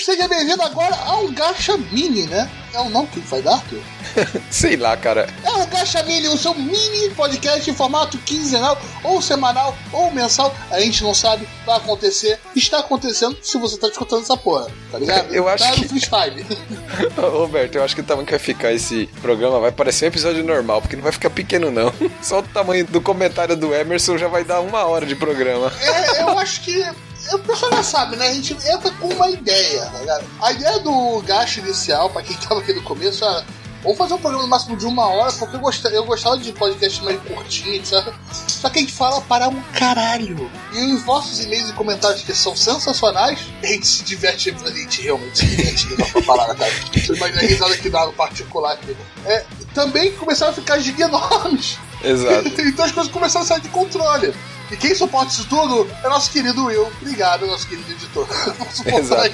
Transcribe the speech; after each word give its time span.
seja 0.00 0.26
bem-vindo 0.28 0.62
agora 0.62 0.94
ao 1.06 1.28
Gacha 1.28 1.76
Mini, 1.76 2.26
né? 2.26 2.50
É 2.72 2.78
o 2.80 2.88
nome 2.88 3.08
que 3.08 3.20
vai 3.20 3.42
dar, 3.42 3.54
Arthur? 3.54 3.80
Sei 4.50 4.76
lá, 4.76 4.96
cara. 4.96 5.28
É 5.44 5.50
o 5.50 5.66
Gacha 5.66 6.02
Mini, 6.04 6.28
o 6.28 6.36
seu 6.38 6.54
mini 6.54 7.10
podcast 7.16 7.68
em 7.68 7.74
formato 7.74 8.16
quinzenal, 8.18 8.80
ou 9.02 9.20
semanal, 9.20 9.76
ou 9.92 10.10
mensal. 10.12 10.54
A 10.70 10.80
gente 10.80 11.02
não 11.02 11.12
sabe, 11.12 11.48
vai 11.66 11.76
acontecer. 11.76 12.38
Está 12.54 12.78
acontecendo 12.78 13.36
se 13.42 13.58
você 13.58 13.76
tá 13.76 13.88
escutando 13.88 14.22
essa 14.22 14.36
porra, 14.36 14.68
tá 14.90 14.98
ligado? 14.98 15.34
Eu 15.34 15.48
acho 15.48 15.64
tá 15.64 15.72
que- 15.72 15.82
no 15.82 15.88
freestyle. 15.88 16.46
Roberto, 17.18 17.74
eu 17.76 17.84
acho 17.84 17.94
que 17.94 18.00
o 18.00 18.04
tamanho 18.04 18.26
que 18.26 18.32
vai 18.32 18.40
ficar 18.40 18.72
esse 18.72 19.06
programa 19.20 19.58
vai 19.60 19.72
parecer 19.72 20.04
um 20.04 20.08
episódio 20.08 20.44
normal, 20.44 20.80
porque 20.80 20.96
não 20.96 21.02
vai 21.02 21.12
ficar 21.12 21.30
pequeno, 21.30 21.70
não. 21.70 21.92
Só 22.22 22.38
o 22.38 22.42
tamanho 22.42 22.84
do 22.86 23.00
comentário 23.00 23.56
do 23.56 23.74
Emerson 23.74 24.16
já 24.16 24.28
vai 24.28 24.44
dar 24.44 24.60
uma 24.60 24.84
hora 24.84 25.04
de 25.04 25.14
programa. 25.16 25.72
É, 25.80 26.22
eu 26.22 26.38
acho 26.38 26.60
que. 26.62 26.84
O 27.32 27.38
pessoal 27.38 27.72
já 27.72 27.82
sabe, 27.82 28.16
né? 28.16 28.28
A 28.28 28.34
gente 28.34 28.54
entra 28.54 28.90
com 28.92 29.08
uma 29.08 29.30
ideia, 29.30 29.86
tá 29.86 29.98
ligado? 29.98 30.24
A 30.40 30.52
ideia 30.52 30.78
do 30.80 31.22
gasto 31.22 31.58
inicial, 31.58 32.10
pra 32.10 32.22
quem 32.22 32.36
tava 32.38 32.60
aqui 32.60 32.72
no 32.72 32.82
começo, 32.82 33.24
era. 33.24 33.44
Vamos 33.82 33.96
fazer 33.96 34.12
um 34.12 34.18
programa 34.18 34.42
no 34.42 34.48
máximo 34.50 34.76
de 34.76 34.84
uma 34.84 35.08
hora, 35.08 35.32
porque 35.32 35.56
eu 35.56 35.60
gostava, 35.60 35.94
eu 35.94 36.04
gostava 36.04 36.36
de 36.36 36.52
podcast 36.52 37.02
mais 37.02 37.18
curtinho, 37.22 37.76
etc. 37.76 38.12
Só 38.30 38.68
que 38.68 38.78
a 38.78 38.82
gente 38.82 38.92
fala 38.92 39.22
para 39.22 39.48
um 39.48 39.58
caralho. 39.72 40.50
E 40.74 40.92
os 40.92 41.02
vossos 41.02 41.42
e-mails 41.42 41.70
e 41.70 41.72
comentários 41.72 42.22
que 42.22 42.34
são 42.34 42.54
sensacionais, 42.54 43.38
a 43.62 43.66
gente 43.66 43.86
se 43.86 44.04
diverte, 44.04 44.54
a 44.62 44.70
gente 44.70 45.00
realmente 45.00 45.38
se 45.38 45.46
diverte 45.46 46.12
com 46.12 46.18
a 46.18 46.22
palavra, 46.22 46.54
cara. 46.56 46.70
Você 46.92 47.14
imagina 47.14 47.40
a 47.40 47.46
risada 47.46 47.76
que 47.78 47.88
dá 47.88 48.04
no 48.04 48.12
particular 48.12 48.74
aqui. 48.74 48.94
É, 49.24 49.46
também 49.72 50.12
começaram 50.12 50.52
a 50.52 50.54
ficar 50.54 50.78
enormes. 50.78 51.78
Exato. 52.04 52.48
então 52.60 52.84
as 52.84 52.92
coisas 52.92 53.10
começaram 53.10 53.44
a 53.44 53.48
sair 53.48 53.60
de 53.62 53.68
controle. 53.70 54.34
E 54.70 54.76
quem 54.76 54.94
suporta 54.94 55.32
isso 55.32 55.46
tudo 55.48 55.88
é 56.04 56.08
nosso 56.08 56.30
querido 56.30 56.66
Will. 56.66 56.86
Obrigado, 57.00 57.46
nosso 57.46 57.66
querido 57.66 57.90
editor. 57.90 58.26
Exato. 58.86 59.30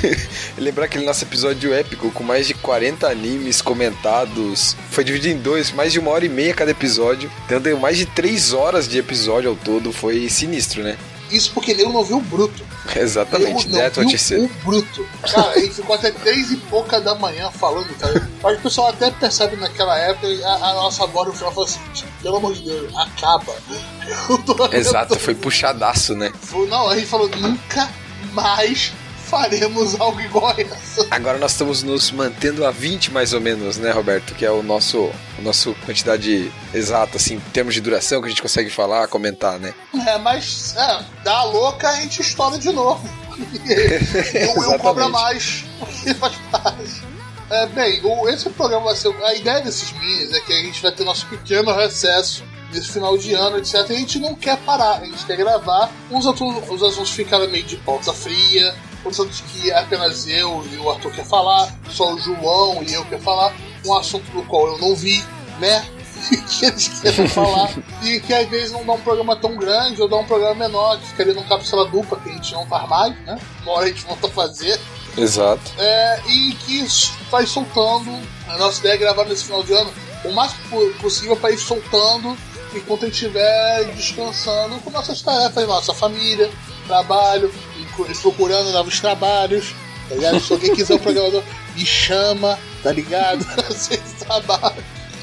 Lembrar 0.56 0.86
aquele 0.86 1.04
nosso 1.04 1.24
episódio 1.24 1.74
épico 1.74 2.10
com 2.10 2.24
mais 2.24 2.46
de 2.46 2.54
40 2.54 3.06
animes 3.06 3.60
comentados. 3.60 4.76
Foi 4.90 5.04
dividido 5.04 5.38
em 5.38 5.42
dois, 5.42 5.70
mais 5.70 5.92
de 5.92 5.98
uma 5.98 6.10
hora 6.10 6.24
e 6.24 6.28
meia 6.28 6.54
cada 6.54 6.70
episódio. 6.70 7.30
Então 7.46 7.60
deu 7.60 7.78
mais 7.78 7.98
de 7.98 8.06
3 8.06 8.52
horas 8.52 8.88
de 8.88 8.98
episódio 8.98 9.50
ao 9.50 9.56
todo. 9.56 9.92
Foi 9.92 10.28
sinistro, 10.28 10.82
né? 10.82 10.96
Isso 11.30 11.50
porque 11.52 11.70
ele 11.72 11.84
não 11.84 12.02
viu 12.04 12.18
o 12.18 12.20
bruto. 12.20 12.64
Exatamente, 12.96 13.66
Eu 13.66 13.72
não 13.72 13.78
viu 14.36 14.44
o 14.44 14.64
bruto. 14.64 15.06
Cara, 15.32 15.58
ele 15.58 15.70
ficou 15.72 15.94
até 15.94 16.10
três 16.10 16.50
e 16.50 16.56
pouca 16.56 17.00
da 17.00 17.14
manhã 17.14 17.50
falando, 17.50 17.88
cara. 17.98 18.28
Mas 18.42 18.58
o 18.58 18.62
pessoal 18.62 18.88
até 18.88 19.10
percebe 19.10 19.56
naquela 19.56 19.96
época, 19.98 20.26
a, 20.46 20.70
a 20.70 20.74
nossa 20.74 21.06
voz 21.06 21.28
no 21.28 21.34
final 21.34 21.52
falou 21.52 21.68
assim, 21.68 21.80
pelo 22.22 22.36
amor 22.36 22.54
de 22.54 22.62
Deus, 22.64 22.92
acaba. 22.96 23.54
Eu 24.28 24.38
tô- 24.38 24.68
Exato, 24.74 25.18
foi 25.18 25.34
puxadaço, 25.34 26.14
né? 26.14 26.32
Não, 26.68 26.88
a 26.88 26.96
gente 26.96 27.06
falou, 27.06 27.28
nunca 27.28 27.88
mais 28.32 28.92
faremos 29.30 29.98
algo 30.00 30.20
igual 30.20 30.48
a 30.48 30.60
essa. 30.60 31.06
Agora 31.10 31.38
nós 31.38 31.52
estamos 31.52 31.82
nos 31.82 32.10
mantendo 32.10 32.66
a 32.66 32.70
20 32.72 33.12
mais 33.12 33.32
ou 33.32 33.40
menos, 33.40 33.78
né, 33.78 33.92
Roberto? 33.92 34.34
Que 34.34 34.44
é 34.44 34.50
o 34.50 34.62
nosso, 34.62 35.10
o 35.38 35.42
nosso 35.42 35.74
quantidade 35.86 36.52
exata, 36.74 37.16
assim, 37.16 37.34
em 37.36 37.40
termos 37.40 37.72
de 37.72 37.80
duração 37.80 38.20
que 38.20 38.26
a 38.26 38.30
gente 38.30 38.42
consegue 38.42 38.68
falar, 38.68 39.06
comentar, 39.06 39.58
né? 39.58 39.72
É, 40.06 40.18
mas 40.18 40.74
é, 40.76 41.04
dá 41.22 41.38
a 41.38 41.44
louca, 41.44 41.88
a 41.88 41.96
gente 41.96 42.20
estoura 42.20 42.58
de 42.58 42.72
novo. 42.72 43.08
e 43.38 44.46
o 44.46 44.60
Will 44.60 44.78
cobra 44.78 45.08
mais, 45.08 45.64
faz 46.18 46.34
parte. 46.50 47.02
É, 47.48 47.66
bem, 47.66 48.00
o, 48.04 48.28
esse 48.28 48.50
programa 48.50 48.86
vai 48.86 48.96
ser. 48.96 49.14
A 49.24 49.34
ideia 49.34 49.60
desses 49.60 49.92
minis 49.92 50.32
é 50.32 50.40
que 50.40 50.52
a 50.52 50.62
gente 50.62 50.82
vai 50.82 50.92
ter 50.92 51.04
nosso 51.04 51.26
pequeno 51.26 51.72
recesso 51.72 52.44
nesse 52.72 52.90
final 52.92 53.16
de 53.16 53.34
ano, 53.34 53.58
etc. 53.58 53.74
E 53.90 53.94
a 53.94 53.98
gente 53.98 54.18
não 54.18 54.34
quer 54.34 54.56
parar, 54.58 54.98
a 54.98 55.04
gente 55.04 55.24
quer 55.26 55.36
gravar. 55.36 55.90
Uns 56.10 56.26
assuntos, 56.26 56.68
os 56.70 56.82
assuntos 56.82 57.10
ficaram 57.10 57.48
meio 57.48 57.64
de 57.64 57.76
pauta 57.76 58.12
fria, 58.12 58.74
outros 59.04 59.20
assuntos 59.20 59.40
que 59.40 59.72
apenas 59.72 60.26
eu 60.26 60.64
e 60.72 60.76
o 60.76 60.90
Arthur 60.90 61.12
quer 61.12 61.24
falar, 61.24 61.74
só 61.90 62.14
o 62.14 62.18
João 62.18 62.82
e 62.82 62.92
eu 62.92 63.04
quer 63.06 63.20
falar. 63.20 63.52
Um 63.86 63.94
assunto 63.96 64.30
do 64.32 64.42
qual 64.42 64.66
eu 64.66 64.78
não 64.78 64.94
vi, 64.94 65.24
né? 65.58 65.82
que 66.50 66.66
eles 66.66 67.00
querem 67.00 67.26
falar 67.28 67.70
e 68.04 68.20
que 68.20 68.34
às 68.34 68.46
vezes 68.48 68.72
não 68.72 68.84
dá 68.84 68.92
um 68.92 69.00
programa 69.00 69.34
tão 69.36 69.56
grande 69.56 70.02
ou 70.02 70.06
dá 70.08 70.16
um 70.16 70.24
programa 70.26 70.54
menor, 70.54 70.98
que 70.98 71.06
ficaria 71.06 71.32
num 71.32 71.42
cápsula 71.44 71.86
dupla 71.88 72.20
que 72.20 72.28
a 72.28 72.32
gente 72.32 72.52
não 72.52 72.66
faz 72.66 72.86
mais, 72.88 73.18
né? 73.24 73.38
Uma 73.62 73.72
hora 73.72 73.86
a 73.86 73.88
gente 73.88 74.04
volta 74.04 74.26
a 74.26 74.30
fazer. 74.30 74.78
Exato. 75.16 75.62
É, 75.78 76.20
e 76.28 76.52
que 76.52 76.86
vai 77.30 77.46
soltando. 77.46 78.10
A 78.48 78.58
nossa 78.58 78.80
ideia 78.80 78.94
é 78.94 78.98
gravar 78.98 79.24
nesse 79.24 79.44
final 79.44 79.62
de 79.62 79.72
ano 79.72 79.90
o 80.24 80.30
máximo 80.32 80.60
po- 80.68 80.90
possível 81.00 81.36
para 81.36 81.50
ir 81.52 81.58
soltando 81.58 82.36
enquanto 82.74 83.04
a 83.04 83.06
gente 83.06 83.14
estiver 83.14 83.84
descansando 83.94 84.76
com 84.80 84.90
nossas 84.90 85.20
tarefas, 85.22 85.66
nossa 85.66 85.94
família, 85.94 86.50
trabalho, 86.86 87.52
procurando 88.20 88.72
novos 88.72 89.00
trabalhos. 89.00 89.74
Tá 90.08 90.14
ligado? 90.16 90.40
Se 90.40 90.52
alguém 90.52 90.74
quiser 90.74 90.94
um 90.94 90.98
programador, 90.98 91.42
me 91.76 91.86
chama, 91.86 92.58
tá 92.82 92.92
ligado? 92.92 93.44
Vocês 93.68 94.00
trabalham. 94.18 94.69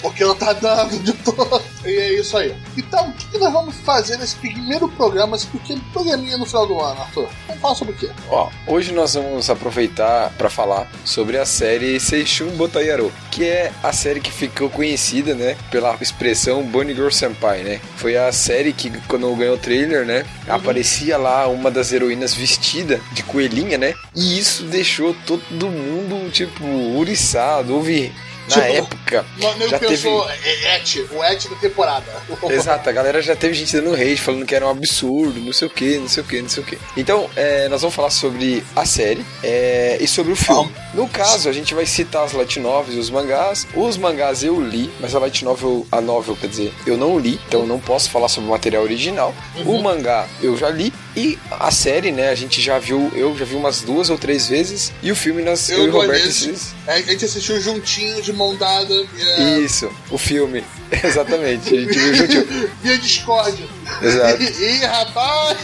Porque 0.01 0.23
não 0.23 0.35
tá 0.35 0.53
dando 0.53 0.99
de 0.99 1.13
todo. 1.13 1.61
E 1.85 1.89
é 1.89 2.13
isso 2.19 2.37
aí. 2.37 2.55
Então, 2.77 3.09
o 3.09 3.13
que, 3.13 3.27
que 3.27 3.37
nós 3.37 3.51
vamos 3.51 3.75
fazer 3.77 4.17
nesse 4.17 4.35
primeiro 4.35 4.87
programa, 4.89 5.35
esse 5.35 5.47
pequeno 5.47 5.81
programinha 5.93 6.37
no 6.37 6.45
final 6.45 6.67
do 6.67 6.79
ano, 6.79 7.01
Arthur? 7.01 7.29
Vamos 7.47 7.61
falar 7.61 7.75
sobre 7.75 7.93
o 7.93 7.97
quê? 7.97 8.09
Ó, 8.29 8.49
hoje 8.67 8.91
nós 8.91 9.13
vamos 9.13 9.49
aproveitar 9.49 10.31
para 10.37 10.49
falar 10.49 10.89
sobre 11.05 11.37
a 11.37 11.45
série 11.45 11.99
Seishun 11.99 12.49
Botayaro, 12.51 13.11
que 13.31 13.45
é 13.45 13.71
a 13.81 13.93
série 13.93 14.19
que 14.19 14.31
ficou 14.31 14.69
conhecida, 14.69 15.33
né, 15.33 15.55
pela 15.71 15.95
expressão 16.01 16.63
Bunny 16.63 16.93
Girl 16.93 17.09
Senpai, 17.09 17.63
né? 17.63 17.81
Foi 17.95 18.17
a 18.17 18.31
série 18.31 18.73
que 18.73 18.91
quando 19.07 19.33
ganhou 19.35 19.55
o 19.55 19.59
trailer, 19.59 20.05
né, 20.05 20.25
aparecia 20.47 21.17
lá 21.17 21.47
uma 21.47 21.71
das 21.71 21.91
heroínas 21.91 22.33
vestida 22.33 22.99
de 23.13 23.23
coelhinha, 23.23 23.77
né? 23.77 23.93
E 24.15 24.37
isso 24.37 24.63
deixou 24.63 25.15
todo 25.25 25.69
mundo 25.69 26.29
tipo 26.31 26.65
uriçado, 26.65 27.73
houve 27.73 28.11
na 28.49 28.55
Tipo, 28.55 28.75
época 28.77 29.25
nem 29.57 29.69
já 29.69 29.79
teve 29.79 29.91
pensou, 29.91 30.29
é, 30.29 30.77
Et, 30.77 31.05
o 31.11 31.23
Et 31.23 31.49
da 31.49 31.55
temporada. 31.57 32.05
Exato, 32.49 32.89
a 32.89 32.91
galera 32.91 33.21
já 33.21 33.35
teve 33.35 33.53
gente 33.53 33.75
dando 33.75 33.93
hate, 33.93 34.17
falando 34.17 34.45
que 34.45 34.55
era 34.55 34.65
um 34.65 34.69
absurdo, 34.69 35.39
não 35.39 35.53
sei 35.53 35.67
o 35.67 35.71
que, 35.71 35.97
não 35.97 36.07
sei 36.07 36.23
o 36.23 36.25
que, 36.25 36.41
não 36.41 36.49
sei 36.49 36.63
o 36.63 36.65
que. 36.65 36.77
Então, 36.95 37.29
é, 37.35 37.67
nós 37.69 37.81
vamos 37.81 37.95
falar 37.95 38.09
sobre 38.09 38.63
a 38.75 38.85
série 38.85 39.25
é, 39.43 39.97
e 39.99 40.07
sobre 40.07 40.33
o 40.33 40.35
filme. 40.35 40.71
No 40.93 41.07
caso, 41.07 41.49
a 41.49 41.53
gente 41.53 41.73
vai 41.73 41.85
citar 41.85 42.23
as 42.23 42.33
light 42.33 42.59
novels 42.59 42.95
e 42.95 42.99
os 42.99 43.09
mangás. 43.09 43.67
Os 43.73 43.97
mangás 43.97 44.43
eu 44.43 44.59
li, 44.61 44.91
mas 44.99 45.13
a 45.15 45.19
light 45.19 45.43
novel, 45.43 45.85
a 45.91 46.01
novel, 46.01 46.35
quer 46.35 46.47
dizer, 46.47 46.73
eu 46.85 46.97
não 46.97 47.19
li, 47.19 47.39
então 47.47 47.61
eu 47.61 47.67
não 47.67 47.79
posso 47.79 48.09
falar 48.09 48.27
sobre 48.29 48.47
o 48.49 48.51
material 48.51 48.83
original. 48.83 49.33
O 49.65 49.81
mangá 49.81 50.27
eu 50.41 50.55
já 50.57 50.69
li 50.69 50.93
e 51.17 51.37
a 51.51 51.71
série, 51.71 52.11
né, 52.11 52.29
a 52.29 52.35
gente 52.35 52.61
já 52.61 52.77
viu, 52.79 53.11
eu 53.15 53.35
já 53.35 53.43
vi 53.43 53.55
umas 53.55 53.81
duas 53.81 54.09
ou 54.09 54.17
três 54.17 54.47
vezes 54.47 54.93
e 55.01 55.11
o 55.11 55.15
filme 55.15 55.41
nós, 55.41 55.67
eu, 55.69 55.79
e 55.85 55.87
o 55.87 55.91
duas 55.91 56.05
Roberto 56.05 56.27
esses- 56.27 56.73
A 56.87 57.01
gente 57.01 57.25
assistiu 57.25 57.59
juntinho, 57.59 58.21
de 58.21 58.31
mão 58.31 58.55
dada. 58.55 58.93
É, 59.19 59.59
Isso, 59.59 59.91
o 60.11 60.17
filme. 60.17 60.63
Exatamente, 61.03 61.75
a 61.75 61.79
gente 61.81 61.97
viu 61.97 62.13
juntinho. 62.15 62.47
via 62.81 62.97
Discord. 62.99 63.69
Exato. 64.01 64.41
Ih, 64.43 64.77
rapaz! 64.85 65.57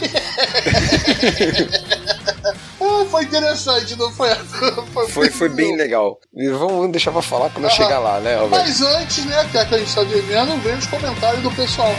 ah, 2.80 3.04
foi 3.10 3.22
interessante, 3.24 3.96
não 3.96 4.12
foi? 4.12 4.30
Foi, 4.92 5.08
Foi, 5.08 5.30
foi 5.30 5.48
bem 5.48 5.76
legal. 5.76 6.18
E 6.36 6.48
vamos, 6.48 6.90
deixar 6.90 7.12
pra 7.12 7.22
falar 7.22 7.50
quando 7.50 7.64
eu 7.64 7.70
Aham. 7.70 7.76
chegar 7.76 7.98
lá, 8.00 8.20
né, 8.20 8.36
Roberto? 8.36 8.66
Mas 8.66 8.80
antes, 8.80 9.24
né, 9.24 9.48
que 9.50 9.58
é 9.58 9.64
que 9.64 9.74
a 9.74 9.78
gente 9.78 9.94
tá 9.94 10.02
devendo, 10.02 10.60
vem 10.62 10.74
os 10.74 10.86
comentários 10.86 11.42
do 11.42 11.50
pessoal. 11.52 11.94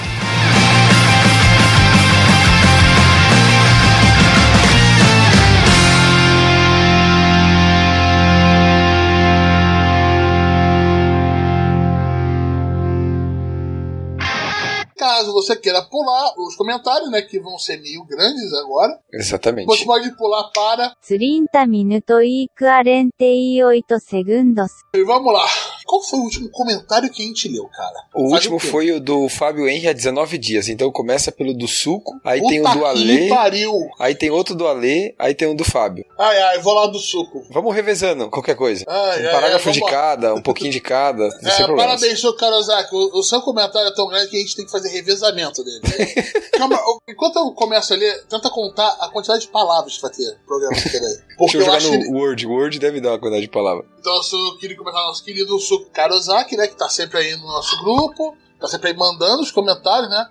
Caso 15.15 15.31
você 15.31 15.55
queira 15.55 15.81
pular 15.81 16.33
os 16.37 16.57
comentários, 16.57 17.09
né, 17.09 17.21
que 17.21 17.39
vão 17.39 17.57
ser 17.57 17.79
meio 17.79 18.03
grandes 18.03 18.51
agora. 18.51 18.99
Exatamente. 19.13 19.65
Você 19.65 19.85
pode 19.85 20.13
pular 20.17 20.51
para 20.53 20.93
30 21.07 21.65
minutos 21.67 22.21
e 22.21 22.49
48 22.59 23.97
segundos. 24.01 24.71
E 24.93 25.03
vamos 25.05 25.31
lá. 25.33 25.45
Qual 25.85 26.01
foi 26.01 26.19
o 26.19 26.23
último 26.23 26.49
comentário 26.49 27.09
que 27.11 27.21
a 27.21 27.25
gente 27.25 27.47
leu, 27.47 27.65
cara? 27.67 27.93
O 28.13 28.29
Faz 28.31 28.33
último 28.45 28.59
quê? 28.59 28.67
foi 28.67 28.91
o 28.91 28.99
do 28.99 29.29
Fábio 29.29 29.67
Henry 29.69 29.87
há 29.87 29.93
19 29.93 30.37
dias. 30.37 30.67
Então 30.67 30.91
começa 30.91 31.31
pelo 31.31 31.53
do 31.53 31.67
Suco, 31.67 32.11
aí 32.23 32.41
tem 32.41 32.59
o 32.59 32.63
Puta 32.63 32.77
do 32.79 32.85
Alê, 32.85 33.29
pariu. 33.29 33.73
aí 33.99 34.15
tem 34.15 34.29
outro 34.31 34.55
do 34.55 34.67
Alê, 34.67 35.13
aí 35.19 35.33
tem 35.35 35.47
um 35.47 35.55
do 35.55 35.63
Fábio. 35.63 36.03
Ai, 36.17 36.41
ai, 36.41 36.59
vou 36.59 36.73
lá 36.73 36.87
do 36.87 36.97
suco. 36.97 37.43
Vamos 37.51 37.75
revezando, 37.75 38.29
qualquer 38.29 38.55
coisa. 38.55 38.83
Ai, 38.87 39.23
um 39.23 39.27
ai, 39.27 39.31
parágrafo 39.31 39.67
ai, 39.69 39.73
de 39.73 39.81
cada, 39.85 40.33
um 40.33 40.41
pouquinho 40.41 40.71
de 40.71 40.79
cada, 40.79 41.27
É, 41.43 41.67
parabéns, 41.75 42.19
seu 42.19 42.33
Karozaki. 42.35 42.95
O, 42.95 43.19
o 43.19 43.23
seu 43.23 43.41
comentário 43.41 43.87
é 43.89 43.93
tão 43.93 44.07
grande 44.07 44.29
que 44.29 44.37
a 44.37 44.39
gente 44.39 44.55
tem 44.55 44.65
que 44.65 44.71
fazer 44.71 44.89
revezamento 44.89 45.63
dele. 45.63 45.81
Calma, 46.57 46.77
o- 46.77 46.99
enquanto 47.07 47.35
eu 47.37 47.51
começo 47.51 47.93
a 47.93 47.97
ler, 47.97 48.23
tenta 48.27 48.49
contar 48.49 48.87
a 49.01 49.09
quantidade 49.09 49.41
de 49.41 49.47
palavras 49.49 49.95
que 49.97 50.01
vai 50.01 50.11
ter 50.11 50.37
programa. 50.47 50.75
Peraí. 50.81 51.25
Deixa 51.35 51.37
Porque 51.37 51.57
eu 51.57 51.61
eu 51.61 51.65
jogar 51.65 51.77
acho 51.77 51.91
no 51.91 51.99
que. 51.99 52.09
Word. 52.11 52.47
O 52.47 52.51
Word 52.51 52.79
deve 52.79 53.01
dar 53.01 53.09
uma 53.11 53.19
quantidade 53.19 53.41
de 53.41 53.51
palavra. 53.51 53.83
Então, 53.99 54.13
eu 54.15 54.57
queria 54.57 54.77
comentar 54.77 55.01
nosso 55.05 55.21
querido 55.23 55.59
Suco 55.59 55.74
Karozaki, 55.91 56.55
né? 56.57 56.67
Que 56.67 56.75
tá 56.75 56.87
sempre 56.89 57.17
aí 57.19 57.35
no 57.35 57.43
nosso 57.47 57.77
grupo, 57.83 58.35
tá 58.59 58.67
sempre 58.67 58.89
aí 58.91 58.95
mandando 58.97 59.41
os 59.41 59.51
comentários, 59.51 60.09
né? 60.09 60.27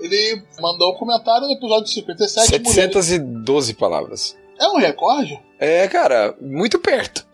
Ele 0.00 0.42
mandou 0.60 0.92
um 0.94 0.96
comentário 0.96 1.46
no 1.46 1.52
episódio 1.52 1.88
57. 1.88 2.50
mulheres- 2.58 2.74
712 2.74 3.74
palavras. 3.74 4.36
É 4.60 4.66
um 4.68 4.76
recorde? 4.78 5.40
É, 5.58 5.86
cara, 5.88 6.36
muito 6.40 6.78
perto. 6.78 7.26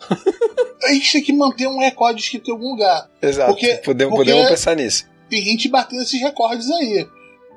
A 0.82 0.92
gente 0.92 1.12
tem 1.12 1.22
que 1.22 1.32
manter 1.32 1.66
um 1.66 1.78
recorde 1.78 2.20
escrito 2.20 2.48
em 2.50 2.52
algum 2.52 2.70
lugar. 2.72 3.10
Exato. 3.20 3.52
Porque- 3.52 3.74
podemos, 3.84 4.14
porque- 4.14 4.30
podemos 4.30 4.50
pensar 4.50 4.76
nisso. 4.76 5.06
Tem 5.30 5.42
gente 5.42 5.68
batendo 5.68 6.02
esses 6.02 6.20
recordes 6.20 6.70
aí. 6.70 7.06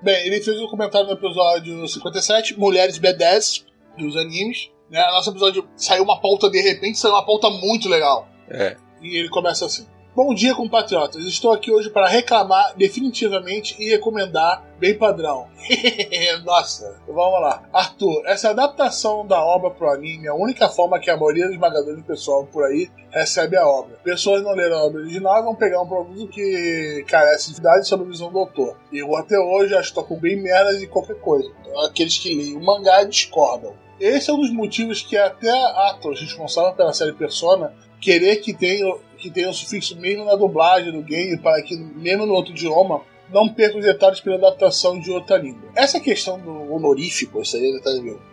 Bem, 0.02 0.28
ele 0.28 0.42
fez 0.42 0.60
um 0.62 0.68
comentário 0.68 1.08
no 1.08 1.14
episódio 1.14 1.88
57, 1.88 2.58
Mulheres 2.58 2.98
B10, 3.00 3.66
dos 3.98 4.16
animes. 4.16 4.70
Né? 4.90 5.02
Nosso 5.12 5.32
episódio 5.32 5.68
saiu 5.76 6.04
uma 6.04 6.20
pauta 6.22 6.50
de 6.50 6.62
repente, 6.62 6.98
saiu 6.98 7.14
uma 7.14 7.26
pauta 7.26 7.50
muito 7.50 7.90
legal. 7.90 8.28
É. 8.50 8.78
E 9.02 9.18
ele 9.18 9.28
começa 9.30 9.66
assim: 9.66 9.86
Bom 10.18 10.34
dia, 10.34 10.56
compatriotas. 10.56 11.24
Estou 11.26 11.52
aqui 11.52 11.72
hoje 11.72 11.92
para 11.92 12.08
reclamar 12.08 12.74
definitivamente 12.76 13.76
e 13.78 13.88
recomendar 13.88 14.66
bem 14.80 14.98
padrão. 14.98 15.46
Nossa, 16.44 17.00
vamos 17.06 17.40
lá. 17.40 17.70
Arthur, 17.72 18.24
essa 18.26 18.50
adaptação 18.50 19.28
da 19.28 19.40
obra 19.40 19.70
pro 19.70 19.92
anime 19.92 20.26
é 20.26 20.30
a 20.30 20.34
única 20.34 20.70
forma 20.70 21.00
que 21.00 21.12
a 21.12 21.16
maioria 21.16 21.46
dos 21.46 21.54
esmagadores 21.54 21.98
do 21.98 22.04
pessoal 22.04 22.48
por 22.48 22.66
aí 22.66 22.90
recebe 23.12 23.58
a 23.58 23.68
obra. 23.68 23.96
Pessoas 24.04 24.42
não 24.42 24.56
leram 24.56 24.78
a 24.78 24.86
obra 24.86 25.02
original 25.02 25.40
e 25.40 25.44
vão 25.44 25.54
pegar 25.54 25.84
um 25.84 25.88
produto 25.88 26.28
que 26.30 27.06
carece 27.08 27.54
de 27.54 27.62
verdade 27.62 27.88
sobre 27.88 28.08
a 28.08 28.10
visão 28.10 28.32
do 28.32 28.40
autor. 28.40 28.76
Eu 28.92 29.16
até 29.16 29.38
hoje 29.38 29.76
acho 29.76 29.90
que 29.90 29.96
tocam 29.96 30.18
bem 30.18 30.42
merdas 30.42 30.80
de 30.80 30.88
qualquer 30.88 31.20
coisa. 31.20 31.48
Então, 31.62 31.80
Aqueles 31.82 32.18
que 32.18 32.34
leem 32.34 32.58
o 32.58 32.66
mangá 32.66 33.04
discordam. 33.04 33.76
Esse 34.00 34.32
é 34.32 34.34
um 34.34 34.40
dos 34.40 34.52
motivos 34.52 35.00
que 35.00 35.16
até 35.16 35.52
Atos, 35.90 36.22
responsável 36.22 36.74
pela 36.74 36.92
série 36.92 37.14
Persona, 37.14 37.72
querer 38.00 38.38
que 38.38 38.54
tenha, 38.54 38.86
que 39.18 39.30
tenha 39.32 39.50
o 39.50 39.54
sufixo 39.54 39.96
mesmo 39.98 40.26
na 40.26 40.36
dublagem 40.36 40.92
do 40.92 41.02
game, 41.02 41.38
para 41.38 41.62
que, 41.62 41.76
mesmo 41.76 42.26
no 42.26 42.34
outro 42.34 42.52
idioma, 42.52 43.02
não 43.30 43.50
perca 43.50 43.78
os 43.78 43.84
detalhes 43.84 44.22
pela 44.22 44.38
adaptação 44.38 44.98
de 45.02 45.12
outra 45.12 45.36
língua. 45.38 45.70
Essa 45.76 46.00
questão 46.00 46.40
do 46.40 46.74
honorífico, 46.74 47.42
isso 47.42 47.58
aí, 47.58 47.82
tá? 47.84 47.90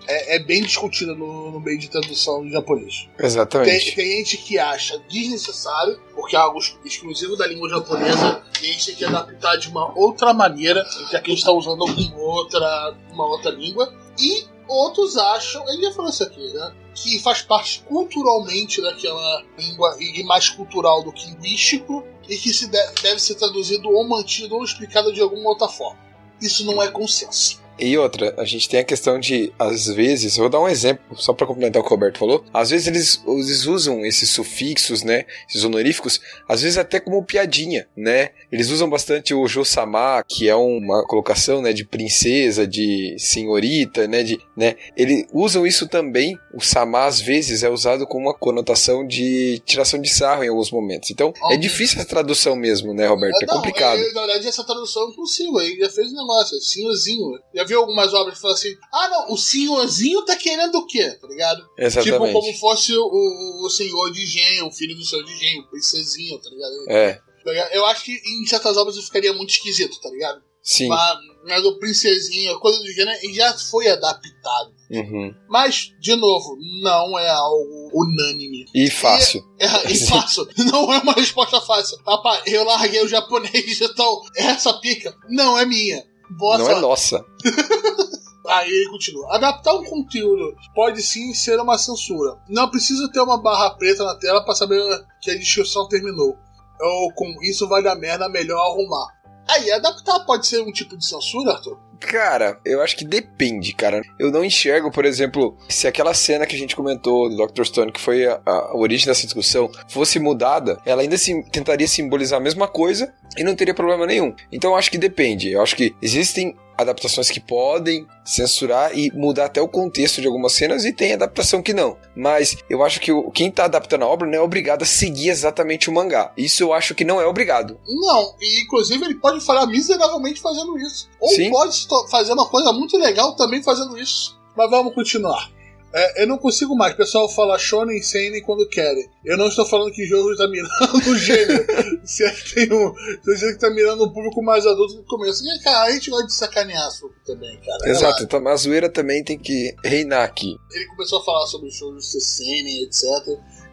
É, 0.07 0.37
é 0.37 0.39
bem 0.39 0.63
discutida 0.63 1.13
no, 1.15 1.51
no 1.51 1.59
meio 1.59 1.79
de 1.81 1.91
tradução 1.91 2.45
em 2.47 2.51
japonês. 2.53 3.09
Tem, 3.17 3.27
Exatamente. 3.27 3.97
tem 3.97 4.19
gente 4.19 4.37
que 4.37 4.57
acha 4.57 4.97
desnecessário, 5.11 5.99
porque 6.15 6.37
é 6.37 6.39
algo 6.39 6.59
ex- 6.59 6.77
exclusivo 6.85 7.37
da 7.37 7.45
língua 7.45 7.69
japonesa, 7.69 8.41
e 8.63 8.67
a 8.69 8.73
gente 8.73 8.87
tem 8.87 8.95
que 8.95 9.05
adaptar 9.05 9.57
de 9.57 9.69
uma 9.69 9.99
outra 9.99 10.33
maneira, 10.33 10.85
já 11.11 11.21
que 11.21 11.27
a 11.27 11.35
gente 11.35 11.39
está 11.39 11.51
usando 11.51 11.85
uma 11.85 12.17
outra, 12.17 12.95
uma 13.11 13.27
outra 13.27 13.51
língua. 13.51 13.93
E 14.17 14.45
outros 14.69 15.17
acham, 15.17 15.69
ele 15.71 15.83
já 15.83 15.93
falou 15.93 16.11
isso 16.11 16.23
aqui, 16.23 16.41
né? 16.53 16.75
Que 16.95 17.19
faz 17.19 17.43
parte 17.43 17.83
culturalmente 17.83 18.81
daquela 18.81 19.43
língua 19.59 19.97
e 20.01 20.23
mais 20.25 20.49
cultural 20.49 21.03
do 21.03 21.13
que 21.13 21.27
linguístico, 21.27 22.05
e 22.29 22.37
que 22.37 22.53
se 22.53 22.69
de- 22.69 22.93
deve 23.03 23.19
ser 23.21 23.35
traduzido 23.35 23.89
ou 23.91 24.07
mantido 24.09 24.57
ou 24.57 24.65
explicado 24.65 25.13
de 25.13 25.21
alguma 25.21 25.49
outra 25.51 25.69
forma. 25.69 25.99
Isso 26.41 26.65
não 26.65 26.83
é 26.83 26.91
consenso. 26.91 27.63
E 27.79 27.99
outra, 27.99 28.35
a 28.39 28.45
gente 28.45 28.69
tem 28.69 28.81
a 28.81 28.85
questão 28.85 29.19
de, 29.19 29.53
às 29.59 29.87
vezes, 29.87 30.37
vou 30.37 30.49
dar 30.49 30.61
um 30.61 30.69
exemplo, 30.69 31.17
só 31.17 31.33
pra 31.33 31.47
complementar 31.47 31.81
o 31.81 31.85
que 31.85 31.91
o 31.91 31.95
Roberto 31.95 32.19
falou. 32.19 32.45
Às 32.53 32.71
vezes 32.71 32.87
eles, 32.87 33.23
eles 33.27 33.67
usam 33.67 34.05
esses 34.07 34.31
sufixos, 34.31 35.03
né? 35.03 35.25
Esses 35.49 35.65
honoríficos, 35.65 36.21
às 36.49 36.63
vezes 36.63 36.79
até 36.79 37.01
como 37.01 37.25
piadinha, 37.25 37.87
né? 37.97 38.31
Eles 38.51 38.71
usam 38.71 38.89
bastante 38.89 39.35
o 39.35 39.47
Josama, 39.49 40.23
que 40.27 40.49
é 40.49 40.55
uma 40.55 41.05
colocação, 41.07 41.61
né? 41.61 41.73
De 41.73 41.85
princesa, 41.85 42.67
de 42.67 43.17
senhorita, 43.19 44.07
né? 44.07 44.23
De, 44.23 44.39
né? 44.57 44.77
Eles 44.97 45.27
usam 45.33 45.67
isso 45.67 45.89
também. 45.89 46.39
O 46.57 46.61
Sama, 46.61 47.05
às 47.05 47.21
vezes, 47.21 47.63
é 47.63 47.69
usado 47.69 48.07
com 48.07 48.19
uma 48.19 48.35
conotação 48.35 49.07
de 49.07 49.61
tiração 49.67 50.01
de 50.01 50.09
sarro 50.09 50.45
em 50.45 50.49
alguns 50.49 50.71
momentos. 50.71 51.11
Então, 51.11 51.33
é 51.37 51.45
Óbvio. 51.45 51.61
difícil 51.61 51.99
essa 51.99 52.09
tradução 52.09 52.55
mesmo, 52.57 52.95
né, 52.95 53.07
Roberto? 53.07 53.43
É 53.43 53.47
Não, 53.47 53.57
complicado. 53.57 53.99
na 53.99 54.21
verdade, 54.21 54.47
essa 54.47 54.65
tradução 54.65 55.03
eu 55.09 55.13
consigo. 55.15 55.61
Ele 55.61 55.79
já 55.81 55.91
fez 55.91 56.13
um 56.13 56.17
negócio, 56.17 56.61
senhorzinho. 56.61 57.39
Já 57.55 57.65
viu 57.65 57.81
algumas 57.81 58.13
obras 58.15 58.35
que 58.35 58.41
falam 58.41 58.57
assim: 58.57 58.75
ah, 58.93 59.09
não, 59.09 59.33
o 59.33 59.37
senhorzinho 59.37 60.25
tá 60.25 60.37
querendo 60.37 60.77
o 60.77 60.87
quê? 60.87 61.11
Tá 61.21 61.27
ligado? 61.27 61.65
Exatamente. 61.79 62.13
Tipo, 62.13 62.33
como 62.33 62.59
fosse 62.59 62.93
o, 62.97 63.65
o 63.65 63.71
senhor 63.71 64.11
de 64.13 64.23
engenho, 64.23 64.67
o 64.67 64.73
filho 64.73 64.97
do 64.97 65.05
senhor 65.05 65.25
de 65.25 65.33
engenho, 65.33 65.69
princesinho, 65.69 66.39
tá 66.39 66.51
ligado? 66.51 66.91
É, 66.91 67.21
Tá? 67.45 67.69
Eu 67.73 67.85
acho 67.87 68.05
que 68.05 68.13
em 68.13 68.47
certas 68.47 68.77
obras 68.77 68.97
ficaria 68.97 69.33
muito 69.33 69.51
esquisito, 69.51 70.01
tá 70.01 70.09
ligado? 70.11 70.43
sim. 70.63 70.89
Mas, 70.89 71.19
mas 71.45 71.65
o 71.65 71.79
princesinho, 71.79 72.59
coisa 72.59 72.79
do 72.79 72.91
gênero, 72.91 73.19
ele 73.23 73.35
já 73.35 73.53
foi 73.53 73.87
adaptado. 73.89 74.74
Uhum. 74.91 75.35
Mas, 75.49 75.93
de 76.01 76.15
novo, 76.15 76.57
não 76.83 77.19
é 77.19 77.29
algo 77.31 77.91
unânime. 77.93 78.65
E 78.75 78.91
fácil. 78.91 79.43
É, 79.59 79.93
e 79.93 79.97
fácil. 79.97 80.47
Não 80.71 80.93
é 80.93 80.99
uma 80.99 81.15
resposta 81.15 81.61
fácil. 81.61 81.99
Rapaz, 82.07 82.43
eu 82.47 82.65
larguei 82.65 83.03
o 83.03 83.09
japonês, 83.09 83.81
então 83.81 84.21
essa 84.37 84.73
pica 84.75 85.15
não 85.29 85.59
é 85.59 85.65
minha. 85.65 86.05
Boa 86.39 86.59
Não 86.59 86.71
é 86.71 86.81
nossa. 86.81 87.25
Aí 88.47 88.71
ele 88.71 88.91
continua. 88.91 89.35
Adaptar 89.35 89.75
um 89.75 89.85
conteúdo 89.85 90.55
pode 90.75 91.03
sim 91.03 91.33
ser 91.33 91.59
uma 91.59 91.79
censura. 91.79 92.39
Não 92.49 92.69
precisa 92.69 93.11
ter 93.11 93.21
uma 93.21 93.41
barra 93.41 93.71
preta 93.71 94.05
na 94.05 94.15
tela 94.17 94.45
para 94.45 94.55
saber 94.55 94.83
que 95.23 95.31
a 95.31 95.39
discussão 95.39 95.89
terminou. 95.89 96.37
Ou 96.81 97.13
com 97.15 97.43
isso 97.43 97.69
vai 97.69 97.83
dar 97.83 97.95
merda, 97.95 98.29
melhor 98.29 98.61
arrumar. 98.61 99.15
Aí, 99.49 99.71
adaptar 99.73 100.21
pode 100.21 100.47
ser 100.47 100.61
um 100.61 100.73
tipo 100.73 100.97
de 100.97 101.07
censura, 101.07 101.53
Arthur? 101.53 101.79
Cara, 102.01 102.59
eu 102.65 102.81
acho 102.81 102.97
que 102.97 103.05
depende, 103.05 103.75
cara. 103.75 104.03
Eu 104.19 104.31
não 104.31 104.45
enxergo, 104.45 104.91
por 104.91 105.05
exemplo, 105.05 105.57
se 105.69 105.87
aquela 105.87 106.15
cena 106.15 106.47
que 106.47 106.55
a 106.55 106.59
gente 106.59 106.77
comentou 106.77 107.29
do 107.29 107.47
Dr. 107.47 107.65
Stone, 107.65 107.93
que 107.93 108.01
foi 108.01 108.27
a, 108.27 108.41
a 108.45 108.77
origem 108.77 109.07
dessa 109.07 109.25
discussão, 109.25 109.71
fosse 109.89 110.19
mudada, 110.19 110.79
ela 110.85 111.03
ainda 111.03 111.17
sim, 111.17 111.43
tentaria 111.43 111.87
simbolizar 111.87 112.39
a 112.39 112.43
mesma 112.43 112.69
coisa 112.69 113.13
e 113.37 113.45
não 113.45 113.55
teria 113.55 113.75
problema 113.75 114.07
nenhum. 114.07 114.35
Então 114.53 114.73
eu 114.73 114.77
acho 114.77 114.91
que 114.91 114.99
depende. 114.99 115.51
Eu 115.51 115.63
acho 115.63 115.77
que 115.77 115.95
existem 116.01 116.57
adaptações 116.77 117.31
que 117.31 117.41
podem 117.41 118.07
censurar 118.25 118.97
e 118.97 119.11
mudar 119.13 119.47
até 119.47 119.61
o 119.61 119.69
contexto 119.69 120.21
de 120.21 120.27
algumas 120.27 120.53
cenas 120.53 120.85
e 120.85 120.93
tem 120.93 121.13
adaptação 121.13 121.63
que 121.63 121.73
não. 121.73 121.97
Mas 122.17 122.57
eu 122.69 122.83
acho 122.83 123.01
que 123.01 123.13
o, 123.13 123.31
quem 123.31 123.51
tá 123.51 123.65
adaptando 123.65 124.03
a 124.03 124.09
obra 124.09 124.27
não 124.27 124.39
é 124.39 124.41
obrigado 124.41 124.83
a 124.83 124.87
seguir 124.87 125.29
exatamente 125.29 125.91
o 125.91 125.93
mangá. 125.93 126.33
Isso 126.37 126.63
eu 126.63 126.73
acho 126.73 126.95
que 126.95 127.05
não 127.05 127.21
é 127.21 127.27
obrigado. 127.27 127.79
Não, 127.87 128.35
e 128.41 128.63
inclusive 128.63 129.05
ele 129.05 129.15
pode 129.15 129.45
falhar 129.45 129.67
miseravelmente 129.67 130.41
fazendo 130.41 130.79
isso. 130.79 131.09
Ou 131.21 131.31
Sim. 131.31 131.51
pode 131.51 131.87
fazer 132.11 132.33
uma 132.33 132.49
coisa 132.49 132.73
muito 132.73 132.97
legal 132.97 133.35
também 133.37 133.63
fazendo 133.63 133.99
isso. 133.99 134.39
Mas 134.57 134.71
vamos 134.71 134.95
continuar. 134.95 135.51
É, 135.97 136.25
eu 136.25 136.27
não 136.27 136.37
consigo 136.39 136.75
mais. 136.75 136.93
O 136.95 136.97
pessoal 136.97 137.29
fala 137.29 137.57
Shonen 137.57 138.03
Seinen 138.03 138.43
quando 138.43 138.69
querem. 138.69 139.09
Eu 139.25 139.39
não 139.39 139.47
estou 139.47 139.65
falando 139.65 139.93
que 139.93 140.05
jogo 140.05 140.33
está 140.33 140.49
mirando 140.49 140.71
o 141.09 141.17
gênero. 141.17 141.65
se 142.05 142.25
é 142.25 142.31
que 142.31 142.55
tem 142.55 142.73
um. 142.73 142.93
Estou 143.11 143.33
dizendo 143.33 143.51
que 143.51 143.65
está 143.65 143.71
mirando 143.71 144.05
um 144.05 144.13
público 144.13 144.43
mais 144.43 144.67
adulto 144.67 144.97
no 144.97 145.05
começo. 145.05 145.45
E, 145.45 145.63
cara, 145.63 145.85
a 145.85 145.93
gente 145.93 146.11
gosta 146.11 146.27
de 146.27 146.35
sacanear 146.35 146.89
também, 147.25 147.57
cara. 147.61 147.89
Exato, 147.89 148.05
Relaxa. 148.05 148.25
então 148.25 148.49
a 148.49 148.57
zoeira 148.57 148.89
também 148.89 149.23
tem 149.23 149.39
que 149.39 149.73
reinar 149.85 150.25
aqui. 150.25 150.57
Ele 150.73 150.87
começou 150.87 151.21
a 151.21 151.25
falar 151.25 151.47
sobre 151.47 151.71
shows 151.71 152.11
de 152.11 152.21
Seinen, 152.21 152.83
etc. 152.83 153.05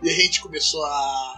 E 0.03 0.09
a 0.09 0.13
gente 0.13 0.41
começou 0.41 0.83
a. 0.85 1.35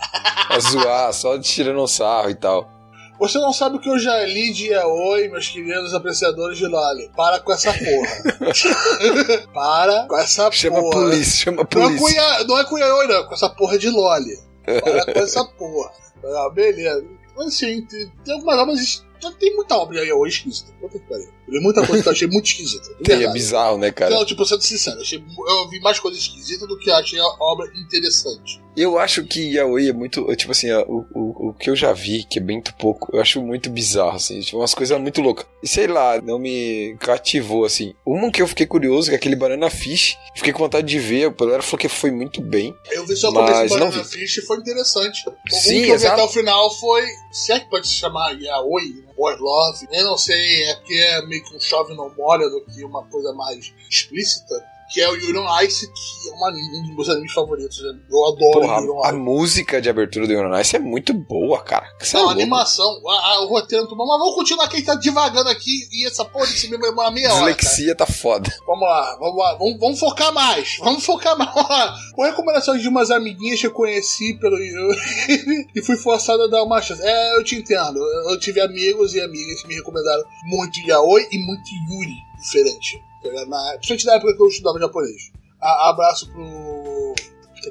A 0.49 0.59
zoar, 0.59 1.13
só 1.13 1.39
tirando 1.39 1.81
um 1.81 1.87
sarro 1.87 2.29
e 2.29 2.35
tal. 2.35 2.72
Você 3.19 3.37
não 3.37 3.53
sabe 3.53 3.77
o 3.77 3.79
que 3.79 3.89
eu 3.89 3.97
já 3.99 4.21
li 4.25 4.51
de 4.51 4.67
Yaoi, 4.69 5.29
meus 5.29 5.47
queridos 5.47 5.93
apreciadores 5.93 6.57
de 6.57 6.65
Loli. 6.65 7.09
Para 7.15 7.39
com 7.39 7.53
essa 7.53 7.71
porra. 7.71 9.47
Para 9.53 10.07
com 10.07 10.17
essa 10.17 10.51
Chama 10.51 10.79
a 10.79 10.81
porra. 10.81 10.91
polícia, 11.01 11.45
chama 11.45 11.61
a 11.61 11.75
Não 11.77 11.83
é, 11.83 11.97
polícia. 11.97 12.19
Ya- 12.21 12.43
não 12.45 12.59
é 12.59 12.63
com 12.65 12.77
Yaoi, 12.77 13.07
não. 13.07 13.15
É 13.15 13.23
com 13.27 13.33
essa 13.33 13.49
porra 13.49 13.77
de 13.77 13.89
Loli. 13.89 14.37
Para 14.65 15.13
com 15.13 15.19
essa 15.19 15.45
porra. 15.45 15.91
Ah, 16.25 16.49
beleza. 16.53 17.05
Assim, 17.39 17.85
tem, 17.85 18.11
tem 18.23 18.33
algumas 18.33 18.57
obras... 18.59 19.05
Tem 19.39 19.55
muita 19.55 19.75
obra 19.77 20.01
de 20.01 20.07
Yaoi 20.09 20.27
esquisita. 20.29 20.71
Puta 20.81 20.99
que 20.99 21.05
pariu. 21.07 21.29
Tem 21.49 21.61
muita 21.61 21.85
coisa 21.85 22.01
que 22.01 22.09
eu 22.09 22.13
achei 22.13 22.27
muito 22.27 22.45
esquisita. 22.45 22.89
Tem, 23.03 23.23
é 23.23 23.31
bizarro, 23.31 23.77
né, 23.77 23.91
cara? 23.91 24.15
Não, 24.15 24.25
tipo, 24.25 24.45
sendo 24.45 24.61
sincero, 24.61 24.99
achei, 25.01 25.19
eu 25.19 25.69
vi 25.69 25.79
mais 25.79 25.99
coisas 25.99 26.19
esquisitas 26.19 26.67
do 26.67 26.77
que 26.77 26.89
achei 26.91 27.19
a 27.19 27.27
obra 27.39 27.67
interessante. 27.75 28.63
Eu 28.75 28.97
acho 28.97 29.23
que 29.23 29.53
Yaoi 29.53 29.89
é 29.89 29.93
muito. 29.93 30.35
Tipo 30.35 30.51
assim, 30.51 30.71
o, 30.71 31.05
o, 31.13 31.49
o 31.49 31.53
que 31.53 31.69
eu 31.69 31.75
já 31.75 31.93
vi, 31.93 32.23
que 32.23 32.39
é 32.39 32.41
bem 32.41 32.57
muito 32.57 32.73
pouco, 32.73 33.15
eu 33.15 33.21
acho 33.21 33.39
muito 33.41 33.69
bizarro, 33.69 34.15
assim. 34.15 34.39
Tipo, 34.39 34.57
umas 34.57 34.73
coisas 34.73 34.99
muito 34.99 35.21
loucas. 35.21 35.45
E 35.61 35.67
sei 35.67 35.85
lá, 35.85 36.19
não 36.21 36.39
me 36.39 36.95
cativou, 36.99 37.65
assim. 37.65 37.93
Uma 38.05 38.31
que 38.31 38.41
eu 38.41 38.47
fiquei 38.47 38.65
curioso, 38.65 39.09
que 39.09 39.15
é 39.15 39.17
aquele 39.17 39.35
Banana 39.35 39.69
Fish. 39.69 40.17
Fiquei 40.35 40.51
com 40.51 40.59
vontade 40.59 40.87
de 40.87 40.97
ver, 40.97 41.27
a 41.27 41.29
galera 41.29 41.61
falou 41.61 41.77
que 41.77 41.87
foi 41.87 42.09
muito 42.09 42.41
bem. 42.41 42.75
Eu 42.91 43.05
vi 43.05 43.15
só 43.15 43.29
o 43.29 43.33
começo 43.33 43.63
do 43.63 43.69
Banana 43.69 43.91
vi. 43.91 44.03
Fish 44.03 44.37
e 44.37 44.41
foi 44.41 44.57
interessante. 44.57 45.23
O 45.29 45.55
Sim, 45.55 45.81
um 45.81 45.83
que 45.83 45.89
eu 45.89 45.99
vi 45.99 46.05
exato. 46.05 46.13
até 46.13 46.23
o 46.23 46.27
final 46.29 46.73
foi. 46.79 47.05
Se 47.31 47.51
é 47.51 47.59
que 47.59 47.69
pode 47.69 47.87
se 47.87 47.93
chamar 47.93 48.31
Yaoi, 48.31 48.87
né? 48.87 49.12
Boy 49.23 49.37
Love. 49.39 49.87
Eu 49.89 50.03
não 50.03 50.17
sei, 50.17 50.65
é 50.65 50.75
porque 50.75 50.93
é 50.95 51.25
meio 51.25 51.41
que 51.45 51.55
um 51.55 51.59
chove 51.59 51.95
não 51.95 52.13
molha 52.13 52.49
do 52.49 52.59
que 52.65 52.83
uma 52.83 53.05
coisa 53.05 53.31
mais 53.31 53.73
explícita. 53.89 54.61
Que 54.93 55.01
é 55.01 55.09
o 55.09 55.15
Yuri 55.15 55.37
on 55.39 55.61
Ice, 55.61 55.87
que 55.91 56.29
é 56.29 56.33
uma, 56.35 56.49
um 56.51 56.83
dos 56.85 56.95
meus 56.95 57.09
animes 57.09 57.33
favoritos. 57.33 57.81
né? 57.81 57.99
Eu 58.11 58.25
adoro 58.27 58.61
Porra, 58.61 58.79
Yuri 58.79 58.89
on 58.91 59.03
a, 59.03 59.07
a 59.07 59.09
Ice. 59.09 59.17
música 59.19 59.81
de 59.81 59.89
abertura 59.89 60.27
do 60.27 60.33
Yonanice 60.33 60.75
é 60.75 60.79
muito 60.79 61.13
boa, 61.13 61.63
cara. 61.63 61.87
Você 61.99 62.15
é 62.15 62.19
Não, 62.19 62.25
a 62.25 62.27
louco. 62.27 62.41
animação, 62.41 62.85
a, 63.09 63.27
a- 63.33 63.41
o 63.43 63.47
roteiro 63.47 63.83
é 63.83 63.87
muito 63.87 63.95
bom. 63.97 64.05
Mas 64.05 64.19
vamos 64.19 64.35
continuar 64.35 64.67
que 64.67 64.75
a 64.75 64.79
gente 64.79 64.85
tá 64.85 64.95
devagando 64.95 65.49
aqui 65.49 65.71
e 65.91 66.05
essa 66.05 66.23
porra 66.23 66.45
desse 66.45 66.69
mesmo 66.69 66.83
demora 66.85 67.09
meia 67.09 67.33
hora. 67.33 67.53
Dislexia 67.53 67.95
tá 67.95 68.05
foda. 68.05 68.53
Vamos 68.67 68.87
lá, 68.87 69.17
vamos 69.19 69.37
lá, 69.37 69.55
vamos, 69.55 69.79
vamos 69.79 69.99
focar 69.99 70.31
mais, 70.33 70.77
vamos 70.79 71.03
focar 71.03 71.35
mais. 71.41 72.11
Com 72.13 72.21
recomendações 72.23 72.81
de 72.81 72.87
umas 72.87 73.09
amiguinhas 73.09 73.59
que 73.59 73.65
eu 73.65 73.71
conheci 73.71 74.35
pelo 74.39 74.57
YouTube 74.57 74.95
e 75.75 75.81
fui 75.81 75.97
forçado 75.97 76.43
a 76.43 76.47
dar 76.47 76.61
uma 76.63 76.79
chance. 76.81 77.01
É, 77.03 77.37
eu 77.37 77.43
te 77.43 77.55
entendo. 77.55 77.97
Eu 78.29 78.39
tive 78.39 78.61
amigos 78.61 79.15
e 79.15 79.21
amigas 79.21 79.61
que 79.61 79.67
me 79.67 79.73
recomendaram 79.75 80.23
muito 80.45 80.79
Yaoi 80.81 81.27
e 81.31 81.37
muito 81.39 81.63
Yuri 81.89 82.13
diferente. 82.43 83.01
Na- 83.47 83.77
Principalmente 83.77 84.05
na 84.05 84.13
época 84.15 84.35
que 84.35 84.43
eu 84.43 84.47
estudava 84.47 84.79
japonês. 84.79 85.31
A- 85.61 85.89
abraço 85.89 86.29
pro. 86.31 87.13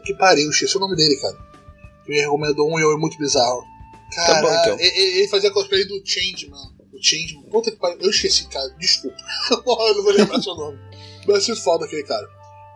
Que 0.04 0.14
pariu, 0.14 0.48
esqueci 0.50 0.76
o 0.76 0.80
nome 0.80 0.96
dele, 0.96 1.14
cara. 1.20 1.36
Me 2.08 2.18
recomendou 2.20 2.68
um 2.70 2.78
Yoi 2.78 2.96
muito 2.96 3.18
bizarro. 3.18 3.62
Cara, 4.14 4.34
Tá 4.34 4.42
bom, 4.42 4.54
então. 4.60 4.80
ele, 4.80 5.18
ele 5.18 5.28
fazia 5.28 5.50
cosplay 5.52 5.84
do 5.84 6.00
Changeman. 6.04 6.58
O 6.92 7.02
Changeman. 7.02 7.44
Puta 7.50 7.70
que 7.70 7.76
pariu. 7.76 7.98
Eu 8.00 8.10
esqueci, 8.10 8.48
cara. 8.48 8.68
Desculpa. 8.78 9.16
Porra, 9.64 9.84
eu 9.88 9.94
não 9.96 10.02
vou 10.02 10.12
lembrar 10.12 10.40
seu 10.42 10.54
nome. 10.54 10.78
Mas 11.26 11.48
é 11.48 11.54
foda 11.54 11.84
aquele 11.84 12.02
cara. 12.04 12.26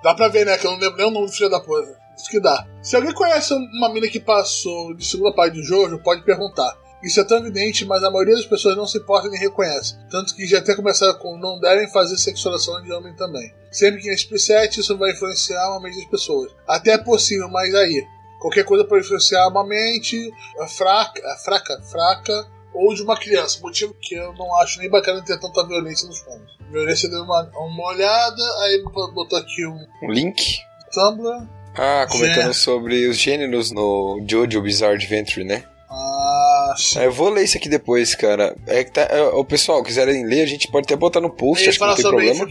Dá 0.02 0.14
pra 0.14 0.28
ver, 0.28 0.44
né? 0.46 0.56
Que 0.58 0.66
eu 0.66 0.70
não 0.72 0.78
lembro 0.78 0.96
nem 0.98 1.06
o 1.06 1.10
nome 1.10 1.26
do 1.26 1.32
filho 1.32 1.48
da 1.50 1.60
puta. 1.60 1.98
Isso 2.16 2.30
que 2.30 2.40
dá. 2.40 2.66
Se 2.82 2.96
alguém 2.96 3.12
conhece 3.12 3.52
uma 3.54 3.88
mina 3.92 4.08
que 4.08 4.20
passou 4.20 4.94
de 4.94 5.04
segunda 5.04 5.32
parte 5.34 5.54
do 5.54 5.62
Jojo, 5.62 5.98
pode 6.02 6.22
perguntar. 6.24 6.76
Isso 7.06 7.20
é 7.20 7.24
tão 7.24 7.38
evidente, 7.38 7.84
mas 7.84 8.02
a 8.02 8.10
maioria 8.10 8.34
das 8.34 8.44
pessoas 8.46 8.76
não 8.76 8.86
se 8.86 8.98
importa 8.98 9.28
nem 9.28 9.38
reconhece. 9.40 9.96
Tanto 10.10 10.34
que 10.34 10.44
já 10.46 10.58
até 10.58 10.74
começaram 10.74 11.14
com 11.18 11.38
não 11.38 11.58
devem 11.60 11.88
fazer 11.90 12.16
sexualização 12.16 12.82
de 12.82 12.92
homem 12.92 13.14
também. 13.14 13.54
Sempre 13.70 14.00
que 14.02 14.08
é 14.08 14.14
explicite, 14.14 14.80
isso 14.80 14.98
vai 14.98 15.12
influenciar 15.12 15.64
a 15.76 15.80
mente 15.80 15.98
das 15.98 16.10
pessoas. 16.10 16.50
Até 16.66 16.90
é 16.92 16.98
possível, 16.98 17.48
mas 17.48 17.72
aí. 17.74 18.04
Qualquer 18.40 18.64
coisa 18.64 18.84
pode 18.84 19.04
influenciar 19.04 19.48
uma 19.48 19.64
mente 19.66 20.30
é 20.60 20.66
fraca, 20.66 21.22
é 21.24 21.36
fraca, 21.44 21.80
fraca 21.90 22.46
ou 22.74 22.92
de 22.94 23.02
uma 23.02 23.16
criança. 23.16 23.58
Motivo 23.62 23.94
que 24.00 24.14
eu 24.14 24.32
não 24.34 24.54
acho 24.60 24.78
nem 24.80 24.90
bacana 24.90 25.22
ter 25.24 25.38
tanta 25.38 25.64
violência 25.66 26.06
nos 26.06 26.18
filmes. 26.18 26.50
Violência 26.70 27.08
deu 27.08 27.22
uma, 27.22 27.42
uma 27.56 27.84
olhada, 27.88 28.42
aí 28.62 28.82
botou 29.14 29.38
aqui 29.38 29.64
um 29.66 29.78
Um 30.02 30.10
link. 30.10 30.58
Tumblr. 30.92 31.46
Ah, 31.78 32.06
comentando 32.10 32.48
Gê- 32.48 32.52
sobre 32.54 33.06
os 33.06 33.16
gêneros 33.16 33.70
no 33.70 34.24
Jojo 34.28 34.60
Bizarre 34.60 34.94
Adventure, 34.94 35.44
né? 35.44 35.64
Ah, 36.96 37.04
Eu 37.04 37.12
vou 37.12 37.28
ler 37.30 37.44
isso 37.44 37.56
aqui 37.56 37.68
depois, 37.68 38.14
cara. 38.14 38.56
É 38.66 38.82
que 38.84 38.92
tá, 38.92 39.02
é, 39.02 39.22
o 39.22 39.44
pessoal, 39.44 39.82
quiserem 39.82 40.24
ler, 40.26 40.42
a 40.42 40.46
gente 40.46 40.68
pode 40.70 40.84
até 40.84 40.96
botar 40.96 41.20
no 41.20 41.30
post, 41.30 41.62
Ele 41.62 41.70
acho 41.70 41.78
que 41.78 41.84
não 41.86 41.94
tem 41.94 42.02
sobre 42.04 42.24
problema. 42.26 42.50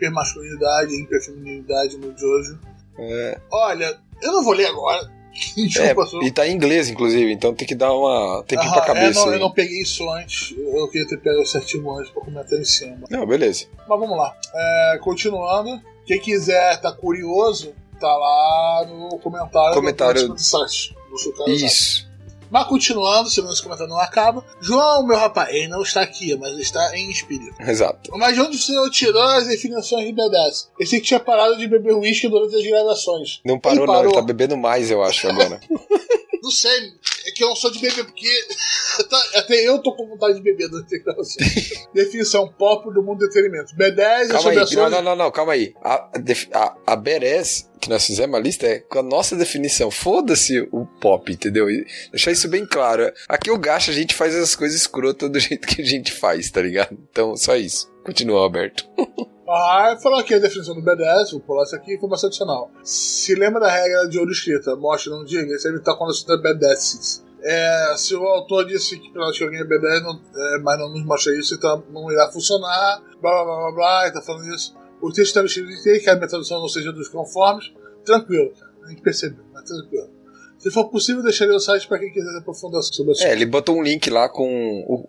hipermasculinidade, 0.00 0.94
hiperfeminilidade 1.02 1.96
no 1.98 2.16
Jojo. 2.16 2.58
É, 2.98 3.38
Olha, 3.50 3.98
eu 4.22 4.32
não 4.32 4.42
vou 4.44 4.52
ler 4.52 4.66
agora. 4.66 5.10
é, 5.78 5.94
Desculpa, 5.94 6.26
e 6.26 6.30
tá 6.32 6.46
em 6.46 6.52
inglês, 6.54 6.88
inclusive, 6.90 7.32
então 7.32 7.54
tem 7.54 7.66
que 7.66 7.74
dar 7.74 7.92
uma. 7.92 8.42
Tem 8.48 8.58
que 8.58 8.64
ir 8.66 8.68
pra 8.68 8.78
Aham, 8.78 8.86
cabeça. 8.86 9.20
é, 9.20 9.24
não, 9.26 9.32
eu 9.32 9.38
não 9.38 9.50
peguei 9.52 9.80
isso 9.80 10.08
antes. 10.10 10.54
Eu 10.58 10.88
queria 10.88 11.06
ter 11.06 11.18
pego 11.18 11.46
certinho 11.46 11.88
antes 11.96 12.10
pra 12.10 12.20
comentar 12.22 12.58
em 12.58 12.64
cima. 12.64 13.06
Não, 13.08 13.24
beleza. 13.24 13.66
Mas 13.88 14.00
vamos 14.00 14.16
lá. 14.18 14.34
É, 14.52 14.98
continuando. 15.00 15.80
Quem 16.04 16.18
quiser, 16.20 16.80
tá 16.80 16.90
curioso, 16.92 17.72
tá 18.00 18.08
lá 18.08 18.86
no 18.88 19.18
comentário, 19.20 19.74
Comentário- 19.74 20.28
do, 20.28 20.38
site. 20.38 20.96
Do. 21.08 21.50
Isso. 21.52 22.09
Mas 22.50 22.66
continuando, 22.66 23.30
senão 23.30 23.50
esse 23.52 23.62
comentário 23.62 23.90
não 23.92 24.00
acaba. 24.00 24.44
João, 24.60 25.06
meu 25.06 25.16
rapaz, 25.16 25.54
ele 25.54 25.68
não 25.68 25.82
está 25.82 26.02
aqui, 26.02 26.34
mas 26.36 26.56
está 26.58 26.96
em 26.96 27.10
espírito. 27.10 27.54
Exato. 27.60 28.10
Mas 28.16 28.34
de 28.34 28.40
onde 28.40 28.56
o 28.56 28.60
senhor 28.60 28.90
tirou 28.90 29.22
as 29.22 29.46
definições 29.46 30.04
de 30.06 30.12
BDS? 30.12 30.70
Esse 30.78 30.98
que 31.00 31.06
tinha 31.06 31.20
parado 31.20 31.56
de 31.56 31.66
beber 31.66 31.94
uísque 31.94 32.28
durante 32.28 32.56
as 32.56 32.66
gravações. 32.66 33.40
Não 33.44 33.58
parou, 33.58 33.78
Ele 33.78 33.86
não, 33.86 33.94
parou. 33.94 34.10
ele 34.10 34.14
tá 34.20 34.22
bebendo 34.22 34.56
mais, 34.56 34.90
eu 34.90 35.02
acho, 35.02 35.28
agora. 35.28 35.60
Não 36.42 36.50
sei, 36.50 36.92
é 37.26 37.30
que 37.32 37.44
eu 37.44 37.48
não 37.48 37.56
sou 37.56 37.70
de 37.70 37.78
beber, 37.80 38.04
porque 38.04 38.28
tá- 39.08 39.30
até 39.36 39.54
eu 39.66 39.78
tô 39.78 39.94
com 39.94 40.06
vontade 40.06 40.34
de 40.34 40.42
beber 40.42 40.68
durante 40.68 40.96
as 40.96 41.02
gravações. 41.02 41.70
Definição 41.92 42.48
pop 42.48 42.92
do 42.92 43.02
mundo 43.02 43.18
do 43.18 43.24
entretenimento. 43.26 43.74
B10 43.74 43.98
é 43.98 44.26
calma 44.28 44.40
sobre 44.40 44.58
aí, 44.58 44.62
ações... 44.64 44.76
não, 44.76 44.90
não, 44.90 45.02
não, 45.02 45.16
não, 45.16 45.30
calma 45.30 45.52
aí. 45.52 45.74
A, 45.82 45.94
a, 45.94 46.10
a, 46.54 46.76
a 46.86 46.96
Beres, 46.96 47.68
que 47.80 47.88
nós 47.88 48.06
fizemos 48.06 48.34
a 48.36 48.40
lista, 48.40 48.66
é 48.66 48.78
com 48.80 48.98
a 48.98 49.02
nossa 49.02 49.36
definição. 49.36 49.90
Foda-se 49.90 50.60
o 50.72 50.86
pop, 50.86 51.32
entendeu? 51.32 51.70
E 51.70 51.86
deixar 52.10 52.32
isso 52.32 52.48
bem 52.48 52.66
claro. 52.66 53.12
Aqui 53.28 53.50
o 53.50 53.58
Gacha, 53.58 53.90
a 53.90 53.94
gente 53.94 54.14
faz 54.14 54.34
as 54.34 54.54
coisas 54.54 54.80
escrotas 54.80 55.30
do 55.30 55.38
jeito 55.38 55.66
que 55.66 55.82
a 55.82 55.84
gente 55.84 56.12
faz, 56.12 56.50
tá 56.50 56.62
ligado? 56.62 56.96
Então, 57.10 57.36
só 57.36 57.56
isso. 57.56 57.90
Continua, 58.04 58.40
Alberto. 58.40 58.88
Ah, 59.52 59.98
falou 60.00 60.20
aqui 60.20 60.32
a 60.34 60.38
definição 60.38 60.76
do 60.76 60.80
B10, 60.80 61.32
vou 61.32 61.40
pular 61.40 61.64
isso 61.64 61.74
aqui, 61.74 61.94
informação 61.94 62.28
adicional. 62.28 62.70
Se 62.84 63.34
lembra 63.34 63.58
da 63.58 63.68
regra 63.68 64.08
de 64.08 64.16
ouro 64.16 64.30
escrita, 64.30 64.76
mostre, 64.76 65.10
não 65.10 65.24
diga, 65.24 65.56
isso 65.56 65.66
evitar 65.66 65.96
quando 65.96 66.10
o 66.10 66.12
assunto 66.12 66.32
é 66.34 66.36
B10. 66.36 67.24
É, 67.42 67.94
se 67.96 68.14
o 68.14 68.22
autor 68.22 68.64
disse 68.64 68.96
que 68.96 69.10
pra 69.10 69.32
que 69.32 69.42
alguém 69.42 69.60
é 69.60 69.64
B10, 69.64 70.02
não, 70.02 70.20
é, 70.36 70.58
mas 70.58 70.78
não 70.78 70.90
nos 70.90 71.04
mostra 71.04 71.36
isso, 71.36 71.54
então 71.54 71.82
não 71.90 72.12
irá 72.12 72.30
funcionar, 72.30 73.02
blá 73.20 73.32
blá 73.32 73.44
blá 73.44 73.56
blá, 73.56 73.72
blá 73.72 74.02
ele 74.04 74.14
tá 74.14 74.22
falando 74.22 74.54
isso. 74.54 74.76
O 75.00 75.08
texto 75.10 75.36
está 75.36 75.44
escrito 75.44 75.88
em 75.88 76.00
que 76.00 76.10
a 76.10 76.14
minha 76.14 76.28
tradução 76.28 76.60
não 76.60 76.68
seja 76.68 76.92
dos 76.92 77.08
conformes, 77.08 77.72
tranquilo, 78.04 78.52
cara, 78.56 78.70
a 78.84 78.88
gente 78.90 79.02
percebeu, 79.02 79.44
mas 79.52 79.64
tranquilo. 79.64 80.19
Se 80.60 80.70
for 80.70 80.84
possível, 80.90 81.22
deixarei 81.22 81.54
o 81.54 81.58
site 81.58 81.88
para 81.88 81.98
quem 81.98 82.12
quiser 82.12 82.36
aprofundar 82.38 82.82
sobre 82.82 83.10
o 83.10 83.12
assunto. 83.12 83.26
É, 83.26 83.32
ele 83.32 83.46
botou 83.46 83.76
um 83.76 83.82
link 83.82 84.08
lá 84.10 84.28
com 84.28 84.84
o 84.86 85.08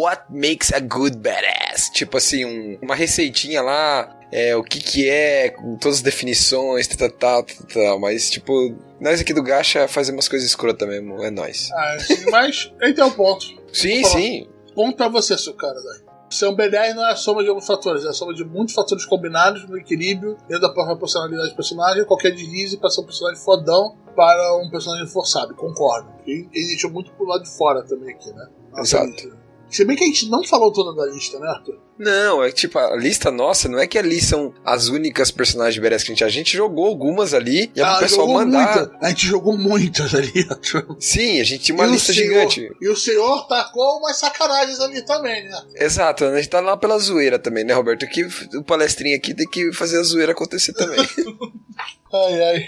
What 0.00 0.24
Makes 0.30 0.72
a 0.72 0.80
Good 0.80 1.16
Badass. 1.16 1.88
Tipo 1.94 2.18
assim, 2.18 2.44
um- 2.44 2.78
uma 2.82 2.94
receitinha 2.94 3.62
lá, 3.62 4.20
é, 4.30 4.54
o 4.54 4.62
que 4.62 4.80
que 4.80 5.08
é, 5.08 5.48
com 5.48 5.76
todas 5.76 5.96
as 5.98 6.02
definições, 6.02 6.86
tal, 6.88 7.08
tal, 7.10 7.42
tal, 7.42 7.66
tal. 7.72 7.98
Mas, 7.98 8.30
tipo, 8.30 8.52
nós 9.00 9.18
aqui 9.20 9.32
do 9.32 9.42
Gacha 9.42 9.88
fazemos 9.88 10.28
coisas 10.28 10.46
escrotas 10.46 10.86
mesmo, 10.86 11.22
é 11.24 11.30
nóis. 11.30 11.70
Ah, 11.72 11.96
sim, 11.98 12.30
mas 12.30 12.70
esse 12.82 13.00
é 13.00 13.04
o 13.04 13.10
ponto. 13.12 13.46
Sim, 13.72 14.04
sim. 14.04 14.46
Ponto 14.74 14.96
pra 14.96 15.08
você, 15.08 15.36
seu 15.38 15.54
cara, 15.54 15.74
velho. 15.74 16.11
Ser 16.32 16.46
um 16.46 16.56
B10 16.56 16.94
não 16.94 17.06
é 17.06 17.12
a 17.12 17.16
soma 17.16 17.42
de 17.42 17.50
alguns 17.50 17.66
fatores, 17.66 18.04
é 18.04 18.08
a 18.08 18.12
soma 18.12 18.32
de 18.32 18.42
muitos 18.42 18.74
fatores 18.74 19.04
combinados 19.04 19.68
no 19.68 19.76
equilíbrio 19.76 20.38
dentro 20.48 20.62
da 20.62 20.70
própria 20.70 20.96
personalidade 20.96 21.50
do 21.50 21.54
personagem. 21.54 22.04
Qualquer 22.06 22.30
deslize 22.32 22.78
para 22.78 22.88
ser 22.88 23.02
um 23.02 23.04
personagem 23.04 23.38
fodão 23.38 23.94
para 24.16 24.56
um 24.56 24.70
personagem 24.70 25.06
forçado, 25.06 25.54
concordo. 25.54 26.08
E 26.26 26.48
deixou 26.52 26.90
muito 26.90 27.12
pro 27.12 27.26
lado 27.26 27.42
de 27.42 27.50
fora 27.50 27.82
também 27.82 28.14
aqui, 28.14 28.32
né? 28.32 28.48
Exato. 28.78 29.41
Se 29.72 29.84
bem 29.84 29.96
que 29.96 30.04
a 30.04 30.06
gente 30.06 30.28
não 30.28 30.44
falou 30.44 30.70
toda 30.72 30.94
da 30.94 31.10
lista, 31.10 31.38
né, 31.40 31.48
Arthur? 31.48 31.78
Não, 31.98 32.42
é 32.42 32.50
tipo, 32.52 32.78
a 32.78 32.94
lista 32.96 33.30
nossa, 33.30 33.68
não 33.68 33.78
é 33.78 33.86
que 33.86 33.96
ali 33.98 34.20
são 34.20 34.52
as 34.64 34.88
únicas 34.88 35.30
personagens 35.30 35.82
badass 35.82 36.02
que 36.04 36.10
a 36.10 36.14
gente... 36.14 36.24
A 36.24 36.28
gente 36.28 36.56
jogou 36.56 36.86
algumas 36.86 37.32
ali 37.32 37.70
e 37.74 37.80
é 37.80 37.84
Ah, 37.84 37.96
pessoal 37.98 38.26
jogou 38.26 38.42
mandar... 38.44 38.76
muita. 38.76 38.98
A 39.00 39.08
gente 39.08 39.26
jogou 39.26 39.56
muitas 39.56 40.14
ali, 40.14 40.32
Arthur. 40.50 40.96
Sim, 41.00 41.40
a 41.40 41.44
gente 41.44 41.64
tinha 41.64 41.74
uma 41.74 41.84
E 41.86 41.88
o 41.88 41.92
lista 41.92 42.12
senhor- 42.12 42.50
gigante. 42.50 42.70
E 42.80 42.88
o 42.88 42.96
senhor 42.96 43.46
tacou 43.46 43.98
umas 43.98 44.16
sacanagens 44.16 44.78
ali 44.80 45.00
também, 45.02 45.44
né? 45.48 45.62
Exato, 45.76 46.24
a 46.24 46.36
gente 46.36 46.48
tá 46.50 46.60
lá 46.60 46.76
pela 46.76 46.98
zoeira 46.98 47.38
também, 47.38 47.64
né, 47.64 47.72
Roberto? 47.72 48.06
Que 48.08 48.26
o 48.56 48.64
palestrinho 48.64 49.16
aqui 49.16 49.32
tem 49.34 49.48
que 49.48 49.72
fazer 49.72 49.98
a 49.98 50.02
zoeira 50.02 50.32
acontecer 50.32 50.72
também. 50.74 50.98
Ai, 52.14 52.42
ai. 52.42 52.66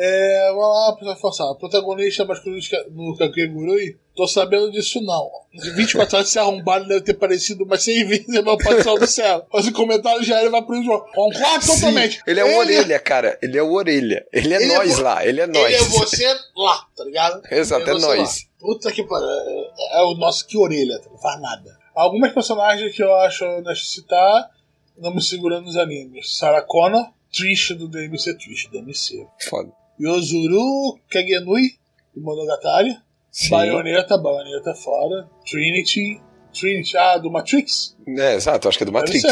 É, 0.00 0.48
vamos 0.52 0.68
lá, 0.68 0.96
pessoal 0.96 1.16
forçar. 1.16 1.54
Protagonista 1.56 2.24
masculino 2.24 2.60
no 2.90 3.16
Kakegurui? 3.16 3.98
Tô 4.14 4.28
sabendo 4.28 4.70
disso 4.70 5.00
não. 5.00 5.28
De 5.52 5.70
24 5.70 6.16
horas 6.16 6.28
se 6.28 6.38
arrombado 6.38 6.86
deve 6.86 7.00
ter 7.00 7.14
parecido 7.14 7.64
umas 7.64 7.82
100 7.82 8.04
vezes 8.06 8.36
a 8.36 8.42
patrão 8.42 8.94
do 8.96 9.06
céu. 9.06 9.44
Mas 9.52 9.66
o 9.66 9.72
comentário 9.72 10.22
já 10.22 10.40
ele 10.40 10.50
vai 10.50 10.62
pro 10.62 10.82
João. 10.82 11.00
Concordo 11.14 11.66
totalmente. 11.66 12.16
Sim, 12.16 12.22
ele 12.28 12.40
é 12.40 12.44
o 12.44 12.58
orelha, 12.58 12.98
cara. 13.00 13.38
Ele 13.42 13.58
é 13.58 13.62
o 13.62 13.72
orelha. 13.72 14.24
Ele 14.32 14.54
é 14.54 14.62
Ele 14.62 14.72
é 14.72 14.76
nós 14.78 14.96
vo- 14.96 15.02
lá. 15.02 15.26
Ele 15.26 15.40
é 15.40 15.46
nós. 15.46 15.64
Ele 15.64 15.74
é 15.74 15.84
você 15.84 16.26
lá, 16.56 16.86
tá 16.96 17.04
ligado? 17.04 17.42
Exato, 17.50 17.88
é 17.90 17.92
você 17.92 18.06
nós. 18.06 18.18
lá. 18.44 18.48
Puta 18.60 18.92
que 18.92 19.02
pariu. 19.04 19.26
É, 19.28 19.98
é 19.98 20.02
o 20.02 20.14
nosso 20.14 20.46
que 20.46 20.56
orelha, 20.56 21.00
não 21.10 21.18
faz 21.18 21.40
nada. 21.40 21.76
Algumas 21.94 22.32
personagens 22.32 22.94
que 22.94 23.02
eu 23.02 23.12
acho 23.16 23.44
honesto 23.44 23.84
citar, 23.86 24.48
não 24.96 25.12
me 25.14 25.20
segurando 25.22 25.64
nos 25.66 25.76
animes. 25.76 26.36
Sarah 26.38 26.62
Connor, 26.62 27.04
Trish 27.32 27.70
do 27.76 27.88
DMC, 27.88 28.34
Trish 28.38 28.66
do 28.68 28.80
DMC. 28.80 29.26
Foda. 29.48 29.77
Yozuru 30.00 30.98
Kagenui, 31.10 31.78
do 32.14 32.20
Monogatari. 32.22 32.96
Sim. 33.30 33.50
Baioneta, 33.50 34.16
Baioneta 34.18 34.74
fora. 34.74 35.28
Trinity, 35.48 36.20
Trinity, 36.52 36.96
ah, 36.96 37.18
do 37.18 37.30
Matrix? 37.30 37.96
É, 38.06 38.34
exato, 38.34 38.68
acho 38.68 38.78
que 38.78 38.84
é 38.84 38.86
do 38.86 38.92
Matrix. 38.92 39.22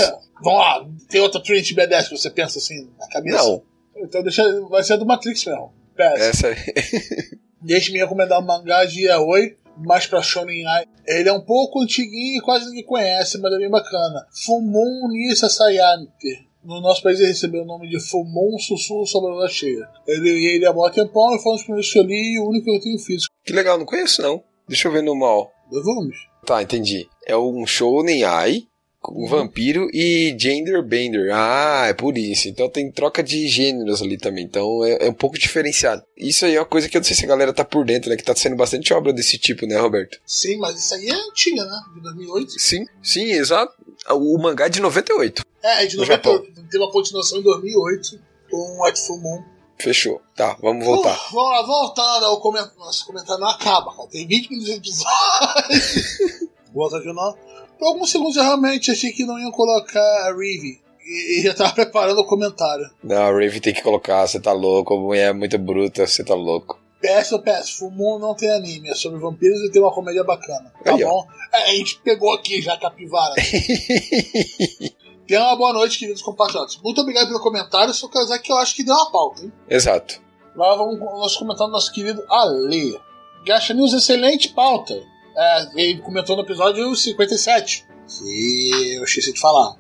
Vamos 0.42 0.60
lá, 0.60 0.86
tem 1.08 1.20
outra 1.20 1.42
Trinity 1.42 1.74
B10 1.74 2.08
que 2.08 2.18
você 2.18 2.30
pensa 2.30 2.58
assim 2.58 2.90
na 2.98 3.08
cabeça? 3.08 3.38
Não, 3.38 3.62
Então 3.96 4.22
deixa, 4.22 4.60
vai 4.68 4.82
ser 4.82 4.96
do 4.98 5.06
Matrix 5.06 5.44
mesmo. 5.44 5.72
Péssimo. 5.96 6.24
essa 6.24 6.48
aí. 6.48 6.56
Deixa 7.62 7.90
me 7.90 7.98
recomendar 7.98 8.38
o 8.38 8.46
mangá 8.46 8.84
de 8.84 9.06
Yaoi, 9.06 9.56
mais 9.78 10.06
pra 10.06 10.22
Shonen 10.22 10.64
Ai. 10.66 10.84
Ele 11.06 11.28
é 11.28 11.32
um 11.32 11.40
pouco 11.40 11.80
antiguinho 11.80 12.38
e 12.38 12.42
quase 12.42 12.66
ninguém 12.66 12.84
conhece, 12.84 13.38
mas 13.38 13.52
é 13.52 13.58
bem 13.58 13.70
bacana. 13.70 14.26
Fumon 14.44 15.08
Nisa 15.08 15.48
Sayante. 15.48 16.45
No 16.66 16.80
nosso 16.80 17.00
país 17.00 17.20
ele 17.20 17.28
recebeu 17.28 17.62
o 17.62 17.66
nome 17.66 17.88
de 17.88 18.00
Fumon 18.00 18.58
Sussurro 18.58 19.06
sobre 19.06 19.30
a 19.30 19.34
Lua 19.34 19.48
Cheia. 19.48 19.88
Ele, 20.06 20.30
ele 20.56 20.64
é 20.64 20.72
mó 20.72 20.90
tempão 20.90 21.34
e 21.34 21.40
foi 21.40 21.52
um 21.52 21.54
dos 21.54 21.62
primeiros 21.62 21.92
que 21.92 21.98
eu 21.98 22.02
li 22.02 22.34
e 22.34 22.40
o 22.40 22.48
único 22.48 22.64
que 22.64 22.76
eu 22.76 22.80
tenho 22.80 22.98
físico. 22.98 23.32
Que 23.44 23.52
legal, 23.52 23.78
não 23.78 23.86
conheço 23.86 24.20
não. 24.20 24.42
Deixa 24.68 24.88
eu 24.88 24.92
ver 24.92 25.02
no 25.02 25.14
mal. 25.14 25.52
Dois 25.70 25.84
volumes. 25.84 26.16
Tá, 26.44 26.60
entendi. 26.60 27.08
É 27.24 27.36
um 27.36 27.64
Shounen 27.64 28.24
Ai, 28.24 28.64
com 29.00 29.24
um 29.24 29.28
vampiro 29.28 29.88
e 29.92 30.34
gender 30.36 30.82
bender. 30.82 31.30
Ah, 31.32 31.86
é 31.88 31.92
por 31.92 32.18
isso. 32.18 32.48
Então 32.48 32.68
tem 32.68 32.90
troca 32.90 33.22
de 33.22 33.46
gêneros 33.46 34.02
ali 34.02 34.18
também. 34.18 34.44
Então 34.44 34.84
é, 34.84 35.06
é 35.06 35.08
um 35.08 35.14
pouco 35.14 35.38
diferenciado. 35.38 36.02
Isso 36.16 36.44
aí 36.44 36.56
é 36.56 36.60
uma 36.60 36.66
coisa 36.66 36.88
que 36.88 36.96
eu 36.96 37.00
não 37.00 37.04
sei 37.04 37.14
se 37.14 37.24
a 37.24 37.28
galera 37.28 37.52
tá 37.52 37.64
por 37.64 37.84
dentro, 37.84 38.10
né? 38.10 38.16
Que 38.16 38.24
tá 38.24 38.34
sendo 38.34 38.56
bastante 38.56 38.92
obra 38.92 39.12
desse 39.12 39.38
tipo, 39.38 39.66
né, 39.66 39.78
Roberto? 39.78 40.18
Sim, 40.26 40.56
mas 40.58 40.76
isso 40.84 40.94
aí 40.94 41.08
é 41.08 41.14
antiga, 41.14 41.64
né? 41.64 41.78
De 41.94 42.02
2008. 42.02 42.50
Sim, 42.58 42.84
sim, 43.00 43.30
exato. 43.30 43.72
O 44.10 44.38
mangá 44.38 44.66
é 44.66 44.68
de 44.68 44.80
98. 44.80 45.42
É, 45.62 45.84
é 45.84 45.86
de 45.86 45.96
No 45.96 46.02
98. 46.02 46.52
Tem 46.70 46.80
uma 46.80 46.90
continuação 46.90 47.38
em 47.38 47.42
2008 47.42 48.20
com 48.50 48.80
o 48.80 48.96
Fumon. 48.96 49.42
Fechou. 49.78 50.20
Tá, 50.34 50.56
vamos 50.60 50.84
voltar. 50.84 51.14
Uh, 51.14 51.32
vamos 51.32 51.50
lá, 51.50 51.62
voltando 51.66 52.26
ao 52.26 52.40
comentário. 52.40 52.78
Nossa, 52.78 53.02
o 53.02 53.06
comentário 53.06 53.40
não 53.40 53.48
acaba, 53.48 53.94
cara. 53.94 54.08
Tem 54.08 54.26
20 54.26 54.50
minutos 54.50 54.66
de 54.66 54.78
episódio. 54.78 56.50
Volta 56.72 56.98
aqui 56.98 57.12
não. 57.12 57.36
Por 57.78 57.88
alguns 57.88 58.10
segundos 58.10 58.36
eu 58.36 58.42
realmente 58.42 58.90
achei 58.90 59.12
que 59.12 59.24
não 59.24 59.38
iam 59.38 59.50
colocar 59.50 60.00
a 60.00 60.32
Rivi. 60.32 60.80
E, 61.06 61.38
e 61.38 61.42
já 61.42 61.54
tava 61.54 61.72
preparando 61.72 62.20
o 62.20 62.24
comentário. 62.24 62.90
Não, 63.02 63.22
a 63.22 63.30
Raven 63.30 63.60
tem 63.60 63.74
que 63.74 63.82
colocar, 63.82 64.26
você 64.26 64.40
tá 64.40 64.52
louco, 64.52 64.94
a 64.94 64.98
mulher 64.98 65.30
é 65.30 65.32
muito 65.32 65.56
bruta, 65.58 66.06
você 66.06 66.24
tá 66.24 66.34
louco. 66.34 66.78
PS 67.00 67.32
ou 67.32 67.42
PS, 67.42 67.70
Fumu 67.78 68.18
não 68.18 68.34
tem 68.34 68.50
anime, 68.50 68.88
é 68.90 68.94
sobre 68.94 69.18
vampiros 69.20 69.60
e 69.60 69.70
tem 69.70 69.82
uma 69.82 69.92
comédia 69.92 70.24
bacana. 70.24 70.72
Tá 70.82 70.94
Aí, 70.94 71.04
bom? 71.04 71.26
É, 71.52 71.62
a 71.70 71.74
gente 71.74 71.98
pegou 72.02 72.32
aqui 72.34 72.60
já 72.62 72.74
a 72.74 72.78
capivara. 72.80 73.34
Tenha 75.26 75.42
uma 75.42 75.56
boa 75.56 75.72
noite, 75.72 75.98
queridos 75.98 76.22
compatriotas. 76.22 76.78
Muito 76.82 77.00
obrigado 77.00 77.26
pelo 77.26 77.40
comentário, 77.40 77.92
só 77.92 78.08
quero 78.08 78.24
dizer 78.26 78.38
que 78.38 78.52
eu 78.52 78.56
acho 78.58 78.74
que 78.76 78.84
deu 78.84 78.94
uma 78.94 79.10
pauta, 79.10 79.42
hein? 79.42 79.52
Exato. 79.68 80.20
Lá 80.54 80.74
vamos 80.76 80.98
com 81.00 81.04
o 81.06 81.18
nosso 81.18 81.38
comentário 81.38 81.66
do 81.70 81.72
nosso 81.74 81.92
querido 81.92 82.22
Ale. 82.30 82.98
Gacha 83.44 83.74
News, 83.74 83.92
excelente 83.92 84.50
pauta. 84.50 84.94
É, 85.36 85.68
ele 85.74 86.00
comentou 86.00 86.36
no 86.36 86.42
episódio 86.42 86.94
57. 86.94 87.84
Que 88.08 88.94
eu 88.94 89.02
esqueci 89.04 89.32
de 89.32 89.40
falar. 89.40 89.74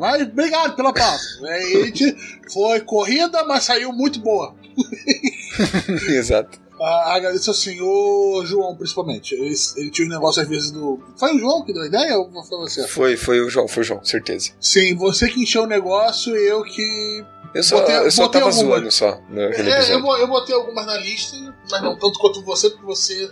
Mas 0.00 0.22
obrigado 0.22 0.74
pela 0.74 0.92
pauta. 0.92 1.22
É, 1.44 1.72
ele 1.74 1.92
te- 1.92 2.16
foi 2.52 2.80
corrida, 2.80 3.44
mas 3.44 3.64
saiu 3.64 3.92
muito 3.92 4.18
boa. 4.20 4.52
Exato. 6.08 6.58
Ah, 6.80 7.14
agradeço 7.16 7.50
assim, 7.50 7.80
o 7.80 8.42
João, 8.46 8.76
principalmente. 8.76 9.34
Ele, 9.34 9.52
ele 9.76 9.90
tinha 9.90 10.06
um 10.06 10.10
negócio 10.10 10.40
às 10.40 10.48
vezes 10.48 10.70
do. 10.70 11.00
Foi 11.16 11.34
o 11.34 11.38
João 11.38 11.64
que 11.64 11.72
deu 11.72 11.82
a 11.82 11.86
ideia 11.86 12.16
ou 12.16 12.30
foi 12.44 12.58
você? 12.58 12.86
Foi, 12.86 13.16
foi 13.16 13.40
o 13.40 13.50
João, 13.50 13.66
foi 13.66 13.80
o 13.82 13.84
João, 13.84 14.04
certeza. 14.04 14.50
Sim, 14.60 14.94
você 14.94 15.28
que 15.28 15.42
encheu 15.42 15.64
o 15.64 15.66
negócio 15.66 16.36
e 16.36 16.48
eu 16.48 16.62
que. 16.62 17.24
Eu 17.54 17.62
só, 17.64 17.80
Botei- 17.80 17.96
eu 17.96 18.10
só 18.12 18.28
tava 18.28 18.44
alguma. 18.44 18.62
zoando 18.76 18.90
só 18.92 19.18
naquele 19.30 19.70
É, 19.70 19.94
eu, 19.94 19.98
eu 20.18 20.28
botei 20.28 20.54
algumas 20.54 20.84
na 20.86 20.98
lista, 20.98 21.34
mas 21.70 21.82
não 21.82 21.98
tanto 21.98 22.18
quanto 22.20 22.44
você, 22.44 22.68
porque 22.70 22.84
você. 22.86 23.28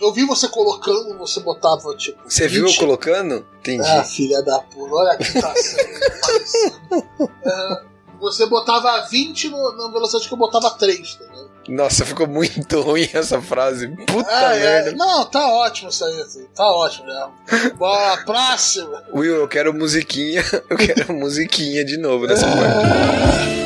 Eu 0.00 0.12
vi 0.14 0.24
você 0.24 0.48
colocando, 0.48 1.18
você 1.18 1.40
botava 1.40 1.94
tipo. 1.96 2.18
Você 2.26 2.46
viu 2.48 2.62
eu 2.62 2.68
20. 2.68 2.78
colocando? 2.78 3.44
Entendi. 3.58 3.86
Ah, 3.86 4.04
filha 4.04 4.40
da 4.42 4.60
puta, 4.60 4.94
olha 4.94 5.12
aqui 5.12 5.38
tá 5.38 5.52
sério, 5.54 6.00
parecendo. 6.22 6.76
É, 7.44 7.82
Você 8.20 8.46
botava 8.46 9.06
20 9.10 9.48
no- 9.50 9.76
na 9.76 9.88
velocidade 9.92 10.26
que 10.28 10.32
eu 10.32 10.38
botava 10.38 10.70
3, 10.70 11.16
tá? 11.16 11.24
Nossa, 11.68 12.04
ficou 12.04 12.26
muito 12.26 12.80
ruim 12.82 13.08
essa 13.12 13.40
frase. 13.42 13.88
Puta 14.06 14.28
Ah, 14.30 14.54
é. 14.56 14.60
merda. 14.60 14.92
Não, 14.92 15.24
tá 15.24 15.46
ótimo 15.52 15.90
isso 15.90 16.04
aí, 16.04 16.24
filho. 16.32 16.48
tá 16.54 16.64
ótimo 16.64 17.06
mesmo. 17.06 17.74
Bora, 17.76 18.16
próxima. 18.24 19.02
Will, 19.12 19.36
eu 19.36 19.48
quero 19.48 19.72
musiquinha. 19.74 20.44
Eu 20.68 20.76
quero 20.76 21.12
musiquinha 21.14 21.84
de 21.84 21.96
novo 21.96 22.26
nessa 22.26 22.46
parte. 22.46 23.65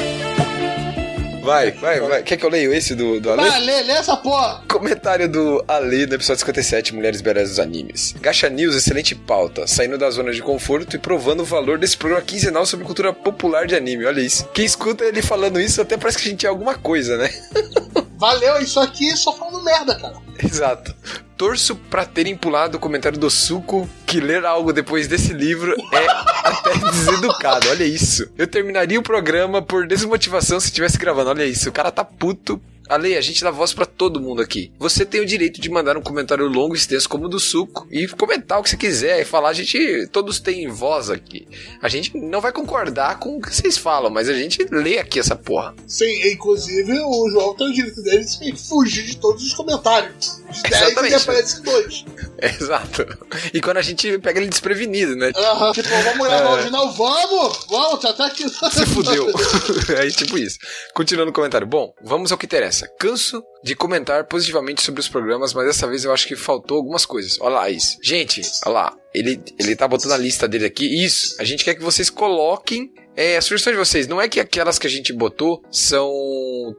Vai, 1.50 1.72
vai, 1.72 1.98
vai. 1.98 2.22
Quer 2.22 2.36
que 2.36 2.46
eu 2.46 2.48
leia 2.48 2.72
esse 2.76 2.94
do, 2.94 3.18
do 3.18 3.28
Ale? 3.32 3.42
Vai, 3.42 3.60
lê, 3.60 3.82
lê 3.82 3.92
essa 3.94 4.16
porra. 4.16 4.62
Comentário 4.68 5.28
do 5.28 5.64
Ale 5.66 6.06
no 6.06 6.14
episódio 6.14 6.38
57, 6.38 6.94
Mulheres 6.94 7.20
Belas 7.20 7.48
dos 7.48 7.58
Animes. 7.58 8.14
Gacha 8.20 8.48
News, 8.48 8.76
excelente 8.76 9.16
pauta, 9.16 9.66
saindo 9.66 9.98
da 9.98 10.08
zona 10.10 10.30
de 10.30 10.40
conforto 10.42 10.94
e 10.94 10.98
provando 10.98 11.40
o 11.40 11.44
valor 11.44 11.76
desse 11.76 11.96
programa 11.96 12.24
quinzenal 12.24 12.64
sobre 12.64 12.86
cultura 12.86 13.12
popular 13.12 13.66
de 13.66 13.74
anime. 13.74 14.06
Olha 14.06 14.20
isso. 14.20 14.48
Quem 14.54 14.64
escuta 14.64 15.04
ele 15.04 15.22
falando 15.22 15.60
isso 15.60 15.82
até 15.82 15.96
parece 15.96 16.18
que 16.18 16.28
a 16.28 16.30
gente 16.30 16.46
é 16.46 16.48
alguma 16.48 16.76
coisa, 16.76 17.16
né? 17.16 17.28
Valeu, 18.20 18.58
isso 18.60 18.78
aqui 18.78 19.16
só 19.16 19.32
falando 19.32 19.64
merda, 19.64 19.98
cara. 19.98 20.14
Exato. 20.38 20.94
Torço 21.38 21.74
pra 21.74 22.04
terem 22.04 22.36
pulado 22.36 22.76
o 22.76 22.80
comentário 22.80 23.18
do 23.18 23.30
Suco 23.30 23.88
que 24.06 24.20
ler 24.20 24.44
algo 24.44 24.74
depois 24.74 25.08
desse 25.08 25.32
livro 25.32 25.74
é 25.90 26.06
até 26.46 26.76
deseducado. 26.76 27.70
Olha 27.70 27.84
isso. 27.84 28.30
Eu 28.36 28.46
terminaria 28.46 29.00
o 29.00 29.02
programa 29.02 29.62
por 29.62 29.86
desmotivação 29.86 30.60
se 30.60 30.66
estivesse 30.66 30.98
gravando. 30.98 31.30
Olha 31.30 31.46
isso. 31.46 31.70
O 31.70 31.72
cara 31.72 31.90
tá 31.90 32.04
puto. 32.04 32.60
Ale, 32.90 33.16
a 33.16 33.20
gente 33.20 33.42
dá 33.44 33.50
voz 33.50 33.72
pra 33.72 33.86
todo 33.86 34.20
mundo 34.20 34.42
aqui. 34.42 34.72
Você 34.78 35.04
tem 35.06 35.20
o 35.20 35.26
direito 35.26 35.60
de 35.60 35.70
mandar 35.70 35.96
um 35.96 36.02
comentário 36.02 36.46
longo 36.48 36.74
e 36.74 36.78
extenso 36.78 37.08
como 37.08 37.26
o 37.26 37.28
do 37.28 37.38
Suco 37.38 37.86
e 37.90 38.08
comentar 38.08 38.58
o 38.58 38.62
que 38.62 38.70
você 38.70 38.76
quiser 38.76 39.20
e 39.20 39.24
falar. 39.24 39.50
A 39.50 39.52
gente, 39.52 40.08
todos 40.12 40.40
têm 40.40 40.68
voz 40.68 41.08
aqui. 41.08 41.46
A 41.80 41.88
gente 41.88 42.16
não 42.16 42.40
vai 42.40 42.52
concordar 42.52 43.18
com 43.18 43.36
o 43.36 43.40
que 43.40 43.54
vocês 43.54 43.78
falam, 43.78 44.10
mas 44.10 44.28
a 44.28 44.34
gente 44.34 44.66
lê 44.70 44.98
aqui 44.98 45.20
essa 45.20 45.36
porra. 45.36 45.74
Sim, 45.86 46.10
inclusive 46.32 46.98
o 47.00 47.30
João 47.30 47.54
tem 47.54 47.68
o 47.68 47.72
direito 47.72 48.02
dele 48.02 48.24
de 48.24 48.56
fugir 48.56 49.04
de 49.06 49.16
todos 49.18 49.42
os 49.44 49.54
comentários. 49.54 50.40
De 50.50 50.62
10 50.62 50.82
Exatamente. 50.82 51.14
ele 51.14 51.22
aparece 51.22 51.62
dois. 51.62 52.04
Exato. 52.60 53.06
E 53.54 53.60
quando 53.60 53.76
a 53.76 53.82
gente 53.82 54.18
pega 54.18 54.40
ele 54.40 54.48
desprevenido, 54.48 55.14
né? 55.14 55.30
Aham. 55.36 55.72
Tipo, 55.80 55.88
vamos 55.88 56.26
gravar 56.26 56.60
É. 56.66 56.70
não? 56.70 56.90
Vamos! 56.92 57.66
Vamos, 57.68 58.00
tá 58.00 58.10
até 58.10 58.24
aqui. 58.24 58.48
Se 58.48 58.86
fudeu. 58.86 59.28
é 59.96 60.08
tipo 60.10 60.36
isso. 60.36 60.58
Continuando 60.94 61.30
o 61.30 61.34
comentário. 61.34 61.66
Bom, 61.66 61.94
vamos 62.02 62.32
ao 62.32 62.38
que 62.38 62.46
interessa. 62.46 62.79
Canso 62.98 63.42
de 63.62 63.74
comentar 63.74 64.24
positivamente 64.24 64.82
sobre 64.82 65.00
os 65.00 65.08
programas, 65.08 65.52
mas 65.52 65.66
dessa 65.66 65.86
vez 65.86 66.04
eu 66.04 66.12
acho 66.12 66.26
que 66.26 66.36
faltou 66.36 66.76
algumas 66.76 67.04
coisas. 67.04 67.38
Olha 67.40 67.54
lá 67.54 67.70
isso. 67.70 67.98
Gente, 68.02 68.42
olha 68.64 68.72
lá. 68.72 68.96
Ele, 69.12 69.42
ele 69.58 69.74
tá 69.74 69.88
botando 69.88 70.12
a 70.12 70.16
lista 70.16 70.46
dele 70.46 70.66
aqui. 70.66 71.04
Isso. 71.04 71.36
A 71.38 71.44
gente 71.44 71.64
quer 71.64 71.74
que 71.74 71.82
vocês 71.82 72.08
coloquem 72.08 72.92
é, 73.16 73.36
a 73.36 73.42
sugestão 73.42 73.72
de 73.72 73.78
vocês. 73.78 74.06
Não 74.06 74.20
é 74.20 74.28
que 74.28 74.40
aquelas 74.40 74.78
que 74.78 74.86
a 74.86 74.90
gente 74.90 75.12
botou 75.12 75.62
são 75.70 76.10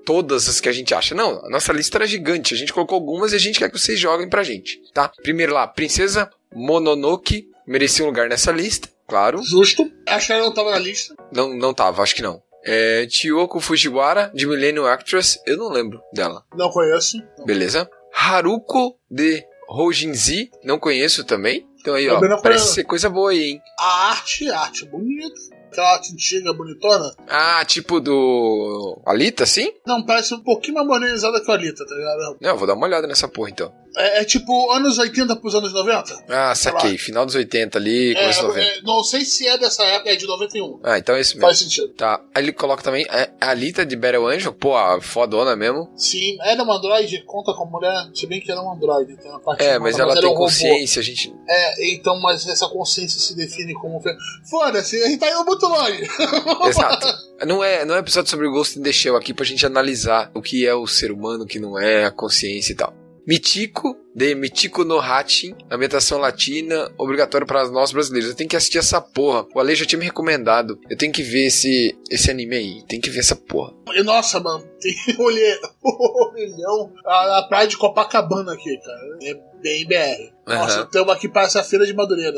todas 0.05 0.47
as 0.47 0.59
que 0.59 0.69
a 0.69 0.71
gente 0.71 0.93
acha. 0.93 1.13
Não, 1.13 1.45
a 1.45 1.49
nossa 1.49 1.73
lista 1.73 1.97
era 1.97 2.07
gigante. 2.07 2.53
A 2.53 2.57
gente 2.57 2.73
colocou 2.73 2.95
algumas 2.95 3.33
e 3.33 3.35
a 3.35 3.39
gente 3.39 3.59
quer 3.59 3.69
que 3.69 3.77
vocês 3.77 3.99
joguem 3.99 4.29
pra 4.29 4.43
gente, 4.43 4.81
tá? 4.93 5.11
Primeiro 5.21 5.53
lá, 5.53 5.67
Princesa 5.67 6.29
Mononoke 6.53 7.47
merecia 7.67 8.03
um 8.03 8.07
lugar 8.07 8.27
nessa 8.29 8.51
lista, 8.51 8.89
claro. 9.07 9.41
Justo. 9.43 9.91
Acho 10.07 10.27
que 10.27 10.33
ela 10.33 10.43
não 10.43 10.53
tava 10.53 10.71
na 10.71 10.79
lista. 10.79 11.15
Não, 11.31 11.55
não 11.55 11.73
tava, 11.73 12.01
acho 12.01 12.15
que 12.15 12.21
não. 12.21 12.41
É, 12.65 13.07
Chiyoko 13.09 13.59
Fujiwara, 13.59 14.31
de 14.33 14.45
Millennium 14.45 14.85
Actress, 14.85 15.39
eu 15.45 15.57
não 15.57 15.69
lembro 15.69 16.01
dela. 16.13 16.43
Não 16.55 16.69
conheço. 16.69 17.17
Beleza? 17.45 17.89
Haruko 18.13 18.95
de 19.09 19.43
Houjinzi, 19.67 20.51
não 20.63 20.77
conheço 20.77 21.23
também. 21.23 21.67
Então 21.79 21.95
aí, 21.95 22.07
ó, 22.09 22.15
Também 22.15 22.29
não 22.29 22.41
parece 22.41 22.59
conheço. 22.63 22.75
ser 22.75 22.83
coisa 22.83 23.09
boa 23.09 23.31
aí, 23.31 23.43
hein? 23.51 23.61
A 23.79 24.09
arte, 24.11 24.49
a 24.49 24.59
arte 24.59 24.85
bonita. 24.85 25.33
Aquela 25.71 25.93
arte 25.93 26.11
antiga, 26.13 26.53
bonitona. 26.53 27.15
Ah, 27.29 27.63
tipo 27.65 27.99
do 28.01 29.01
Alita, 29.05 29.45
sim? 29.45 29.71
Não, 29.87 30.05
parece 30.05 30.33
um 30.35 30.41
pouquinho 30.43 30.75
mais 30.75 30.85
modernizada 30.85 31.39
que 31.41 31.49
a 31.49 31.53
Alita, 31.53 31.85
tá 31.87 31.95
ligado? 31.95 32.37
Não, 32.41 32.57
vou 32.57 32.67
dar 32.67 32.73
uma 32.73 32.85
olhada 32.85 33.07
nessa 33.07 33.27
porra 33.27 33.49
então. 33.49 33.73
É, 33.97 34.21
é 34.21 34.25
tipo 34.25 34.71
anos 34.71 34.97
80 34.97 35.35
pros 35.35 35.53
anos 35.55 35.73
90. 35.73 36.25
Ah, 36.29 36.55
saquei, 36.55 36.97
final 36.97 37.25
dos 37.25 37.35
80 37.35 37.77
ali, 37.77 38.13
começo 38.15 38.39
É, 38.39 38.43
dos 38.43 38.55
90. 38.55 38.61
é, 38.61 38.81
não 38.83 39.03
sei 39.03 39.25
se 39.25 39.47
é 39.47 39.57
dessa 39.57 39.83
época, 39.83 40.09
é 40.11 40.15
de 40.15 40.25
91. 40.27 40.79
Ah, 40.83 40.97
então 40.97 41.15
é 41.15 41.21
isso 41.21 41.35
mesmo. 41.35 41.47
Faz 41.47 41.59
sentido. 41.59 41.89
Tá, 41.89 42.21
aí 42.33 42.43
ele 42.43 42.53
coloca 42.53 42.81
também 42.81 43.05
é, 43.09 43.31
a 43.39 43.49
Alita 43.49 43.85
de 43.85 43.95
Battle 43.95 44.27
Angel, 44.27 44.53
pô, 44.53 44.71
fodona 45.01 45.55
mesmo. 45.55 45.91
Sim, 45.95 46.37
era 46.41 46.61
uma 46.63 46.77
android, 46.77 47.21
conta 47.25 47.53
como 47.53 47.71
mulher, 47.71 47.93
se 48.13 48.25
bem 48.27 48.39
que 48.39 48.51
era 48.51 48.61
uma 48.61 48.73
android. 48.75 49.17
Tem 49.17 49.29
uma 49.29 49.39
parte 49.39 49.63
É, 49.63 49.77
mas 49.77 49.99
ela 49.99 50.11
era 50.13 50.21
tem 50.21 50.29
um 50.29 50.33
robô. 50.33 50.45
consciência, 50.45 50.99
a 50.99 51.03
gente. 51.03 51.33
É, 51.49 51.93
então, 51.93 52.19
mas 52.21 52.47
essa 52.47 52.67
consciência 52.67 53.19
se 53.19 53.35
define 53.35 53.73
como. 53.73 54.01
Foda-se, 54.49 55.01
a 55.03 55.07
gente 55.07 55.19
tá 55.19 55.29
indo 55.29 55.43
muito 55.45 55.65
longe. 55.67 56.07
Exato. 56.67 57.07
Não 57.45 57.63
é, 57.63 57.83
não 57.85 57.95
é 57.95 57.99
episódio 57.99 58.29
sobre 58.29 58.47
o 58.47 58.51
Ghost 58.51 58.77
in 58.79 58.83
the 58.83 58.91
Shell 58.91 59.15
aqui 59.15 59.33
pra 59.33 59.43
gente 59.43 59.65
analisar 59.65 60.31
o 60.33 60.41
que 60.41 60.65
é 60.65 60.73
o 60.73 60.85
ser 60.87 61.11
humano, 61.11 61.43
o 61.43 61.47
que 61.47 61.59
não 61.59 61.77
é, 61.79 62.05
a 62.05 62.11
consciência 62.11 62.71
e 62.71 62.75
tal. 62.75 62.93
Mitico, 63.31 63.95
de 64.13 64.35
Mitico 64.35 64.83
no 64.83 64.99
Hatin, 64.99 65.55
ambientação 65.71 66.17
latina, 66.17 66.91
obrigatório 66.97 67.47
para 67.47 67.65
nós 67.69 67.93
brasileiros. 67.93 68.29
Eu 68.29 68.35
tenho 68.35 68.49
que 68.49 68.57
assistir 68.57 68.77
essa 68.77 68.99
porra. 68.99 69.47
O 69.55 69.59
Ale 69.61 69.73
já 69.73 69.85
tinha 69.85 69.97
me 69.97 70.03
recomendado. 70.03 70.77
Eu 70.89 70.97
tenho 70.97 71.13
que 71.13 71.23
ver 71.23 71.45
esse, 71.45 71.97
esse 72.09 72.29
anime 72.29 72.57
aí. 72.57 72.83
Tem 72.89 72.99
que 72.99 73.09
ver 73.09 73.21
essa 73.21 73.37
porra. 73.37 73.73
E, 73.93 74.03
Nossa, 74.03 74.37
mano, 74.41 74.67
tem 74.81 74.93
olhei 75.17 75.57
um 75.81 76.33
milhão 76.33 76.93
a, 77.05 77.37
a 77.37 77.43
praia 77.43 77.69
de 77.69 77.77
Copacabana 77.77 78.51
aqui, 78.51 78.77
cara. 78.79 79.17
É 79.23 79.33
bem 79.61 79.87
BR. 79.87 80.33
Nossa, 80.45 80.79
Aham. 80.81 80.89
temos 80.91 81.13
aqui 81.13 81.29
para 81.29 81.43
essa 81.43 81.63
feira 81.63 81.85
de 81.85 81.93
Madureira. 81.93 82.37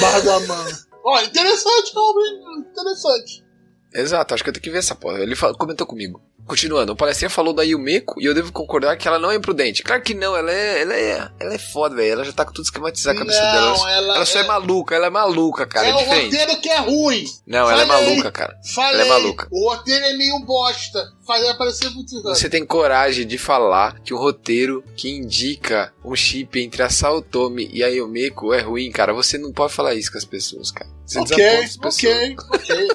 Barra 0.00 0.20
do 0.20 0.30
Amã. 0.30 0.66
Olha, 1.02 1.26
interessante, 1.26 1.92
hein? 1.96 2.64
Interessante. 2.70 3.44
Exato, 3.92 4.34
acho 4.34 4.44
que 4.44 4.50
eu 4.50 4.54
tenho 4.54 4.62
que 4.62 4.70
ver 4.70 4.78
essa 4.78 4.94
porra. 4.94 5.18
Ele 5.18 5.34
comentou 5.58 5.84
comigo. 5.84 6.22
Continuando, 6.48 6.92
o 6.92 6.96
palestrinha 6.96 7.28
falou 7.30 7.52
da 7.52 7.62
Yumeko 7.62 8.18
e 8.20 8.24
eu 8.24 8.34
devo 8.34 8.50
concordar 8.50 8.96
que 8.96 9.06
ela 9.06 9.18
não 9.18 9.30
é 9.30 9.34
imprudente. 9.36 9.82
Claro 9.82 10.02
que 10.02 10.14
não, 10.14 10.34
ela 10.34 10.50
é, 10.50 10.80
ela 10.82 10.94
é, 10.94 11.28
ela 11.38 11.54
é 11.54 11.58
foda, 11.58 11.94
velho. 11.94 12.12
Ela 12.12 12.24
já 12.24 12.32
tá 12.32 12.44
com 12.44 12.52
tudo 12.52 12.64
esquematizado 12.64 13.16
a 13.16 13.20
cabeça 13.20 13.42
Não, 13.42 13.52
dela. 13.52 13.66
Ela, 13.68 13.92
ela 13.92 14.16
ela 14.16 14.26
só 14.26 14.38
é, 14.38 14.42
é- 14.42 14.46
maluca, 14.46 14.94
ela 14.94 15.06
é 15.06 15.10
maluca, 15.10 15.66
cara. 15.66 15.86
é 15.86 15.90
É, 15.90 15.94
o 15.94 15.98
roteiro 15.98 16.60
que 16.60 16.68
é 16.70 16.78
ruim. 16.78 17.24
Não, 17.46 17.70
ela 17.70 17.82
é 17.82 17.86
Falei. 17.86 18.06
maluca, 18.08 18.32
cara. 18.32 18.56
Falei. 18.74 18.94
Ela 18.94 19.04
é 19.04 19.08
maluca. 19.08 19.46
O 19.52 19.68
roteiro 19.70 20.04
é 20.06 20.16
meio 20.16 20.38
bosta. 20.46 21.04
Faz 21.26 21.44
ela 21.44 21.54
parecer 21.54 21.90
muito 21.90 22.14
ruim. 22.22 22.34
Você 22.34 22.48
tem 22.48 22.64
coragem 22.64 23.26
de 23.26 23.36
falar 23.36 24.00
que 24.00 24.14
um 24.14 24.18
roteiro 24.18 24.82
que 24.96 25.10
indica 25.10 25.92
um 26.02 26.16
chip 26.16 26.58
entre 26.58 26.82
a 26.82 26.88
Saotome 26.88 27.68
e 27.72 27.84
a 27.84 27.88
Yumeko 27.88 28.54
é 28.54 28.62
ruim, 28.62 28.90
cara. 28.90 29.12
Você 29.12 29.36
não 29.36 29.52
pode 29.52 29.74
falar 29.74 29.94
isso 29.94 30.10
com 30.10 30.16
as 30.16 30.24
pessoas, 30.24 30.70
cara. 30.70 30.88
Você 31.04 31.18
Ok, 31.20 31.36
desaponta 31.36 31.64
as 31.64 31.76
pessoas. 31.76 32.14
ok, 32.14 32.36
ok. 32.54 32.88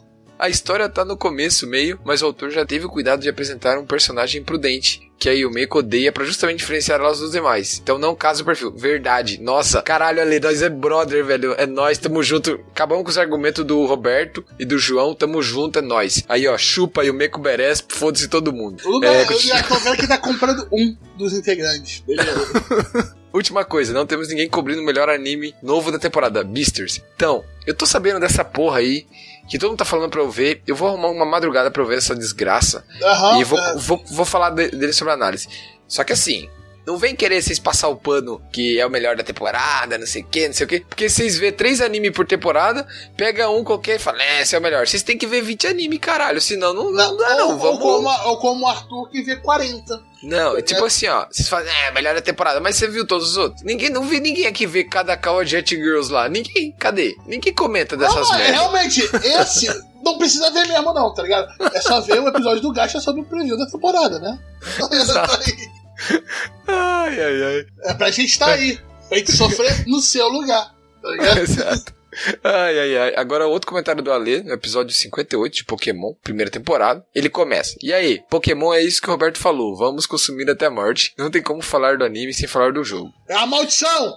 A 0.38 0.48
história 0.50 0.88
tá 0.88 1.02
no 1.04 1.16
começo, 1.16 1.66
meio, 1.66 1.98
mas 2.04 2.20
o 2.20 2.26
autor 2.26 2.50
já 2.50 2.64
teve 2.66 2.84
o 2.84 2.90
cuidado 2.90 3.22
de 3.22 3.28
apresentar 3.28 3.78
um 3.78 3.86
personagem 3.86 4.42
imprudente, 4.42 5.10
que 5.18 5.30
a 5.30 5.32
Yumeko 5.32 5.78
odeia 5.78 6.12
pra 6.12 6.26
justamente 6.26 6.58
diferenciar 6.58 7.00
elas 7.00 7.18
dos 7.20 7.32
demais. 7.32 7.80
Então 7.82 7.96
não 7.96 8.14
casa 8.14 8.42
o 8.42 8.44
perfil. 8.44 8.70
Verdade. 8.76 9.40
Nossa, 9.40 9.80
caralho, 9.80 10.20
Ale, 10.20 10.38
nós 10.38 10.60
é 10.60 10.68
brother, 10.68 11.24
velho. 11.24 11.54
É 11.56 11.64
nós, 11.66 11.96
tamo 11.96 12.22
junto. 12.22 12.60
Acabamos 12.70 13.02
com 13.04 13.10
os 13.10 13.16
argumentos 13.16 13.64
do 13.64 13.86
Roberto 13.86 14.44
e 14.58 14.66
do 14.66 14.76
João, 14.78 15.14
tamo 15.14 15.42
junto, 15.42 15.78
é 15.78 15.82
nós. 15.82 16.22
Aí, 16.28 16.46
ó, 16.46 16.58
chupa 16.58 17.02
Yumeko 17.02 17.40
Beres, 17.40 17.82
foda-se 17.88 18.28
todo 18.28 18.52
mundo. 18.52 18.82
Tudo 18.82 19.06
É, 19.06 19.10
bem, 19.10 19.20
eu 19.22 19.26
continua. 19.26 19.56
já 19.56 19.78
vendo 19.78 19.96
que 19.96 20.06
tá 20.06 20.18
comprando 20.18 20.68
um 20.70 20.94
dos 21.16 21.32
integrantes. 21.32 22.00
Beleza. 22.06 23.16
Última 23.32 23.64
coisa, 23.66 23.92
não 23.92 24.06
temos 24.06 24.28
ninguém 24.28 24.48
cobrindo 24.48 24.80
o 24.80 24.84
melhor 24.84 25.10
anime 25.10 25.54
novo 25.62 25.90
da 25.92 25.98
temporada, 25.98 26.42
Beasters. 26.42 27.02
Então, 27.16 27.44
eu 27.66 27.74
tô 27.74 27.84
sabendo 27.84 28.18
dessa 28.18 28.42
porra 28.42 28.78
aí, 28.78 29.06
que 29.48 29.58
todo 29.58 29.70
mundo 29.70 29.78
tá 29.78 29.84
falando 29.84 30.10
pra 30.10 30.20
eu 30.20 30.30
ver. 30.30 30.62
Eu 30.66 30.74
vou 30.76 30.88
arrumar 30.88 31.08
uma 31.08 31.24
madrugada 31.24 31.70
pra 31.70 31.82
eu 31.82 31.86
ver 31.86 31.98
essa 31.98 32.14
desgraça. 32.14 32.84
Aham, 33.02 33.38
e 33.40 33.44
vou, 33.44 33.58
é. 33.58 33.74
vou, 33.76 34.04
vou 34.10 34.24
falar 34.24 34.50
de- 34.50 34.70
dele 34.70 34.92
sobre 34.92 35.12
análise. 35.12 35.48
Só 35.88 36.02
que 36.04 36.12
assim, 36.12 36.48
não 36.86 36.96
vem 36.96 37.16
querer 37.16 37.42
vocês 37.42 37.58
passar 37.58 37.88
o 37.88 37.96
pano 37.96 38.40
que 38.52 38.78
é 38.78 38.86
o 38.86 38.90
melhor 38.90 39.16
da 39.16 39.24
temporada, 39.24 39.98
não 39.98 40.06
sei 40.06 40.22
o 40.22 40.26
que, 40.26 40.46
não 40.46 40.54
sei 40.54 40.66
o 40.66 40.68
que. 40.68 40.80
Porque 40.80 41.08
vocês 41.08 41.36
vê 41.36 41.50
três 41.50 41.80
animes 41.80 42.12
por 42.12 42.24
temporada, 42.24 42.86
pega 43.16 43.50
um 43.50 43.64
qualquer 43.64 43.96
e 43.96 43.98
fala, 43.98 44.22
é, 44.22 44.42
esse 44.42 44.54
é 44.54 44.58
o 44.58 44.62
melhor. 44.62 44.86
Vocês 44.86 45.02
têm 45.02 45.18
que 45.18 45.26
ver 45.26 45.42
20 45.42 45.66
anime, 45.66 45.98
caralho, 45.98 46.40
senão 46.40 46.72
não, 46.72 46.92
não, 46.92 47.16
dá, 47.16 47.34
não. 47.34 47.50
ou, 47.50 47.58
Vamos. 47.58 47.80
ou, 47.80 47.80
como, 47.80 48.28
ou 48.28 48.36
como 48.38 48.64
o 48.64 48.68
Arthur 48.68 49.10
que 49.10 49.22
vê 49.22 49.36
40. 49.36 50.00
Não, 50.22 50.56
é 50.56 50.62
tipo 50.62 50.84
assim, 50.84 51.08
ó. 51.08 51.26
Vocês 51.30 51.48
falam, 51.48 51.66
é, 51.66 51.90
melhor 51.90 52.14
da 52.14 52.20
temporada, 52.20 52.60
mas 52.60 52.76
você 52.76 52.86
viu 52.86 53.06
todos 53.06 53.30
os 53.30 53.36
outros? 53.36 53.62
Ninguém, 53.62 53.90
não 53.90 54.04
vi 54.04 54.20
ninguém 54.20 54.46
aqui 54.46 54.66
ver 54.66 54.84
cada 54.84 55.16
Kawa 55.16 55.44
Jet 55.44 55.74
Girls 55.74 56.12
lá. 56.12 56.28
Ninguém, 56.28 56.72
cadê? 56.78 57.16
Ninguém 57.26 57.52
comenta 57.52 57.96
dessas 57.96 58.28
não, 58.28 58.34
é, 58.34 58.38
merdas. 58.38 58.56
realmente, 58.56 59.10
esse 59.24 59.68
não 60.04 60.18
precisa 60.18 60.50
ver 60.50 60.66
mesmo, 60.68 60.92
não, 60.92 61.12
tá 61.12 61.22
ligado? 61.22 61.48
É 61.74 61.80
só 61.80 62.00
ver 62.00 62.20
o 62.20 62.28
episódio 62.28 62.62
do 62.62 62.72
Gacha 62.72 63.00
sobre 63.00 63.22
o 63.22 63.24
preview 63.24 63.58
da 63.58 63.66
temporada, 63.66 64.20
né? 64.20 64.38
Exato. 64.92 65.38
Ai, 66.68 67.20
ai, 67.20 67.42
ai. 67.44 67.66
É 67.84 67.94
pra 67.94 68.10
gente 68.10 68.28
estar 68.30 68.50
aí. 68.52 68.78
Pra 69.08 69.18
gente 69.18 69.32
sofrer 69.32 69.86
no 69.86 70.00
seu 70.00 70.28
lugar. 70.28 70.74
Tá 71.02 71.08
ligado? 71.10 71.38
Exato. 71.38 71.94
Ai, 72.42 72.78
ai, 72.78 72.96
ai. 72.98 73.14
Agora, 73.16 73.46
outro 73.46 73.68
comentário 73.68 74.02
do 74.02 74.10
Alê, 74.10 74.42
no 74.42 74.52
episódio 74.52 74.94
58 74.94 75.54
de 75.54 75.64
Pokémon, 75.64 76.14
primeira 76.22 76.50
temporada. 76.50 77.04
Ele 77.14 77.28
começa. 77.28 77.76
E 77.82 77.92
aí, 77.92 78.22
Pokémon 78.30 78.72
é 78.72 78.82
isso 78.82 79.00
que 79.00 79.08
o 79.08 79.12
Roberto 79.12 79.38
falou. 79.38 79.76
Vamos 79.76 80.06
consumir 80.06 80.48
até 80.50 80.66
a 80.66 80.70
morte. 80.70 81.12
Não 81.16 81.30
tem 81.30 81.42
como 81.42 81.62
falar 81.62 81.98
do 81.98 82.04
anime 82.04 82.32
sem 82.32 82.48
falar 82.48 82.72
do 82.72 82.82
jogo. 82.82 83.10
É 83.28 83.34
a 83.34 83.46
maldição! 83.46 84.14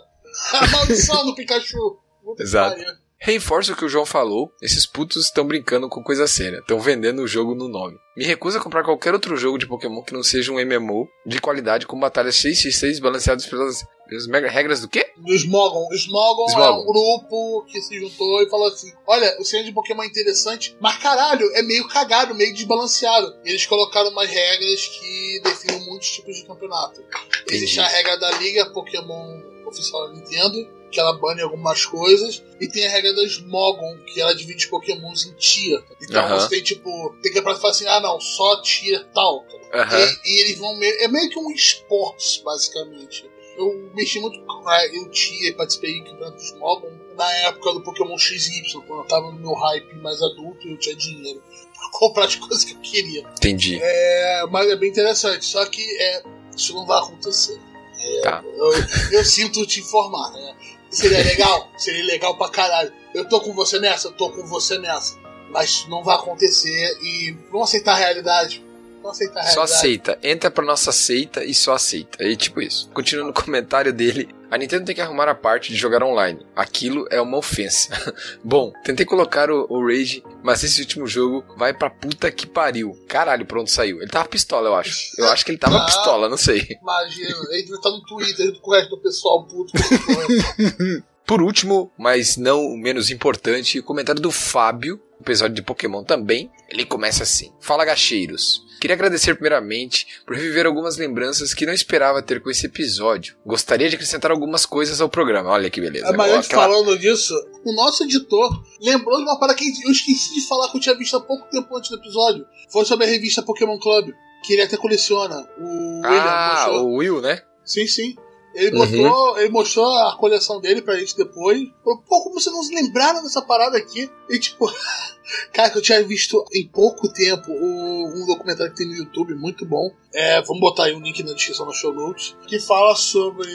A 0.54 0.68
maldição 0.68 1.26
do 1.26 1.34
Pikachu. 1.36 2.00
Exato. 2.40 2.82
Reforço 3.22 3.74
o 3.74 3.76
que 3.76 3.84
o 3.84 3.90
João 3.90 4.06
falou, 4.06 4.54
esses 4.62 4.86
putos 4.86 5.26
estão 5.26 5.46
brincando 5.46 5.90
com 5.90 6.02
coisa 6.02 6.26
séria, 6.26 6.60
estão 6.60 6.80
vendendo 6.80 7.22
o 7.22 7.28
jogo 7.28 7.54
no 7.54 7.68
nome. 7.68 7.98
Me 8.16 8.24
recuso 8.24 8.58
a 8.58 8.62
comprar 8.62 8.82
qualquer 8.82 9.14
outro 9.14 9.36
jogo 9.36 9.58
de 9.58 9.68
Pokémon 9.68 10.02
que 10.02 10.14
não 10.14 10.24
seja 10.24 10.54
um 10.54 10.56
MMO 10.56 11.06
de 11.26 11.42
qualidade 11.42 11.86
com 11.86 12.00
batalhas 12.00 12.36
6x6 12.36 13.02
balanceadas 13.02 13.46
pelas, 13.46 13.86
pelas 14.08 14.26
mega 14.26 14.50
regras 14.50 14.80
do 14.80 14.88
quê? 14.88 15.06
Do 15.18 15.34
Smogon. 15.34 15.86
O 15.92 15.96
Smogon, 15.96 16.46
é 16.46 16.52
Smogon. 16.52 16.82
um 16.82 16.86
grupo 16.86 17.66
que 17.66 17.82
se 17.82 18.00
juntou 18.00 18.42
e 18.42 18.50
falou 18.50 18.68
assim: 18.70 18.92
Olha, 19.06 19.36
o 19.38 19.44
centro 19.44 19.66
de 19.66 19.74
Pokémon 19.74 20.04
é 20.04 20.08
interessante, 20.08 20.78
mas 20.80 20.98
caralho, 20.98 21.46
é 21.56 21.62
meio 21.62 21.86
cagado, 21.90 22.34
meio 22.34 22.54
desbalanceado. 22.54 23.36
Eles 23.44 23.66
colocaram 23.66 24.12
umas 24.12 24.30
regras 24.30 24.88
que 24.88 25.42
definem 25.44 25.86
muitos 25.86 26.10
tipos 26.10 26.38
de 26.38 26.46
campeonato. 26.46 27.04
Existe 27.52 27.82
a 27.82 27.88
regra 27.88 28.18
da 28.18 28.32
Liga 28.38 28.70
Pokémon 28.72 29.42
Oficial 29.68 30.08
da 30.08 30.14
Nintendo, 30.14 30.79
que 30.92 31.00
ela 31.00 31.14
bane 31.20 31.42
algumas 31.42 31.86
coisas, 31.86 32.44
e 32.60 32.68
tem 32.68 32.86
a 32.86 32.90
regra 32.92 33.14
da 33.14 33.24
Smogon, 33.26 33.98
que 34.06 34.20
ela 34.20 34.34
divide 34.36 34.64
os 34.64 34.70
Pokémons 34.70 35.26
em 35.26 35.34
tier. 35.36 35.84
Então 36.02 36.24
Aham. 36.26 36.40
você 36.40 36.50
tem 36.50 36.64
tipo, 36.64 37.16
tem 37.22 37.32
que 37.32 37.42
falar 37.42 37.70
assim: 37.70 37.88
ah 37.88 38.00
não, 38.00 38.20
só 38.20 38.62
tier 38.62 39.06
tal. 39.14 39.46
Aham. 39.74 39.98
E, 39.98 40.30
e 40.30 40.42
eles 40.42 40.58
vão 40.58 40.76
meio. 40.78 40.94
É 41.02 41.08
meio 41.08 41.30
que 41.30 41.38
um 41.40 41.52
esportes, 41.52 42.38
basicamente. 42.44 43.30
Eu 43.58 43.92
mexi 43.94 44.20
muito 44.22 44.40
com 44.46 44.70
a 44.70 44.86
eu 44.88 45.10
tinha 45.10 45.54
participei 45.56 45.98
em 45.98 46.04
campeonatos 46.06 46.54
Mogon 46.54 46.92
na 47.18 47.30
época 47.48 47.74
do 47.74 47.84
Pokémon 47.84 48.18
XY, 48.18 48.62
quando 48.88 49.02
eu 49.02 49.08
tava 49.08 49.32
no 49.32 49.40
meu 49.40 49.54
hype 49.54 49.96
mais 49.98 50.22
adulto 50.22 50.66
e 50.66 50.72
eu 50.72 50.78
tinha 50.78 50.96
dinheiro 50.96 51.44
pra 51.78 51.90
comprar 52.00 52.26
as 52.26 52.36
coisas 52.36 52.64
que 52.64 52.72
eu 52.74 52.80
queria. 52.80 53.22
Entendi. 53.38 53.78
É, 53.82 54.46
mas 54.50 54.70
é 54.70 54.78
bem 54.78 54.90
interessante, 54.90 55.44
só 55.46 55.66
que 55.66 55.82
é, 56.02 56.24
isso 56.56 56.74
não 56.74 56.86
vai 56.86 57.00
acontecer. 57.00 57.60
É, 58.02 58.22
Tá. 58.22 58.42
eu, 58.46 58.72
eu 59.20 59.26
sinto 59.26 59.66
te 59.66 59.82
informar, 59.82 60.32
né? 60.32 60.56
Seria 60.90 61.24
legal? 61.24 61.72
Seria 61.78 62.04
legal 62.04 62.36
pra 62.38 62.50
caralho. 62.50 62.92
Eu 63.14 63.28
tô 63.28 63.40
com 63.42 63.54
você 63.54 63.80
nessa, 63.80 64.08
eu 64.08 64.12
tô 64.12 64.32
com 64.32 64.46
você 64.46 64.78
nessa. 64.78 65.18
Mas 65.50 65.86
não 65.88 66.04
vai 66.04 66.16
acontecer 66.16 66.98
e 67.02 67.32
vamos 67.52 67.70
aceitar 67.70 67.94
a 67.94 67.98
realidade. 67.98 68.64
Aceitar 69.10 69.40
a 69.40 69.44
Só 69.44 69.50
realidade. 69.62 69.74
aceita. 69.78 70.20
Entra 70.24 70.52
pra 70.52 70.64
nossa 70.66 70.92
seita 70.92 71.44
e 71.44 71.54
só 71.54 71.74
aceita. 71.74 72.18
É 72.24 72.36
tipo 72.36 72.62
isso. 72.62 72.90
Continuando 72.94 73.30
no 73.30 73.34
comentário 73.34 73.92
dele. 73.94 74.30
A 74.52 74.58
Nintendo 74.58 74.86
tem 74.86 74.96
que 74.96 75.02
arrumar 75.02 75.28
a 75.30 75.36
parte 75.36 75.70
de 75.70 75.76
jogar 75.76 76.02
online. 76.04 76.44
Aquilo 76.56 77.06
é 77.12 77.22
uma 77.22 77.38
ofensa. 77.38 77.90
Bom, 78.44 78.74
tentei 78.84 79.06
colocar 79.06 79.52
o, 79.52 79.68
o 79.70 79.86
Rage, 79.86 80.24
mas 80.42 80.64
esse 80.64 80.82
último 80.82 81.06
jogo 81.06 81.46
vai 81.56 81.72
pra 81.72 81.88
puta 81.90 82.32
que 82.32 82.48
pariu. 82.48 82.98
Caralho, 83.08 83.46
pronto, 83.46 83.70
saiu. 83.70 84.02
Ele 84.02 84.10
tava 84.10 84.28
pistola, 84.28 84.70
eu 84.70 84.76
acho. 84.76 85.12
Eu 85.20 85.30
acho 85.30 85.46
que 85.46 85.52
ele 85.52 85.60
tava 85.60 85.78
Ah. 85.84 85.86
pistola, 85.86 86.28
não 86.28 86.38
sei. 86.38 86.66
Imagina, 86.82 87.36
ele 87.52 87.72
estar 87.76 87.92
no 87.92 88.02
Twitter 88.06 88.60
com 88.60 88.72
o 88.72 88.74
resto 88.74 88.90
do 88.90 88.98
pessoal 89.02 89.46
puto. 89.46 89.72
Por 91.26 91.44
último, 91.44 91.92
mas 91.96 92.38
não 92.38 92.76
menos 92.76 93.12
importante, 93.12 93.78
o 93.78 93.84
comentário 93.84 94.20
do 94.20 94.32
Fábio, 94.32 95.00
episódio 95.22 95.54
de 95.54 95.62
Pokémon 95.62 96.04
também. 96.04 96.50
Ele 96.72 96.86
começa 96.86 97.24
assim: 97.24 97.52
Fala 97.60 97.86
gacheiros. 97.86 98.68
Queria 98.80 98.96
agradecer 98.96 99.34
primeiramente 99.34 100.08
por 100.26 100.38
reviver 100.38 100.66
algumas 100.66 100.96
lembranças 100.96 101.54
que 101.54 101.66
não 101.66 101.74
esperava 101.74 102.22
ter 102.22 102.42
com 102.42 102.50
esse 102.50 102.66
episódio. 102.66 103.36
Gostaria 103.46 103.90
de 103.90 103.96
acrescentar 103.96 104.32
algumas 104.32 104.66
coisas 104.66 105.02
ao 105.02 105.10
programa. 105.10 105.50
Olha 105.50 105.70
que 105.70 105.82
beleza. 105.82 106.14
Mas 106.14 106.32
antes, 106.32 106.48
Aquela- 106.50 106.64
falando 106.64 106.98
disso, 106.98 107.34
o 107.66 107.74
nosso 107.74 108.04
editor 108.06 108.64
lembrou 108.82 109.18
de 109.18 109.24
uma 109.24 109.38
parada 109.38 109.58
que 109.58 109.66
eu 109.86 109.92
esqueci 109.92 110.34
de 110.34 110.48
falar 110.48 110.70
que 110.72 110.78
eu 110.78 110.82
tinha 110.82 110.96
visto 110.96 111.18
há 111.18 111.20
pouco 111.20 111.50
tempo 111.50 111.76
antes 111.76 111.90
do 111.90 111.98
episódio. 111.98 112.46
Foi 112.72 112.86
sobre 112.86 113.06
a 113.06 113.10
revista 113.10 113.42
Pokémon 113.44 113.78
Club, 113.78 114.12
que 114.46 114.54
ele 114.54 114.62
até 114.62 114.78
coleciona. 114.78 115.46
O 115.58 115.96
William 115.98 116.22
Ah, 116.24 116.54
mostrou. 116.68 116.88
o 116.88 116.96
Will, 116.96 117.20
né? 117.22 117.42
Sim, 117.66 117.86
sim. 117.86 118.16
Ele, 118.54 118.72
Uhum. 118.72 118.80
mostrou, 118.80 119.38
ele 119.40 119.50
mostrou 119.50 119.86
a 120.00 120.16
coleção 120.18 120.60
dele 120.60 120.82
pra 120.82 120.98
gente 120.98 121.16
depois. 121.16 121.70
Falou, 121.84 122.00
pô, 122.08 122.22
como 122.24 122.40
vocês 122.40 122.54
não 122.56 122.64
se 122.64 122.74
lembraram 122.74 123.22
dessa 123.22 123.42
parada 123.42 123.78
aqui? 123.78 124.10
E 124.30 124.40
tipo, 124.40 124.66
cara, 125.54 125.70
que 125.70 125.78
eu 125.78 125.82
tinha 125.82 126.04
visto 126.04 126.44
em 126.54 126.68
pouco 126.68 127.12
tempo 127.14 127.52
um 127.52 128.26
documentário 128.26 128.72
que 128.72 128.78
tem 128.80 128.88
no 128.88 128.96
YouTube, 128.96 129.36
muito 129.36 129.66
bom. 129.66 129.92
É, 130.14 130.42
vamos 130.42 130.60
botar 130.62 130.86
aí 130.86 130.96
um 130.96 131.02
link 131.02 131.22
na 131.24 131.34
descrição 131.34 131.66
no 131.66 131.74
show 131.74 131.94
notes. 131.94 132.36
Que 132.48 132.60
fala 132.60 132.96
sobre 132.96 133.50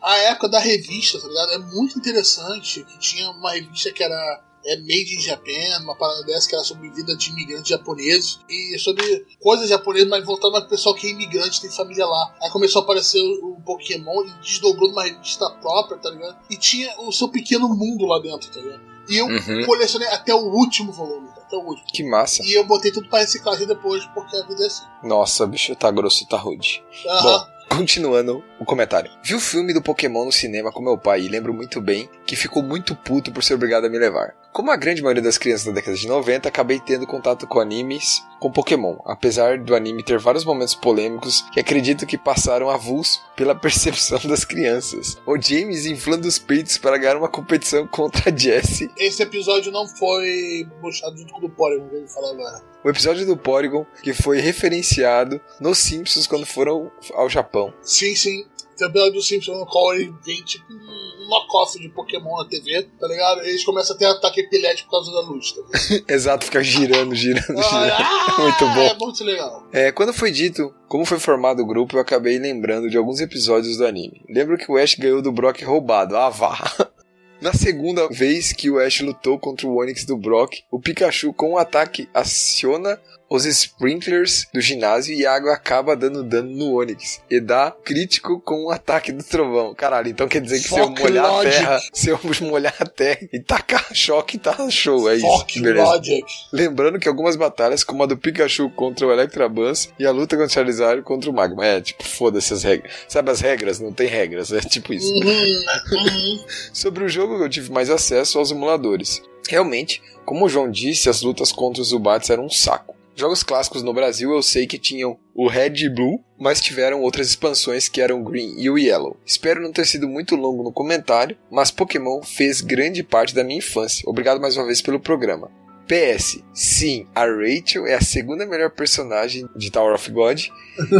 a 0.00 0.16
época 0.18 0.48
da 0.48 0.60
revista, 0.60 1.20
tá 1.20 1.26
ligado? 1.26 1.52
É 1.52 1.58
muito 1.58 1.98
interessante 1.98 2.84
que 2.84 2.98
tinha 2.98 3.28
uma 3.30 3.52
revista 3.52 3.90
que 3.92 4.02
era 4.04 4.40
é 4.66 4.76
Made 4.78 5.16
in 5.16 5.20
Japan, 5.20 5.82
uma 5.82 5.96
parada 5.96 6.22
dessa 6.24 6.48
que 6.48 6.54
era 6.54 6.64
sobre 6.64 6.90
vida 6.90 7.16
de 7.16 7.30
imigrantes 7.30 7.68
japoneses 7.68 8.40
e 8.48 8.78
sobre 8.78 9.26
coisas 9.40 9.68
japonesas, 9.68 10.08
mas 10.08 10.24
voltando 10.24 10.52
para 10.52 10.64
o 10.66 10.68
pessoal 10.68 10.94
que 10.94 11.06
é 11.06 11.10
imigrante, 11.10 11.60
tem 11.60 11.70
família 11.70 12.04
lá. 12.06 12.34
Aí 12.42 12.50
começou 12.50 12.80
a 12.80 12.84
aparecer 12.84 13.20
o 13.20 13.56
Pokémon 13.64 14.24
e 14.24 14.30
desdobrou 14.42 14.88
numa 14.88 15.04
revista 15.04 15.48
própria, 15.60 15.98
tá 15.98 16.10
ligado? 16.10 16.36
E 16.50 16.56
tinha 16.56 16.92
o 17.00 17.12
seu 17.12 17.28
pequeno 17.28 17.68
mundo 17.68 18.04
lá 18.06 18.18
dentro, 18.18 18.50
tá 18.50 18.60
ligado? 18.60 18.80
E 19.08 19.16
eu 19.16 19.26
Uhum. 19.26 19.64
colecionei 19.64 20.08
até 20.08 20.34
o 20.34 20.38
último 20.52 20.90
volume, 20.92 21.28
até 21.36 21.56
o 21.56 21.60
último. 21.60 21.86
Que 21.94 22.02
massa. 22.02 22.42
E 22.44 22.52
eu 22.54 22.64
botei 22.64 22.90
tudo 22.90 23.08
pra 23.08 23.20
reciclagem 23.20 23.64
depois, 23.66 24.04
porque 24.06 24.36
a 24.36 24.42
vida 24.46 24.64
é 24.64 24.66
assim. 24.66 24.82
Nossa, 25.04 25.46
bicho, 25.46 25.76
tá 25.76 25.92
grosso, 25.92 26.26
tá 26.26 26.36
rude. 26.36 26.82
Aham. 27.06 27.22
Bom, 27.22 27.55
continuando 27.68 28.42
o 28.58 28.64
comentário. 28.64 29.10
Vi 29.22 29.34
o 29.34 29.40
filme 29.40 29.72
do 29.72 29.82
Pokémon 29.82 30.24
no 30.24 30.32
cinema 30.32 30.72
com 30.72 30.82
meu 30.82 30.96
pai 30.96 31.22
e 31.22 31.28
lembro 31.28 31.52
muito 31.52 31.80
bem 31.80 32.08
que 32.26 32.36
ficou 32.36 32.62
muito 32.62 32.94
puto 32.94 33.32
por 33.32 33.44
ser 33.44 33.54
obrigado 33.54 33.86
a 33.86 33.88
me 33.88 33.98
levar. 33.98 34.34
Como 34.52 34.70
a 34.70 34.76
grande 34.76 35.02
maioria 35.02 35.22
das 35.22 35.36
crianças 35.36 35.66
da 35.66 35.72
década 35.72 35.94
de 35.94 36.08
90, 36.08 36.48
acabei 36.48 36.80
tendo 36.80 37.06
contato 37.06 37.46
com 37.46 37.60
animes 37.60 38.24
com 38.40 38.50
Pokémon, 38.50 38.96
apesar 39.04 39.58
do 39.58 39.74
anime 39.74 40.02
ter 40.02 40.18
vários 40.18 40.46
momentos 40.46 40.74
polêmicos 40.74 41.42
que 41.52 41.60
acredito 41.60 42.06
que 42.06 42.16
passaram 42.16 42.70
avulso 42.70 43.20
pela 43.36 43.54
percepção 43.60 44.18
das 44.24 44.46
crianças. 44.46 45.18
O 45.26 45.38
James 45.38 45.84
inflando 45.84 46.26
os 46.26 46.38
peitos 46.38 46.78
para 46.78 46.96
ganhar 46.96 47.18
uma 47.18 47.28
competição 47.28 47.86
contra 47.86 48.30
a 48.30 48.34
Jessie. 48.34 48.90
Esse 48.96 49.22
episódio 49.22 49.70
não 49.70 49.86
foi 49.86 50.66
mostrado 50.80 51.18
junto 51.18 51.32
com 51.34 51.38
o 51.38 51.42
do 51.42 51.50
Porygon, 51.50 51.88
que 51.88 52.08
falar 52.08 52.30
agora. 52.30 52.62
O 52.82 52.88
episódio 52.88 53.26
do 53.26 53.36
Porygon 53.36 53.84
que 54.02 54.14
foi 54.14 54.38
referenciado 54.38 55.40
nos 55.60 55.78
Simpsons 55.78 56.26
quando 56.26 56.46
foram 56.46 56.90
ao 57.14 57.28
Japão. 57.28 57.55
Sim, 57.82 58.14
sim. 58.14 58.44
Tem 58.76 58.86
o 58.86 58.90
episódio 58.90 59.12
do 59.14 59.22
Simpsons 59.22 59.58
no 59.58 59.66
qual 59.66 59.94
ele 59.94 60.12
vem 60.24 60.42
tipo 60.44 60.66
um 60.70 61.28
knockoff 61.28 61.78
de 61.80 61.88
Pokémon 61.88 62.36
na 62.36 62.44
TV, 62.48 62.82
tá 63.00 63.08
ligado? 63.08 63.40
Eles 63.42 63.64
começam 63.64 63.96
a 63.96 63.98
ter 63.98 64.04
ataque 64.04 64.40
epilético 64.40 64.90
por 64.90 64.96
causa 64.96 65.12
da 65.12 65.20
luz, 65.20 65.52
tá? 65.52 65.62
Exato, 66.14 66.44
ficar 66.44 66.62
girando, 66.62 67.14
girando, 67.14 67.46
girando. 67.46 67.98
Ah, 67.98 68.36
Muito 68.38 68.66
bom. 68.66 68.80
É 68.80 68.94
muito 68.94 69.24
legal. 69.24 69.66
É, 69.72 69.90
quando 69.90 70.12
foi 70.12 70.30
dito 70.30 70.74
como 70.88 71.06
foi 71.06 71.18
formado 71.18 71.62
o 71.62 71.66
grupo, 71.66 71.96
eu 71.96 72.00
acabei 72.00 72.38
lembrando 72.38 72.90
de 72.90 72.98
alguns 72.98 73.20
episódios 73.20 73.78
do 73.78 73.86
anime. 73.86 74.22
Lembro 74.28 74.58
que 74.58 74.70
o 74.70 74.76
Ash 74.76 74.94
ganhou 74.94 75.22
do 75.22 75.32
Brock 75.32 75.62
roubado, 75.62 76.16
ah 76.16 76.28
vá. 76.28 76.58
Na 77.40 77.52
segunda 77.52 78.08
vez 78.08 78.52
que 78.52 78.70
o 78.70 78.78
Ash 78.78 79.00
lutou 79.00 79.38
contra 79.38 79.66
o 79.66 79.76
Onix 79.78 80.04
do 80.04 80.16
Brock, 80.16 80.60
o 80.70 80.80
Pikachu 80.80 81.34
com 81.34 81.52
um 81.52 81.58
ataque 81.58 82.08
aciona 82.14 82.98
os 83.28 83.44
sprinklers 83.44 84.46
do 84.52 84.60
ginásio 84.60 85.14
e 85.14 85.26
a 85.26 85.34
água 85.34 85.52
acaba 85.52 85.96
dando 85.96 86.22
dano 86.22 86.50
no 86.50 86.78
Onix. 86.78 87.20
E 87.30 87.40
dá 87.40 87.70
crítico 87.70 88.40
com 88.40 88.66
o 88.66 88.70
ataque 88.70 89.12
do 89.12 89.22
trovão. 89.22 89.74
Caralho, 89.74 90.08
então 90.08 90.28
quer 90.28 90.40
dizer 90.40 90.60
que 90.60 90.68
se 90.68 90.78
eu 90.78 90.90
molhar 90.90 91.30
logic. 91.30 91.48
a 91.48 91.58
terra, 91.58 91.80
se 91.92 92.08
eu 92.10 92.20
molhar 92.42 92.76
a 92.78 92.86
terra 92.86 93.28
e 93.32 93.40
tacar 93.40 93.86
choque, 93.94 94.38
tá 94.38 94.70
show, 94.70 95.10
é 95.10 95.16
isso. 95.16 95.60
Beleza. 95.60 95.84
Logic. 95.84 96.24
Lembrando 96.52 96.98
que 96.98 97.08
algumas 97.08 97.36
batalhas, 97.36 97.82
como 97.82 98.02
a 98.02 98.06
do 98.06 98.16
Pikachu 98.16 98.70
contra 98.70 99.06
o 99.06 99.12
Electabuzz 99.12 99.90
e 99.98 100.06
a 100.06 100.10
luta 100.10 100.36
contra 100.36 100.50
o 100.50 100.50
Charizard 100.50 101.02
contra 101.02 101.30
o 101.30 101.34
Magma, 101.34 101.66
é 101.66 101.80
tipo, 101.80 102.04
foda-se 102.04 102.52
as 102.52 102.62
regras. 102.62 102.92
Sabe 103.08 103.30
as 103.30 103.40
regras? 103.40 103.80
Não 103.80 103.92
tem 103.92 104.06
regras, 104.06 104.52
é 104.52 104.60
tipo 104.60 104.92
isso. 104.92 105.12
Uhum. 105.12 106.44
Sobre 106.72 107.04
o 107.04 107.08
jogo, 107.08 107.42
eu 107.42 107.48
tive 107.48 107.72
mais 107.72 107.90
acesso 107.90 108.38
aos 108.38 108.50
emuladores. 108.50 109.22
Realmente, 109.48 110.02
como 110.24 110.44
o 110.44 110.48
João 110.48 110.70
disse, 110.70 111.08
as 111.08 111.22
lutas 111.22 111.52
contra 111.52 111.80
os 111.80 111.88
Zubats 111.88 112.30
eram 112.30 112.46
um 112.46 112.50
saco. 112.50 112.95
Jogos 113.18 113.42
clássicos 113.42 113.82
no 113.82 113.94
Brasil 113.94 114.30
eu 114.30 114.42
sei 114.42 114.66
que 114.66 114.78
tinham 114.78 115.18
o 115.34 115.48
Red 115.48 115.72
e 115.76 115.88
Blue, 115.88 116.22
mas 116.38 116.60
tiveram 116.60 117.00
outras 117.00 117.28
expansões 117.28 117.88
que 117.88 118.02
eram 118.02 118.22
Green 118.22 118.56
e 118.58 118.68
o 118.68 118.76
Yellow. 118.76 119.16
Espero 119.24 119.62
não 119.62 119.72
ter 119.72 119.86
sido 119.86 120.06
muito 120.06 120.36
longo 120.36 120.62
no 120.62 120.70
comentário, 120.70 121.34
mas 121.50 121.70
Pokémon 121.70 122.22
fez 122.22 122.60
grande 122.60 123.02
parte 123.02 123.34
da 123.34 123.42
minha 123.42 123.56
infância. 123.56 124.04
Obrigado 124.06 124.38
mais 124.38 124.58
uma 124.58 124.66
vez 124.66 124.82
pelo 124.82 125.00
programa. 125.00 125.50
PS, 125.86 126.42
sim, 126.52 127.06
a 127.14 127.24
Rachel 127.24 127.86
é 127.86 127.94
a 127.94 128.00
segunda 128.00 128.44
melhor 128.44 128.70
personagem 128.70 129.48
de 129.54 129.70
Tower 129.70 129.94
of 129.94 130.10
God, 130.10 130.42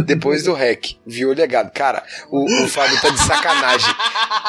depois 0.05 0.43
do 0.43 0.53
Hack, 0.53 0.95
viu 1.05 1.33
legado. 1.33 1.71
Cara, 1.73 2.03
o, 2.29 2.63
o 2.63 2.67
Fábio 2.67 2.99
tá 3.01 3.09
de 3.09 3.19
sacanagem. 3.19 3.93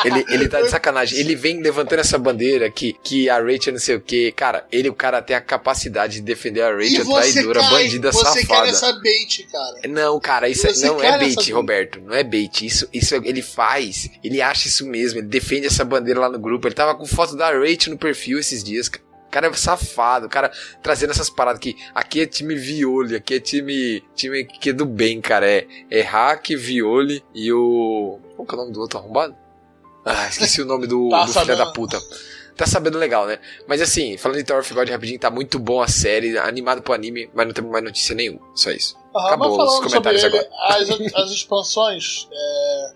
Ele, 0.05 0.25
ele 0.29 0.49
tá 0.49 0.63
de 0.63 0.71
sacanagem. 0.71 1.19
Ele 1.19 1.35
vem 1.35 1.61
levantando 1.61 1.99
essa 2.01 2.17
bandeira 2.19 2.71
que, 2.71 2.95
que 3.03 3.29
a 3.29 3.39
Rachel 3.41 3.73
não 3.73 3.81
sei 3.81 3.97
o 3.97 4.01
que. 4.01 4.31
Cara, 4.33 4.67
ele, 4.71 4.89
o 4.89 4.95
cara 4.95 5.21
tem 5.21 5.35
a 5.35 5.41
capacidade 5.41 6.15
de 6.15 6.23
defender 6.23 6.63
a 6.63 6.73
Rachel 6.75 7.05
você 7.05 7.33
traidora, 7.33 7.61
cai, 7.61 7.71
bandida 7.71 8.13
você 8.13 8.41
quer 8.41 8.47
safada. 8.47 8.69
essa 8.69 8.93
bait, 9.01 9.47
cara. 9.51 9.89
Não, 9.89 10.21
cara, 10.21 10.49
isso 10.49 10.67
é- 10.67 10.73
Você 10.73 10.87
não 10.87 10.99
quer 10.99 11.15
é 11.15 11.19
bait. 11.19 11.53
Roberto. 11.53 12.01
Não 12.01 12.15
é 12.15 12.23
bait. 12.23 12.65
Isso, 12.65 12.89
isso 12.93 13.15
é- 13.15 13.21
ele 13.25 13.43
faz. 13.43 14.09
Ele 14.23 14.41
acha 14.41 14.69
isso 14.69 14.87
mesmo. 14.87 15.19
Ele 15.19 15.27
defende 15.27 15.67
essa 15.67 15.85
bandeira 15.85 16.21
lá 16.21 16.29
no 16.29 16.39
grupo. 16.39 16.69
Ele 16.69 16.75
tava 16.75 16.95
com 16.95 17.05
foto 17.07 17.37
da 17.37 17.51
Rachel 17.51 17.93
no 17.93 17.99
perfil 17.99 18.39
esses 18.39 18.63
dias. 18.63 18.89
cara. 18.89 19.08
O 19.29 19.31
cara 19.31 19.47
é 19.47 19.53
safado, 19.53 20.27
o 20.27 20.29
cara 20.29 20.51
trazendo 20.83 21.11
essas 21.11 21.29
paradas 21.29 21.61
que 21.61 21.77
aqui 21.95 22.23
é 22.23 22.27
time 22.27 22.55
Viole, 22.55 23.15
aqui 23.15 23.35
é 23.35 23.41
time 23.41 24.03
time 24.15 24.45
que 24.45 24.71
é 24.71 24.73
do 24.73 24.87
bem, 24.87 25.21
cara. 25.21 25.49
É, 25.49 25.67
é 25.91 26.01
Hack, 26.01 26.49
Viole 26.57 27.23
e 27.35 27.53
o. 27.53 28.19
Qual 28.35 28.47
que 28.47 28.55
é 28.55 28.57
o 28.57 28.61
nome 28.63 28.73
do 28.73 28.81
outro 28.81 28.99
arrombado? 28.99 29.37
Ah, 30.05 30.27
esqueci 30.29 30.63
o 30.63 30.65
nome 30.65 30.87
do, 30.87 31.11
Tá 31.11 31.25
do 31.27 31.33
filho 31.33 31.59
da 31.59 31.67
puta. 31.67 32.01
Tá 32.57 32.67
sabendo 32.67 32.97
legal, 32.97 33.27
né? 33.27 33.39
Mas 33.69 33.83
assim, 33.83 34.17
falando 34.17 34.39
de 34.39 34.45
Tower 34.45 34.63
of 34.63 34.75
God 34.75 34.89
rapidinho, 34.89 35.21
tá 35.21 35.31
muito 35.31 35.59
bom 35.59 35.83
a 35.83 35.87
série, 35.87 36.39
animado 36.39 36.81
pro 36.81 36.95
anime, 36.95 37.31
mas 37.35 37.47
não 37.47 37.53
tem 37.53 37.63
mais 37.65 37.85
notícia 37.85 38.15
nenhuma. 38.15 38.41
Só 38.55 38.71
isso. 38.71 38.97
Aham, 39.15 39.27
Acabou 39.27 39.63
os 39.63 39.81
comentários 39.81 40.25
ele, 40.25 40.39
as, 40.69 40.91
as 41.15 41.31
expansões 41.31 42.27
é, 42.33 42.93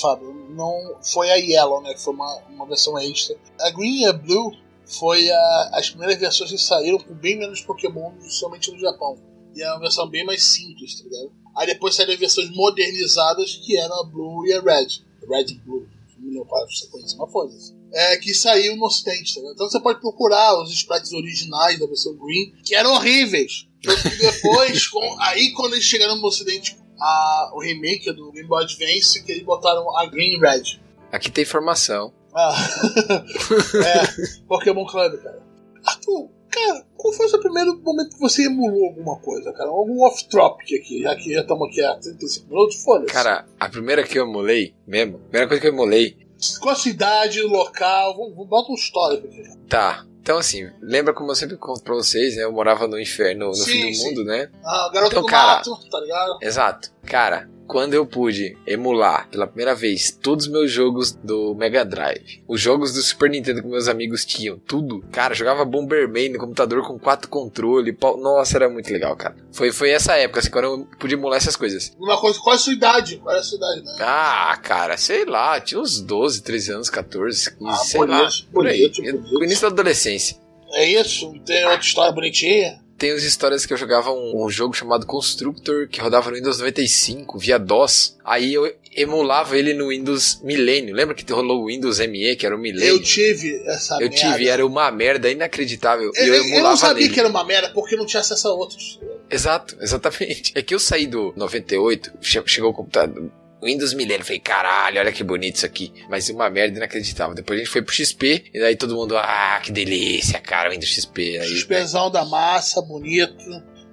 Fábio 0.00 0.32
não 0.50 0.96
foi 1.02 1.30
a 1.30 1.34
Yellow, 1.34 1.82
né? 1.82 1.94
Que 1.94 2.00
foi 2.00 2.14
uma, 2.14 2.38
uma 2.48 2.66
versão 2.66 2.96
extra. 2.98 3.36
A 3.60 3.70
Green 3.70 4.02
e 4.02 4.06
a 4.06 4.12
Blue 4.12 4.52
foi 4.98 5.30
a- 5.30 5.70
as 5.74 5.90
primeiras 5.90 6.18
versões 6.18 6.50
que 6.50 6.58
saíram 6.58 6.98
com 6.98 7.14
bem 7.14 7.38
menos 7.38 7.60
Pokémon, 7.60 8.12
somente 8.28 8.70
no 8.70 8.78
Japão. 8.78 9.16
E 9.54 9.62
é 9.62 9.70
uma 9.70 9.80
versão 9.80 10.08
bem 10.08 10.24
mais 10.24 10.42
simples, 10.42 10.96
tá 10.98 11.04
ligado? 11.04 11.32
Aí 11.56 11.66
depois 11.66 11.94
saíram 11.94 12.16
versões 12.16 12.50
modernizadas 12.54 13.56
que 13.56 13.76
eram 13.78 14.00
a 14.00 14.04
Blue 14.04 14.46
e 14.46 14.52
a 14.52 14.60
Red. 14.60 14.86
Red 15.28 15.46
e 15.52 15.58
Blue. 15.58 15.86
Não 16.18 16.24
me 16.28 16.30
lembro 16.34 16.46
qual 16.48 16.62
era 16.62 16.70
a 16.70 16.74
sequência, 16.74 17.16
mas 17.18 17.30
foda-se. 17.32 17.74
É, 17.92 18.16
que 18.16 18.32
saiu 18.32 18.74
no 18.76 18.86
ocidente, 18.86 19.34
tá 19.34 19.40
ligado? 19.40 19.54
Então 19.54 19.68
você 19.68 19.78
pode 19.80 20.00
procurar 20.00 20.58
os 20.62 20.72
sprites 20.72 21.12
originais 21.12 21.78
da 21.78 21.86
versão 21.86 22.14
Green, 22.16 22.52
que 22.64 22.74
eram 22.74 22.92
horríveis. 22.94 23.66
Tanto 23.82 24.02
que 24.10 24.16
depois, 24.16 24.86
com- 24.88 25.16
aí 25.20 25.50
quando 25.52 25.74
eles 25.74 25.84
chegaram 25.84 26.16
no 26.16 26.26
ocidente, 26.26 26.76
a, 26.98 27.50
o 27.54 27.60
remake 27.60 28.10
do 28.12 28.32
Game 28.32 28.48
Boy 28.48 28.62
Advance, 28.64 29.22
que 29.22 29.32
eles 29.32 29.44
botaram 29.44 29.94
a 29.98 30.06
Green 30.06 30.36
e 30.36 30.40
Red. 30.40 30.80
Aqui 31.10 31.30
tem 31.30 31.42
informação. 31.42 32.12
Ah. 32.34 32.54
é, 33.84 34.42
Pokémon 34.48 34.84
Club, 34.86 35.18
cara. 35.22 35.42
Arthur, 35.84 36.28
cara, 36.50 36.84
qual 36.96 37.12
foi 37.12 37.26
o 37.26 37.28
seu 37.28 37.40
primeiro 37.40 37.76
momento 37.82 38.10
que 38.14 38.20
você 38.20 38.44
emulou 38.46 38.86
alguma 38.86 39.16
coisa, 39.18 39.52
cara? 39.52 39.68
Algum 39.70 40.02
off-topic 40.04 40.74
aqui, 40.80 41.02
já 41.02 41.14
que 41.16 41.34
já 41.34 41.40
estamos 41.42 41.68
aqui 41.68 41.82
há 41.84 41.94
35 41.96 42.48
minutos, 42.48 42.82
foda-se. 42.82 43.12
Cara, 43.12 43.44
a 43.58 43.68
primeira 43.68 44.02
que 44.04 44.18
eu 44.18 44.24
emulei, 44.26 44.74
mesmo, 44.86 45.16
a 45.16 45.20
primeira 45.28 45.48
coisa 45.48 45.60
que 45.60 45.66
eu 45.68 45.72
emulei, 45.72 46.16
Qual 46.60 46.72
a 46.72 46.76
sua 46.76 46.90
idade, 46.90 47.40
local, 47.42 48.16
vamos 48.16 48.48
bota 48.48 48.72
um 48.72 48.74
histórico 48.74 49.26
aqui. 49.26 49.42
tá. 49.68 50.04
Então, 50.22 50.38
assim, 50.38 50.70
lembra 50.80 51.12
como 51.12 51.32
eu 51.32 51.34
sempre 51.34 51.56
conto 51.56 51.82
pra 51.82 51.94
vocês, 51.96 52.36
né? 52.36 52.44
Eu 52.44 52.52
morava 52.52 52.86
no 52.86 52.96
inferno, 52.96 53.46
no 53.48 53.54
Sim, 53.56 53.64
fim 53.72 53.90
do 53.90 53.94
sim. 53.96 54.04
mundo, 54.08 54.24
né? 54.24 54.48
Ah, 54.64 54.88
garoto 54.94 55.10
Então, 55.14 55.22
do 55.22 55.26
cara, 55.28 55.56
mato, 55.56 55.90
tá 55.90 55.98
ligado? 55.98 56.38
Exato. 56.40 56.92
Cara, 57.04 57.50
quando 57.66 57.94
eu 57.94 58.04
pude 58.06 58.56
emular 58.66 59.28
pela 59.30 59.46
primeira 59.46 59.74
vez 59.74 60.10
todos 60.10 60.46
os 60.46 60.52
meus 60.52 60.70
jogos 60.70 61.12
do 61.12 61.54
Mega 61.54 61.84
Drive, 61.84 62.42
os 62.46 62.60
jogos 62.60 62.92
do 62.92 63.00
Super 63.02 63.30
Nintendo 63.30 63.62
que 63.62 63.68
meus 63.68 63.88
amigos 63.88 64.24
tinham, 64.24 64.58
tudo, 64.58 65.02
cara, 65.10 65.34
jogava 65.34 65.64
Bomberman 65.64 66.30
no 66.30 66.38
computador 66.38 66.86
com 66.86 66.98
quatro 66.98 67.28
controles, 67.28 67.94
pau- 67.98 68.16
nossa, 68.18 68.56
era 68.58 68.68
muito 68.68 68.92
legal, 68.92 69.16
cara. 69.16 69.36
Foi, 69.52 69.72
foi 69.72 69.90
essa 69.90 70.14
época, 70.16 70.40
assim, 70.40 70.50
quando 70.50 70.64
eu 70.64 70.88
pude 70.98 71.14
emular 71.14 71.36
essas 71.38 71.56
coisas. 71.56 71.96
Uma 71.98 72.18
coisa, 72.20 72.38
qual 72.40 72.52
é 72.54 72.56
a 72.56 72.58
sua 72.60 72.72
idade? 72.72 73.16
Qual 73.18 73.34
é 73.34 73.38
a 73.38 73.42
sua 73.42 73.56
idade, 73.56 73.82
né? 73.84 73.96
Ah, 74.00 74.58
cara, 74.62 74.96
sei 74.96 75.24
lá, 75.24 75.60
tinha 75.60 75.80
uns 75.80 76.00
12, 76.00 76.42
13 76.42 76.72
anos, 76.72 76.90
14, 76.90 77.50
15, 77.56 77.70
Ah, 77.70 77.74
sei 77.76 78.00
bonito, 78.00 78.20
lá, 78.22 78.30
por 78.52 78.66
aí. 78.66 78.80
bonito, 78.88 79.02
bonito. 79.02 79.32
No 79.34 79.44
início 79.44 79.62
da 79.62 79.68
adolescência. 79.68 80.36
É 80.74 80.86
isso? 80.86 81.32
Tem 81.44 81.64
outra 81.64 81.80
história 81.80 82.12
bonitinha? 82.12 82.80
Tem 82.98 83.10
as 83.10 83.22
histórias 83.24 83.66
que 83.66 83.72
eu 83.72 83.76
jogava 83.76 84.10
um, 84.12 84.44
um 84.44 84.48
jogo 84.48 84.74
chamado 84.74 85.04
Constructor, 85.06 85.88
que 85.88 86.00
rodava 86.00 86.30
no 86.30 86.36
Windows 86.36 86.58
95, 86.58 87.38
via 87.38 87.58
DOS. 87.58 88.16
Aí 88.24 88.54
eu 88.54 88.72
emulava 88.96 89.58
ele 89.58 89.74
no 89.74 89.88
Windows 89.88 90.40
Millennium. 90.42 90.94
Lembra 90.94 91.14
que 91.14 91.30
rolou 91.32 91.62
o 91.62 91.66
Windows 91.66 91.98
ME, 91.98 92.36
que 92.36 92.46
era 92.46 92.54
o 92.54 92.58
Millennium? 92.58 92.94
Eu 92.96 93.02
tive 93.02 93.60
essa 93.66 93.94
Eu 93.94 94.08
merda. 94.08 94.16
tive, 94.16 94.48
era 94.48 94.64
uma 94.64 94.90
merda 94.92 95.28
inacreditável. 95.30 96.12
Eu, 96.14 96.24
eu 96.34 96.44
eu 96.44 96.62
não 96.62 96.76
sabia 96.76 97.02
nele. 97.02 97.14
que 97.14 97.18
era 97.20 97.28
uma 97.28 97.44
merda 97.44 97.70
porque 97.74 97.96
não 97.96 98.06
tinha 98.06 98.20
acesso 98.20 98.46
a 98.48 98.52
outros. 98.54 99.00
Exato, 99.30 99.76
exatamente. 99.80 100.52
É 100.54 100.62
que 100.62 100.74
eu 100.74 100.78
saí 100.78 101.06
do 101.06 101.32
98, 101.36 102.12
che- 102.20 102.42
chegou 102.46 102.70
o 102.70 102.74
computador. 102.74 103.30
Windows 103.62 103.94
Millennium, 103.94 104.24
falei, 104.24 104.40
caralho, 104.40 104.98
olha 104.98 105.12
que 105.12 105.22
bonito 105.22 105.56
isso 105.56 105.66
aqui. 105.66 105.92
Mas 106.08 106.28
uma 106.28 106.50
merda 106.50 106.78
inacreditável. 106.78 107.34
Depois 107.34 107.58
a 107.58 107.62
gente 107.62 107.72
foi 107.72 107.82
pro 107.82 107.94
XP, 107.94 108.44
e 108.52 108.60
daí 108.60 108.76
todo 108.76 108.94
mundo, 108.94 109.16
ah, 109.16 109.60
que 109.62 109.70
delícia, 109.70 110.40
cara, 110.40 110.70
Windows 110.70 110.90
XP. 110.90 111.38
Aí, 111.38 111.38
né? 111.38 111.46
XPzão 111.46 112.10
da 112.10 112.24
massa, 112.24 112.82
bonito. 112.82 113.44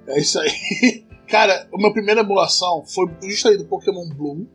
É 0.08 0.18
isso 0.18 0.38
aí. 0.40 0.50
Cara, 1.28 1.68
a 1.72 1.76
minha 1.76 1.92
primeira 1.92 2.22
emulação 2.22 2.84
foi 2.84 3.06
justamente 3.22 3.62
do 3.62 3.68
Pokémon 3.68 4.08
Bloom 4.08 4.46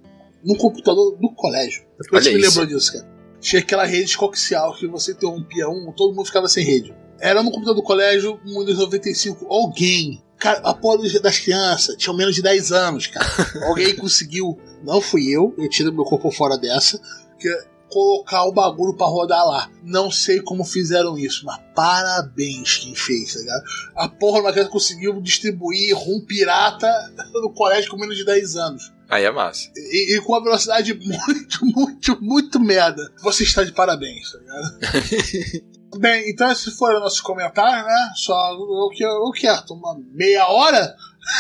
no 0.43 0.57
computador 0.57 1.17
do 1.17 1.33
colégio. 1.33 1.85
Depois 1.97 2.25
Olha 2.25 2.33
você 2.33 2.37
me 2.37 2.45
lembrou 2.45 2.65
disso, 2.65 2.93
cara. 2.93 3.15
Tinha 3.39 3.61
aquela 3.61 3.85
rede 3.85 4.17
coaxial 4.17 4.75
que 4.75 4.85
você 4.85 5.13
interrompia 5.13 5.69
um, 5.69 5.93
todo 5.95 6.13
mundo 6.13 6.25
ficava 6.25 6.49
sem 6.49 6.65
rede. 6.65 6.93
Era 7.19 7.41
no 7.41 7.49
computador 7.49 7.75
do 7.75 7.83
colégio, 7.83 8.39
Windows 8.45 8.77
95. 8.77 9.47
Alguém, 9.49 10.21
cara, 10.37 10.59
a 10.59 10.73
porra 10.73 10.97
das 11.21 11.39
crianças 11.39 11.95
tinham 11.95 12.15
menos 12.15 12.35
de 12.35 12.41
10 12.41 12.71
anos, 12.73 13.07
cara. 13.07 13.25
Alguém 13.67 13.95
conseguiu, 13.95 14.59
não 14.85 15.01
fui 15.01 15.29
eu, 15.29 15.53
eu 15.57 15.69
tiro 15.69 15.93
meu 15.93 16.05
corpo 16.05 16.31
fora 16.31 16.57
dessa, 16.57 16.99
que 17.39 17.47
é 17.49 17.75
colocar 17.89 18.43
o 18.43 18.51
bagulho 18.51 18.95
pra 18.95 19.05
rodar 19.05 19.45
lá. 19.45 19.69
Não 19.83 20.11
sei 20.11 20.41
como 20.41 20.63
fizeram 20.63 21.17
isso, 21.17 21.45
mas 21.45 21.59
parabéns 21.73 22.77
quem 22.77 22.95
fez, 22.95 23.33
tá 23.33 23.39
ligado? 23.39 23.63
A 23.95 24.09
porra 24.09 24.43
da 24.43 24.51
criança 24.51 24.69
conseguiu 24.69 25.21
distribuir 25.21 25.95
rum 25.95 26.19
pirata 26.19 26.87
no 27.33 27.53
colégio 27.53 27.89
com 27.89 27.97
menos 27.97 28.17
de 28.17 28.25
10 28.25 28.55
anos. 28.57 28.93
aí 29.09 29.23
é 29.23 29.31
massa. 29.31 29.71
E, 29.75 30.17
e 30.17 30.21
com 30.21 30.33
uma 30.33 30.43
velocidade 30.43 30.93
muito, 30.99 31.65
muito, 31.65 32.21
muito 32.21 32.59
merda. 32.59 33.11
Você 33.21 33.43
está 33.43 33.63
de 33.63 33.71
parabéns, 33.71 34.31
tá 34.31 34.39
ligado? 34.39 35.75
Bem, 35.97 36.29
então 36.29 36.51
esses 36.51 36.75
foram 36.75 36.99
nossos 36.99 37.21
comentários, 37.21 37.85
né? 37.85 38.11
Só 38.15 38.33
o 38.33 38.89
que, 38.89 39.05
o 39.05 39.31
que 39.31 39.47
é? 39.47 39.53
Uma 39.69 39.97
meia 40.11 40.47
hora? 40.47 40.93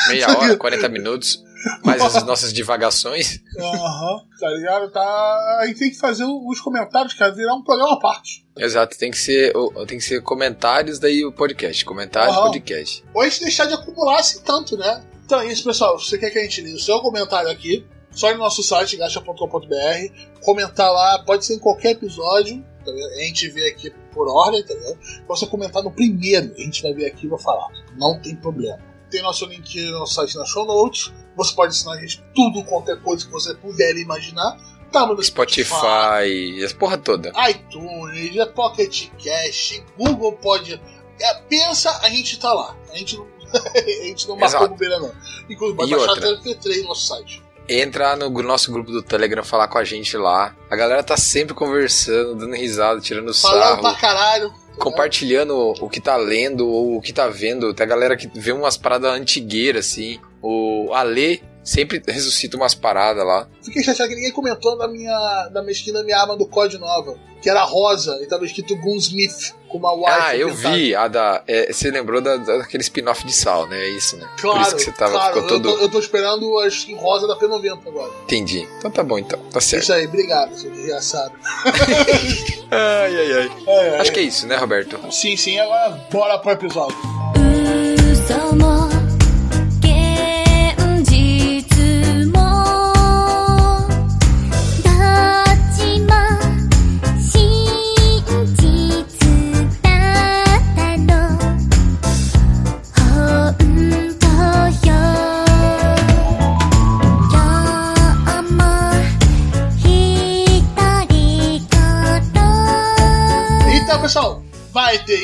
Meia 0.07 0.37
hora, 0.37 0.55
40 0.55 0.87
minutos, 0.87 1.43
mais 1.83 2.01
as 2.01 2.23
nossas 2.23 2.53
divagações. 2.53 3.39
Aham, 3.59 4.21
tá 4.39 4.49
ligado? 4.49 4.91
Tá... 4.91 5.59
A 5.61 5.65
gente 5.67 5.79
tem 5.79 5.89
que 5.89 5.97
fazer 5.97 6.23
os 6.23 6.59
comentários, 6.59 7.13
cara, 7.13 7.31
virar 7.31 7.53
um 7.55 7.63
programa 7.63 7.93
à 7.93 7.99
parte. 7.99 8.45
Exato, 8.57 8.97
tem 8.97 9.11
que 9.11 9.17
ser, 9.17 9.53
tem 9.87 9.97
que 9.97 10.03
ser 10.03 10.21
comentários, 10.21 10.99
daí 10.99 11.25
o 11.25 11.31
podcast. 11.31 11.83
Comentário, 11.85 12.33
Aham. 12.33 12.43
podcast. 12.45 13.03
Ou 13.13 13.21
a 13.21 13.29
gente 13.29 13.41
deixar 13.41 13.65
de 13.65 13.73
acumular 13.73 14.19
assim 14.19 14.41
tanto, 14.41 14.77
né? 14.77 15.03
Então 15.25 15.39
é 15.39 15.47
isso, 15.47 15.63
pessoal. 15.63 15.99
Se 15.99 16.09
você 16.09 16.17
quer 16.17 16.29
que 16.29 16.39
a 16.39 16.43
gente 16.43 16.61
leia 16.61 16.75
o 16.75 16.79
seu 16.79 16.99
comentário 16.99 17.49
aqui, 17.49 17.85
só 18.11 18.29
ir 18.29 18.33
no 18.33 18.39
nosso 18.39 18.63
site, 18.63 18.95
gacha.com.br, 18.95 20.39
comentar 20.41 20.91
lá, 20.91 21.19
pode 21.25 21.45
ser 21.45 21.55
em 21.55 21.59
qualquer 21.59 21.91
episódio, 21.91 22.63
tá 22.85 22.91
a 22.91 23.23
gente 23.23 23.49
vê 23.49 23.67
aqui 23.67 23.91
por 24.13 24.27
ordem, 24.29 24.63
tá 24.63 24.73
ligado? 24.73 24.97
Você 25.27 25.45
comentar 25.47 25.83
no 25.83 25.91
primeiro, 25.91 26.53
a 26.55 26.61
gente 26.61 26.81
vai 26.81 26.93
ver 26.93 27.07
aqui 27.07 27.25
e 27.25 27.29
vai 27.29 27.39
falar. 27.39 27.67
Não 27.97 28.17
tem 28.19 28.35
problema. 28.35 28.79
Tem 29.09 29.21
nosso 29.21 29.45
link 29.45 29.83
no 29.91 29.99
nosso 29.99 30.13
site 30.13 30.35
na 30.37 30.45
show 30.45 30.65
notes. 30.65 31.11
Você 31.35 31.53
pode 31.53 31.73
ensinar 31.75 31.93
a 31.93 31.99
gente 31.99 32.23
tudo, 32.33 32.63
qualquer 32.63 33.01
coisa 33.01 33.25
que 33.25 33.31
você 33.31 33.53
puder 33.55 33.95
imaginar. 33.97 34.57
Tá 34.91 35.05
no 35.05 35.21
Spotify, 35.21 36.63
as 36.63 36.71
porra 36.73 36.97
toda. 36.97 37.31
iTunes, 37.49 38.37
é 38.37 38.45
Pocket 38.45 39.09
Cast, 39.17 39.83
Google 39.97 40.33
pode. 40.33 40.79
É, 41.19 41.33
pensa, 41.49 41.89
a 42.03 42.09
gente 42.09 42.39
tá 42.39 42.53
lá. 42.53 42.75
A 42.93 42.97
gente 42.97 43.17
não. 43.17 43.27
a 43.75 44.03
gente 44.05 44.27
não 44.27 44.37
marcou 44.37 44.69
bobeira, 44.69 44.99
não. 44.99 45.11
Inclusive, 45.49 45.77
vai 45.77 45.87
E 45.87 45.89
baixar 45.91 46.09
outra? 46.11 46.29
até 46.29 46.49
o 46.49 46.55
MP3 46.55 46.81
no 46.81 46.87
nosso 46.89 47.07
site. 47.07 47.43
Entra 47.67 48.15
no 48.15 48.29
nosso 48.43 48.71
grupo 48.71 48.91
do 48.91 49.01
Telegram 49.01 49.43
falar 49.43 49.67
com 49.67 49.77
a 49.77 49.83
gente 49.83 50.15
lá. 50.17 50.55
A 50.69 50.75
galera 50.75 51.01
tá 51.03 51.17
sempre 51.17 51.53
conversando, 51.55 52.35
dando 52.35 52.53
risada, 52.55 53.01
tirando 53.01 53.33
Falando 53.33 53.61
sarro. 53.63 53.81
pra 53.81 53.95
caralho. 53.95 54.53
compartilhando 54.77 55.55
o 55.81 55.89
que 55.89 55.99
tá 55.99 56.15
lendo 56.15 56.67
ou 56.67 56.97
o 56.97 57.01
que 57.01 57.11
tá 57.11 57.27
vendo. 57.27 57.73
Tem 57.73 57.83
a 57.85 57.89
galera 57.89 58.15
que 58.15 58.29
vê 58.35 58.51
umas 58.51 58.77
paradas 58.77 59.11
antigueiras, 59.11 59.87
assim. 59.87 60.19
O 60.47 60.93
Ale 60.93 61.41
sempre 61.63 61.99
ressuscita 62.07 62.55
umas 62.55 62.75
paradas 62.75 63.25
lá. 63.25 63.47
Fiquei 63.63 63.81
chateado 63.81 64.09
que 64.09 64.15
ninguém 64.15 64.31
comentou 64.31 64.77
da 64.77 64.87
minha, 64.87 65.49
da 65.51 65.63
minha 65.63 65.93
da 65.93 66.03
minha 66.03 66.19
arma 66.19 66.37
do 66.37 66.45
COD 66.45 66.77
nova, 66.77 67.17
que 67.41 67.49
era 67.49 67.63
rosa 67.63 68.15
e 68.21 68.27
tava 68.27 68.45
escrito 68.45 68.75
Gunsmith 68.75 69.55
com 69.67 69.79
uma 69.79 69.91
wife. 69.93 70.05
ah, 70.21 70.37
eu 70.37 70.53
vi 70.53 70.93
a 70.93 71.07
da. 71.07 71.41
é, 71.47 71.73
você 71.73 71.89
lembrou 71.89 72.21
da, 72.21 72.37
da- 72.37 72.57
daquele 72.59 72.83
spin-off 72.83 73.25
de 73.25 73.33
sal, 73.33 73.65
né? 73.67 73.79
É 73.81 73.89
isso, 73.89 74.15
né? 74.17 74.29
Claro, 74.39 74.59
Por 74.59 74.67
isso 74.67 74.75
que 74.75 74.83
você 74.83 74.91
tava, 74.91 75.13
claro. 75.13 75.33
ficou 75.33 75.49
todo. 75.49 75.69
eu, 75.69 75.75
tô, 75.77 75.81
eu 75.85 75.89
tô 75.89 75.99
esperando 75.99 76.59
a 76.59 76.67
skin 76.67 76.93
rosa 76.95 77.25
da 77.27 77.35
P90 77.35 77.79
agora. 77.87 78.11
Entendi. 78.25 78.67
Então 78.77 78.91
tá 78.91 79.01
bom, 79.01 79.17
então. 79.17 79.39
Tá 79.51 79.59
certo. 79.59 79.81
Isso 79.81 79.93
aí, 79.93 80.05
obrigado, 80.05 80.55
seu 80.55 80.69
desgraçado. 80.69 81.33
Ai, 82.71 83.15
ai, 83.15 83.31
ai. 83.33 83.51
É, 83.67 83.99
Acho 84.01 84.11
que 84.11 84.19
é 84.19 84.23
isso, 84.23 84.45
né, 84.47 84.55
Roberto? 84.55 84.99
Sim, 85.11 85.35
sim, 85.37 85.57
agora 85.59 85.89
bora 86.11 86.37
pro 86.39 86.51
episódio. 86.51 86.97
嘘 88.15 88.33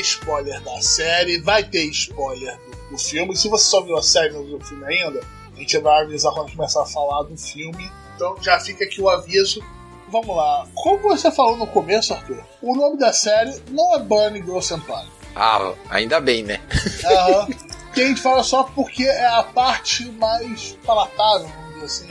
spoiler 0.01 0.61
da 0.61 0.81
série, 0.81 1.39
vai 1.39 1.63
ter 1.63 1.85
spoiler 1.85 2.57
do, 2.57 2.91
do 2.91 2.97
filme. 2.97 3.35
Se 3.35 3.47
você 3.47 3.65
só 3.65 3.81
viu 3.81 3.97
a 3.97 4.03
série 4.03 4.29
e 4.29 4.33
não 4.33 4.43
viu 4.43 4.57
o 4.57 4.65
filme 4.65 4.85
ainda, 4.85 5.21
a 5.55 5.59
gente 5.59 5.77
vai 5.79 6.03
avisar 6.03 6.33
quando 6.33 6.51
começar 6.55 6.83
a 6.83 6.85
falar 6.85 7.23
do 7.23 7.37
filme. 7.37 7.91
Então 8.15 8.35
já 8.41 8.59
fica 8.59 8.83
aqui 8.83 9.01
o 9.01 9.09
aviso. 9.09 9.63
Vamos 10.09 10.35
lá. 10.35 10.67
Como 10.75 10.99
você 10.99 11.31
falou 11.31 11.55
no 11.55 11.65
começo, 11.65 12.13
Arthur, 12.13 12.43
o 12.61 12.75
nome 12.75 12.97
da 12.97 13.13
série 13.13 13.61
não 13.69 13.95
é 13.95 13.99
Bunny 13.99 14.41
Girl 14.41 14.59
Senpai. 14.59 15.05
Ah, 15.35 15.73
ainda 15.89 16.19
bem, 16.19 16.43
né? 16.43 16.59
Aham. 17.05 17.47
que 17.93 18.01
a 18.01 18.07
gente 18.07 18.21
fala 18.21 18.43
só 18.43 18.63
porque 18.63 19.03
é 19.03 19.27
a 19.27 19.43
parte 19.43 20.05
mais 20.11 20.77
palatável, 20.85 21.49
assim, 21.83 22.07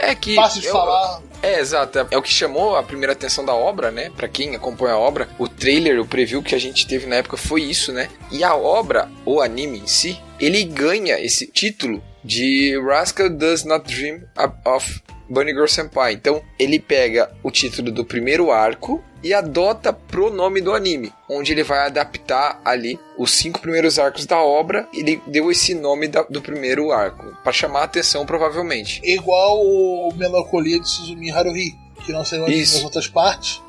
É 0.00 0.14
que. 0.14 0.34
fácil 0.34 0.60
de 0.60 0.66
eu- 0.68 0.72
falar. 0.72 1.20
É, 1.42 1.60
exato. 1.60 2.06
É 2.10 2.16
o 2.18 2.22
que 2.22 2.30
chamou 2.30 2.76
a 2.76 2.82
primeira 2.82 3.12
atenção 3.12 3.44
da 3.44 3.54
obra, 3.54 3.90
né? 3.90 4.10
Pra 4.16 4.26
quem 4.28 4.56
acompanha 4.56 4.94
a 4.94 4.98
obra, 4.98 5.28
o 5.38 5.46
trailer, 5.48 6.00
o 6.00 6.06
preview 6.06 6.42
que 6.42 6.54
a 6.54 6.58
gente 6.58 6.86
teve 6.86 7.06
na 7.06 7.16
época 7.16 7.36
foi 7.36 7.62
isso, 7.62 7.92
né? 7.92 8.08
E 8.32 8.42
a 8.42 8.54
obra, 8.56 9.08
o 9.24 9.40
anime 9.40 9.78
em 9.78 9.86
si, 9.86 10.20
ele 10.40 10.64
ganha 10.64 11.18
esse 11.20 11.46
título 11.46 12.02
de 12.24 12.78
Rascal 12.80 13.30
Does 13.30 13.64
Not 13.64 13.86
Dream 13.94 14.22
of 14.64 15.00
Bunny 15.30 15.52
Girl 15.52 15.66
Senpai. 15.66 16.14
Então, 16.14 16.42
ele 16.58 16.80
pega 16.80 17.30
o 17.42 17.50
título 17.50 17.92
do 17.92 18.04
primeiro 18.04 18.50
arco 18.50 19.02
e 19.22 19.34
adota 19.34 19.92
pro 19.92 20.30
nome 20.30 20.60
do 20.60 20.72
anime, 20.74 21.12
onde 21.28 21.52
ele 21.52 21.62
vai 21.64 21.80
adaptar 21.86 22.60
ali 22.64 22.98
os 23.16 23.32
cinco 23.32 23.60
primeiros 23.60 23.98
arcos 23.98 24.26
da 24.26 24.40
obra. 24.42 24.88
Ele 24.94 25.20
deu 25.26 25.50
esse 25.50 25.74
nome 25.74 26.06
da- 26.08 26.22
do 26.22 26.40
primeiro 26.40 26.90
arco, 26.92 27.36
pra 27.42 27.52
chamar 27.52 27.80
a 27.80 27.84
atenção, 27.84 28.24
provavelmente. 28.24 29.00
Igual 29.04 29.60
o 29.64 30.12
Melancolia 30.16 30.78
de 30.80 30.88
Suzumi 30.88 31.30
Haruhi, 31.30 31.74
que 32.06 32.12
não 32.12 32.24
saiu 32.24 32.48
nas 32.48 32.82
outras 32.84 33.08
partes. 33.08 33.60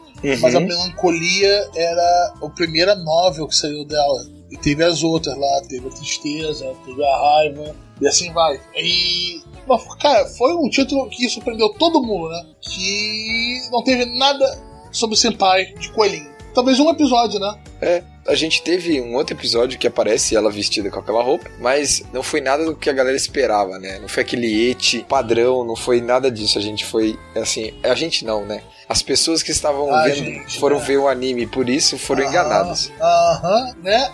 Mas 0.41 0.53
a 0.53 0.59
Melancolia 0.59 1.69
era 1.75 2.33
a 2.43 2.49
primeira 2.49 2.93
novel 2.95 3.47
que 3.47 3.55
saiu 3.55 3.85
dela. 3.85 4.21
E 4.51 4.57
teve 4.57 4.83
as 4.83 5.01
outras 5.03 5.37
lá, 5.37 5.61
teve 5.69 5.87
a 5.87 5.91
tristeza, 5.91 6.73
teve 6.85 7.03
a 7.05 7.17
raiva, 7.17 7.75
e 8.01 8.07
assim 8.07 8.31
vai. 8.33 8.59
E. 8.75 9.41
mas, 9.67 9.81
Cara, 10.01 10.25
foi 10.37 10.53
um 10.55 10.69
título 10.69 11.07
que 11.09 11.29
surpreendeu 11.29 11.69
todo 11.69 12.01
mundo, 12.01 12.29
né? 12.29 12.45
Que 12.61 13.61
não 13.71 13.83
teve 13.83 14.05
nada 14.17 14.45
sobre 14.91 15.15
o 15.15 15.17
Senpai 15.17 15.73
de 15.77 15.89
coelhinho. 15.89 16.29
Talvez 16.53 16.79
um 16.79 16.89
episódio, 16.89 17.39
né? 17.39 17.59
É, 17.81 18.03
a 18.27 18.35
gente 18.35 18.61
teve 18.63 18.99
um 18.99 19.15
outro 19.15 19.35
episódio 19.35 19.77
que 19.79 19.87
aparece 19.87 20.35
ela 20.35 20.51
vestida 20.51 20.89
com 20.89 20.99
aquela 20.99 21.23
roupa, 21.23 21.49
mas 21.59 22.03
não 22.11 22.21
foi 22.23 22.41
nada 22.41 22.65
do 22.65 22.75
que 22.75 22.89
a 22.89 22.93
galera 22.93 23.15
esperava, 23.15 23.77
né? 23.79 23.99
Não 23.99 24.07
foi 24.07 24.23
aquele 24.23 24.71
ete 24.71 25.05
padrão, 25.07 25.63
não 25.63 25.75
foi 25.75 26.01
nada 26.01 26.29
disso. 26.29 26.57
A 26.57 26.61
gente 26.61 26.85
foi, 26.85 27.17
assim, 27.35 27.73
a 27.83 27.93
gente 27.95 28.25
não, 28.25 28.45
né? 28.45 28.61
As 28.89 29.01
pessoas 29.03 29.43
que 29.43 29.51
estavam 29.51 29.93
A 29.93 30.03
vendo 30.03 30.15
gente, 30.15 30.59
foram 30.59 30.79
né? 30.79 30.85
ver 30.85 30.97
o 30.97 31.07
anime, 31.07 31.45
por 31.45 31.69
isso 31.69 31.97
foram 31.97 32.23
enganadas. 32.23 32.91
Aham, 32.99 33.75
né? 33.83 34.11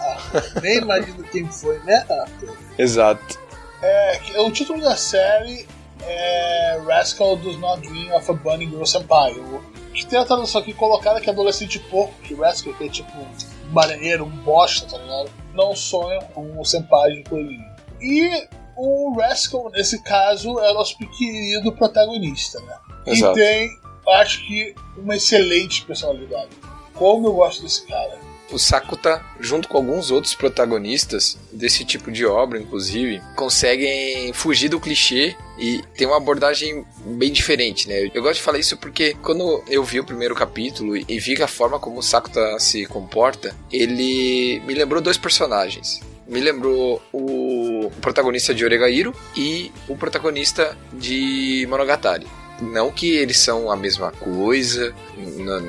Nem 0.62 0.78
imagino 0.80 1.24
quem 1.24 1.50
foi, 1.50 1.80
né? 1.80 2.06
Arthur? 2.10 2.58
Exato. 2.78 3.40
É, 3.82 4.20
o 4.42 4.52
título 4.52 4.82
da 4.82 4.96
série 4.98 5.66
é 6.02 6.80
Rascal 6.86 7.38
Does 7.38 7.58
Not 7.60 7.88
Dream 7.88 8.14
of 8.16 8.30
a 8.30 8.34
Bunny 8.34 8.66
Girl 8.66 8.84
Senpai. 8.84 9.32
O 9.34 9.62
que 9.96 10.06
tem 10.06 10.20
a 10.20 10.26
tradução 10.26 10.62
aqui 10.62 10.74
colocada 10.74 11.22
que 11.22 11.30
é 11.30 11.34
adolescente 11.34 11.80
porco, 11.80 12.14
que 12.22 12.36
Rascal 12.36 12.74
que 12.74 12.84
é 12.84 12.90
tipo 12.90 13.12
um 13.18 13.72
marinheiro, 13.72 14.26
um 14.26 14.30
bosta, 14.30 14.86
tá 14.88 14.98
ligado? 14.98 15.32
Não 15.54 15.76
sonha 15.76 16.22
com 16.34 16.60
o 16.60 16.66
senpai 16.66 17.14
de 17.14 17.24
coelhinho. 17.24 17.66
E 18.02 18.48
o 18.76 19.18
Rascal, 19.18 19.72
nesse 19.72 20.04
caso, 20.04 20.60
é 20.60 20.72
o 20.72 20.74
nosso 20.74 20.98
querido 20.98 21.72
protagonista, 21.72 22.60
né? 22.60 22.78
Exato. 23.06 23.40
E 23.40 23.42
tem, 23.42 23.80
acho 24.10 24.46
que, 24.46 24.76
uma 24.98 25.16
excelente 25.16 25.86
personalidade. 25.86 26.50
Como 26.94 27.28
eu 27.28 27.34
gosto 27.34 27.64
desse 27.64 27.86
cara. 27.88 28.20
O 28.56 28.58
Sakuta, 28.58 29.22
junto 29.38 29.68
com 29.68 29.76
alguns 29.76 30.12
outros 30.12 30.34
protagonistas 30.34 31.38
desse 31.52 31.84
tipo 31.84 32.10
de 32.10 32.26
obra, 32.26 32.58
inclusive, 32.58 33.22
conseguem 33.36 34.32
fugir 34.32 34.70
do 34.70 34.80
clichê 34.80 35.36
e 35.60 35.84
tem 35.98 36.08
uma 36.08 36.16
abordagem 36.16 36.86
bem 37.06 37.34
diferente, 37.34 37.90
né? 37.90 38.10
Eu 38.14 38.22
gosto 38.24 38.36
de 38.36 38.42
falar 38.42 38.58
isso 38.58 38.78
porque 38.78 39.14
quando 39.22 39.62
eu 39.68 39.84
vi 39.84 40.00
o 40.00 40.06
primeiro 40.06 40.34
capítulo 40.34 40.96
e 40.96 41.20
vi 41.20 41.44
a 41.44 41.50
forma 41.50 41.78
como 41.82 42.00
o 42.00 42.02
Sakuta 42.02 42.58
se 42.58 42.86
comporta, 42.86 43.54
ele 43.70 44.62
me 44.66 44.74
lembrou 44.74 45.02
dois 45.02 45.18
personagens. 45.18 46.00
Me 46.26 46.40
lembrou 46.40 47.02
o 47.12 47.92
protagonista 48.00 48.54
de 48.54 48.64
Oregairo 48.64 49.14
e 49.36 49.70
o 49.86 49.98
protagonista 49.98 50.78
de 50.94 51.68
Monogatari. 51.70 52.26
Não 52.62 52.92
que 52.92 53.16
eles 53.16 53.38
são 53.38 53.70
a 53.72 53.76
mesma 53.76 54.12
coisa, 54.12 54.94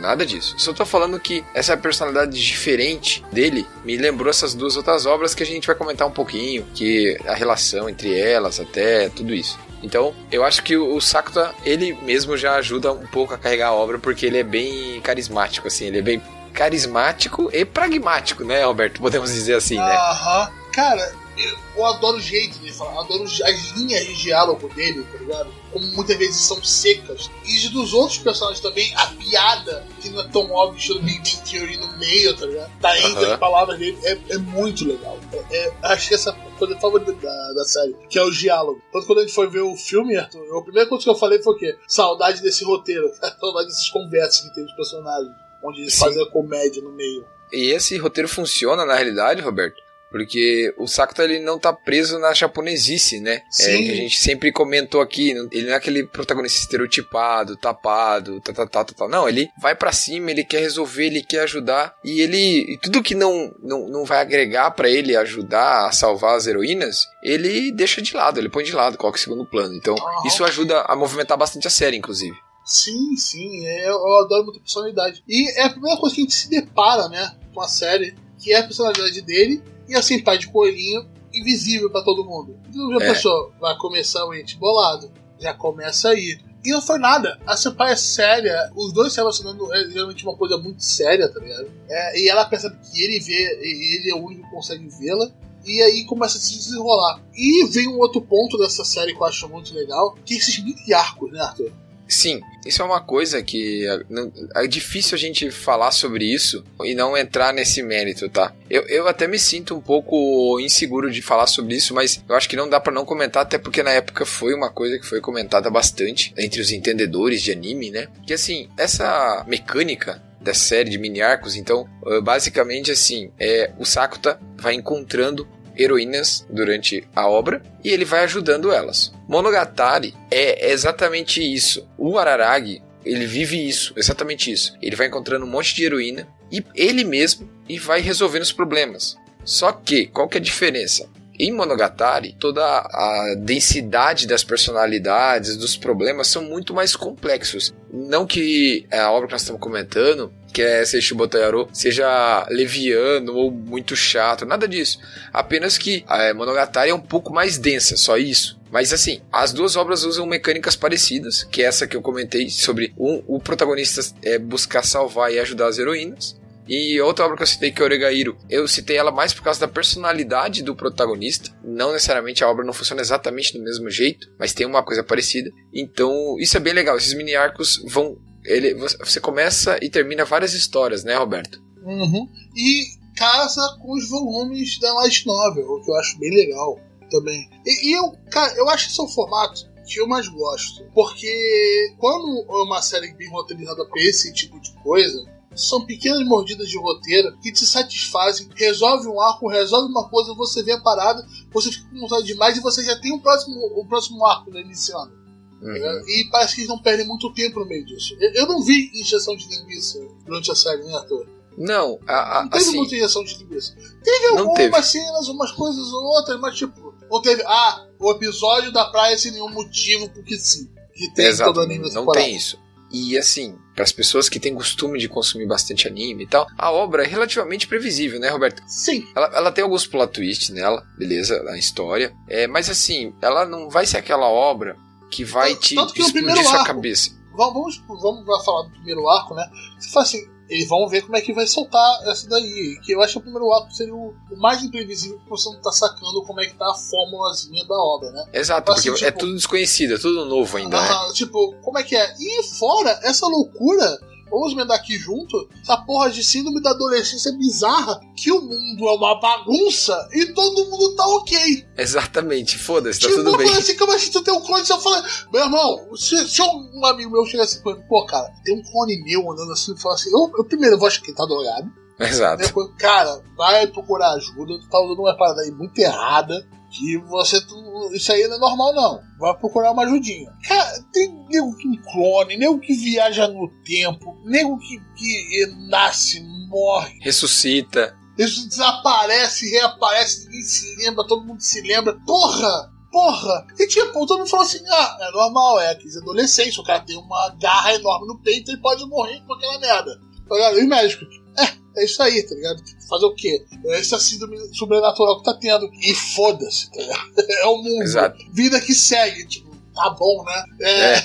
nada 0.01 0.25
disso. 0.25 0.55
Só 0.59 0.73
tô 0.73 0.87
falando 0.87 1.19
que 1.19 1.45
essa 1.55 1.77
personalidade 1.77 2.33
diferente 2.33 3.25
dele 3.33 3.67
me 3.85 3.97
lembrou 3.97 4.31
essas 4.31 4.55
duas 4.55 4.77
outras 4.77 5.07
obras 5.07 5.35
que 5.35 5.43
a 5.43 5.47
gente 5.47 5.67
vai 5.67 5.77
comentar 5.77 6.07
um 6.07 6.13
pouquinho, 6.13 6.65
que 6.75 7.17
a 7.27 7.35
relação 7.35 7.89
entre 7.89 8.19
elas, 8.19 8.61
até 8.61 9.09
tudo 9.09 9.35
isso. 9.35 9.59
Então, 9.83 10.15
eu 10.33 10.45
acho 10.45 10.63
que 10.63 10.77
o 10.77 10.97
o 10.97 11.01
Sakuta, 11.01 11.55
ele 11.65 11.93
mesmo 12.03 12.37
já 12.37 12.55
ajuda 12.55 12.91
um 12.91 13.07
pouco 13.07 13.35
a 13.35 13.39
carregar 13.39 13.69
a 13.69 13.75
obra, 13.75 13.99
porque 13.99 14.25
ele 14.25 14.39
é 14.39 14.43
bem 14.43 15.01
carismático, 15.03 15.69
assim, 15.69 15.87
ele 15.87 15.99
é 15.99 16.03
bem 16.03 16.23
carismático 16.55 17.51
e 17.53 17.65
pragmático, 17.65 18.43
né, 18.43 18.65
Roberto? 18.65 19.01
Podemos 19.01 19.31
dizer 19.31 19.55
assim, 19.55 19.77
né? 19.77 19.95
Aham. 19.95 20.51
Cara, 20.73 21.13
eu, 21.37 21.87
adoro 21.87 22.17
o 22.17 22.21
jeito 22.21 22.59
dele 22.59 22.73
falar, 22.73 23.01
adoro 23.01 23.25
as 23.25 23.71
linhas 23.77 24.07
de 24.07 24.15
diálogo 24.15 24.69
dele, 24.75 25.05
tá 25.13 25.19
ligado? 25.19 25.51
Como 25.73 25.87
muitas 25.89 26.17
vezes 26.17 26.37
são 26.37 26.63
secas. 26.63 27.31
E 27.45 27.69
dos 27.69 27.93
outros 27.93 28.19
personagens 28.19 28.61
também, 28.61 28.95
a 28.95 29.07
piada, 29.07 29.87
que 30.01 30.09
não 30.11 30.21
é 30.21 30.29
tão 30.29 30.51
óbvia, 30.51 30.79
estilo 30.79 31.03
Big 31.03 31.17
Bang 31.19 31.51
Theory 31.51 31.77
no 31.77 31.99
meio, 31.99 32.37
tá 32.37 32.47
ligado? 32.47 32.73
Tá 32.81 32.99
entre 32.99 33.25
Aham. 33.25 33.33
as 33.35 33.39
palavras 33.39 33.79
dele, 33.79 33.99
é, 34.05 34.19
é 34.31 34.39
muito 34.39 34.87
legal. 34.87 35.19
É, 35.33 35.57
é, 35.57 35.73
acho 35.83 36.09
que 36.09 36.15
essa 36.15 36.31
é 36.31 36.59
coisa 36.59 36.79
favorita 36.79 37.13
da, 37.13 37.53
da 37.53 37.65
série, 37.65 37.95
que 38.09 38.19
é 38.19 38.23
o 38.23 38.31
diálogo. 38.31 38.81
Tanto 38.93 39.07
quando 39.07 39.19
a 39.19 39.23
gente 39.23 39.35
foi 39.35 39.49
ver 39.49 39.61
o 39.61 39.77
filme, 39.77 40.17
Arthur, 40.17 40.59
a 40.59 40.63
primeira 40.63 40.89
coisa 40.89 41.05
que 41.05 41.11
eu 41.11 41.15
falei 41.15 41.43
foi 41.43 41.55
o 41.55 41.59
quê? 41.59 41.77
Saudade 41.87 42.43
desse 42.43 42.65
roteiro, 42.65 43.11
saudade 43.39 43.69
dessas 43.69 43.91
conversas 43.91 44.41
que 44.41 44.55
tem 44.55 44.65
os 44.65 44.73
personagens, 44.73 45.33
onde 45.63 45.83
eles 45.83 45.95
Sim. 45.95 46.01
fazem 46.01 46.23
a 46.23 46.31
comédia 46.31 46.83
no 46.83 46.93
meio. 46.93 47.25
E 47.53 47.71
esse 47.71 47.97
roteiro 47.99 48.29
funciona 48.29 48.85
na 48.85 48.95
realidade, 48.95 49.41
Roberto, 49.41 49.81
porque 50.11 50.73
o 50.79 50.87
Sakuta 50.87 51.25
ele 51.25 51.41
não 51.41 51.59
tá 51.59 51.73
preso 51.73 52.19
na 52.19 52.33
japonesice, 52.33 53.21
né? 53.21 53.37
É, 53.37 53.43
Sim. 53.51 53.85
que 53.85 53.91
a 53.91 53.95
gente 53.97 54.19
sempre 54.19 54.53
comentou 54.53 55.01
aqui, 55.01 55.31
ele 55.53 55.67
não 55.67 55.73
é 55.73 55.77
aquele 55.77 56.07
protagonista 56.07 56.61
estereotipado, 56.61 57.57
tapado, 57.57 58.41
tá, 58.41 58.53
tá, 58.53 58.67
tá, 58.67 58.85
tá, 58.85 58.95
tá. 58.95 59.09
Não, 59.09 59.29
ele 59.29 59.49
vai 59.61 59.75
pra 59.75 59.93
cima, 59.93 60.31
ele 60.31 60.45
quer 60.45 60.61
resolver, 60.61 61.07
ele 61.07 61.23
quer 61.23 61.41
ajudar 61.41 61.95
e 62.05 62.21
ele 62.21 62.65
e 62.73 62.79
tudo 62.79 63.03
que 63.03 63.15
não 63.15 63.55
não, 63.63 63.89
não 63.89 64.05
vai 64.05 64.21
agregar 64.21 64.71
pra 64.71 64.89
ele 64.89 65.17
ajudar 65.17 65.87
a 65.87 65.93
salvar 65.93 66.37
as 66.37 66.47
heroínas, 66.47 67.07
ele 67.23 67.73
deixa 67.73 68.01
de 68.01 68.15
lado, 68.15 68.39
ele 68.39 68.49
põe 68.49 68.65
de 68.65 68.73
lado, 68.73 68.97
coloca 68.97 69.19
em 69.19 69.23
segundo 69.23 69.45
plano. 69.45 69.75
Então, 69.75 69.95
Aham. 69.97 70.27
isso 70.27 70.45
ajuda 70.45 70.83
a 70.83 70.95
movimentar 70.97 71.37
bastante 71.37 71.67
a 71.67 71.71
série, 71.71 71.97
inclusive. 71.97 72.37
Sim, 72.65 73.17
sim, 73.17 73.65
é, 73.65 73.89
eu 73.89 74.17
adoro 74.19 74.45
muita 74.45 74.61
personalidade. 74.61 75.23
E 75.29 75.51
é 75.59 75.65
a 75.65 75.71
primeira 75.71 75.99
coisa 76.01 76.15
que 76.17 76.21
a 76.21 76.25
gente 76.25 76.35
se 76.35 76.51
depara, 76.51 77.09
né, 77.09 77.33
com 77.55 77.61
a 77.61 77.69
série, 77.69 78.17
que 78.47 78.53
é 78.53 78.59
a 78.59 78.63
personalidade 78.63 79.21
dele 79.23 79.61
e 79.89 79.97
a 79.97 80.01
senpai 80.01 80.39
de 80.39 80.47
coelhinho 80.47 81.05
invisível 81.35 81.91
pra 81.91 82.03
todo 82.03 82.25
mundo. 82.25 82.57
Então 82.69 82.97
já 82.97 83.05
É. 83.05 83.13
pensou, 83.13 83.53
vai 83.61 83.77
começar 83.77 84.25
o 84.25 84.33
ente 84.33 84.57
bolado. 84.57 85.11
Já 85.37 85.53
começa 85.53 86.11
aí. 86.11 86.39
E 86.65 86.71
não 86.71 86.81
foi 86.81 86.97
nada. 87.01 87.41
A 87.45 87.57
Senpai 87.57 87.93
é 87.93 87.97
séria, 87.97 88.71
os 88.77 88.93
dois 88.93 89.13
se 89.13 89.19
relacionando 89.19 89.73
é 89.75 89.91
geralmente 89.91 90.25
uma 90.25 90.37
coisa 90.37 90.57
muito 90.59 90.81
séria, 90.83 91.29
tá 91.29 91.41
ligado? 91.41 91.69
É, 91.89 92.21
e 92.21 92.29
ela 92.29 92.45
percebe 92.45 92.77
que 92.89 93.03
ele 93.03 93.19
vê, 93.19 93.59
e 93.63 93.97
ele 93.99 94.11
é 94.11 94.15
o 94.15 94.25
único 94.25 94.45
que 94.45 94.51
consegue 94.55 94.89
vê-la. 95.01 95.29
E 95.65 95.83
aí 95.83 96.05
começa 96.05 96.39
a 96.39 96.41
se 96.41 96.55
desenrolar. 96.57 97.21
E 97.35 97.67
vem 97.67 97.89
um 97.89 97.99
outro 97.99 98.21
ponto 98.21 98.57
dessa 98.59 98.85
série 98.85 99.13
que 99.13 99.21
eu 99.21 99.27
acho 99.27 99.49
muito 99.49 99.75
legal, 99.75 100.15
que 100.25 100.35
é 100.35 100.37
esses 100.37 100.63
mini 100.63 100.95
arcos, 100.95 101.33
né, 101.33 101.41
Arthur? 101.41 101.73
Sim, 102.09 102.41
isso 102.65 102.83
é 102.83 102.85
uma 102.85 103.01
coisa 103.01 103.43
que 103.43 103.87
é, 103.87 104.63
é 104.63 104.67
difícil 104.67 105.15
a 105.15 105.19
gente 105.19 105.51
falar 105.51 105.91
sobre 105.91 106.25
isso 106.25 106.65
e 106.85 106.95
não 106.95 107.17
entrar 107.17 107.53
nesse 107.53 107.83
mérito, 107.83 108.29
tá? 108.29 108.53
Eu, 108.71 108.83
eu 108.89 109.09
até 109.09 109.27
me 109.27 109.39
sinto 109.39 109.75
um 109.75 109.81
pouco 109.81 110.59
inseguro 110.61 111.11
de 111.11 111.21
falar 111.21 111.47
sobre 111.47 111.75
isso, 111.75 111.95
mas 111.95 112.23
eu 112.29 112.35
acho 112.35 112.49
que 112.49 112.57
não 112.57 112.69
dá 112.69 112.79
pra 112.79 112.93
não 112.93 113.05
comentar, 113.05 113.43
até 113.43 113.59
porque 113.59 113.83
na 113.83 113.91
época 113.91 114.25
foi 114.25 114.55
uma 114.55 114.71
coisa 114.71 114.99
que 114.99 115.07
foi 115.07 115.21
comentada 115.21 115.69
bastante 115.69 116.33
entre 116.39 116.61
os 116.61 116.71
entendedores 116.71 117.43
de 117.43 117.53
anime, 117.53 117.91
né? 117.91 118.09
Que 118.27 118.35
assim, 118.35 118.69
essa 118.77 119.45
mecânica 119.49 120.23
dessa 120.41 120.61
série 120.61 120.91
de 120.91 120.99
mini 120.99 121.21
arcos, 121.21 121.57
então, 121.57 121.89
eh, 122.07 122.21
basicamente 122.21 122.93
assim, 122.93 123.31
é 123.39 123.73
o 123.79 123.85
Sakuta 123.85 124.39
vai 124.57 124.75
encontrando 124.75 125.47
heroínas 125.77 126.47
durante 126.51 127.07
a 127.15 127.29
obra 127.29 127.63
e 127.85 127.91
ele 127.91 128.05
vai 128.05 128.25
ajudando 128.25 128.73
elas. 128.73 129.13
Monogatari 129.29 130.15
é 130.31 130.71
exatamente 130.71 131.43
isso. 131.43 131.87
O 131.97 132.19
Araragi, 132.19 132.83
ele 133.05 133.27
vive 133.27 133.69
isso, 133.69 133.93
exatamente 133.97 134.51
isso. 134.51 134.77
Ele 134.81 134.97
vai 134.97 135.07
encontrando 135.07 135.45
um 135.45 135.51
monte 135.51 135.75
de 135.75 135.85
heroína 135.85 136.27
e 136.51 136.65
ele 136.75 137.05
mesmo 137.05 137.49
e 137.69 137.79
vai 137.79 138.01
resolvendo 138.01 138.43
os 138.43 138.53
problemas. 138.53 139.17
Só 139.45 139.73
que, 139.73 140.07
qual 140.07 140.29
que 140.29 140.39
é 140.39 140.41
a 140.41 140.45
diferença? 140.45 141.09
Em 141.39 141.53
Monogatari, 141.53 142.35
toda 142.39 142.65
a 142.65 143.35
densidade 143.39 144.27
das 144.27 144.43
personalidades, 144.43 145.57
dos 145.57 145.77
problemas 145.77 146.29
são 146.29 146.43
muito 146.43 146.73
mais 146.73 146.97
complexos. 146.97 147.75
Não 147.93 148.27
que 148.27 148.87
a 148.91 149.11
obra 149.13 149.29
que 149.29 149.35
nós 149.35 149.43
estamos 149.43 149.61
comentando, 149.61 150.33
que 150.53 150.63
é 150.63 150.85
Seishu 150.85 151.15
Botayaro, 151.15 151.69
seja 151.73 152.47
leviano 152.51 153.35
ou 153.35 153.51
muito 153.51 153.95
chato, 153.95 154.47
nada 154.47 154.67
disso. 154.67 154.99
Apenas 155.33 155.77
que 155.77 156.05
a 156.07 156.33
Monogatari 156.35 156.91
é 156.91 156.95
um 156.95 157.01
pouco 157.01 157.33
mais 157.33 157.59
densa, 157.59 157.97
só 157.97 158.17
isso. 158.17 158.59
Mas 158.71 158.93
assim, 158.93 159.21
as 159.33 159.53
duas 159.53 159.77
obras 159.77 160.05
usam 160.05 160.27
mecânicas 160.27 160.77
parecidas, 160.77 161.45
que 161.45 161.63
é 161.63 161.67
essa 161.67 161.87
que 161.87 161.97
eu 161.97 162.03
comentei 162.03 162.51
sobre 162.51 162.93
um, 162.99 163.23
o 163.27 163.41
protagonista 163.41 164.01
é 164.23 164.39
buscar 164.39 164.83
salvar 164.83 165.33
e 165.33 165.39
ajudar 165.39 165.69
as 165.69 165.79
heroínas. 165.79 166.37
E 166.69 167.01
outra 167.01 167.25
obra 167.25 167.37
que 167.37 167.43
eu 167.45 167.47
citei, 167.47 167.71
que 167.71 167.81
é 167.81 167.85
Oregairo, 167.85 168.37
eu 168.51 168.67
citei 168.67 168.97
ela 168.97 169.13
mais 169.13 169.33
por 169.33 169.43
causa 169.43 169.61
da 169.61 169.69
personalidade 169.69 170.63
do 170.63 170.75
protagonista. 170.75 171.51
Não 171.63 171.93
necessariamente 171.93 172.43
a 172.43 172.51
obra 172.51 172.65
não 172.65 172.73
funciona 172.73 173.01
exatamente 173.01 173.53
do 173.57 173.63
mesmo 173.63 173.89
jeito, 173.89 174.29
mas 174.39 174.53
tem 174.53 174.67
uma 174.67 174.83
coisa 174.83 175.05
parecida. 175.05 175.51
Então, 175.73 176.37
isso 176.41 176.57
é 176.57 176.61
bem 176.61 176.73
legal. 176.73 176.97
Esses 176.97 177.15
mini 177.15 177.37
arcos 177.37 177.81
vão. 177.87 178.19
Ele, 178.47 178.75
você 178.75 179.21
começa 179.21 179.79
e 179.83 179.91
termina 179.91 180.25
várias 180.25 180.55
histórias, 180.55 181.05
né, 181.05 181.15
Roberto? 181.17 181.63
Uhum. 181.85 182.29
E 182.57 182.85
casa 183.17 183.79
com 183.81 183.93
os 183.95 184.09
volumes 184.09 184.79
da 184.79 184.93
Light 184.95 185.27
Novel, 185.27 185.67
o 185.67 185.83
que 185.83 185.91
eu 185.91 185.97
acho 185.97 186.19
bem 186.19 186.31
legal 186.31 186.79
também. 187.11 187.49
E, 187.65 187.91
e 187.91 187.93
eu, 187.93 188.13
cara, 188.31 188.55
eu 188.57 188.69
acho 188.69 188.87
que 188.87 188.93
esse 188.93 189.01
é 189.01 189.05
o 189.05 189.09
formato 189.09 189.67
que 189.87 190.01
eu 190.01 190.07
mais 190.07 190.29
gosto. 190.29 190.85
Porque 190.93 191.95
quando 191.99 192.45
é 192.49 192.63
uma 192.63 192.83
série 192.83 193.15
bem 193.15 193.31
roteirizada 193.31 193.85
pra 193.87 194.03
esse 194.03 194.33
tipo 194.33 194.61
de 194.61 194.73
coisa, 194.83 195.25
são 195.55 195.87
pequenas 195.87 196.27
mordidas 196.27 196.69
de 196.69 196.79
roteiro 196.79 197.39
que 197.41 197.51
te 197.51 197.65
satisfazem, 197.65 198.49
resolve 198.55 199.09
um 199.09 199.21
arco, 199.21 199.49
resolve 199.49 199.91
uma 199.91 200.09
coisa, 200.09 200.35
você 200.35 200.63
vê 200.63 200.73
a 200.73 200.81
parada, 200.81 201.27
você 201.51 201.73
fica 201.73 201.89
com 201.89 202.01
vontade 202.01 202.27
demais 202.27 202.59
e 202.59 202.61
você 202.61 202.85
já 202.85 202.99
tem 203.01 203.13
o 203.13 203.21
próximo, 203.21 203.57
o 203.75 203.87
próximo 203.87 204.25
arco 204.27 204.51
né, 204.51 204.61
iniciando. 204.61 205.26
Uhum. 205.63 206.09
E 206.09 206.29
parece 206.31 206.55
que 206.55 206.61
eles 206.61 206.69
não 206.69 206.79
perdem 206.79 207.07
muito 207.07 207.33
tempo 207.33 207.61
no 207.61 207.67
meio 207.67 207.85
disso. 207.85 208.15
Eu, 208.21 208.33
eu 208.35 208.47
não 208.47 208.63
vi 208.63 208.91
injeção 208.95 209.37
de 209.37 209.49
linguiça 209.49 209.99
durante 210.25 210.51
a 210.51 210.55
série, 210.55 210.83
né, 210.85 210.95
Arthur? 210.95 211.27
Não, 211.57 211.99
a, 212.07 212.39
a, 212.39 212.43
Não 212.43 212.51
teve 212.51 212.65
assim, 212.65 212.77
muita 212.77 212.95
injeção 212.95 213.25
de 213.25 213.39
linguiça. 213.39 213.75
Teve 214.05 214.27
algumas 214.39 214.57
teve. 214.57 214.83
cenas, 214.83 215.29
umas 215.29 215.53
coisas 215.53 215.91
ou 215.93 216.05
outras, 216.17 216.39
mas 216.39 216.57
tipo, 216.57 216.95
não 217.11 217.23
teve. 217.23 217.43
Ah, 217.47 217.87
o 217.99 218.11
episódio 218.13 218.71
da 218.71 218.85
praia 218.87 219.17
sem 219.17 219.33
nenhum 219.33 219.51
motivo, 219.51 220.09
porque 220.11 220.37
sim. 220.37 220.69
Que 220.95 221.13
tem 221.15 221.27
Exato, 221.27 221.53
todo 221.53 221.63
anime 221.63 221.91
não 221.93 222.07
tem 222.07 222.35
isso. 222.35 222.59
E 222.91 223.19
assim, 223.19 223.59
para 223.75 223.85
as 223.85 223.93
pessoas 223.93 224.29
que 224.29 224.39
têm 224.39 224.55
costume 224.55 224.99
de 224.99 225.09
consumir 225.09 225.47
bastante 225.47 225.89
anime 225.89 226.25
e 226.25 226.27
tal, 226.27 226.47
a 226.57 226.71
obra 226.71 227.05
é 227.05 227.07
relativamente 227.07 227.67
previsível, 227.67 228.21
né, 228.21 228.29
Roberto? 228.29 228.63
Sim. 228.67 229.07
Ela, 229.15 229.31
ela 229.35 229.53
tem 229.53 229.65
alguns 229.65 229.87
plot 229.87 230.13
twists 230.13 230.51
nela, 230.51 230.87
beleza, 230.97 231.43
na 231.43 231.59
história. 231.59 232.15
É, 232.29 232.47
mas 232.47 232.71
assim, 232.71 233.13
ela 233.21 233.45
não 233.45 233.69
vai 233.69 233.87
ser 233.87 233.99
aquela 233.99 234.29
obra 234.29 234.77
que 235.11 235.25
vai 235.25 235.51
Tanto- 235.55 235.61
te 235.63 235.75
tanto 235.75 235.93
que 235.95 236.03
explodir 236.03 236.43
sua 236.45 236.53
arco- 236.55 236.67
cabeça. 236.67 237.11
Vamos, 237.37 237.83
vamos, 237.87 238.45
falar 238.45 238.63
do 238.63 238.71
primeiro 238.71 239.09
arco, 239.09 239.35
né? 239.35 239.47
Você 239.79 239.91
fala 239.91 240.07
assim, 240.07 240.27
eles 240.49 240.67
vão 240.69 240.89
ver 240.89 241.03
como 241.03 241.17
é 241.17 241.21
que 241.21 241.35
vai 241.35 241.47
soltar 241.47 242.03
essa 242.09 242.27
daí. 242.29 242.79
Que 242.83 242.93
eu 242.93 243.03
acho 243.03 243.13
que 243.15 243.19
o 243.19 243.23
primeiro 243.23 243.53
arco 243.53 243.71
seria 243.73 243.95
o, 243.95 244.15
mais 244.39 244.63
imprevisível 244.63 245.19
que 245.19 245.29
você 245.29 245.51
não 245.51 245.61
tá 245.61 245.71
sacando 245.71 246.23
como 246.25 246.41
é 246.41 246.47
que 246.47 246.55
tá 246.55 246.71
a 246.71 246.75
formulazinha 246.75 247.63
da 247.67 247.75
obra, 247.75 248.11
né? 248.11 248.25
Exato, 248.33 248.73
Assim, 248.73 248.89
porque 248.91 249.05
é 249.05 249.09
tipo- 249.09 249.21
tudo 249.21 249.35
desconhecido, 249.35 249.95
é 249.95 249.99
tudo 249.99 250.25
novo 250.25 250.57
ainda, 250.57 250.81
né? 250.81 250.89
Ah, 250.89 251.09
Tipo, 251.13 251.55
como 251.63 251.79
é 251.79 251.83
que 251.83 251.95
é? 251.95 252.15
E 252.19 252.43
fora 252.59 252.99
essa 253.03 253.27
loucura, 253.27 254.01
vamos 254.31 254.53
emendar 254.53 254.77
aqui 254.79 254.97
junto, 254.99 255.49
essa 255.63 255.77
porra 255.79 256.11
de 256.11 256.23
síndrome 256.25 256.61
da 256.63 256.71
adolescência 256.71 257.33
bizarra, 257.33 258.01
que 258.17 258.31
o 258.33 258.41
mundo 258.41 258.89
é 258.89 258.93
uma 258.93 259.21
bagunça 259.21 260.09
e 260.13 260.27
todo 260.33 260.69
mundo 260.71 260.95
tá 260.97 261.07
ok. 261.07 261.67
Exatamente, 261.77 262.59
foda-se, 262.59 263.01
tá 263.01 263.09
tipo, 263.09 263.23
tudo 263.25 263.37
bem. 263.37 263.49
assim, 263.51 263.77
como 263.77 263.93
assim 263.93 264.11
tu 264.11 264.23
tem 264.23 264.35
um 264.35 264.41
clone? 264.41 264.65
Eu 264.69 264.79
falei, 264.81 265.03
meu 265.33 265.43
irmão, 265.43 265.97
se, 265.97 266.29
se 266.29 266.43
um 266.43 266.85
amigo 266.87 267.11
meu 267.11 267.25
chegar 267.27 267.45
assim, 267.45 267.61
pô, 267.63 268.07
cara, 268.07 268.31
tem 268.45 268.59
um 268.59 268.63
clone 268.63 269.03
meu 269.05 269.31
andando 269.33 269.53
assim 269.53 269.73
e 269.75 269.81
fala 269.81 269.95
assim, 269.95 270.11
eu, 270.13 270.31
eu 270.37 270.45
primeiro 270.45 270.75
eu 270.77 270.79
vou 270.79 270.89
achar 270.89 271.01
que 271.03 271.09
ele 271.11 271.17
tá 271.17 271.25
drogado. 271.25 271.71
Exato. 271.99 272.43
Depois, 272.43 272.69
cara, 272.79 273.23
vai 273.37 273.67
procurar 273.69 274.13
ajuda, 274.13 274.59
tu 274.61 274.69
tá 274.69 274.79
usando 274.81 274.99
uma 275.01 275.17
parada 275.17 275.41
aí 275.43 275.51
muito 275.51 275.79
errada. 275.79 276.47
Que 276.69 276.99
você. 276.99 277.41
tu- 277.41 277.91
isso 277.95 278.13
aí 278.13 278.27
não 278.29 278.37
é 278.37 278.39
normal, 278.39 278.75
não. 278.75 279.01
Vai 279.19 279.35
procurar 279.39 279.71
uma 279.73 279.85
ajudinha. 279.85 280.31
Cara, 280.47 280.56
tem 280.97 281.13
nego 281.29 281.55
que 281.55 281.77
clone, 281.83 282.39
nego 282.39 282.59
que 282.59 282.73
viaja 282.73 283.29
no 283.29 283.49
tempo, 283.63 284.17
nego 284.25 284.59
que, 284.59 284.81
que 284.97 285.47
nasce, 285.69 286.21
morre. 286.49 286.99
Ressuscita. 287.03 287.95
Isso 288.17 288.49
desaparece, 288.49 289.51
reaparece, 289.51 290.25
ninguém 290.25 290.43
se 290.43 290.77
lembra, 290.77 291.07
todo 291.07 291.27
mundo 291.27 291.43
se 291.43 291.61
lembra. 291.61 291.93
Porra! 292.07 292.73
Porra! 292.91 293.47
E 293.59 293.67
tipo, 293.67 293.93
todo 294.07 294.21
mundo 294.21 294.31
fala 294.31 294.45
assim: 294.45 294.65
ah, 294.67 294.97
é 295.03 295.11
normal, 295.11 295.61
é 295.61 295.75
crise 295.75 295.99
de 295.99 296.03
adolescência, 296.03 296.63
o 296.63 296.65
cara 296.65 296.81
tem 296.81 296.97
uma 296.97 297.29
garra 297.39 297.75
enorme 297.75 298.07
no 298.07 298.19
peito 298.23 298.51
e 298.51 298.57
pode 298.57 298.87
morrer 298.87 299.21
com 299.27 299.35
aquela 299.35 299.59
merda. 299.59 300.01
Tá 300.27 300.35
ligado? 300.35 300.59
E 300.59 300.65
o 300.65 300.69
médico? 300.69 301.05
É, 301.37 301.81
é 301.81 301.85
isso 301.85 302.03
aí, 302.03 302.23
tá 302.23 302.35
ligado? 302.35 302.63
Fazer 302.89 303.05
o 303.05 303.15
quê? 303.15 303.45
É 303.67 303.79
essa 303.81 303.99
síndrome 303.99 304.39
sobrenatural 304.55 305.19
que 305.19 305.25
tá 305.25 305.35
tendo. 305.35 305.71
E 305.75 305.95
foda-se, 305.95 306.71
tá 306.73 306.81
ligado? 306.81 307.11
É 307.29 307.47
o 307.47 307.59
mundo. 307.59 307.83
Exato. 307.83 308.17
Vida 308.33 308.59
que 308.63 308.73
segue, 308.73 309.27
tipo, 309.27 309.46
tá 309.77 309.91
bom, 309.91 310.25
né? 310.25 310.45
É, 310.63 310.93
É. 310.95 311.03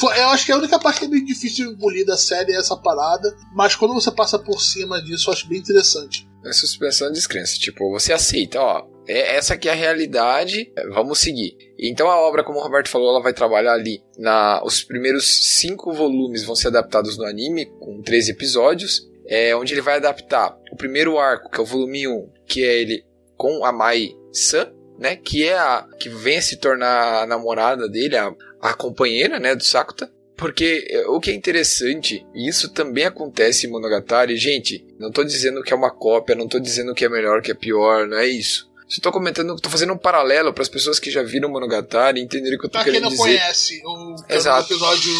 foi- 0.00 0.18
eu 0.18 0.28
acho 0.30 0.44
que 0.46 0.52
a 0.52 0.56
única 0.56 0.78
parte 0.78 0.98
que 1.00 1.06
é 1.06 1.08
bem 1.08 1.24
difícil 1.24 1.66
de 1.68 1.72
engolir 1.74 2.04
da 2.04 2.16
série 2.16 2.52
é 2.52 2.56
essa 2.58 2.76
parada, 2.76 3.32
mas 3.54 3.76
quando 3.76 3.94
você 3.94 4.10
passa 4.10 4.38
por 4.38 4.60
cima 4.60 5.00
disso, 5.02 5.28
eu 5.30 5.34
acho 5.34 5.48
bem 5.48 5.58
interessante. 5.58 6.26
É 6.44 6.52
suspensão 6.52 7.08
de 7.08 7.14
descrença. 7.14 7.58
Tipo, 7.58 7.90
você 7.90 8.12
aceita, 8.12 8.60
ó. 8.60 8.84
É, 9.08 9.36
essa 9.36 9.54
aqui 9.54 9.68
é 9.68 9.72
a 9.72 9.74
realidade, 9.74 10.72
é, 10.76 10.88
vamos 10.88 11.18
seguir. 11.18 11.56
Então 11.78 12.08
a 12.08 12.20
obra, 12.20 12.42
como 12.44 12.58
o 12.58 12.62
Roberto 12.62 12.88
falou, 12.88 13.10
ela 13.10 13.22
vai 13.22 13.32
trabalhar 13.32 13.72
ali. 13.72 14.02
Na, 14.18 14.62
os 14.64 14.82
primeiros 14.82 15.26
cinco 15.28 15.92
volumes 15.92 16.44
vão 16.44 16.54
ser 16.56 16.68
adaptados 16.68 17.16
no 17.16 17.24
anime, 17.24 17.66
com 17.80 18.00
13 18.02 18.32
episódios. 18.32 19.08
É, 19.28 19.56
onde 19.56 19.74
ele 19.74 19.80
vai 19.82 19.96
adaptar 19.96 20.56
o 20.72 20.76
primeiro 20.76 21.18
arco, 21.18 21.50
que 21.50 21.58
é 21.58 21.62
o 21.62 21.66
volume 21.66 22.06
1, 22.06 22.28
que 22.46 22.62
é 22.64 22.80
ele 22.80 23.04
com 23.36 23.64
a 23.64 23.72
Mai 23.72 24.10
San, 24.32 24.70
né? 24.98 25.16
Que 25.16 25.44
é 25.44 25.56
a 25.58 25.86
que 25.98 26.08
vem 26.08 26.38
a 26.38 26.42
se 26.42 26.56
tornar 26.56 27.22
a 27.22 27.26
namorada 27.26 27.88
dele, 27.88 28.16
a, 28.16 28.32
a 28.60 28.74
companheira, 28.74 29.38
né, 29.38 29.54
do 29.54 29.64
Sakuta. 29.64 30.10
Porque 30.36 30.86
é, 30.90 31.06
o 31.08 31.18
que 31.18 31.30
é 31.30 31.34
interessante, 31.34 32.26
e 32.34 32.46
isso 32.48 32.68
também 32.70 33.04
acontece 33.04 33.66
em 33.66 33.70
Monogatari, 33.70 34.36
gente, 34.36 34.86
não 34.98 35.10
tô 35.10 35.24
dizendo 35.24 35.62
que 35.62 35.72
é 35.72 35.76
uma 35.76 35.90
cópia, 35.90 36.34
não 36.34 36.46
tô 36.46 36.58
dizendo 36.58 36.94
que 36.94 37.04
é 37.06 37.08
melhor, 37.08 37.40
que 37.40 37.50
é 37.50 37.54
pior, 37.54 38.06
não 38.06 38.18
é 38.18 38.26
isso. 38.26 38.70
Só 38.88 39.00
tô 39.00 39.10
comentando, 39.10 39.56
tô 39.56 39.68
fazendo 39.70 39.94
um 39.94 39.98
paralelo 39.98 40.52
para 40.52 40.62
as 40.62 40.68
pessoas 40.68 41.00
que 41.00 41.10
já 41.10 41.22
viram 41.22 41.48
Monogatari 41.48 42.20
entenderem 42.20 42.56
o 42.56 42.60
que 42.60 42.66
eu 42.66 42.70
tô 42.70 42.78
Pra 42.78 42.84
quem 42.84 42.92
querendo 42.92 43.04
não 43.04 43.10
dizer. 43.10 43.22
conhece 43.22 43.82
o, 43.84 44.14
Exato. 44.28 44.62
o 44.62 44.76
episódio 44.76 45.12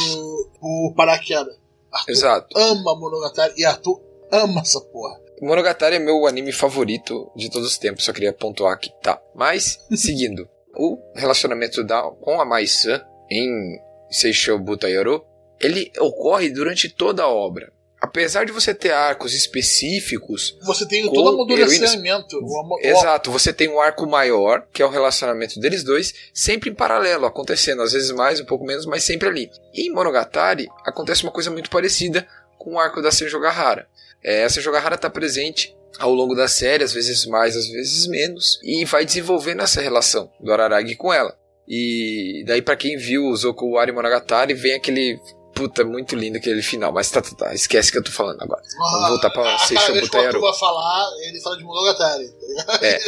O 0.60 0.94
Paraqueda, 0.94 1.50
Arthur 1.90 2.12
Exato. 2.12 2.58
ama 2.58 2.94
Monogatari 2.94 3.54
e 3.56 3.64
Arthur 3.64 4.00
ama 4.30 4.60
essa 4.60 4.80
porra. 4.82 5.18
Monogatari 5.40 5.96
é 5.96 5.98
meu 5.98 6.26
anime 6.26 6.52
favorito 6.52 7.30
de 7.36 7.50
todos 7.50 7.68
os 7.68 7.78
tempos, 7.78 8.04
só 8.04 8.12
queria 8.12 8.32
pontuar 8.32 8.72
aqui, 8.72 8.90
tá? 9.02 9.20
Mas, 9.34 9.78
seguindo, 9.94 10.48
o 10.74 10.98
relacionamento 11.14 11.82
da, 11.84 12.02
com 12.02 12.40
a 12.40 12.44
Mai-san 12.44 13.02
em 13.30 13.78
Seishou 14.10 14.58
Butayoro, 14.58 15.24
ele 15.60 15.90
ocorre 15.98 16.50
durante 16.50 16.88
toda 16.88 17.22
a 17.22 17.28
obra. 17.28 17.72
Apesar 17.98 18.44
de 18.44 18.52
você 18.52 18.74
ter 18.74 18.92
arcos 18.92 19.32
específicos. 19.32 20.56
Você 20.64 20.86
tem 20.86 21.10
todo 21.10 21.24
o 21.24 21.34
amadurecimento. 21.34 22.38
Exato, 22.82 23.32
você 23.32 23.52
tem 23.52 23.68
um 23.68 23.80
arco 23.80 24.06
maior, 24.06 24.66
que 24.70 24.82
é 24.82 24.86
o 24.86 24.90
relacionamento 24.90 25.58
deles 25.58 25.82
dois, 25.82 26.14
sempre 26.32 26.70
em 26.70 26.74
paralelo, 26.74 27.24
acontecendo, 27.24 27.82
às 27.82 27.92
vezes 27.92 28.10
mais, 28.10 28.38
um 28.38 28.44
pouco 28.44 28.66
menos, 28.66 28.84
mas 28.84 29.02
sempre 29.02 29.28
ali. 29.28 29.50
E 29.72 29.88
em 29.88 29.92
Monogatari 29.92 30.68
acontece 30.84 31.22
uma 31.22 31.32
coisa 31.32 31.50
muito 31.50 31.70
parecida 31.70 32.28
com 32.58 32.74
o 32.74 32.78
arco 32.78 33.00
da 33.00 33.10
Senjogahara. 33.10 33.88
É, 34.26 34.42
a 34.42 34.50
Senjogahara 34.50 34.96
está 34.96 35.08
presente 35.08 35.72
ao 36.00 36.12
longo 36.12 36.34
da 36.34 36.48
série, 36.48 36.82
às 36.82 36.92
vezes 36.92 37.24
mais, 37.26 37.56
às 37.56 37.68
vezes 37.68 38.08
menos, 38.08 38.58
e 38.64 38.84
vai 38.84 39.04
desenvolvendo 39.04 39.62
essa 39.62 39.80
relação 39.80 40.28
do 40.40 40.52
Araragi 40.52 40.96
com 40.96 41.14
ela. 41.14 41.32
E 41.68 42.44
daí 42.44 42.60
para 42.60 42.76
quem 42.76 42.96
viu 42.96 43.24
o 43.24 43.36
Zokuwari 43.36 43.92
Monogatari, 43.92 44.52
vem 44.52 44.74
aquele 44.74 45.20
Puta, 45.56 45.82
muito 45.86 46.14
lindo 46.14 46.36
aquele 46.36 46.60
final, 46.60 46.92
mas 46.92 47.10
tá, 47.10 47.22
tá, 47.22 47.30
tá, 47.34 47.54
esquece 47.54 47.90
que 47.90 47.96
eu 47.96 48.04
tô 48.04 48.10
falando 48.10 48.42
agora. 48.42 48.60
Vamos 48.76 49.04
ah, 49.04 49.08
voltar 49.08 49.30
pra 49.30 49.58
Seisho 49.60 49.98
Butayaru. 50.00 50.38
vai 50.38 50.52
falar, 50.52 51.08
ele 51.22 51.40
fala 51.40 51.56
de 51.56 51.64
Monogatari, 51.64 52.28
tá 52.66 52.78
É, 52.82 52.98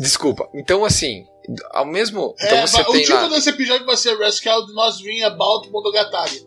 desculpa. 0.00 0.48
Então, 0.54 0.86
assim, 0.86 1.26
ao 1.70 1.86
mesmo. 1.86 2.34
Então 2.40 2.58
é, 2.58 2.66
você 2.66 2.80
o 2.82 2.92
tem 2.92 3.02
título 3.02 3.22
lá... 3.22 3.28
desse 3.28 3.50
episódio 3.50 3.86
vai 3.86 3.96
ser 3.96 4.16
Rescue 4.16 4.50
Nós 4.74 4.98
Dream 5.00 5.26
About 5.26 5.70
Monogatari. 5.70 6.46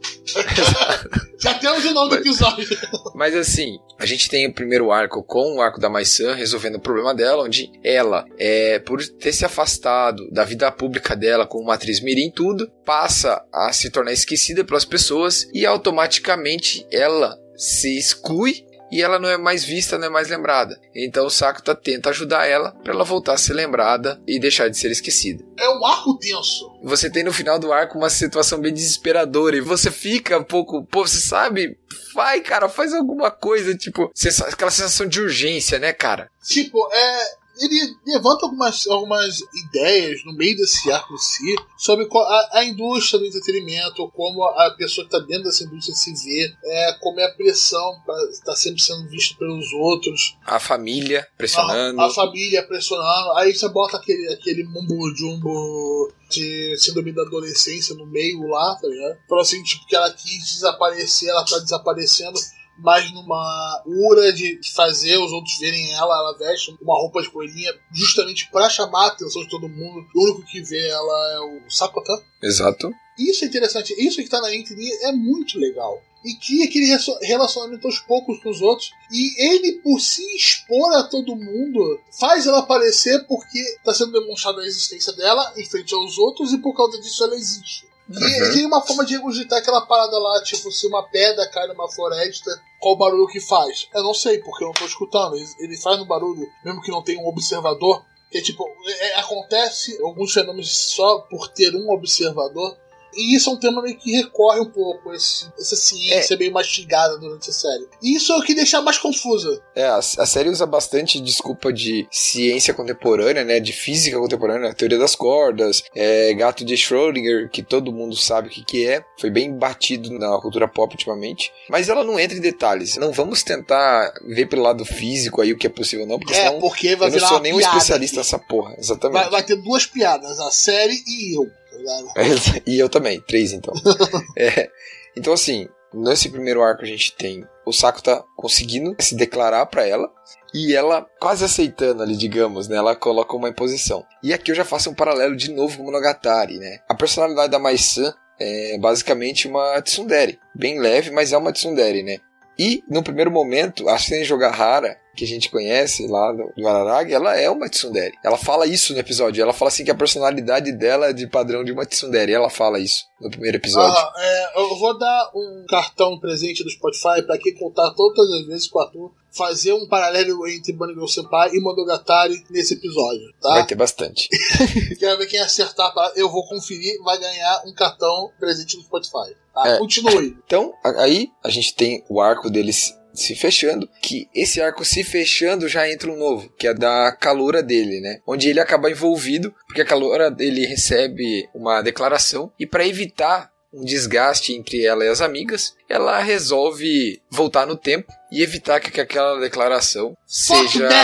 Já 1.39 1.55
temos 1.55 1.83
o 1.85 1.93
nome 1.93 2.09
do 2.11 2.15
episódio. 2.17 2.67
Mas 3.15 3.35
assim, 3.35 3.79
a 3.97 4.05
gente 4.05 4.29
tem 4.29 4.47
o 4.47 4.53
primeiro 4.53 4.91
arco 4.91 5.23
com 5.23 5.57
o 5.57 5.61
arco 5.61 5.79
da 5.79 5.89
Maishan 5.89 6.33
resolvendo 6.33 6.75
o 6.75 6.79
problema 6.79 7.13
dela, 7.13 7.43
onde 7.43 7.71
ela, 7.83 8.25
é, 8.37 8.79
por 8.79 9.03
ter 9.03 9.33
se 9.33 9.43
afastado 9.43 10.29
da 10.31 10.43
vida 10.43 10.71
pública 10.71 11.15
dela 11.15 11.47
como 11.47 11.63
uma 11.63 11.73
atriz 11.73 11.99
mirim 11.99 12.29
tudo, 12.29 12.69
passa 12.85 13.43
a 13.51 13.73
se 13.73 13.89
tornar 13.89 14.11
esquecida 14.11 14.63
pelas 14.63 14.85
pessoas 14.85 15.47
e 15.53 15.65
automaticamente 15.65 16.85
ela 16.91 17.37
se 17.55 17.97
exclui 17.97 18.65
e 18.91 19.01
ela 19.01 19.17
não 19.17 19.29
é 19.29 19.37
mais 19.37 19.63
vista, 19.63 19.97
não 19.97 20.07
é 20.07 20.09
mais 20.09 20.27
lembrada. 20.27 20.79
Então 20.93 21.25
o 21.25 21.29
Sakuta 21.29 21.73
tenta 21.73 22.09
ajudar 22.09 22.45
ela 22.45 22.71
para 22.83 22.93
ela 22.93 23.03
voltar 23.03 23.33
a 23.33 23.37
ser 23.37 23.53
lembrada 23.53 24.21
e 24.27 24.39
deixar 24.39 24.69
de 24.69 24.77
ser 24.77 24.91
esquecida. 24.91 25.43
É 25.57 25.69
um 25.69 25.85
arco 25.85 26.17
tenso. 26.17 26.69
Você 26.83 27.09
tem 27.09 27.23
no 27.23 27.31
final 27.31 27.57
do 27.57 27.71
arco 27.71 27.97
uma 27.97 28.09
situação 28.09 28.59
bem 28.59 28.73
desesperadora 28.73 29.55
e 29.55 29.61
você 29.61 29.89
fica 29.89 30.37
um 30.37 30.43
pouco, 30.43 30.83
pô, 30.85 31.07
você 31.07 31.19
sabe, 31.19 31.77
vai, 32.13 32.41
cara, 32.41 32.67
faz 32.67 32.93
alguma 32.93 33.31
coisa, 33.31 33.75
tipo, 33.75 34.11
aquela 34.47 34.71
sensação 34.71 35.07
de 35.07 35.21
urgência, 35.21 35.79
né, 35.79 35.93
cara? 35.93 36.29
Tipo, 36.43 36.89
é, 36.91 37.40
ele 37.61 37.95
levanta 38.05 38.45
algumas, 38.45 38.87
algumas 38.87 39.39
ideias 39.65 40.23
no 40.25 40.33
meio 40.33 40.57
desse 40.57 40.91
arco 40.91 41.13
em 41.13 41.17
si 41.17 41.55
sobre 41.77 42.07
a, 42.11 42.49
a 42.59 42.65
indústria 42.65 43.19
do 43.19 43.25
entretenimento, 43.25 44.09
como 44.11 44.43
a 44.43 44.71
pessoa 44.71 45.07
que 45.07 45.15
está 45.15 45.25
dentro 45.25 45.43
dessa 45.43 45.63
indústria 45.63 45.95
se 45.95 46.13
vê, 46.13 46.53
é, 46.65 46.93
como 46.99 47.19
é 47.19 47.25
a 47.25 47.33
pressão 47.33 47.99
para 48.05 48.15
estar 48.31 48.45
tá 48.45 48.55
sempre 48.55 48.81
sendo 48.81 49.07
visto 49.09 49.37
pelos 49.37 49.71
outros. 49.73 50.37
A 50.45 50.59
família 50.59 51.27
pressionando. 51.37 52.01
A, 52.01 52.07
a 52.07 52.09
família 52.09 52.63
pressionando. 52.63 53.37
Aí 53.37 53.53
você 53.53 53.69
bota 53.69 53.97
aquele, 53.97 54.27
aquele 54.33 54.63
mumbo 54.63 55.15
jumbo 55.15 56.11
de 56.29 56.77
síndrome 56.77 57.11
da 57.11 57.23
adolescência 57.23 57.93
no 57.95 58.05
meio 58.05 58.47
lá, 58.47 58.75
tá 58.81 58.87
ligado? 58.87 59.17
Falou 59.27 59.41
assim, 59.41 59.61
tipo, 59.63 59.85
que 59.85 59.95
ela 59.95 60.09
quis 60.11 60.53
desaparecer, 60.53 61.29
ela 61.29 61.45
tá 61.45 61.59
desaparecendo 61.59 62.39
mas 62.77 63.11
numa 63.11 63.83
ura 63.85 64.33
de 64.33 64.59
fazer 64.73 65.17
os 65.17 65.31
outros 65.31 65.57
verem 65.59 65.91
ela, 65.93 66.17
ela 66.17 66.37
veste 66.37 66.75
uma 66.81 66.95
roupa 66.95 67.21
de 67.21 67.29
coelhinha 67.29 67.73
justamente 67.91 68.49
para 68.51 68.69
chamar 68.69 69.05
a 69.05 69.07
atenção 69.07 69.43
de 69.43 69.49
todo 69.49 69.69
mundo. 69.69 70.05
O 70.15 70.23
único 70.23 70.45
que 70.45 70.61
vê 70.61 70.87
ela 70.87 71.33
é 71.33 71.39
o 71.39 71.69
Sakota. 71.69 72.11
Exato. 72.41 72.91
Isso 73.17 73.43
é 73.45 73.47
interessante, 73.47 73.93
isso 73.97 74.21
que 74.21 74.29
tá 74.29 74.41
na 74.41 74.53
Entity 74.53 74.91
é 75.03 75.11
muito 75.11 75.59
legal. 75.59 76.01
E 76.23 76.35
cria 76.35 76.65
aquele 76.65 76.85
relacionamento 77.23 77.87
aos 77.87 77.99
poucos 77.99 78.41
com 78.43 78.49
os 78.49 78.61
outros. 78.61 78.91
E 79.11 79.43
ele, 79.43 79.79
por 79.81 79.99
se 79.99 80.23
expor 80.35 80.93
a 80.93 81.03
todo 81.03 81.35
mundo, 81.35 81.99
faz 82.19 82.45
ela 82.45 82.59
aparecer 82.59 83.25
porque 83.27 83.57
está 83.57 83.93
sendo 83.93 84.11
demonstrada 84.11 84.61
a 84.61 84.65
existência 84.65 85.13
dela 85.13 85.51
em 85.57 85.65
frente 85.65 85.93
aos 85.95 86.19
outros 86.19 86.53
e 86.53 86.59
por 86.59 86.75
causa 86.75 87.01
disso 87.01 87.23
ela 87.23 87.35
existe. 87.35 87.90
E 88.19 88.43
uhum. 88.43 88.53
tem 88.53 88.65
uma 88.65 88.81
forma 88.81 89.05
de 89.05 89.13
regurgitar 89.13 89.59
aquela 89.59 89.85
parada 89.85 90.17
lá, 90.17 90.41
tipo, 90.43 90.71
se 90.71 90.87
uma 90.87 91.03
pedra 91.03 91.47
cai 91.49 91.67
numa 91.67 91.89
floresta, 91.89 92.51
qual 92.79 92.95
o 92.95 92.97
barulho 92.97 93.27
que 93.27 93.39
faz? 93.39 93.87
Eu 93.93 94.03
não 94.03 94.13
sei, 94.13 94.39
porque 94.39 94.63
eu 94.63 94.67
não 94.67 94.73
tô 94.73 94.85
escutando. 94.85 95.35
Ele, 95.35 95.47
ele 95.59 95.77
faz 95.77 95.99
um 95.99 96.05
barulho, 96.05 96.47
mesmo 96.63 96.81
que 96.81 96.91
não 96.91 97.03
tenha 97.03 97.19
um 97.19 97.27
observador. 97.27 98.03
Que 98.29 98.37
é 98.37 98.41
tipo, 98.41 98.65
é, 98.87 99.19
acontece 99.19 100.01
alguns 100.01 100.33
fenômenos 100.33 100.71
só 100.71 101.19
por 101.29 101.47
ter 101.49 101.75
um 101.75 101.91
observador. 101.91 102.77
E 103.13 103.35
isso 103.35 103.49
é 103.49 103.53
um 103.53 103.59
tema 103.59 103.81
meio 103.81 103.97
que 103.97 104.11
recorre 104.11 104.59
um 104.59 104.69
pouco, 104.69 105.13
esse, 105.13 105.47
essa 105.59 105.75
ciência 105.75 106.33
é. 106.33 106.37
meio 106.37 106.51
mastigada 106.51 107.17
durante 107.17 107.49
a 107.49 107.53
série. 107.53 107.87
E 108.01 108.15
isso 108.15 108.31
é 108.31 108.37
o 108.37 108.41
que 108.41 108.55
deixa 108.55 108.81
mais 108.81 108.97
confusa. 108.97 109.61
É, 109.75 109.85
a, 109.85 109.97
a, 109.97 110.25
série 110.25 110.49
usa 110.49 110.65
bastante 110.65 111.19
desculpa 111.19 111.71
de 111.71 112.07
ciência 112.11 112.73
contemporânea, 112.73 113.43
né? 113.43 113.59
De 113.59 113.73
física 113.73 114.17
contemporânea, 114.17 114.73
teoria 114.73 114.97
das 114.97 115.15
cordas, 115.15 115.83
é, 115.95 116.33
gato 116.33 116.63
de 116.63 116.75
Schrödinger, 116.75 117.49
que 117.49 117.63
todo 117.63 117.91
mundo 117.91 118.15
sabe 118.15 118.47
o 118.47 118.51
que, 118.51 118.63
que 118.63 118.87
é. 118.87 119.03
Foi 119.19 119.29
bem 119.29 119.55
batido 119.57 120.11
na 120.17 120.39
cultura 120.39 120.67
pop 120.67 120.93
ultimamente. 120.93 121.51
Mas 121.69 121.89
ela 121.89 122.03
não 122.03 122.19
entra 122.19 122.37
em 122.37 122.41
detalhes. 122.41 122.97
Não 122.97 123.11
vamos 123.11 123.43
tentar 123.43 124.11
ver 124.25 124.47
pelo 124.47 124.61
lado 124.61 124.85
físico 124.85 125.41
aí 125.41 125.51
o 125.51 125.57
que 125.57 125.67
é 125.67 125.69
possível, 125.69 126.05
não, 126.05 126.19
porque 126.19 126.33
é, 126.33 126.47
senão 126.47 126.59
porque 126.59 126.95
vai 126.95 127.09
eu 127.09 127.19
não 127.19 127.27
sou 127.27 127.39
nenhum 127.39 127.59
especialista 127.59 128.21
aqui. 128.21 128.29
nessa 128.29 128.39
porra. 128.39 128.75
Exatamente. 128.77 129.21
Vai, 129.21 129.29
vai 129.29 129.43
ter 129.43 129.55
duas 129.55 129.85
piadas, 129.85 130.39
a 130.39 130.51
série 130.51 131.01
e 131.07 131.37
eu. 131.37 131.49
e 132.67 132.79
eu 132.79 132.89
também, 132.89 133.21
três 133.21 133.53
então. 133.53 133.73
é, 134.37 134.69
então, 135.15 135.33
assim, 135.33 135.67
nesse 135.93 136.29
primeiro 136.29 136.61
arco 136.61 136.83
a 136.83 136.87
gente 136.87 137.15
tem 137.15 137.45
o 137.65 137.71
Saco 137.71 138.01
tá 138.01 138.23
conseguindo 138.35 138.95
se 138.99 139.15
declarar 139.15 139.65
para 139.67 139.87
ela 139.87 140.11
e 140.53 140.75
ela 140.75 141.07
quase 141.19 141.45
aceitando 141.45 142.03
ali, 142.03 142.15
digamos, 142.15 142.67
né? 142.67 142.77
Ela 142.77 142.95
coloca 142.95 143.35
uma 143.35 143.49
imposição. 143.49 144.05
E 144.21 144.33
aqui 144.33 144.51
eu 144.51 144.55
já 144.55 144.65
faço 144.65 144.89
um 144.89 144.93
paralelo 144.93 145.35
de 145.35 145.51
novo 145.51 145.77
com 145.77 145.83
o 145.83 145.85
Monogatari, 145.85 146.57
né? 146.57 146.79
A 146.89 146.95
personalidade 146.95 147.51
da 147.51 147.59
Mai-san 147.59 148.13
é 148.39 148.77
basicamente 148.77 149.47
uma 149.47 149.81
tsundere, 149.81 150.39
bem 150.53 150.79
leve, 150.79 151.11
mas 151.11 151.31
é 151.31 151.37
uma 151.37 151.53
tsundere, 151.53 152.03
né? 152.03 152.17
E 152.59 152.83
no 152.89 153.03
primeiro 153.03 153.31
momento, 153.31 153.87
a 153.87 153.97
Gahara 154.37 154.97
que 155.15 155.25
a 155.25 155.27
gente 155.27 155.49
conhece 155.49 156.07
lá 156.07 156.31
do, 156.31 156.67
Araragi, 156.67 157.13
ela 157.13 157.35
é 157.35 157.49
uma 157.49 157.69
tsundere. 157.69 158.13
Ela 158.23 158.37
fala 158.37 158.65
isso 158.65 158.93
no 158.93 158.99
episódio. 158.99 159.41
Ela 159.41 159.53
fala 159.53 159.69
assim 159.69 159.83
que 159.83 159.91
a 159.91 159.95
personalidade 159.95 160.71
dela 160.71 161.07
é 161.07 161.13
de 161.13 161.27
padrão 161.27 161.63
de 161.63 161.71
uma 161.71 161.85
tsundere. 161.85 162.33
Ela 162.33 162.49
fala 162.49 162.79
isso 162.79 163.05
no 163.19 163.29
primeiro 163.29 163.57
episódio. 163.57 163.95
Ah, 163.95 164.13
é, 164.17 164.59
eu 164.61 164.75
vou 164.77 164.97
dar 164.97 165.31
um 165.35 165.65
cartão 165.67 166.17
presente 166.19 166.63
do 166.63 166.69
Spotify 166.69 167.21
para 167.25 167.37
quem 167.37 167.53
contar 167.55 167.91
todas 167.91 168.31
as 168.31 168.45
vezes 168.47 168.67
com 168.67 168.79
o 168.79 168.81
Arthur 168.81 169.11
fazer 169.31 169.73
um 169.73 169.87
paralelo 169.87 170.45
entre 170.47 170.73
Girl 170.73 171.07
Senpai 171.07 171.51
e 171.53 171.61
Monogatari 171.61 172.43
nesse 172.49 172.73
episódio, 172.73 173.33
tá? 173.41 173.49
Vai 173.49 173.65
ter 173.65 173.75
bastante. 173.75 174.27
Quero 174.99 175.17
ver 175.17 175.25
quem 175.27 175.39
acertar, 175.39 175.93
eu 176.15 176.29
vou 176.29 176.45
conferir, 176.45 177.01
vai 177.01 177.17
ganhar 177.17 177.63
um 177.65 177.73
cartão 177.73 178.29
presente 178.39 178.75
do 178.75 178.83
Spotify. 178.83 179.35
Tá? 179.53 179.67
É. 179.67 179.77
Continue. 179.77 180.37
Então, 180.45 180.73
aí 180.83 181.29
a 181.43 181.49
gente 181.49 181.73
tem 181.73 182.03
o 182.09 182.19
arco 182.21 182.49
deles 182.49 182.93
se 183.13 183.35
fechando, 183.35 183.89
que 184.01 184.27
esse 184.33 184.61
arco 184.61 184.85
se 184.85 185.03
fechando 185.03 185.67
já 185.67 185.89
entra 185.89 186.11
um 186.11 186.17
novo, 186.17 186.49
que 186.57 186.67
é 186.67 186.73
da 186.73 187.11
calura 187.11 187.61
dele, 187.61 187.99
né? 187.99 188.19
Onde 188.25 188.49
ele 188.49 188.59
acaba 188.59 188.89
envolvido, 188.89 189.53
porque 189.67 189.81
a 189.81 189.85
calura 189.85 190.29
dele 190.29 190.65
recebe 190.65 191.47
uma 191.53 191.81
declaração 191.81 192.51
e 192.59 192.65
para 192.65 192.87
evitar 192.87 193.51
um 193.73 193.85
desgaste 193.85 194.53
entre 194.53 194.85
ela 194.85 195.05
e 195.05 195.07
as 195.07 195.21
amigas, 195.21 195.75
ela 195.87 196.19
resolve 196.19 197.21
voltar 197.29 197.65
no 197.65 197.77
tempo 197.77 198.11
e 198.31 198.43
evitar 198.43 198.79
que 198.79 198.99
aquela 198.99 199.39
declaração 199.39 200.15
Fuck 200.27 200.69
seja. 200.69 200.89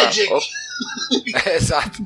É, 1.43 1.55
exato. 1.55 1.97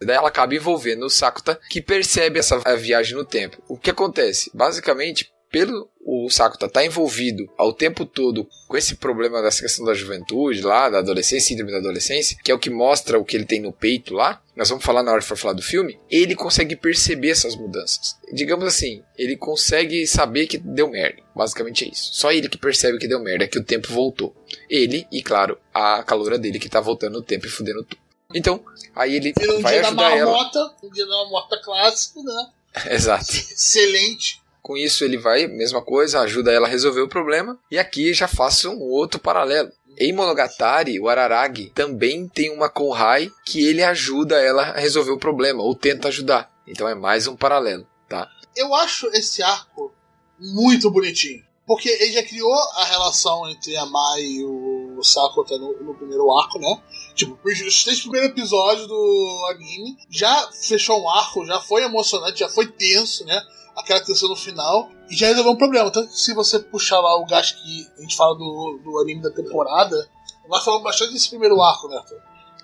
Daí 0.00 0.16
ela 0.16 0.28
acaba 0.28 0.54
envolvendo 0.54 1.04
o 1.04 1.10
Sakuta, 1.10 1.60
que 1.68 1.82
percebe 1.82 2.38
essa 2.38 2.58
viagem 2.76 3.14
no 3.14 3.24
tempo. 3.24 3.62
O 3.68 3.76
que 3.76 3.90
acontece? 3.90 4.50
Basicamente, 4.54 5.30
pelo 5.50 5.90
o 6.10 6.30
Sakuta 6.30 6.64
estar 6.64 6.80
tá 6.80 6.86
envolvido 6.86 7.46
ao 7.58 7.70
tempo 7.70 8.06
todo 8.06 8.48
com 8.66 8.78
esse 8.78 8.96
problema 8.96 9.42
dessa 9.42 9.60
questão 9.60 9.84
da 9.84 9.92
juventude 9.92 10.62
lá, 10.62 10.88
da 10.88 11.00
adolescência, 11.00 11.48
síndrome 11.48 11.70
da 11.70 11.76
adolescência, 11.76 12.38
que 12.42 12.50
é 12.50 12.54
o 12.54 12.58
que 12.58 12.70
mostra 12.70 13.18
o 13.18 13.24
que 13.26 13.36
ele 13.36 13.44
tem 13.44 13.60
no 13.60 13.74
peito 13.74 14.14
lá, 14.14 14.42
nós 14.56 14.70
vamos 14.70 14.82
falar 14.82 15.02
na 15.02 15.12
hora 15.12 15.20
que 15.20 15.26
for 15.26 15.36
falar 15.36 15.52
do 15.52 15.60
filme, 15.60 16.00
ele 16.10 16.34
consegue 16.34 16.74
perceber 16.74 17.28
essas 17.28 17.54
mudanças. 17.54 18.16
Digamos 18.32 18.64
assim, 18.64 19.02
ele 19.18 19.36
consegue 19.36 20.06
saber 20.06 20.46
que 20.46 20.56
deu 20.56 20.88
merda. 20.88 21.22
Basicamente 21.36 21.84
é 21.84 21.88
isso. 21.88 22.14
Só 22.14 22.32
ele 22.32 22.48
que 22.48 22.56
percebe 22.56 22.98
que 22.98 23.06
deu 23.06 23.20
merda, 23.20 23.46
que 23.46 23.58
o 23.58 23.64
tempo 23.64 23.92
voltou. 23.92 24.34
Ele 24.68 25.06
e, 25.12 25.22
claro, 25.22 25.58
a 25.74 26.02
calora 26.02 26.38
dele 26.38 26.58
que 26.58 26.70
tá 26.70 26.80
voltando 26.80 27.18
no 27.18 27.22
tempo 27.22 27.44
e 27.44 27.50
fudendo 27.50 27.84
tudo. 27.84 28.00
Então, 28.34 28.64
aí 28.96 29.14
ele 29.14 29.34
um 29.38 29.60
vai 29.60 29.74
dia 29.74 29.86
ajudar 29.86 30.10
da 30.10 30.24
marmota, 30.24 30.58
ela. 30.58 30.76
Um 30.82 30.90
dia 30.90 31.06
da 31.06 31.16
marmota 31.16 31.60
clássico, 31.62 32.22
né? 32.22 32.46
Exato. 32.90 33.30
Excelente. 33.30 34.40
Com 34.68 34.76
isso 34.76 35.02
ele 35.02 35.16
vai, 35.16 35.46
mesma 35.46 35.80
coisa, 35.80 36.20
ajuda 36.20 36.52
ela 36.52 36.66
a 36.66 36.70
resolver 36.70 37.00
o 37.00 37.08
problema. 37.08 37.58
E 37.70 37.78
aqui 37.78 38.12
já 38.12 38.28
faço 38.28 38.68
um 38.68 38.82
outro 38.82 39.18
paralelo. 39.18 39.72
Em 39.96 40.12
Monogatari, 40.12 41.00
o 41.00 41.08
Araragi 41.08 41.72
também 41.74 42.28
tem 42.28 42.50
uma 42.50 42.68
Konhai 42.68 43.30
que 43.46 43.66
ele 43.66 43.82
ajuda 43.82 44.38
ela 44.38 44.64
a 44.64 44.78
resolver 44.78 45.12
o 45.12 45.18
problema, 45.18 45.62
ou 45.62 45.74
tenta 45.74 46.08
ajudar. 46.08 46.52
Então 46.66 46.86
é 46.86 46.94
mais 46.94 47.26
um 47.26 47.34
paralelo, 47.34 47.86
tá? 48.06 48.30
Eu 48.54 48.74
acho 48.74 49.06
esse 49.06 49.42
arco 49.42 49.90
muito 50.38 50.90
bonitinho. 50.90 51.42
Porque 51.66 51.88
ele 51.88 52.12
já 52.12 52.22
criou 52.22 52.54
a 52.74 52.84
relação 52.84 53.48
entre 53.48 53.74
a 53.74 53.86
Mai 53.86 54.20
e 54.20 54.44
o 54.44 55.02
Sakota 55.02 55.56
no, 55.56 55.82
no 55.82 55.94
primeiro 55.94 56.30
arco, 56.36 56.58
né? 56.58 56.82
Tipo, 57.14 57.38
os 57.42 57.84
três 57.84 58.02
primeiros 58.02 58.28
episódios 58.28 58.86
do 58.86 59.46
anime 59.50 59.96
já 60.10 60.50
fechou 60.52 61.02
um 61.02 61.08
arco, 61.08 61.46
já 61.46 61.58
foi 61.58 61.84
emocionante, 61.84 62.40
já 62.40 62.50
foi 62.50 62.66
tenso, 62.66 63.24
né? 63.24 63.42
Aquela 63.78 64.04
tensão 64.04 64.28
no 64.28 64.36
final. 64.36 64.90
E 65.08 65.16
já 65.16 65.28
resolveu 65.28 65.52
um 65.52 65.56
problema. 65.56 65.90
Tanto 65.90 66.08
que 66.08 66.20
se 66.20 66.34
você 66.34 66.58
puxar 66.58 67.00
lá 67.00 67.16
o 67.16 67.26
gasto 67.26 67.56
que 67.62 67.88
a 67.98 68.00
gente 68.02 68.16
fala 68.16 68.34
do, 68.34 68.80
do 68.82 68.98
anime 68.98 69.22
da 69.22 69.30
temporada, 69.30 70.08
nós 70.48 70.64
falamos 70.64 70.84
bastante 70.84 71.12
desse 71.12 71.28
primeiro 71.28 71.60
arco, 71.62 71.88
né? 71.88 72.02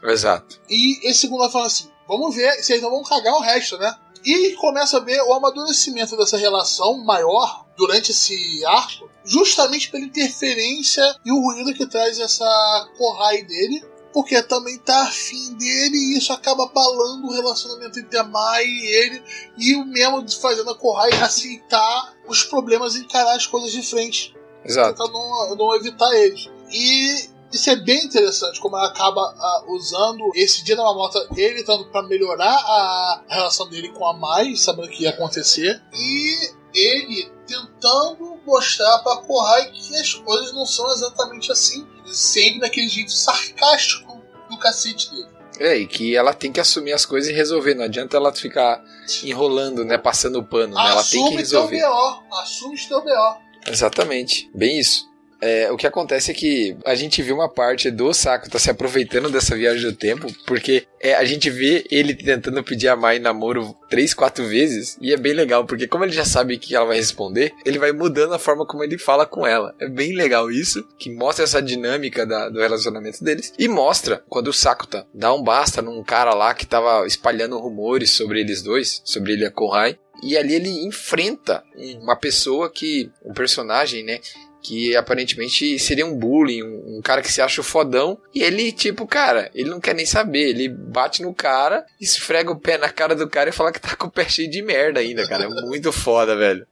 Exato. 0.05 0.61
E 0.69 1.09
esse 1.09 1.21
segundo 1.21 1.41
vai 1.41 1.51
falando 1.51 1.69
assim: 1.69 1.91
vamos 2.09 2.35
ver 2.35 2.53
se 2.63 2.73
eles 2.73 2.83
não 2.83 2.91
vão 2.91 3.03
cagar 3.03 3.35
o 3.35 3.41
resto, 3.41 3.79
né? 3.79 3.95
E 4.25 4.55
começa 4.55 4.97
a 4.97 5.01
ver 5.01 5.21
o 5.23 5.35
amadurecimento 5.35 6.17
dessa 6.17 6.39
relação 6.39 7.05
maior 7.05 7.67
durante 7.77 8.11
esse 8.11 8.65
arco, 8.65 9.11
justamente 9.25 9.91
pela 9.91 10.05
interferência 10.05 11.03
e 11.25 11.31
o 11.31 11.41
ruído 11.41 11.75
que 11.75 11.87
traz 11.87 12.19
essa 12.19 12.89
Kohai 12.97 13.43
dele, 13.43 13.85
porque 14.15 14.41
também 14.45 14.79
tá 14.79 15.03
afim 15.03 15.55
dele 15.55 15.97
e 15.97 16.19
isso 16.19 16.33
acaba 16.33 16.63
abalando 16.63 17.27
o 17.27 17.33
relacionamento 17.33 17.99
entre 17.99 18.17
a 18.17 18.23
Mai 18.23 18.65
e 18.65 18.87
ele, 18.87 19.23
e 19.59 19.75
o 19.75 19.85
mesmo 19.85 20.25
fazendo 20.41 20.71
a 20.71 20.79
Kohai 20.79 21.11
aceitar 21.21 22.15
os 22.29 22.45
problemas 22.45 22.95
e 22.95 23.01
encarar 23.01 23.35
as 23.35 23.45
coisas 23.49 23.73
de 23.73 23.83
frente. 23.83 24.33
Exato. 24.65 24.91
Tentar 24.91 25.13
não, 25.13 25.57
não 25.57 25.75
evitar 25.75 26.15
eles. 26.15 26.49
E 26.71 27.29
isso 27.53 27.69
é 27.69 27.77
bem 27.77 28.05
interessante, 28.05 28.61
como 28.61 28.77
ela 28.77 28.87
acaba 28.87 29.21
uh, 29.21 29.73
usando 29.75 30.31
esse 30.37 30.63
dia 30.63 30.77
da 30.77 30.85
mamota, 30.85 31.19
ele 31.37 31.65
tanto 31.65 31.91
para 31.91 32.07
melhorar 32.07 32.55
a 32.55 33.25
relação 33.29 33.69
dele 33.69 33.89
com 33.89 34.07
a 34.07 34.13
Mai, 34.13 34.55
sabendo 34.55 34.87
o 34.87 34.91
que 34.91 35.03
ia 35.03 35.11
acontecer, 35.11 35.83
e 35.93 36.53
ele 36.73 37.33
tentando 37.49 38.39
mostrar 38.47 38.99
para 39.01 39.23
Kohai 39.23 39.73
que 39.73 39.97
as 39.97 40.15
coisas 40.15 40.53
não 40.53 40.65
são 40.65 40.89
exatamente 40.93 41.51
assim, 41.51 41.85
sempre 42.15 42.61
naquele 42.61 42.89
jeito 42.89 43.13
sarcástico 43.13 44.23
do 44.51 44.59
cacete 44.59 45.11
dele. 45.11 45.29
É, 45.59 45.77
e 45.77 45.87
que 45.87 46.17
ela 46.17 46.35
tem 46.35 46.51
que 46.51 46.61
assumir 46.61 46.93
as 46.93 47.07
coisas 47.07 47.31
e 47.31 47.33
resolver. 47.33 47.75
Não 47.75 47.85
adianta 47.85 48.17
ela 48.17 48.33
ficar 48.33 48.83
enrolando, 49.23 49.85
né? 49.85 49.97
Passando 49.97 50.41
o 50.41 50.45
pano, 50.45 50.75
né? 50.75 50.91
Ela 50.91 51.05
tem 51.05 51.25
que 51.29 51.37
resolver. 51.37 51.79
Teu 51.79 51.91
BO, 51.91 52.37
assume 52.37 52.77
teu 52.89 53.01
BO. 53.01 53.45
Exatamente, 53.67 54.51
bem 54.55 54.79
isso. 54.79 55.09
É, 55.47 55.71
o 55.71 55.77
que 55.77 55.87
acontece 55.87 56.31
é 56.31 56.35
que 56.35 56.75
a 56.87 56.95
gente 56.95 57.21
viu 57.21 57.35
uma 57.35 57.51
parte 57.51 57.91
do 57.91 58.15
Saco 58.15 58.49
tá 58.49 58.59
se 58.59 58.71
aproveitando 58.71 59.29
dessa 59.29 59.55
viagem 59.55 59.83
do 59.83 59.95
tempo, 59.95 60.27
porque 60.47 60.87
é, 60.99 61.15
a 61.15 61.23
gente 61.23 61.51
vê 61.51 61.85
ele 61.91 62.15
tentando 62.15 62.65
pedir 62.65 62.89
a 62.89 62.97
Mai 62.97 63.19
namoro 63.19 63.77
três, 63.91 64.15
quatro 64.15 64.47
vezes, 64.47 64.97
e 65.03 65.13
é 65.13 65.19
bem 65.19 65.35
legal, 65.35 65.67
porque 65.67 65.87
como 65.87 66.03
ele 66.03 66.15
já 66.15 66.25
sabe 66.25 66.57
que 66.57 66.75
ela 66.75 66.87
vai 66.87 66.97
responder, 66.97 67.53
ele 67.63 67.79
vai 67.79 67.93
mudando 67.93 68.33
a 68.33 68.39
forma 68.39 68.65
como 68.65 68.83
ele 68.83 68.97
fala 68.97 69.27
com 69.27 69.47
ela. 69.47 69.75
É 69.79 69.87
bem 69.87 70.15
legal 70.15 70.51
isso, 70.51 70.83
que 70.99 71.11
mostra 71.11 71.45
essa 71.45 71.61
dinâmica 71.61 72.25
da, 72.25 72.49
do 72.49 72.59
relacionamento 72.59 73.23
deles, 73.23 73.53
e 73.59 73.69
mostra 73.69 74.25
quando 74.31 74.49
o 74.49 74.53
Sakuta 74.53 75.07
dá 75.13 75.35
um 75.35 75.43
basta 75.43 75.83
num 75.83 76.03
cara 76.03 76.33
lá 76.33 76.55
que 76.55 76.65
tava 76.65 77.07
espalhando 77.07 77.59
rumores 77.59 78.13
sobre 78.13 78.41
eles 78.41 78.63
dois, 78.63 79.03
sobre 79.05 79.35
ele 79.35 79.43
e 79.43 79.47
a 79.47 79.51
Kohai, 79.51 79.99
e 80.23 80.39
ali 80.39 80.55
ele 80.55 80.71
enfrenta 80.87 81.63
uma 82.01 82.17
pessoa 82.17 82.71
que, 82.71 83.11
um 83.23 83.35
personagem, 83.35 84.03
né, 84.03 84.21
que 84.65 84.97
aparentemente 84.97 85.79
seria 85.79 86.07
um 86.07 86.17
bullying, 86.17 86.63
um, 86.63 86.97
um, 86.97 87.03
cara 87.03 87.21
que 87.21 87.31
se 87.31 87.43
acha 87.43 87.61
o 87.61 87.65
fodão, 87.65 88.19
e 88.35 88.43
ele, 88.43 88.73
tipo, 88.73 89.07
cara, 89.07 89.51
ele 89.55 89.69
não 89.69 89.79
quer 89.79 89.95
nem 89.95 90.07
saber, 90.07 90.49
ele 90.49 90.71
bate 90.71 91.23
no 91.23 91.35
cara, 91.35 91.85
esfrega 92.01 92.51
o 92.51 92.59
pé 92.59 92.79
na 92.79 92.89
cara 92.89 93.15
do 93.15 93.29
cara 93.29 93.51
e 93.51 93.53
fala 93.53 93.71
que 93.71 93.79
tá 93.79 93.95
com 93.95 94.07
o 94.07 94.11
pé 94.11 94.27
cheio 94.27 94.51
de 94.51 94.63
merda 94.63 95.01
ainda, 95.01 95.29
cara. 95.29 95.45
É 95.45 95.49
muito 95.49 95.93
foda, 95.93 96.35
velho. 96.35 96.67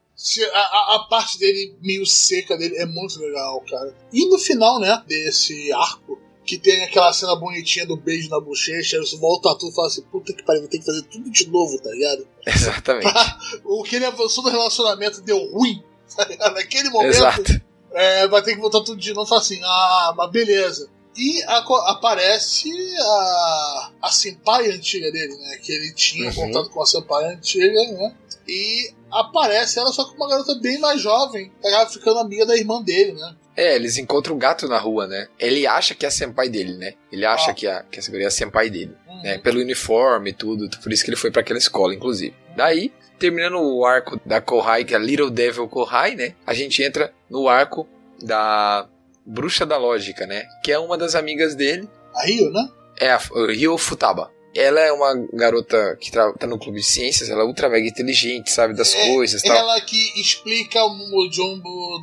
A, 0.54 0.58
a, 0.58 0.96
a, 0.96 0.98
parte 1.10 1.38
dele 1.38 1.74
meio 1.82 2.06
seca 2.06 2.56
dele 2.56 2.76
é 2.78 2.86
muito 2.86 3.20
legal, 3.20 3.62
cara. 3.68 3.94
E 4.10 4.26
no 4.26 4.38
final, 4.38 4.80
né, 4.80 5.02
desse 5.06 5.70
arco, 5.72 6.18
que 6.46 6.56
tem 6.56 6.84
aquela 6.84 7.12
cena 7.12 7.36
bonitinha 7.36 7.84
do 7.84 7.96
beijo 7.96 8.30
na 8.30 8.40
bochecha, 8.40 9.00
você 9.00 9.18
volta 9.18 9.54
tudo 9.58 9.70
e 9.70 9.74
fala 9.74 9.88
assim, 9.88 10.02
puta 10.10 10.32
que 10.32 10.42
pariu, 10.42 10.62
vou 10.62 10.70
ter 10.70 10.78
que 10.78 10.86
fazer 10.86 11.02
tudo 11.02 11.30
de 11.30 11.46
novo, 11.50 11.78
tá 11.78 11.90
ligado? 11.90 12.26
Exatamente. 12.46 13.12
o 13.64 13.82
que 13.82 13.96
ele 13.96 14.06
avançou 14.06 14.44
no 14.44 14.50
relacionamento 14.50 15.20
deu 15.20 15.36
ruim, 15.50 15.82
tá 16.16 16.24
ligado? 16.24 16.54
Naquele 16.54 16.88
momento. 16.88 17.16
Exato 17.16 17.71
é, 17.94 18.28
vai 18.28 18.42
ter 18.42 18.54
que 18.54 18.60
voltar 18.60 18.80
tudo 18.80 19.00
de 19.00 19.12
novo 19.12 19.26
e 19.26 19.28
falar 19.28 19.40
assim, 19.40 19.60
ah, 19.62 20.14
mas 20.16 20.30
beleza. 20.30 20.88
E 21.16 21.42
a, 21.42 21.58
aparece 21.90 22.70
a, 22.98 23.90
a 24.02 24.10
senpai 24.10 24.70
antiga 24.70 25.10
dele, 25.12 25.34
né? 25.36 25.58
Que 25.62 25.72
ele 25.72 25.92
tinha 25.92 26.28
uhum. 26.28 26.34
contato 26.34 26.70
com 26.70 26.82
a 26.82 26.86
senpai 26.86 27.34
antiga, 27.34 27.92
né? 27.92 28.14
E 28.48 28.92
aparece 29.10 29.78
ela 29.78 29.92
só 29.92 30.04
com 30.04 30.16
uma 30.16 30.28
garota 30.28 30.54
bem 30.54 30.78
mais 30.78 31.00
jovem, 31.00 31.52
acaba 31.62 31.90
ficando 31.90 32.18
amiga 32.18 32.46
da 32.46 32.56
irmã 32.56 32.82
dele, 32.82 33.12
né? 33.12 33.36
É, 33.54 33.76
eles 33.76 33.98
encontram 33.98 34.34
um 34.34 34.38
gato 34.38 34.66
na 34.66 34.78
rua, 34.78 35.06
né? 35.06 35.28
Ele 35.38 35.66
acha 35.66 35.94
que 35.94 36.06
é 36.06 36.08
a 36.08 36.12
senpai 36.12 36.48
dele, 36.48 36.78
né? 36.78 36.94
Ele 37.10 37.26
acha 37.26 37.50
ah. 37.50 37.54
que, 37.54 37.66
a, 37.66 37.82
que 37.82 38.00
a 38.00 38.22
é 38.22 38.24
a 38.24 38.30
senpai 38.30 38.70
dele. 38.70 38.96
Uhum. 39.06 39.22
Né? 39.22 39.38
Pelo 39.38 39.60
uniforme 39.60 40.30
e 40.30 40.32
tudo. 40.32 40.70
Por 40.78 40.90
isso 40.90 41.04
que 41.04 41.10
ele 41.10 41.18
foi 41.18 41.30
para 41.30 41.42
aquela 41.42 41.58
escola, 41.58 41.94
inclusive. 41.94 42.34
Daí, 42.56 42.90
terminando 43.22 43.54
o 43.60 43.86
arco 43.86 44.20
da 44.26 44.40
Kohai, 44.40 44.84
que 44.84 44.94
é 44.94 44.96
a 44.96 45.00
Little 45.00 45.30
Devil 45.30 45.68
Kohai, 45.68 46.16
né? 46.16 46.34
A 46.44 46.52
gente 46.52 46.82
entra 46.82 47.14
no 47.30 47.48
arco 47.48 47.86
da 48.20 48.88
Bruxa 49.24 49.64
da 49.64 49.76
Lógica, 49.76 50.26
né? 50.26 50.44
Que 50.64 50.72
é 50.72 50.78
uma 50.78 50.98
das 50.98 51.14
amigas 51.14 51.54
dele. 51.54 51.88
A 52.16 52.26
Rio, 52.26 52.50
né? 52.50 52.68
É 52.98 53.12
a 53.12 53.20
Rio 53.48 53.78
Futaba. 53.78 54.28
Ela 54.54 54.80
é 54.80 54.92
uma 54.92 55.14
garota 55.32 55.96
que 56.00 56.10
tá 56.10 56.34
no 56.46 56.58
clube 56.58 56.80
de 56.80 56.84
ciências, 56.84 57.30
ela 57.30 57.42
é 57.42 57.46
ultra 57.46 57.68
mega 57.68 57.86
inteligente, 57.86 58.50
sabe 58.50 58.74
das 58.74 58.92
é, 58.92 59.14
coisas. 59.14 59.42
Ela 59.44 59.78
tal. 59.78 59.86
que 59.86 60.20
explica 60.20 60.84
o 60.84 60.92
mujumbo 60.92 62.00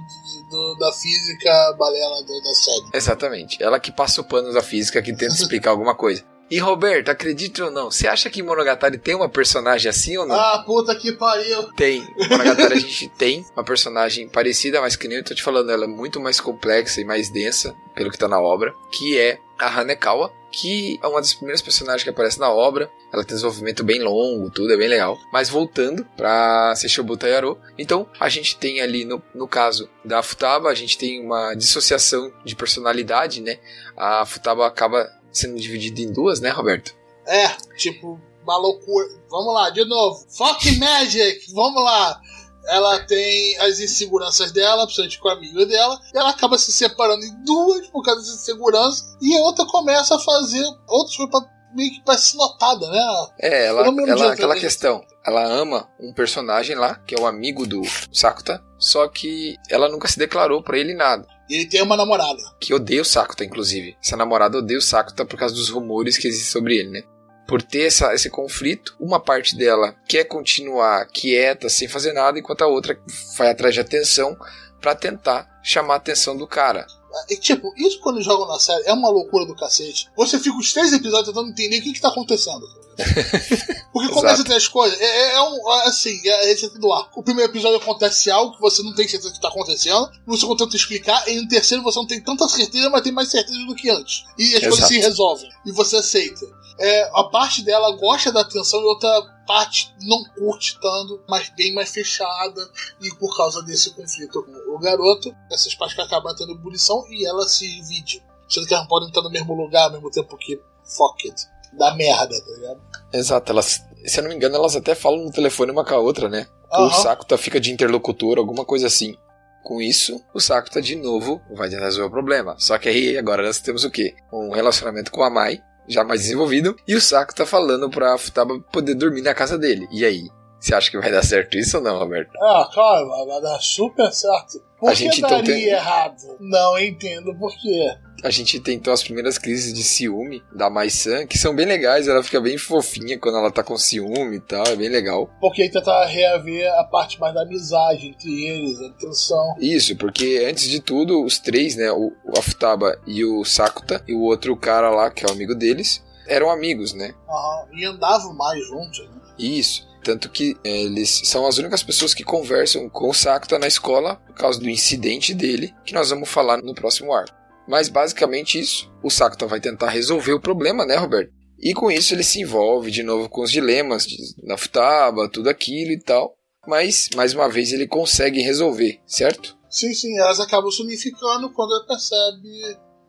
da 0.80 0.92
física 0.94 1.76
balela 1.78 2.24
do, 2.24 2.42
da 2.42 2.54
série. 2.54 2.86
Exatamente. 2.94 3.62
Ela 3.62 3.78
que 3.78 3.92
passa 3.92 4.22
o 4.22 4.24
pano 4.24 4.54
da 4.54 4.64
física, 4.64 5.02
que 5.02 5.12
tenta 5.12 5.34
explicar 5.34 5.72
alguma 5.72 5.94
coisa. 5.94 6.24
E 6.50 6.58
Roberto, 6.58 7.10
acredite 7.10 7.62
ou 7.62 7.70
não, 7.70 7.92
você 7.92 8.08
acha 8.08 8.30
que 8.30 8.42
Monogatari 8.42 8.98
tem 8.98 9.14
uma 9.16 9.30
personagem 9.30 9.90
assim 9.90 10.18
ou 10.18 10.26
não? 10.26 10.36
Ah, 10.36 10.64
puta 10.66 10.96
que 10.96 11.12
pariu! 11.12 11.72
Tem. 11.74 12.08
Monogatari 12.30 12.74
a 12.74 12.80
gente 12.80 13.08
tem 13.10 13.46
uma 13.56 13.64
personagem 13.64 14.28
parecida, 14.28 14.82
mas 14.82 14.96
que 14.96 15.08
nem 15.08 15.18
eu 15.18 15.24
tô 15.24 15.36
te 15.36 15.44
falando, 15.44 15.72
ela 15.72 15.86
é 15.86 15.88
muito 15.88 16.20
mais 16.20 16.40
complexa 16.40 17.02
e 17.02 17.06
mais 17.06 17.30
densa, 17.30 17.76
pelo 17.94 18.10
que 18.10 18.18
tá 18.18 18.28
na 18.28 18.40
obra, 18.40 18.74
que 18.92 19.18
é 19.18 19.40
a 19.60 19.80
Hanekawa, 19.80 20.32
que 20.52 21.00
é 21.02 21.08
uma 21.08 21.20
das 21.20 21.34
primeiras 21.34 21.62
personagens 21.62 22.04
que 22.04 22.10
aparece 22.10 22.40
na 22.40 22.50
obra. 22.52 22.90
Ela 23.14 23.24
tem 23.24 23.36
desenvolvimento 23.36 23.84
bem 23.84 24.02
longo, 24.02 24.50
tudo 24.50 24.74
é 24.74 24.78
bem 24.78 24.88
legal. 24.88 25.18
Mas 25.32 25.50
voltando 25.50 26.06
para 26.18 26.76
Seishobuta 26.76 27.28
Yaro, 27.28 27.60
então 27.78 28.08
a 28.20 28.30
gente 28.30 28.58
tem 28.58 28.82
ali 28.82 29.06
no, 29.06 29.22
no 29.34 29.48
caso 29.48 29.90
da 30.04 30.24
Futaba, 30.24 30.70
a 30.70 30.76
gente 30.76 30.98
tem 30.98 31.24
uma 31.24 31.54
dissociação 31.54 32.32
de 32.44 32.56
personalidade, 32.56 33.42
né? 33.42 33.60
A 33.96 34.26
Futaba 34.26 34.66
acaba 34.66 35.10
sendo 35.32 35.60
dividido 35.60 36.02
em 36.02 36.12
duas, 36.12 36.40
né, 36.40 36.50
Roberto? 36.50 36.96
É, 37.28 37.50
tipo, 37.78 38.20
uma 38.44 38.58
loucura. 38.58 39.08
Vamos 39.30 39.54
lá, 39.54 39.70
de 39.70 39.86
novo. 39.86 40.26
Fuck 40.30 40.78
Magic, 40.80 41.54
vamos 41.54 41.84
lá. 41.84 42.20
Ela 42.68 43.00
tem 43.06 43.58
as 43.60 43.80
inseguranças 43.80 44.52
dela, 44.52 44.86
principalmente 44.86 45.20
com 45.20 45.30
a 45.30 45.34
amiga 45.34 45.66
dela, 45.66 46.00
e 46.14 46.18
ela 46.18 46.30
acaba 46.30 46.58
se 46.58 46.72
separando 46.72 47.24
em 47.24 47.44
duas 47.44 47.88
por 47.88 48.04
causa 48.04 48.22
dessa 48.22 48.36
insegurança, 48.36 49.18
e 49.22 49.38
a 49.38 49.42
outra 49.42 49.66
começa 49.66 50.16
a 50.16 50.20
fazer 50.20 50.64
outras 50.88 51.16
coisas 51.16 51.32
pra 51.32 51.60
meio 51.74 51.92
que 51.92 52.04
parece 52.04 52.36
notada, 52.36 52.90
né? 52.90 53.28
É, 53.40 53.68
ela, 53.68 53.88
ela 53.88 54.34
aquela 54.34 54.56
questão. 54.56 55.04
Ela 55.26 55.46
ama 55.46 55.88
um 56.00 56.14
personagem 56.14 56.76
lá, 56.76 56.96
que 56.96 57.14
é 57.14 57.20
o 57.20 57.28
amigo 57.28 57.68
do 57.68 57.82
Sakuta, 58.12 58.64
só 58.78 59.08
que 59.08 59.56
ela 59.70 59.90
nunca 59.90 60.08
se 60.08 60.18
declarou 60.18 60.64
para 60.64 60.78
ele 60.78 60.94
nada. 60.94 61.28
Ele 61.50 61.68
tem 61.68 61.82
uma 61.82 61.98
namorada. 61.98 62.40
Que 62.60 62.74
odeia 62.74 63.02
o 63.02 63.06
Sakuta, 63.06 63.44
inclusive. 63.44 63.98
Essa 64.04 64.16
namorada 64.16 64.58
odeia 64.58 64.78
o 64.78 64.82
Sakuta 64.82 65.26
por 65.26 65.38
causa 65.38 65.54
dos 65.54 65.70
rumores 65.70 66.18
que 66.18 66.28
existem 66.28 66.52
sobre 66.52 66.78
ele, 66.78 66.90
né? 66.90 67.04
Por 67.50 67.62
ter 67.64 67.88
essa, 67.88 68.14
esse 68.14 68.30
conflito, 68.30 68.96
uma 69.00 69.20
parte 69.20 69.58
dela 69.58 69.96
quer 70.08 70.24
continuar 70.26 71.08
quieta, 71.08 71.68
sem 71.68 71.88
fazer 71.88 72.14
nada, 72.14 72.38
enquanto 72.38 72.62
a 72.62 72.68
outra 72.68 72.98
vai 73.36 73.50
atrás 73.50 73.74
de 73.74 73.82
atenção 73.82 74.38
para 74.80 74.96
tentar 74.96 75.60
chamar 75.64 75.96
a 75.96 75.98
atenção 75.98 76.38
do 76.38 76.48
cara. 76.48 76.86
E, 77.28 77.38
tipo, 77.38 77.74
isso 77.76 78.00
quando 78.02 78.22
jogam 78.22 78.48
na 78.48 78.60
série 78.60 78.86
é 78.86 78.94
uma 78.94 79.10
loucura 79.10 79.46
do 79.46 79.56
cacete. 79.56 80.08
Você 80.16 80.40
fica 80.40 80.58
os 80.58 80.72
três 80.72 80.94
episódios 80.94 81.30
tentando 81.30 81.50
entender 81.50 81.80
o 81.80 81.82
que, 81.82 81.94
que 81.94 82.02
tá 82.02 82.10
acontecendo. 82.10 82.66
Porque 83.94 84.14
começa 84.14 84.42
a 84.42 84.46
ter 84.46 84.56
as 84.56 84.68
coisas. 84.68 85.00
É, 85.00 85.06
é, 85.06 85.34
é 85.36 85.42
um. 85.42 85.72
É 85.72 85.88
assim, 85.88 86.20
é 86.28 86.44
a 86.44 86.46
receita 86.46 86.78
do 86.80 86.92
ar. 86.92 87.10
O 87.16 87.24
primeiro 87.24 87.52
episódio 87.52 87.78
acontece 87.78 88.30
algo 88.30 88.56
que 88.56 88.62
você 88.62 88.84
não 88.84 88.94
tem 88.94 89.08
certeza 89.08 89.34
que 89.34 89.42
tá 89.42 89.48
acontecendo. 89.48 90.10
No 90.26 90.38
segundo 90.38 90.58
tenta 90.58 90.76
explicar. 90.76 91.28
E 91.28 91.42
no 91.42 91.48
terceiro 91.48 91.84
você 91.84 92.00
não 92.00 92.08
tem 92.08 92.22
tanta 92.22 92.48
certeza, 92.48 92.90
mas 92.90 93.02
tem 93.02 93.12
mais 93.12 93.30
certeza 93.30 93.60
do 93.66 93.76
que 93.76 93.90
antes. 93.90 94.26
E 94.38 94.56
as 94.56 94.62
Exato. 94.62 94.70
coisas 94.70 94.88
se 94.88 95.00
resolvem. 95.00 95.50
E 95.66 95.72
você 95.72 95.98
aceita. 95.98 96.46
É, 96.78 97.10
a 97.14 97.24
parte 97.26 97.62
dela 97.62 97.92
gosta 97.98 98.32
da 98.32 98.42
atenção 98.42 98.80
e 98.80 98.86
outra 98.86 99.22
parte 99.46 99.94
não 100.02 100.24
curte 100.38 100.80
tanto, 100.80 101.22
mas 101.28 101.50
bem 101.50 101.74
mais 101.74 101.90
fechada. 101.90 102.70
E 103.02 103.14
por 103.16 103.36
causa 103.36 103.62
desse 103.64 103.92
conflito 103.92 104.44
com 104.44 104.76
o 104.76 104.80
garoto, 104.80 105.34
essas 105.52 105.74
partes 105.76 105.96
que 105.96 106.02
acabam 106.02 106.36
tendo 106.36 106.54
ebulição 106.54 107.04
e 107.10 107.28
ela 107.28 107.48
se 107.48 107.68
divide. 107.68 108.24
Sendo 108.48 108.68
que 108.68 108.74
elas 108.74 108.88
podem 108.88 109.10
estar 109.10 109.22
no 109.22 109.30
mesmo 109.30 109.54
lugar 109.54 109.86
ao 109.86 109.92
mesmo 109.92 110.10
tempo 110.10 110.38
que 110.38 110.60
fuck 110.84 111.28
it 111.28 111.59
da 111.74 111.96
merda, 111.96 112.36
tá 112.40 112.52
ligado? 112.56 112.82
Exato, 113.14 113.52
elas, 113.52 113.84
se 114.06 114.20
eu 114.20 114.24
não 114.24 114.30
me 114.30 114.36
engano, 114.36 114.56
elas 114.56 114.76
até 114.76 114.96
falam 114.96 115.24
no 115.24 115.32
telefone 115.32 115.72
uma 115.72 115.86
com 115.86 115.96
a 115.96 116.00
outra, 116.00 116.30
né? 116.30 116.48
Uhum. 116.72 116.86
O 116.86 116.92
saco 116.92 117.26
tá, 117.26 117.38
fica 117.38 117.60
de 117.60 117.72
interlocutor, 117.72 118.38
alguma 118.38 118.66
coisa 118.66 118.88
assim. 118.88 119.16
Com 119.64 119.82
isso, 119.82 120.24
o 120.34 120.40
Sakuta 120.40 120.82
de 120.82 120.96
novo 120.96 121.42
vai 121.54 121.70
resolver 121.70 122.08
o 122.08 122.12
problema. 122.12 122.56
Só 122.58 122.78
que 122.78 122.88
aí 122.88 123.18
agora 123.18 123.44
nós 123.44 123.60
temos 123.60 123.84
o 123.84 123.92
quê? 123.92 124.16
Um 124.32 124.52
relacionamento 124.52 125.12
com 125.12 125.22
a 125.22 125.30
Mai, 125.30 125.62
já 125.88 126.04
mais 126.04 126.22
desenvolvido, 126.22 126.76
e 126.88 126.96
o 126.96 127.02
Sakuta 127.02 127.46
falando 127.46 127.90
pra 127.90 128.18
Futaba 128.18 128.58
poder 128.72 128.96
dormir 128.96 129.22
na 129.22 129.34
casa 129.34 129.58
dele. 129.58 129.88
E 129.92 130.06
aí? 130.06 130.28
Você 130.60 130.74
acha 130.74 130.90
que 130.90 130.98
vai 130.98 131.12
dar 131.12 131.24
certo 131.24 131.58
isso 131.58 131.78
ou 131.78 131.84
não, 131.84 132.00
Roberto? 132.00 132.32
Ah, 132.42 132.70
claro, 132.74 133.08
vai 133.28 133.42
dar 133.42 133.60
super 133.60 134.12
certo. 134.12 134.62
Por 134.80 134.90
A 134.90 134.94
que 134.94 134.98
gente, 135.00 135.22
daria 135.22 135.38
então, 135.40 135.54
tem- 135.54 135.64
errado? 135.66 136.16
Não 136.40 136.80
entendo 136.80 137.36
por 137.38 137.52
quê. 137.54 137.90
A 138.22 138.30
gente 138.30 138.60
tentou 138.60 138.92
as 138.94 139.02
primeiras 139.02 139.38
crises 139.38 139.74
de 139.74 139.82
ciúme 139.82 140.44
da 140.54 140.70
Mai-san, 140.70 141.26
que 141.26 141.38
são 141.38 141.56
bem 141.56 141.66
legais, 141.66 142.06
ela 142.08 142.22
fica 142.22 142.42
bem 142.42 142.58
fofinha 142.58 143.18
quando 143.18 143.38
ela 143.38 143.50
tá 143.50 143.64
com 143.64 143.78
ciúme 143.78 144.36
e 144.38 144.40
tal, 144.42 144.66
é 144.68 144.76
bem 144.76 144.90
legal. 144.90 145.30
Porque 145.40 145.62
aí 145.62 145.72
tentar 145.72 146.06
reaver 146.06 146.70
a 146.80 146.84
parte 146.84 147.18
mais 147.20 147.34
da 147.34 147.44
amizade 147.44 148.08
entre 148.08 148.30
eles, 148.46 148.78
a 148.82 148.90
tensão. 149.00 149.56
Isso, 149.60 149.96
porque 149.96 150.46
antes 150.50 150.68
de 150.68 150.82
tudo, 150.82 151.24
os 151.24 151.40
três, 151.40 151.78
né, 151.78 151.90
o, 151.94 152.12
o 152.26 152.38
Afutaba 152.38 153.00
e 153.08 153.24
o 153.24 153.46
Sakuta, 153.46 154.04
e 154.06 154.14
o 154.14 154.22
outro 154.22 154.56
cara 154.58 154.90
lá, 154.90 155.10
que 155.10 155.26
é 155.26 155.30
o 155.30 155.32
amigo 155.32 155.56
deles, 155.56 156.04
eram 156.28 156.50
amigos, 156.52 156.94
né? 156.94 157.14
Aham, 157.30 157.68
E 157.74 157.86
andavam 157.86 158.34
mais 158.34 158.60
juntos. 158.68 159.00
Né? 159.00 159.16
Isso. 159.40 159.88
Tanto 160.10 160.28
que 160.28 160.58
é, 160.64 160.82
eles 160.82 161.22
são 161.26 161.46
as 161.46 161.60
únicas 161.60 161.84
pessoas 161.84 162.16
que 162.16 162.24
conversam 162.24 162.90
com 162.90 163.12
o 163.12 163.14
Sakuta 163.14 163.60
na 163.60 163.68
escola 163.68 164.16
por 164.16 164.34
causa 164.34 164.60
do 164.60 164.68
incidente 164.68 165.36
dele, 165.36 165.72
que 165.86 165.94
nós 165.94 166.10
vamos 166.10 166.28
falar 166.28 166.64
no 166.64 166.74
próximo 166.74 167.14
arco. 167.14 167.38
Mas 167.68 167.90
basicamente 167.90 168.60
isso. 168.60 168.92
O 169.04 169.12
Sakuta 169.12 169.46
vai 169.46 169.62
tentar 169.62 169.90
resolver 169.90 170.34
o 170.34 170.42
problema, 170.42 170.84
né, 170.84 170.96
Roberto? 170.96 171.32
E 171.60 171.76
com 171.76 171.92
isso 171.92 172.16
ele 172.16 172.24
se 172.24 172.42
envolve 172.42 172.90
de 172.90 173.04
novo 173.04 173.30
com 173.30 173.44
os 173.44 173.52
dilemas 173.52 174.08
de 174.08 174.18
Nafutaba, 174.42 175.30
tudo 175.30 175.48
aquilo 175.48 175.92
e 175.92 176.00
tal. 176.00 176.36
Mas, 176.66 177.10
mais 177.16 177.36
uma 177.36 177.48
vez, 177.48 177.72
ele 177.72 177.86
consegue 177.86 178.42
resolver, 178.42 179.00
certo? 179.06 179.56
Sim, 179.70 179.94
sim, 179.94 180.18
elas 180.18 180.40
acabam 180.40 180.72
se 180.72 180.82
unificando 180.82 181.52
quando 181.52 181.76
ela 181.76 181.86
percebe 181.86 182.50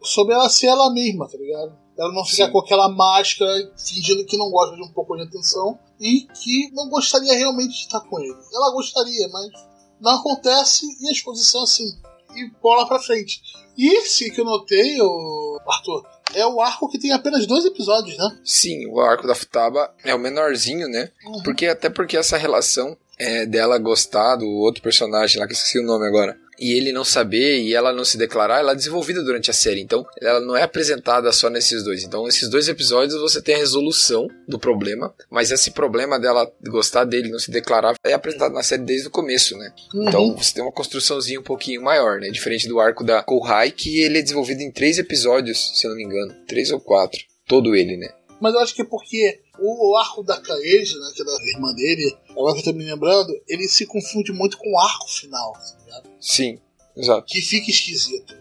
sobre 0.02 0.34
ela 0.34 0.50
ser 0.50 0.66
ela 0.66 0.92
mesma, 0.92 1.26
tá 1.26 1.38
ligado? 1.38 1.78
Ela 1.98 2.12
não 2.12 2.24
ficar 2.24 2.46
Sim. 2.46 2.52
com 2.52 2.58
aquela 2.58 2.88
máscara 2.88 3.72
fingindo 3.76 4.24
que 4.24 4.36
não 4.36 4.50
gosta 4.50 4.74
de 4.74 4.82
um 4.82 4.88
pouco 4.88 5.16
de 5.16 5.22
atenção 5.22 5.78
e 6.00 6.22
que 6.22 6.70
não 6.72 6.88
gostaria 6.88 7.36
realmente 7.36 7.72
de 7.72 7.80
estar 7.80 8.00
com 8.00 8.18
ele. 8.20 8.34
Ela 8.54 8.72
gostaria, 8.72 9.28
mas 9.28 9.50
não 10.00 10.12
acontece 10.12 10.86
e 11.00 11.10
as 11.10 11.20
coisas 11.20 11.46
são 11.46 11.62
assim. 11.62 11.86
E 12.34 12.50
bola 12.62 12.86
pra 12.86 13.00
frente. 13.00 13.42
E 13.76 13.96
esse 13.96 14.30
que 14.30 14.40
eu 14.40 14.44
notei, 14.44 15.00
ô 15.00 15.58
Arthur, 15.68 16.06
é 16.34 16.46
o 16.46 16.60
arco 16.60 16.88
que 16.88 16.98
tem 16.98 17.12
apenas 17.12 17.46
dois 17.46 17.64
episódios, 17.64 18.16
né? 18.16 18.38
Sim, 18.44 18.86
o 18.86 19.00
arco 19.00 19.26
da 19.26 19.34
Futaba 19.34 19.92
é 20.04 20.14
o 20.14 20.18
menorzinho, 20.18 20.88
né? 20.88 21.10
Uhum. 21.24 21.42
Porque 21.42 21.66
até 21.66 21.90
porque 21.90 22.16
essa 22.16 22.36
relação 22.36 22.96
é, 23.18 23.44
dela 23.44 23.78
gostar 23.78 24.36
do 24.36 24.46
outro 24.46 24.82
personagem 24.82 25.38
lá, 25.38 25.46
que 25.46 25.52
eu 25.52 25.56
esqueci 25.56 25.78
o 25.78 25.86
nome 25.86 26.06
agora, 26.06 26.38
e 26.60 26.76
ele 26.76 26.92
não 26.92 27.04
saber 27.04 27.60
e 27.60 27.74
ela 27.74 27.92
não 27.92 28.04
se 28.04 28.18
declarar, 28.18 28.58
ela 28.58 28.72
é 28.72 28.76
desenvolvida 28.76 29.22
durante 29.22 29.50
a 29.50 29.54
série. 29.54 29.80
Então, 29.80 30.04
ela 30.20 30.40
não 30.40 30.56
é 30.56 30.62
apresentada 30.62 31.32
só 31.32 31.48
nesses 31.48 31.82
dois. 31.82 32.04
Então, 32.04 32.28
esses 32.28 32.48
dois 32.48 32.68
episódios 32.68 33.18
você 33.20 33.40
tem 33.40 33.54
a 33.54 33.58
resolução 33.58 34.28
do 34.46 34.58
problema, 34.58 35.14
mas 35.30 35.50
esse 35.50 35.70
problema 35.70 36.20
dela 36.20 36.50
gostar 36.68 37.04
dele 37.04 37.30
não 37.30 37.38
se 37.38 37.50
declarar 37.50 37.94
é 38.04 38.12
apresentado 38.12 38.52
na 38.52 38.62
série 38.62 38.82
desde 38.82 39.08
o 39.08 39.10
começo, 39.10 39.56
né? 39.56 39.72
Uhum. 39.94 40.08
Então, 40.08 40.36
você 40.36 40.54
tem 40.54 40.62
uma 40.62 40.72
construçãozinha 40.72 41.40
um 41.40 41.44
pouquinho 41.44 41.82
maior, 41.82 42.20
né? 42.20 42.28
Diferente 42.28 42.68
do 42.68 42.78
arco 42.78 43.02
da 43.02 43.22
Kohai, 43.22 43.70
que 43.70 44.02
ele 44.02 44.18
é 44.18 44.22
desenvolvido 44.22 44.60
em 44.60 44.70
três 44.70 44.98
episódios, 44.98 45.78
se 45.78 45.86
eu 45.86 45.90
não 45.90 45.96
me 45.96 46.04
engano. 46.04 46.34
Três 46.46 46.70
ou 46.70 46.80
quatro. 46.80 47.20
Todo 47.46 47.74
ele, 47.74 47.96
né? 47.96 48.08
Mas 48.40 48.54
eu 48.54 48.60
acho 48.60 48.74
que 48.74 48.82
é 48.82 48.84
porque 48.84 49.40
o 49.60 49.96
arco 49.96 50.22
da 50.22 50.40
Kaeji, 50.40 50.98
né, 50.98 51.10
que 51.14 51.22
é 51.22 51.24
da 51.24 51.32
irmã 51.54 51.72
dele, 51.74 52.16
agora 52.30 52.54
que 52.54 52.60
eu 52.60 52.64
tô 52.64 52.72
me 52.72 52.84
lembrando, 52.84 53.32
ele 53.48 53.68
se 53.68 53.86
confunde 53.86 54.32
muito 54.32 54.56
com 54.58 54.72
o 54.72 54.78
arco 54.80 55.08
final, 55.08 55.52
tá 55.52 55.76
ligado? 55.84 56.10
Sim, 56.20 56.58
exato. 56.96 57.24
que 57.26 57.40
fica 57.42 57.70
esquisito. 57.70 58.34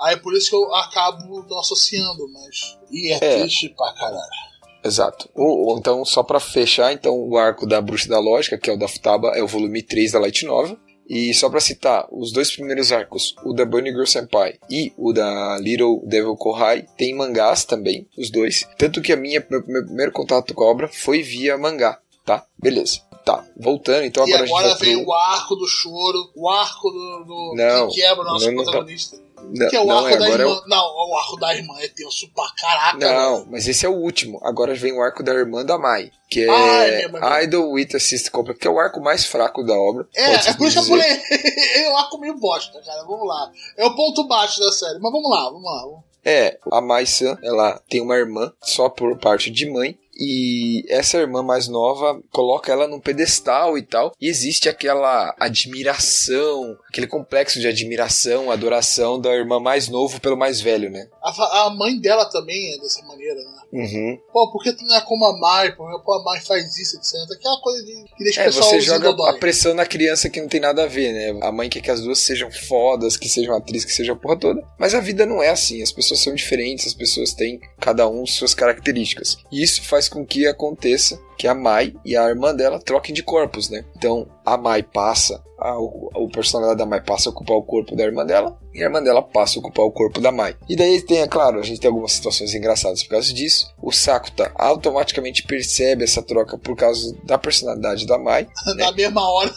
Aí 0.00 0.16
por 0.16 0.32
isso 0.34 0.50
que 0.50 0.56
eu 0.56 0.74
acabo 0.76 1.44
não 1.48 1.58
associando, 1.58 2.28
mas. 2.32 2.78
E 2.90 3.12
é, 3.12 3.16
É. 3.20 3.40
triste 3.40 3.68
pra 3.70 3.92
caralho. 3.94 4.48
Exato. 4.84 5.28
Ou, 5.34 5.66
ou 5.70 5.78
então, 5.78 6.04
só 6.04 6.22
pra 6.22 6.38
fechar, 6.38 6.92
então, 6.92 7.18
o 7.18 7.36
arco 7.36 7.66
da 7.66 7.80
Bruxa 7.80 8.08
da 8.08 8.20
Lógica, 8.20 8.56
que 8.56 8.70
é 8.70 8.72
o 8.72 8.78
da 8.78 8.86
Futaba, 8.86 9.30
é 9.36 9.42
o 9.42 9.48
volume 9.48 9.82
3 9.82 10.12
da 10.12 10.20
Light 10.20 10.44
Novel. 10.44 10.78
E 11.08 11.32
só 11.32 11.48
pra 11.48 11.58
citar, 11.60 12.06
os 12.12 12.32
dois 12.32 12.50
primeiros 12.54 12.92
arcos, 12.92 13.34
o 13.44 13.54
da 13.54 13.64
Bunny 13.64 13.90
Girl 13.90 14.04
Senpai 14.04 14.58
e 14.70 14.92
o 14.96 15.12
da 15.12 15.56
Little 15.58 16.02
Devil 16.04 16.36
Kohai, 16.36 16.84
tem 16.98 17.14
mangás 17.14 17.64
também, 17.64 18.06
os 18.16 18.30
dois. 18.30 18.68
Tanto 18.76 19.00
que 19.00 19.12
a 19.12 19.16
minha, 19.16 19.44
meu, 19.50 19.64
meu 19.66 19.84
primeiro 19.86 20.12
contato 20.12 20.52
com 20.52 20.64
a 20.64 20.66
obra 20.66 20.86
foi 20.86 21.22
via 21.22 21.56
mangá, 21.56 21.98
tá? 22.26 22.44
Beleza. 22.58 23.00
Tá, 23.24 23.44
voltando, 23.58 24.04
então 24.04 24.26
e 24.26 24.32
agora, 24.32 24.46
agora 24.46 24.66
a 24.66 24.70
gente 24.70 24.78
vai 24.78 24.86
vem 24.86 25.04
pro... 25.04 25.08
o 25.08 25.14
arco 25.14 25.54
do 25.56 25.66
choro, 25.66 26.30
o 26.34 26.48
arco 26.48 26.90
do. 26.90 27.24
do 27.24 27.54
Não, 27.56 27.88
que 27.88 28.00
quebra 28.00 28.22
o 28.22 28.24
nosso 28.24 28.46
não, 28.46 28.52
não 28.54 28.64
tá- 28.64 28.70
protagonista. 28.70 29.16
Não, 29.16 29.27
que 29.70 29.76
é 29.76 29.80
o 29.80 29.86
não, 29.86 29.96
arco 29.98 30.08
é, 30.08 30.16
da 30.18 30.26
agora 30.26 30.42
é 30.42 30.46
o- 30.46 30.50
irmã. 30.50 30.62
Não, 30.66 31.10
o 31.10 31.16
arco 31.16 31.36
da 31.36 31.54
irmã 31.54 31.74
é 31.80 31.88
tenso 31.88 32.28
pra 32.34 32.44
caraca. 32.56 32.98
Não, 32.98 33.36
velho. 33.38 33.48
mas 33.50 33.66
esse 33.68 33.84
é 33.84 33.88
o 33.88 33.94
último. 33.96 34.40
Agora 34.42 34.74
vem 34.74 34.92
o 34.92 35.00
arco 35.02 35.22
da 35.22 35.32
irmã 35.32 35.64
da 35.64 35.78
Mai, 35.78 36.10
que 36.30 36.44
é 36.44 36.48
Ah, 36.50 36.84
é 36.86 36.90
mesmo, 37.02 37.16
é 37.18 37.20
mesmo. 37.20 37.42
Idol 37.44 37.70
with 37.72 37.88
Assist 37.94 38.30
Company, 38.30 38.58
que 38.58 38.66
é 38.66 38.70
o 38.70 38.78
arco 38.78 39.00
mais 39.00 39.24
fraco 39.24 39.62
da 39.64 39.74
obra. 39.74 40.06
É, 40.14 40.34
é 40.34 40.54
por 40.54 40.66
isso 40.68 40.82
que 40.84 40.92
eu 40.92 40.98
falei. 40.98 41.10
é 41.84 41.90
um 41.90 41.96
arco 41.98 42.18
meio 42.18 42.34
bosta, 42.38 42.80
cara. 42.84 43.02
Vamos 43.04 43.26
lá. 43.26 43.50
É 43.76 43.84
o 43.86 43.94
ponto 43.94 44.26
baixo 44.26 44.60
da 44.60 44.70
série. 44.72 44.98
Mas 44.98 45.12
vamos 45.12 45.30
lá, 45.30 45.44
vamos 45.50 45.64
lá. 45.64 45.82
vamos- 45.82 46.04
É, 46.24 46.58
a 46.70 46.80
Mai-san, 46.80 47.38
ela 47.42 47.80
tem 47.88 48.00
uma 48.02 48.16
irmã 48.16 48.52
só 48.62 48.88
por 48.88 49.16
parte 49.18 49.50
de 49.50 49.70
mãe. 49.70 49.96
E 50.18 50.84
essa 50.88 51.18
irmã 51.18 51.42
mais 51.42 51.68
nova 51.68 52.20
coloca 52.32 52.72
ela 52.72 52.88
num 52.88 53.00
pedestal 53.00 53.78
e 53.78 53.82
tal. 53.82 54.12
E 54.20 54.28
existe 54.28 54.68
aquela 54.68 55.34
admiração, 55.38 56.76
aquele 56.88 57.06
complexo 57.06 57.60
de 57.60 57.66
admiração, 57.68 58.50
adoração 58.50 59.20
da 59.20 59.30
irmã 59.34 59.60
mais 59.60 59.88
novo 59.88 60.20
pelo 60.20 60.36
mais 60.36 60.60
velho, 60.60 60.90
né? 60.90 61.06
A, 61.22 61.66
a 61.66 61.70
mãe 61.70 61.98
dela 62.00 62.24
também 62.26 62.74
é 62.74 62.78
dessa 62.78 63.02
maneira, 63.06 63.34
né? 63.34 63.58
Uhum. 63.70 64.18
Pô, 64.32 64.50
por 64.50 64.62
que 64.62 64.72
tu 64.72 64.82
não 64.84 64.96
é 64.96 65.00
como 65.02 65.26
a 65.26 65.38
Mai? 65.38 65.76
Por 65.76 65.86
que 66.02 66.12
a 66.12 66.22
Mai 66.24 66.40
faz 66.40 66.76
isso, 66.78 66.96
etc. 66.96 67.14
Aquela 67.38 67.60
coisa 67.60 67.84
de, 67.84 68.04
que 68.16 68.24
deixa 68.24 68.40
o 68.40 68.42
É, 68.42 68.46
pessoal 68.46 68.70
você 68.70 68.80
joga 68.80 69.10
dodói. 69.10 69.30
a 69.30 69.38
pressão 69.38 69.74
na 69.74 69.84
criança 69.84 70.30
que 70.30 70.40
não 70.40 70.48
tem 70.48 70.60
nada 70.60 70.84
a 70.84 70.86
ver, 70.86 71.12
né? 71.12 71.38
A 71.46 71.52
mãe 71.52 71.68
quer 71.68 71.80
que 71.82 71.90
as 71.90 72.00
duas 72.00 72.18
sejam 72.18 72.50
fodas, 72.50 73.16
que 73.16 73.28
sejam 73.28 73.54
atrizes, 73.54 73.84
que 73.84 73.92
sejam 73.92 74.14
a 74.14 74.18
porra 74.18 74.38
toda. 74.38 74.66
Mas 74.78 74.94
a 74.94 75.00
vida 75.00 75.26
não 75.26 75.42
é 75.42 75.50
assim. 75.50 75.82
As 75.82 75.92
pessoas 75.92 76.20
são 76.20 76.34
diferentes, 76.34 76.86
as 76.86 76.94
pessoas 76.94 77.34
têm 77.34 77.60
cada 77.78 78.08
um 78.08 78.26
suas 78.26 78.54
características. 78.54 79.36
E 79.52 79.62
isso 79.62 79.82
faz 79.82 80.07
com 80.08 80.24
que 80.24 80.46
aconteça 80.46 81.20
que 81.36 81.46
a 81.46 81.54
Mai 81.54 81.94
e 82.04 82.16
a 82.16 82.28
irmã 82.28 82.54
dela 82.54 82.80
troquem 82.80 83.14
de 83.14 83.22
corpos, 83.22 83.68
né? 83.68 83.84
Então 83.96 84.28
a 84.44 84.56
Mai 84.56 84.82
passa, 84.82 85.42
a, 85.60 85.76
o, 85.78 86.28
personalidade 86.32 86.78
da 86.78 86.86
Mai 86.86 87.00
passa 87.00 87.28
a 87.28 87.32
ocupar 87.32 87.56
o 87.56 87.62
corpo 87.62 87.96
da 87.96 88.04
irmã 88.04 88.24
dela, 88.24 88.56
e 88.72 88.80
a 88.80 88.86
irmã 88.86 89.02
dela 89.02 89.22
passa 89.22 89.58
a 89.58 89.60
ocupar 89.60 89.84
o 89.84 89.90
corpo 89.90 90.20
da 90.20 90.30
Mai. 90.30 90.54
E 90.68 90.76
daí 90.76 91.00
tem, 91.02 91.18
é 91.18 91.26
claro, 91.26 91.58
a 91.58 91.62
gente 91.62 91.80
tem 91.80 91.88
algumas 91.88 92.12
situações 92.12 92.54
engraçadas 92.54 93.02
por 93.02 93.10
causa 93.10 93.32
disso. 93.32 93.74
O 93.82 93.90
Sakuta 93.90 94.52
automaticamente 94.54 95.42
percebe 95.42 96.04
essa 96.04 96.22
troca 96.22 96.56
por 96.56 96.76
causa 96.76 97.16
da 97.24 97.36
personalidade 97.36 98.06
da 98.06 98.18
Mai. 98.18 98.46
Na 98.76 98.92
mesma 98.92 99.28
hora. 99.28 99.52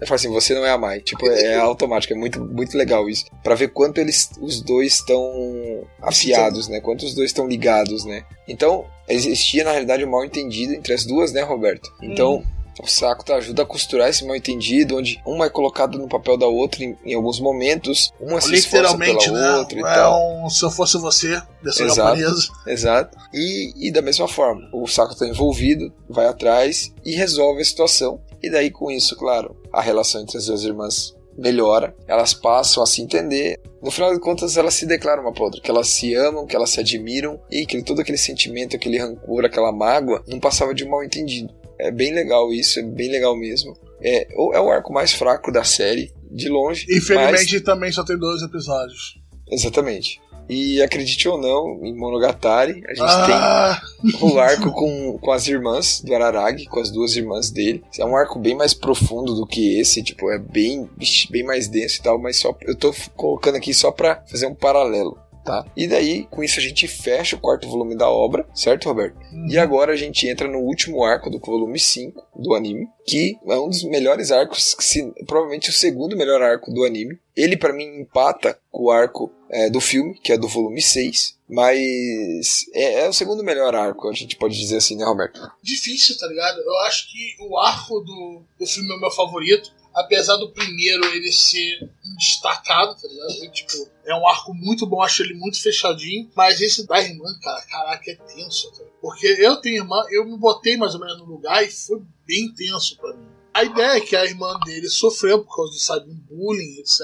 Eu 0.00 0.06
falo 0.06 0.16
assim, 0.16 0.30
você 0.30 0.54
não 0.54 0.64
é 0.64 0.70
a 0.70 0.78
Mai. 0.78 1.00
Tipo, 1.00 1.26
é 1.26 1.56
automático, 1.56 2.14
é 2.14 2.16
muito, 2.16 2.42
muito 2.42 2.76
legal 2.76 3.08
isso. 3.08 3.26
Pra 3.42 3.54
ver 3.54 3.68
quanto 3.68 3.98
eles, 3.98 4.30
os 4.40 4.60
dois 4.62 4.94
estão 4.94 5.84
afiados, 6.00 6.68
né? 6.68 6.80
Quanto 6.80 7.04
os 7.04 7.14
dois 7.14 7.30
estão 7.30 7.46
ligados, 7.46 8.04
né? 8.04 8.24
Então, 8.48 8.86
existia 9.08 9.64
na 9.64 9.72
realidade 9.72 10.04
um 10.04 10.10
mal 10.10 10.24
entendido 10.24 10.72
entre 10.72 10.94
as 10.94 11.04
duas, 11.04 11.32
né, 11.32 11.42
Roberto? 11.42 11.92
Então, 12.02 12.42
o 12.80 12.86
Sakuta 12.86 13.34
ajuda 13.34 13.62
a 13.62 13.66
costurar 13.66 14.08
esse 14.08 14.24
mal 14.24 14.36
entendido, 14.36 14.96
onde 14.96 15.20
uma 15.26 15.46
é 15.46 15.50
colocada 15.50 15.98
no 15.98 16.08
papel 16.08 16.36
da 16.36 16.46
outra 16.46 16.84
em, 16.84 16.96
em 17.04 17.14
alguns 17.14 17.40
momentos, 17.40 18.12
uma 18.20 18.40
se 18.40 18.54
esforça 18.54 18.96
pela 18.96 19.32
né? 19.32 19.56
outra 19.56 19.78
e 19.78 19.82
é 19.82 19.94
tal. 19.94 20.44
um 20.44 20.50
se 20.50 20.64
eu 20.64 20.70
fosse 20.70 20.98
você, 20.98 21.40
versão 21.62 21.86
Exato. 21.86 22.18
japonesa. 22.18 22.48
Exato. 22.66 23.18
E, 23.32 23.88
e 23.88 23.90
da 23.90 24.02
mesma 24.02 24.28
forma, 24.28 24.68
o 24.72 24.86
Sakuta 24.86 25.20
tá 25.20 25.26
envolvido, 25.26 25.92
vai 26.08 26.26
atrás 26.26 26.92
e 27.04 27.14
resolve 27.14 27.62
a 27.62 27.64
situação. 27.64 28.20
E 28.42 28.50
daí, 28.50 28.70
com 28.70 28.90
isso, 28.90 29.16
claro, 29.16 29.56
a 29.72 29.80
relação 29.80 30.20
entre 30.20 30.36
as 30.36 30.46
duas 30.46 30.64
irmãs 30.64 31.14
melhora, 31.36 31.94
elas 32.06 32.34
passam 32.34 32.82
a 32.82 32.86
se 32.86 33.00
entender. 33.02 33.60
No 33.82 33.90
final 33.90 34.12
de 34.12 34.20
contas, 34.20 34.56
elas 34.56 34.74
se 34.74 34.86
declaram 34.86 35.22
uma 35.22 35.32
pra 35.32 35.44
outra, 35.44 35.60
que 35.60 35.70
elas 35.70 35.88
se 35.88 36.14
amam, 36.14 36.46
que 36.46 36.54
elas 36.54 36.70
se 36.70 36.80
admiram 36.80 37.40
e 37.50 37.66
que 37.66 37.82
todo 37.82 38.00
aquele 38.00 38.18
sentimento, 38.18 38.76
aquele 38.76 38.98
rancor, 38.98 39.44
aquela 39.44 39.72
mágoa 39.72 40.22
não 40.26 40.38
passava 40.38 40.74
de 40.74 40.84
um 40.84 40.90
mal 40.90 41.02
entendido. 41.02 41.52
É 41.78 41.90
bem 41.90 42.12
legal 42.14 42.52
isso, 42.52 42.78
é 42.78 42.82
bem 42.82 43.10
legal 43.10 43.36
mesmo. 43.36 43.76
É, 44.00 44.26
o- 44.36 44.52
é 44.54 44.60
o 44.60 44.70
arco 44.70 44.92
mais 44.92 45.12
fraco 45.12 45.50
da 45.52 45.64
série, 45.64 46.12
de 46.30 46.48
longe. 46.48 46.86
mas- 46.88 46.96
Infelizmente 46.98 47.60
também 47.60 47.92
só 47.92 48.04
tem 48.04 48.18
dois 48.18 48.42
episódios. 48.42 49.18
Exatamente. 49.50 50.20
E 50.48 50.82
acredite 50.82 51.28
ou 51.28 51.40
não, 51.40 51.84
em 51.84 51.96
Monogatari, 51.96 52.82
a 52.86 52.94
gente 52.94 53.00
Ah, 53.06 53.80
tem 54.02 54.28
o 54.28 54.38
arco 54.40 54.72
com, 54.72 55.16
com 55.18 55.30
as 55.30 55.46
irmãs 55.46 56.00
do 56.04 56.12
Araragi, 56.14 56.66
com 56.66 56.80
as 56.80 56.90
duas 56.90 57.14
irmãs 57.16 57.48
dele. 57.50 57.82
É 57.98 58.04
um 58.04 58.16
arco 58.16 58.38
bem 58.40 58.54
mais 58.54 58.74
profundo 58.74 59.34
do 59.34 59.46
que 59.46 59.78
esse, 59.78 60.02
tipo, 60.02 60.30
é 60.30 60.38
bem, 60.38 60.90
bem 61.30 61.44
mais 61.44 61.68
denso 61.68 62.00
e 62.00 62.02
tal, 62.02 62.18
mas 62.20 62.36
só 62.38 62.54
eu 62.62 62.74
tô 62.76 62.92
colocando 63.16 63.54
aqui 63.56 63.72
só 63.72 63.92
pra 63.92 64.22
fazer 64.28 64.46
um 64.46 64.54
paralelo. 64.54 65.16
Tá? 65.44 65.64
E 65.76 65.86
daí, 65.86 66.24
com 66.30 66.42
isso, 66.42 66.58
a 66.58 66.62
gente 66.62 66.86
fecha 66.88 67.36
o 67.36 67.40
quarto 67.40 67.68
volume 67.68 67.96
da 67.96 68.08
obra, 68.08 68.46
certo, 68.54 68.88
Roberto? 68.88 69.16
Uhum. 69.32 69.46
E 69.48 69.58
agora 69.58 69.92
a 69.92 69.96
gente 69.96 70.26
entra 70.28 70.48
no 70.48 70.58
último 70.58 71.04
arco 71.04 71.30
do 71.30 71.38
volume 71.38 71.78
5 71.78 72.26
do 72.36 72.54
anime, 72.54 72.88
que 73.06 73.36
é 73.46 73.56
um 73.56 73.68
dos 73.68 73.84
melhores 73.84 74.30
arcos, 74.30 74.76
se, 74.78 75.12
provavelmente 75.26 75.70
o 75.70 75.72
segundo 75.72 76.16
melhor 76.16 76.42
arco 76.42 76.72
do 76.72 76.84
anime. 76.84 77.18
Ele, 77.36 77.56
para 77.56 77.72
mim, 77.72 78.00
empata 78.00 78.58
com 78.70 78.84
o 78.84 78.90
arco 78.90 79.32
é, 79.50 79.70
do 79.70 79.80
filme, 79.80 80.18
que 80.22 80.32
é 80.32 80.38
do 80.38 80.48
volume 80.48 80.80
6, 80.80 81.36
mas 81.48 82.66
é, 82.74 83.04
é, 83.04 83.08
o 83.08 83.12
segundo 83.12 83.44
melhor 83.44 83.74
arco, 83.74 84.08
a 84.08 84.12
gente 84.12 84.36
pode 84.36 84.58
dizer 84.58 84.78
assim, 84.78 84.96
né, 84.96 85.04
Roberto? 85.04 85.40
Difícil, 85.62 86.16
tá 86.18 86.26
ligado? 86.26 86.58
Eu 86.60 86.78
acho 86.86 87.10
que 87.10 87.36
o 87.40 87.58
arco 87.58 88.00
do, 88.00 88.42
do 88.58 88.66
filme 88.66 88.90
é 88.90 88.96
o 88.96 89.00
meu 89.00 89.10
favorito 89.10 89.70
apesar 89.94 90.36
do 90.36 90.50
primeiro 90.50 91.04
ele 91.06 91.32
ser 91.32 91.88
destacado, 92.16 92.94
tá 93.00 93.08
ligado? 93.08 93.52
Tipo, 93.52 93.88
é 94.04 94.14
um 94.14 94.26
arco 94.26 94.54
muito 94.54 94.86
bom, 94.86 95.02
acho 95.02 95.22
ele 95.22 95.34
muito 95.34 95.60
fechadinho, 95.60 96.30
mas 96.34 96.60
esse 96.60 96.86
da 96.86 97.00
irmã, 97.00 97.26
cara, 97.42 97.62
caraca, 97.62 98.10
é 98.10 98.14
tenso, 98.14 98.70
tá? 98.72 98.84
Porque 99.00 99.26
eu 99.26 99.56
tenho 99.56 99.82
irmã, 99.82 100.02
eu 100.10 100.24
me 100.24 100.36
botei 100.36 100.76
mais 100.76 100.94
ou 100.94 101.00
menos 101.00 101.18
no 101.18 101.24
lugar 101.24 101.64
e 101.64 101.70
foi 101.70 102.00
bem 102.26 102.52
tenso 102.54 102.96
para 102.98 103.14
mim. 103.14 103.32
A 103.54 103.64
ideia 103.64 103.98
é 103.98 104.00
que 104.00 104.16
a 104.16 104.24
irmã 104.24 104.58
dele 104.64 104.88
sofreu 104.88 105.44
por 105.44 105.54
causa 105.54 105.72
de 105.72 105.80
cyberbullying, 105.80 106.78
etc. 106.80 107.00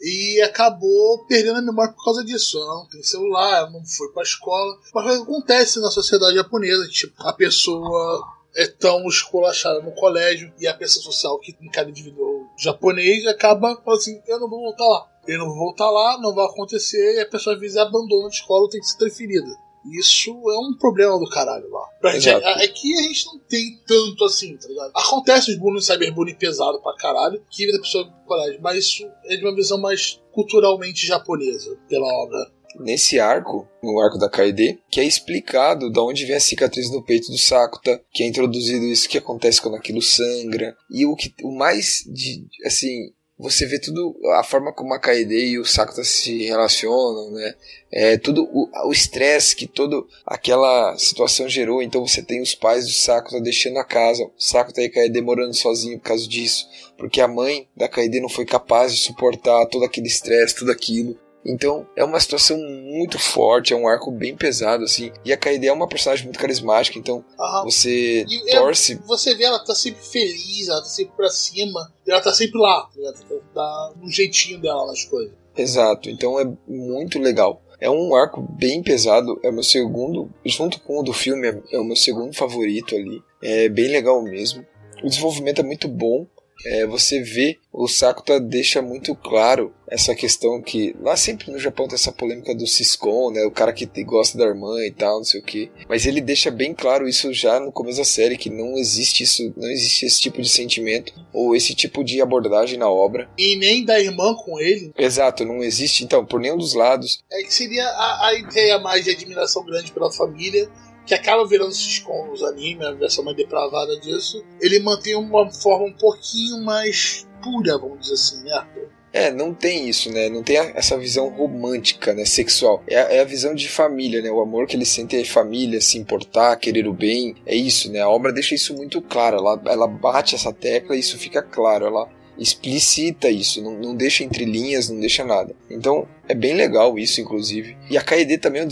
E 0.00 0.40
acabou 0.42 1.26
perdendo 1.26 1.58
a 1.58 1.62
memória 1.62 1.92
por 1.92 2.04
causa 2.04 2.24
disso. 2.24 2.56
Ela 2.56 2.74
não 2.76 2.88
tem 2.88 3.02
celular, 3.02 3.58
ela 3.58 3.70
não 3.70 3.84
foi 3.84 4.08
pra 4.12 4.22
escola. 4.22 4.78
Mas 4.94 5.20
acontece 5.20 5.80
na 5.80 5.90
sociedade 5.90 6.36
japonesa, 6.36 6.86
tipo, 6.88 7.14
a 7.18 7.32
pessoa 7.32 8.37
é 8.58 8.66
tão 8.66 9.06
esculachada 9.06 9.80
no 9.80 9.92
colégio 9.92 10.52
e 10.58 10.66
a 10.66 10.74
pessoa 10.74 11.04
social 11.04 11.38
que 11.38 11.56
encara 11.62 11.88
indivíduo 11.88 12.48
japonês 12.58 13.24
acaba 13.24 13.80
falando 13.84 14.00
assim: 14.00 14.20
eu 14.26 14.40
não 14.40 14.50
vou 14.50 14.58
voltar 14.60 14.84
lá. 14.84 15.06
Eu 15.28 15.38
não 15.38 15.46
vou 15.46 15.56
voltar 15.56 15.88
lá, 15.88 16.18
não 16.20 16.34
vai 16.34 16.44
acontecer, 16.44 17.16
e 17.16 17.20
a 17.20 17.26
pessoa 17.26 17.54
às 17.54 17.60
vezes 17.60 17.76
abandona 17.76 18.26
a 18.26 18.30
escola 18.30 18.68
tem 18.68 18.80
que 18.80 18.88
ser 18.88 18.98
transferida. 18.98 19.48
Isso 19.92 20.30
é 20.30 20.58
um 20.58 20.76
problema 20.76 21.18
do 21.18 21.28
caralho 21.28 21.70
lá. 21.70 21.86
Pra 22.00 22.18
gente, 22.18 22.28
aqui 22.28 22.98
a 22.98 23.02
gente 23.02 23.26
não 23.26 23.38
tem 23.38 23.80
tanto 23.86 24.24
assim, 24.24 24.56
tá 24.56 24.66
ligado? 24.66 24.90
Acontece 24.94 25.52
os 25.52 25.58
bullying, 25.58 25.80
cyberbullying 25.80 26.34
pesado 26.34 26.80
pra 26.82 26.96
caralho, 26.96 27.42
que 27.48 27.64
a 27.70 27.78
pessoa 27.78 28.04
do 28.04 28.10
colégio, 28.26 28.60
mas 28.60 28.78
isso 28.78 29.08
é 29.26 29.36
de 29.36 29.44
uma 29.44 29.54
visão 29.54 29.78
mais 29.78 30.20
culturalmente 30.32 31.06
japonesa 31.06 31.78
pela 31.88 32.06
obra 32.06 32.50
nesse 32.76 33.18
arco, 33.18 33.68
no 33.82 34.00
arco 34.00 34.18
da 34.18 34.28
Kaede, 34.28 34.78
que 34.90 35.00
é 35.00 35.04
explicado 35.04 35.90
de 35.90 36.00
onde 36.00 36.24
vem 36.24 36.36
a 36.36 36.40
cicatriz 36.40 36.90
no 36.90 37.02
peito 37.02 37.30
do 37.30 37.38
Sakuta, 37.38 38.00
que 38.12 38.22
é 38.22 38.26
introduzido 38.26 38.84
isso 38.84 39.08
que 39.08 39.18
acontece 39.18 39.60
quando 39.60 39.76
aquilo 39.76 40.02
sangra, 40.02 40.76
e 40.90 41.06
o 41.06 41.14
que 41.16 41.32
o 41.42 41.50
mais 41.50 42.04
de 42.06 42.46
assim, 42.64 43.12
você 43.38 43.66
vê 43.66 43.78
tudo 43.78 44.18
a 44.34 44.42
forma 44.42 44.72
como 44.72 44.92
a 44.92 44.98
Kaede 44.98 45.34
e 45.34 45.58
o 45.58 45.64
Sakuta 45.64 46.02
se 46.02 46.44
relacionam, 46.44 47.30
né? 47.30 47.54
É 47.90 48.18
tudo 48.18 48.48
o 48.52 48.92
estresse 48.92 49.54
que 49.54 49.66
toda 49.66 50.02
aquela 50.26 50.96
situação 50.98 51.48
gerou. 51.48 51.80
Então 51.80 52.04
você 52.04 52.20
tem 52.20 52.42
os 52.42 52.54
pais 52.54 52.86
do 52.86 52.92
Sakuta 52.92 53.40
deixando 53.40 53.78
a 53.78 53.84
casa, 53.84 54.24
o 54.24 54.32
Sakuta 54.36 54.82
e 54.82 54.88
Kaede 54.88 55.20
morando 55.20 55.54
sozinho 55.54 55.98
por 55.98 56.06
causa 56.06 56.26
disso, 56.26 56.68
porque 56.98 57.20
a 57.20 57.28
mãe 57.28 57.68
da 57.76 57.88
Kaede 57.88 58.20
não 58.20 58.28
foi 58.28 58.44
capaz 58.44 58.92
de 58.92 59.00
suportar 59.00 59.66
todo 59.66 59.84
aquele 59.84 60.08
estresse, 60.08 60.56
tudo 60.56 60.72
aquilo. 60.72 61.16
Então 61.48 61.86
é 61.96 62.04
uma 62.04 62.20
situação 62.20 62.58
muito 62.58 63.18
forte, 63.18 63.72
é 63.72 63.76
um 63.76 63.88
arco 63.88 64.10
bem 64.10 64.36
pesado, 64.36 64.84
assim. 64.84 65.10
E 65.24 65.32
a 65.32 65.36
Kaede 65.36 65.66
é 65.66 65.72
uma 65.72 65.88
personagem 65.88 66.24
muito 66.24 66.38
carismática, 66.38 66.98
então 66.98 67.24
Aham. 67.40 67.64
você 67.64 68.24
e 68.28 68.50
torce. 68.52 68.92
É, 68.92 68.96
você 69.06 69.34
vê 69.34 69.44
ela 69.44 69.58
tá 69.58 69.74
sempre 69.74 70.04
feliz, 70.04 70.68
ela 70.68 70.80
tá 70.80 70.88
sempre 70.88 71.14
pra 71.16 71.30
cima, 71.30 71.90
ela 72.06 72.20
tá 72.20 72.32
sempre 72.32 72.60
lá, 72.60 72.88
ela 72.96 73.12
tá, 73.12 73.34
tá 73.54 73.92
no 73.96 74.10
jeitinho 74.10 74.60
dela 74.60 74.86
nas 74.86 75.04
coisas. 75.04 75.32
Exato, 75.56 76.10
então 76.10 76.38
é 76.38 76.46
muito 76.66 77.18
legal. 77.18 77.62
É 77.80 77.88
um 77.88 78.14
arco 78.14 78.42
bem 78.42 78.82
pesado, 78.82 79.38
é 79.42 79.50
o 79.50 79.52
meu 79.52 79.62
segundo, 79.62 80.30
junto 80.44 80.80
com 80.80 80.98
o 80.98 81.02
do 81.02 81.12
filme, 81.12 81.62
é 81.72 81.78
o 81.78 81.84
meu 81.84 81.96
segundo 81.96 82.34
favorito 82.34 82.94
ali. 82.94 83.22
É 83.42 83.68
bem 83.68 83.88
legal 83.88 84.20
mesmo. 84.22 84.66
O 85.02 85.08
desenvolvimento 85.08 85.60
é 85.60 85.64
muito 85.64 85.86
bom, 85.86 86.26
é, 86.64 86.86
você 86.86 87.20
vê 87.20 87.58
o 87.72 87.86
Sakuta 87.86 88.40
deixa 88.40 88.82
muito 88.82 89.14
claro 89.14 89.72
essa 89.86 90.14
questão 90.14 90.60
que 90.60 90.94
lá 91.00 91.16
sempre 91.16 91.50
no 91.50 91.58
Japão 91.58 91.86
tem 91.86 91.94
essa 91.94 92.12
polêmica 92.12 92.54
do 92.54 92.66
Siscon, 92.66 93.30
né, 93.30 93.44
o 93.44 93.50
cara 93.50 93.72
que 93.72 93.86
gosta 94.04 94.36
da 94.36 94.44
irmã 94.44 94.84
e 94.84 94.90
tal, 94.90 95.18
não 95.18 95.24
sei 95.24 95.40
o 95.40 95.44
que, 95.44 95.70
mas 95.88 96.04
ele 96.04 96.20
deixa 96.20 96.50
bem 96.50 96.74
claro 96.74 97.08
isso 97.08 97.32
já 97.32 97.60
no 97.60 97.72
começo 97.72 97.98
da 97.98 98.04
série 98.04 98.36
que 98.36 98.50
não 98.50 98.76
existe 98.76 99.22
isso, 99.22 99.52
não 99.56 99.68
existe 99.70 100.06
esse 100.06 100.20
tipo 100.20 100.42
de 100.42 100.48
sentimento 100.48 101.12
ou 101.32 101.54
esse 101.54 101.74
tipo 101.74 102.02
de 102.02 102.20
abordagem 102.20 102.78
na 102.78 102.90
obra 102.90 103.30
e 103.38 103.56
nem 103.56 103.84
da 103.84 104.00
irmã 104.00 104.34
com 104.34 104.58
ele. 104.60 104.92
Exato, 104.98 105.44
não 105.44 105.62
existe 105.62 106.04
então 106.04 106.24
por 106.24 106.40
nenhum 106.40 106.58
dos 106.58 106.74
lados. 106.74 107.22
É 107.30 107.42
que 107.42 107.54
seria 107.54 107.86
a, 107.86 108.26
a 108.28 108.34
ideia 108.34 108.78
mais 108.78 109.04
de 109.04 109.10
admiração 109.10 109.64
grande 109.64 109.92
pela 109.92 110.12
família 110.12 110.68
que 111.08 111.14
acaba 111.14 111.46
virando 111.46 111.72
sitcom 111.72 112.26
nos 112.26 112.42
animes, 112.42 112.86
a 112.86 112.92
versão 112.92 113.24
mais 113.24 113.34
depravada 113.34 113.98
disso, 113.98 114.44
ele 114.60 114.78
mantém 114.78 115.16
uma 115.16 115.50
forma 115.50 115.86
um 115.86 115.92
pouquinho 115.92 116.62
mais 116.62 117.26
pura, 117.42 117.78
vamos 117.78 118.00
dizer 118.00 118.12
assim, 118.12 118.44
né? 118.44 118.66
É, 119.10 119.30
não 119.32 119.54
tem 119.54 119.88
isso, 119.88 120.12
né? 120.12 120.28
Não 120.28 120.42
tem 120.42 120.58
essa 120.58 120.98
visão 120.98 121.30
romântica, 121.30 122.12
né? 122.12 122.26
Sexual. 122.26 122.84
É 122.86 122.98
a, 122.98 123.12
é 123.14 123.20
a, 123.20 123.24
visão 123.24 123.54
de 123.54 123.66
família, 123.66 124.20
né? 124.20 124.30
O 124.30 124.38
amor 124.38 124.66
que 124.66 124.76
eles 124.76 124.88
sentem 124.88 125.22
é 125.22 125.24
família, 125.24 125.80
se 125.80 125.96
importar, 125.96 126.54
querer 126.56 126.86
o 126.86 126.92
bem. 126.92 127.34
É 127.46 127.56
isso, 127.56 127.90
né? 127.90 128.02
A 128.02 128.08
obra 128.08 128.30
deixa 128.30 128.54
isso 128.54 128.74
muito 128.74 129.00
claro. 129.00 129.38
Ela, 129.38 129.62
ela 129.64 129.86
bate 129.86 130.34
essa 130.34 130.52
tecla 130.52 130.94
e 130.94 131.00
isso 131.00 131.16
fica 131.16 131.40
claro. 131.40 131.86
Ela 131.86 132.06
explicita 132.38 133.30
isso, 133.30 133.62
não, 133.62 133.72
não 133.78 133.96
deixa 133.96 134.22
entre 134.22 134.44
linhas, 134.44 134.88
não 134.90 135.00
deixa 135.00 135.24
nada. 135.24 135.56
Então 135.70 136.06
é 136.28 136.34
bem 136.34 136.54
legal 136.54 136.98
isso, 136.98 137.20
inclusive. 137.20 137.76
E 137.90 137.96
a 137.96 138.02
KD 138.02 138.38
também, 138.38 138.62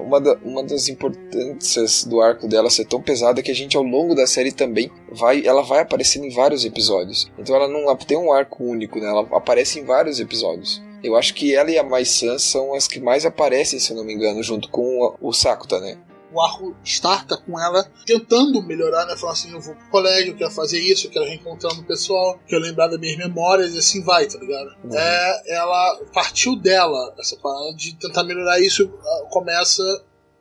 uma, 0.00 0.20
da, 0.20 0.36
uma 0.44 0.62
das 0.62 0.88
importâncias 0.88 2.04
do 2.04 2.20
arco 2.20 2.46
dela 2.46 2.70
ser 2.70 2.84
tão 2.84 3.02
pesada 3.02 3.40
é 3.40 3.42
que 3.42 3.50
a 3.50 3.54
gente, 3.54 3.76
ao 3.76 3.82
longo 3.82 4.14
da 4.14 4.26
série 4.26 4.52
também, 4.52 4.90
vai, 5.10 5.44
ela 5.44 5.62
vai 5.62 5.80
aparecendo 5.80 6.24
em 6.24 6.30
vários 6.30 6.64
episódios. 6.64 7.30
Então 7.38 7.56
ela 7.56 7.68
não 7.68 7.94
tem 7.96 8.16
um 8.16 8.32
arco 8.32 8.62
único, 8.62 9.00
né? 9.00 9.08
ela 9.08 9.22
aparece 9.32 9.80
em 9.80 9.84
vários 9.84 10.20
episódios. 10.20 10.82
Eu 11.02 11.16
acho 11.16 11.34
que 11.34 11.54
ela 11.54 11.70
e 11.70 11.78
a 11.78 11.82
Mai-san 11.82 12.38
são 12.38 12.74
as 12.74 12.88
que 12.88 12.98
mais 12.98 13.26
aparecem, 13.26 13.78
se 13.78 13.90
eu 13.90 13.96
não 13.96 14.04
me 14.04 14.14
engano, 14.14 14.42
junto 14.42 14.70
com 14.70 15.14
o 15.20 15.32
Sakuta, 15.32 15.78
né? 15.78 15.98
O 16.34 16.40
arco 16.40 16.76
starta 16.82 17.36
com 17.36 17.58
ela 17.58 17.88
tentando 18.04 18.60
melhorar, 18.62 19.06
né? 19.06 19.16
Falando 19.16 19.36
assim, 19.36 19.52
eu 19.52 19.60
vou 19.60 19.74
pro 19.74 19.88
colégio, 19.88 20.32
eu 20.32 20.36
quero 20.36 20.50
fazer 20.50 20.80
isso, 20.80 21.06
eu 21.06 21.10
quero 21.10 21.24
reencontrando 21.24 21.80
o 21.80 21.84
pessoal, 21.84 22.40
quero 22.46 22.62
lembrar 22.62 22.88
das 22.88 22.98
minhas 22.98 23.16
memórias 23.16 23.72
e 23.72 23.78
assim 23.78 24.02
vai, 24.02 24.26
tá 24.26 24.38
ligado? 24.38 24.74
Uhum. 24.82 24.96
É, 24.98 25.42
ela 25.54 26.00
partiu 26.12 26.56
dela, 26.56 27.14
essa 27.18 27.36
parada 27.36 27.72
de 27.74 27.94
tentar 27.94 28.24
melhorar 28.24 28.60
isso, 28.60 28.88
começa 29.30 29.82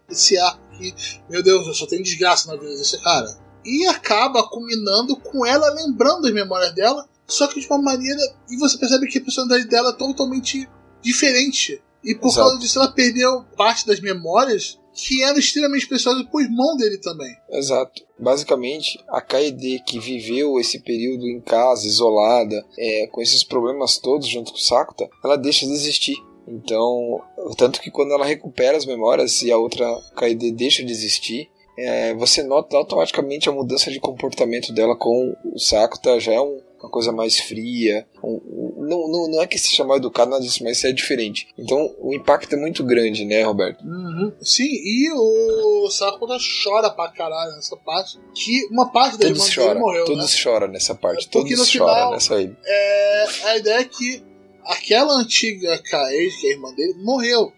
esse 0.09 0.37
arco 0.37 0.61
que, 0.77 0.93
meu 1.29 1.43
Deus, 1.43 1.67
eu 1.67 1.73
só 1.73 1.85
tenho 1.85 2.03
desgraça 2.03 2.51
na 2.51 2.59
vida 2.59 2.75
desse 2.75 2.99
cara. 3.01 3.37
E 3.63 3.85
acaba 3.87 4.43
culminando 4.49 5.15
com 5.15 5.45
ela 5.45 5.69
lembrando 5.73 6.27
as 6.27 6.33
memórias 6.33 6.73
dela, 6.73 7.07
só 7.27 7.47
que 7.47 7.59
de 7.59 7.67
uma 7.67 7.81
maneira. 7.81 8.19
E 8.49 8.57
você 8.57 8.77
percebe 8.77 9.07
que 9.07 9.19
a 9.19 9.23
personalidade 9.23 9.69
dela 9.69 9.91
é 9.91 9.93
totalmente 9.93 10.67
diferente. 11.01 11.81
E 12.03 12.13
por 12.13 12.27
Exato. 12.27 12.47
causa 12.47 12.59
disso 12.59 12.79
ela 12.79 12.91
perdeu 12.91 13.45
parte 13.55 13.87
das 13.87 14.01
memórias 14.01 14.77
que 14.93 15.23
era 15.23 15.37
extremamente 15.37 15.87
preciosa 15.87 16.23
pro 16.25 16.41
irmão 16.41 16.75
dele 16.77 16.97
também. 16.99 17.35
Exato. 17.49 18.03
Basicamente, 18.19 19.03
a 19.07 19.19
Kaede 19.19 19.81
que 19.85 19.99
viveu 19.99 20.59
esse 20.59 20.79
período 20.79 21.27
em 21.27 21.41
casa, 21.41 21.87
isolada, 21.87 22.63
é, 22.77 23.07
com 23.07 23.21
esses 23.21 23.43
problemas 23.43 23.97
todos 23.97 24.27
junto 24.27 24.51
com 24.51 24.57
o 24.57 24.61
Sakuta, 24.61 25.09
ela 25.23 25.35
deixa 25.35 25.65
de 25.65 25.73
existir. 25.73 26.15
Então, 26.47 27.21
tanto 27.57 27.81
que 27.81 27.89
quando 27.89 28.13
ela 28.13 28.25
recupera 28.25 28.77
as 28.77 28.85
memórias 28.85 29.41
e 29.41 29.51
a 29.51 29.57
outra 29.57 29.85
Kaede 30.15 30.51
deixa 30.51 30.83
de 30.83 30.91
existir, 30.91 31.49
é, 31.77 32.13
você 32.13 32.43
nota 32.43 32.77
automaticamente 32.77 33.49
a 33.49 33.51
mudança 33.51 33.89
de 33.89 33.99
comportamento 33.99 34.71
dela 34.73 34.95
com 34.95 35.33
o 35.43 35.59
Sakuta, 35.59 36.19
já 36.19 36.33
é 36.33 36.41
um, 36.41 36.59
uma 36.79 36.89
coisa 36.89 37.11
mais 37.11 37.39
fria. 37.39 38.05
Um, 38.23 38.72
não, 38.83 39.07
não, 39.07 39.27
não 39.29 39.41
é 39.41 39.47
que 39.47 39.57
se 39.57 39.73
chamar 39.73 39.97
educado, 39.97 40.31
nada 40.31 40.43
disso, 40.43 40.63
mas 40.63 40.83
é 40.83 40.91
diferente. 40.91 41.47
Então 41.57 41.93
o 41.99 42.13
impacto 42.13 42.53
é 42.53 42.57
muito 42.57 42.83
grande, 42.83 43.25
né, 43.25 43.43
Roberto? 43.43 43.83
Uhum. 43.83 44.31
Sim, 44.41 44.69
e 44.69 45.11
o 45.11 45.89
Sakura 45.89 46.37
chora 46.63 46.89
pra 46.89 47.09
caralho 47.09 47.55
nessa 47.55 47.75
parte. 47.77 48.19
Que 48.33 48.67
uma 48.71 48.91
parte 48.91 49.17
da 49.17 49.27
todos 49.27 49.49
irmã 49.49 49.65
chora, 49.65 49.79
morreu. 49.79 50.05
Todos 50.05 50.31
né? 50.31 50.37
choram 50.37 50.67
nessa 50.67 50.95
parte, 50.95 51.27
Porque 51.29 51.55
todos 51.55 51.69
choram 51.69 52.11
nessa 52.11 52.35
aí. 52.35 52.55
É, 52.65 53.27
a 53.45 53.57
ideia 53.57 53.79
é 53.79 53.85
que 53.85 54.23
aquela 54.65 55.13
antiga 55.15 55.77
Kaede, 55.79 56.37
que 56.39 56.47
é 56.47 56.49
a 56.49 56.53
irmã 56.53 56.73
dele, 56.73 56.93
morreu. 57.03 57.51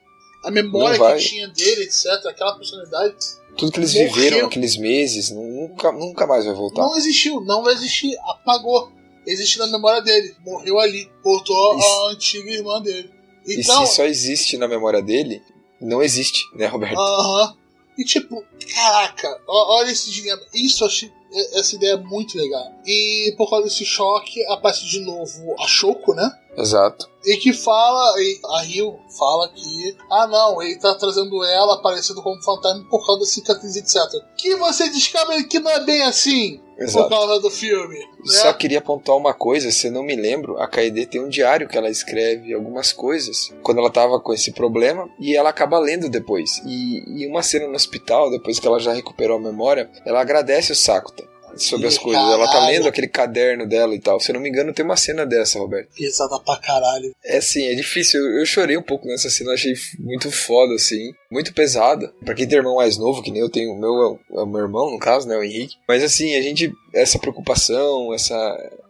A 0.44 0.52
memória 0.52 1.16
que 1.16 1.24
tinha 1.24 1.48
dele, 1.48 1.84
etc., 1.84 2.06
aquela 2.28 2.56
personalidade 2.56 3.16
tudo 3.58 3.72
que 3.72 3.80
eles 3.80 3.94
morreu. 3.94 4.14
viveram 4.14 4.48
aqueles 4.48 4.78
meses 4.78 5.32
nunca, 5.32 5.92
nunca 5.92 6.28
mais 6.28 6.46
vai 6.46 6.54
voltar. 6.54 6.82
Não 6.82 6.98
existiu, 6.98 7.42
não 7.42 7.64
vai 7.64 7.74
existir, 7.74 8.16
apagou 8.20 8.92
existe 9.26 9.60
na 9.60 9.68
memória 9.68 10.02
dele. 10.02 10.36
Morreu 10.46 10.80
ali. 10.80 11.10
Voltou 11.24 11.82
a 11.82 12.12
antiga 12.12 12.50
irmã 12.52 12.82
dele. 12.82 13.10
Então, 13.48 13.84
e 13.84 13.88
se 13.88 13.96
só 13.96 14.06
existe 14.06 14.58
na 14.58 14.68
memória 14.68 15.02
dele, 15.02 15.42
não 15.80 16.02
existe, 16.02 16.44
né, 16.56 16.66
Roberto? 16.66 16.98
Aham. 16.98 17.44
Uh 17.44 17.48
-huh. 17.48 17.56
E 17.98 18.04
tipo, 18.04 18.44
caraca, 18.74 19.42
olha 19.48 19.90
esse 19.90 20.12
dilema. 20.12 20.42
Isso 20.54 20.84
eu 20.84 20.88
achei 20.88 21.10
essa 21.54 21.76
ideia 21.76 21.94
é 21.94 21.98
muito 21.98 22.38
legal. 22.38 22.74
E 22.86 23.34
por 23.38 23.50
causa 23.50 23.66
desse 23.66 23.86
choque, 23.86 24.44
aparece 24.46 24.86
de 24.86 25.00
novo 25.00 25.56
a 25.60 25.68
Shoko, 25.68 26.14
né? 26.14 26.32
Exato. 26.58 27.10
E 27.26 27.38
que 27.38 27.53
fala, 27.53 28.14
e 28.22 28.39
a 28.45 28.62
Rio 28.62 28.99
fala 29.18 29.49
que, 29.49 29.97
ah 30.12 30.28
não, 30.28 30.62
ele 30.62 30.80
tá 30.80 30.93
trazendo 30.95 31.43
ela 31.43 31.76
aparecendo 31.76 32.22
como 32.22 32.41
fantasma 32.43 32.86
por 32.89 33.06
causa 33.06 33.22
da 33.22 33.26
cicatriz, 33.26 33.76
etc. 33.76 33.97
Que 34.38 34.56
você 34.56 34.89
descobre 34.89 35.43
que 35.45 35.60
não 35.60 35.72
é 35.72 35.84
bem 35.84 36.03
assim 36.03 36.62
Exato. 36.78 37.03
por 37.03 37.10
causa 37.10 37.41
do 37.41 37.49
filme. 37.49 37.97
Né? 37.97 38.06
Só 38.26 38.53
queria 38.53 38.80
pontuar 38.80 39.18
uma 39.18 39.34
coisa, 39.34 39.72
se 39.72 39.88
eu 39.88 39.91
não 39.91 40.03
me 40.03 40.16
lembro, 40.16 40.58
a 40.60 40.68
Kaede 40.68 41.08
tem 41.08 41.22
um 41.22 41.30
diário 41.30 41.68
que 41.68 41.78
ela 41.78 41.89
escreve 41.89 42.53
algumas 42.53 42.93
coisas 42.93 43.51
quando 43.64 43.80
ela 43.80 43.89
tava 43.89 44.20
com 44.20 44.34
esse 44.34 44.51
problema 44.51 45.10
e 45.20 45.36
ela 45.36 45.49
acaba 45.49 45.80
lendo 45.80 46.10
depois. 46.10 46.62
E, 46.66 47.24
e 47.24 47.28
uma 47.28 47.41
cena 47.41 47.68
no 47.68 47.76
hospital, 47.76 48.30
depois 48.30 48.60
que 48.60 48.68
ela 48.68 48.80
já 48.80 48.93
recuperou 48.93 49.38
a 49.38 49.41
memória, 49.41 49.89
ela 50.06 50.22
agradece 50.22 50.72
o 50.72 50.76
Sakuta 50.76 51.35
sobre 51.56 51.88
as 51.88 51.95
Ih, 51.95 51.99
coisas. 51.99 52.24
Ela 52.24 52.45
tá 52.45 52.53
caralho. 52.53 52.72
lendo 52.72 52.88
aquele 52.88 53.08
caderno 53.08 53.68
dela 53.68 53.93
e 53.95 53.99
tal. 53.99 54.20
Se 54.20 54.32
eu 54.32 54.34
não 54.34 54.41
me 54.41 54.49
engano, 54.49 54.74
tem 54.74 54.84
uma 54.86 54.97
cena 54.97 55.26
dessa, 55.26 55.60
Roberto. 55.60 55.89
Pesada 55.95 56.39
pra 56.39 56.58
caralho. 56.58 57.16
É 57.24 57.38
assim, 57.38 57.66
é 57.68 57.74
difícil. 57.76 58.20
Eu, 58.22 58.39
eu 58.39 58.45
chorei 58.45 58.78
um 58.78 58.82
pouco 58.84 59.08
nessa 59.08 59.30
cena, 59.30 59.53
achei 59.53 59.74
muito 59.99 60.32
foda, 60.32 60.74
assim. 60.76 61.14
Muito 61.32 61.54
pesada. 61.54 62.14
Pra 62.24 62.34
quem 62.36 62.48
tem 62.48 62.58
irmão 62.58 62.76
mais 62.76 62.98
novo, 62.98 63.22
que 63.22 63.32
nem 63.32 63.42
eu 63.42 63.50
tenho, 63.50 63.72
o 63.74 63.80
meu 63.80 63.94
é 63.94 64.08
o- 64.08 64.20
é 64.40 64.44
o 64.44 64.46
meu 64.46 64.62
irmão, 64.62 64.92
no 64.92 65.00
caso, 65.00 65.28
né, 65.28 65.36
o 65.38 65.44
Henrique. 65.44 65.76
Mas 65.88 66.04
assim, 66.04 66.36
a 66.36 66.42
gente. 66.42 66.72
Essa 66.94 67.20
preocupação, 67.20 68.14
essa. 68.14 68.36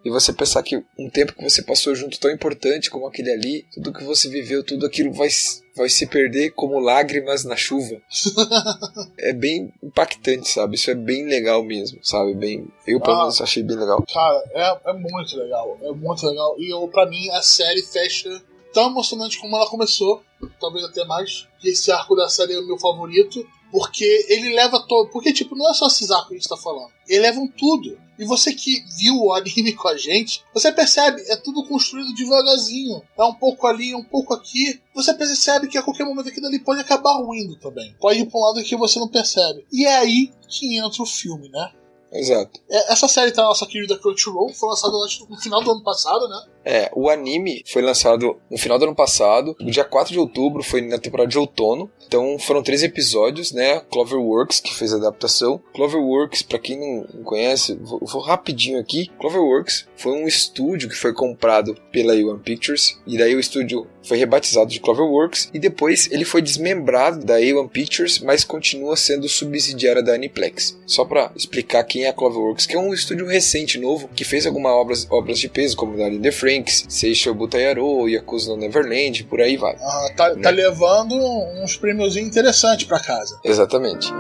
E 0.04 0.10
você 0.12 0.32
pensar 0.32 0.62
que 0.62 0.78
um 1.00 1.10
tempo 1.10 1.34
que 1.34 1.44
você 1.44 1.64
passou 1.64 1.96
junto 1.96 2.20
tão 2.20 2.30
importante 2.30 2.92
como 2.92 3.08
aquele 3.08 3.32
ali, 3.32 3.66
tudo 3.74 3.92
que 3.92 4.04
você 4.04 4.30
viveu, 4.30 4.64
tudo 4.64 4.86
aquilo 4.86 5.12
vai, 5.12 5.28
vai 5.76 5.90
se 5.90 6.06
perder 6.06 6.52
como 6.52 6.78
lágrimas 6.80 7.44
na 7.44 7.56
chuva. 7.56 8.00
é 9.18 9.34
bem 9.34 9.74
impactante, 9.84 10.48
sabe? 10.50 10.76
Isso 10.76 10.92
é 10.92 10.96
bem 10.96 11.26
legal 11.26 11.64
mesmo, 11.64 12.00
sabe? 12.04 12.34
Bem. 12.36 12.68
Eu, 12.86 13.00
pelo 13.00 13.16
Ah. 13.16 13.20
menos, 13.22 13.42
achei 13.42 13.64
bem 13.64 13.78
legal. 13.78 14.04
Cara, 14.14 14.44
é, 14.54 14.90
é 14.90 14.94
muito 14.94 15.36
legal. 15.38 15.78
É 15.82 15.92
muito 15.92 16.28
legal. 16.28 16.56
E 16.60 16.72
eu, 16.72 16.88
pra 16.88 17.06
mim, 17.08 17.30
a 17.32 17.42
série 17.42 17.82
fecha 17.82 18.30
tão 18.74 18.90
emocionante 18.92 19.40
como 19.40 19.56
ela 19.56 19.68
começou. 19.68 20.22
Talvez 20.60 20.86
até 20.86 21.06
mais. 21.06 21.48
Que 21.60 21.70
esse 21.70 21.92
arco 21.92 22.16
da 22.16 22.30
série 22.30 22.54
é 22.54 22.60
o 22.60 22.66
meu 22.66 22.78
favorito. 22.78 23.46
Porque 23.72 24.26
ele 24.30 24.54
leva 24.54 24.80
todo. 24.88 25.10
Porque, 25.10 25.34
tipo, 25.34 25.56
não 25.56 25.70
é 25.70 25.74
só 25.74 25.88
esses 25.88 26.12
arcos 26.12 26.30
que 26.30 26.34
a 26.36 26.38
gente 26.38 26.50
tá 26.50 26.58
falando. 26.58 26.90
Eles 27.08 27.22
levam 27.22 27.48
tudo. 27.48 27.98
E 28.18 28.24
você 28.24 28.54
que 28.54 28.84
viu 28.98 29.16
o 29.18 29.34
anime 29.34 29.74
com 29.74 29.88
a 29.88 29.98
gente, 29.98 30.42
você 30.54 30.72
percebe, 30.72 31.22
é 31.28 31.36
tudo 31.36 31.68
construído 31.68 32.14
devagarzinho. 32.14 33.02
É 33.18 33.24
um 33.24 33.34
pouco 33.34 33.68
ali, 33.68 33.94
um 33.94 34.04
pouco 34.04 34.34
aqui. 34.34 34.82
Você 34.94 35.14
percebe 35.14 35.68
que 35.68 35.78
a 35.78 35.84
qualquer 35.84 36.06
momento 36.06 36.30
aquilo 36.30 36.48
ali 36.48 36.60
pode 36.60 36.80
acabar 36.80 37.14
ruindo 37.18 37.58
também. 37.58 37.94
Pode 38.00 38.20
ir 38.20 38.26
pra 38.26 38.40
um 38.40 38.44
lado 38.44 38.64
que 38.64 38.76
você 38.76 39.00
não 39.00 39.10
percebe. 39.10 39.66
E 39.72 39.86
é 39.86 39.98
aí 39.98 40.32
que 40.48 40.78
entra 40.78 41.04
o 41.04 41.06
filme, 41.06 41.50
né? 41.50 41.72
Exato. 42.12 42.62
É, 42.70 42.94
Essa 42.94 43.08
série 43.08 43.32
tá 43.32 43.42
na 43.42 43.50
nossa 43.50 43.66
querida 43.66 43.98
Crunchyroll, 43.98 44.54
foi 44.54 44.70
lançada 44.70 44.94
no 45.30 45.38
final 45.38 45.62
do 45.62 45.72
ano 45.72 45.84
passado, 45.84 46.28
né? 46.30 46.46
É, 46.66 46.89
o 46.95 47.09
anime 47.09 47.63
foi 47.68 47.84
lançado 47.84 48.38
no 48.49 48.57
final 48.57 48.80
do 48.80 48.86
ano 48.86 48.95
passado, 48.95 49.55
no 49.59 49.70
dia 49.70 49.84
4 49.84 50.11
de 50.11 50.20
outubro, 50.20 50.63
foi 50.63 50.82
na 50.82 50.97
temporada 50.97 51.30
de 51.30 51.38
outono. 51.38 51.91
Então 52.07 52.38
foram 52.39 52.63
três 52.63 52.82
episódios, 52.82 53.51
né? 53.51 53.80
Cloverworks, 53.91 54.59
que 54.59 54.74
fez 54.74 54.91
a 54.93 54.97
adaptação. 54.97 55.61
Cloverworks, 55.74 56.41
pra 56.41 56.59
quem 56.59 56.80
não 56.80 57.24
conhece, 57.24 57.78
vou, 57.82 57.99
vou 58.01 58.22
rapidinho 58.22 58.80
aqui. 58.80 59.11
Cloverworks 59.20 59.88
foi 59.95 60.13
um 60.13 60.28
estúdio 60.28 60.89
que 60.89 60.95
foi 60.95 61.13
comprado 61.13 61.76
pela 61.91 62.13
A1 62.13 62.41
Pictures, 62.41 62.99
e 63.05 63.18
daí 63.18 63.36
o 63.36 63.39
estúdio 63.39 63.88
foi 64.03 64.18
rebatizado 64.18 64.70
de 64.70 64.80
Cloverworks, 64.80 65.49
e 65.53 65.59
depois 65.59 66.09
ele 66.11 66.26
foi 66.26 66.41
desmembrado 66.41 67.26
da 67.26 67.39
A1 67.39 67.70
Pictures, 67.70 68.20
mas 68.20 68.43
continua 68.43 68.95
sendo 68.95 69.28
subsidiária 69.28 70.03
da 70.03 70.13
Aniplex. 70.13 70.78
Só 70.86 71.05
pra 71.05 71.32
explicar 71.36 71.84
quem 71.84 72.03
é 72.03 72.09
a 72.09 72.13
Cloverworks, 72.13 72.66
que 72.66 72.76
é 72.76 72.80
um 72.80 72.93
estúdio 72.93 73.26
recente, 73.26 73.80
novo, 73.80 74.09
que 74.16 74.24
fez 74.24 74.45
algumas 74.45 74.72
obras, 74.72 75.07
obras 75.09 75.39
de 75.39 75.49
peso, 75.49 75.76
como 75.76 75.97
Darling 75.97 76.22
the 76.22 76.32
Franks, 76.56 76.86
Seishou 76.88 77.34
Butayaro, 77.34 78.08
Yakuza 78.08 78.49
no 78.51 78.58
Neverland, 78.58 79.24
por 79.26 79.41
aí 79.41 79.58
vai. 79.58 79.76
Ah, 79.80 80.08
tá, 80.16 80.30
tá 80.32 80.36
Né? 80.36 80.51
levando 80.51 81.16
uns 81.62 81.76
prêmiozinhos 81.76 82.30
interessantes 82.30 82.86
pra 82.86 82.99
casa. 82.99 83.39
Exatamente. 83.43 84.12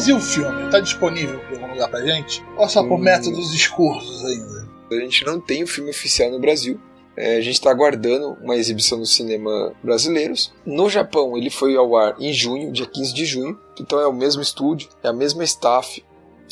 Mas 0.00 0.08
e 0.08 0.12
o 0.14 0.20
filme? 0.20 0.70
Tá 0.70 0.80
disponível 0.80 1.38
em 1.50 1.54
algum 1.56 1.72
lugar 1.74 1.90
pra 1.90 2.00
gente? 2.00 2.42
Ou 2.56 2.66
só 2.68 2.82
por 2.82 2.94
Hum. 2.98 3.02
métodos 3.02 3.52
escuros 3.52 4.24
ainda? 4.24 4.66
A 4.90 4.94
gente 4.94 5.26
não 5.26 5.38
tem 5.38 5.62
o 5.62 5.66
filme 5.66 5.90
oficial 5.90 6.30
no 6.30 6.40
Brasil. 6.40 6.80
É, 7.16 7.36
a 7.36 7.40
gente 7.42 7.54
está 7.54 7.70
aguardando 7.70 8.38
uma 8.42 8.56
exibição 8.56 8.96
no 8.96 9.04
cinema 9.04 9.74
brasileiros. 9.84 10.54
No 10.64 10.88
Japão, 10.88 11.36
ele 11.36 11.50
foi 11.50 11.76
ao 11.76 11.94
ar 11.96 12.16
em 12.18 12.32
junho, 12.32 12.72
dia 12.72 12.86
15 12.86 13.12
de 13.12 13.26
junho. 13.26 13.58
Então 13.78 14.00
é 14.00 14.06
o 14.06 14.12
mesmo 14.12 14.40
estúdio, 14.40 14.88
é 15.02 15.08
a 15.08 15.12
mesma 15.12 15.44
staff, 15.44 16.02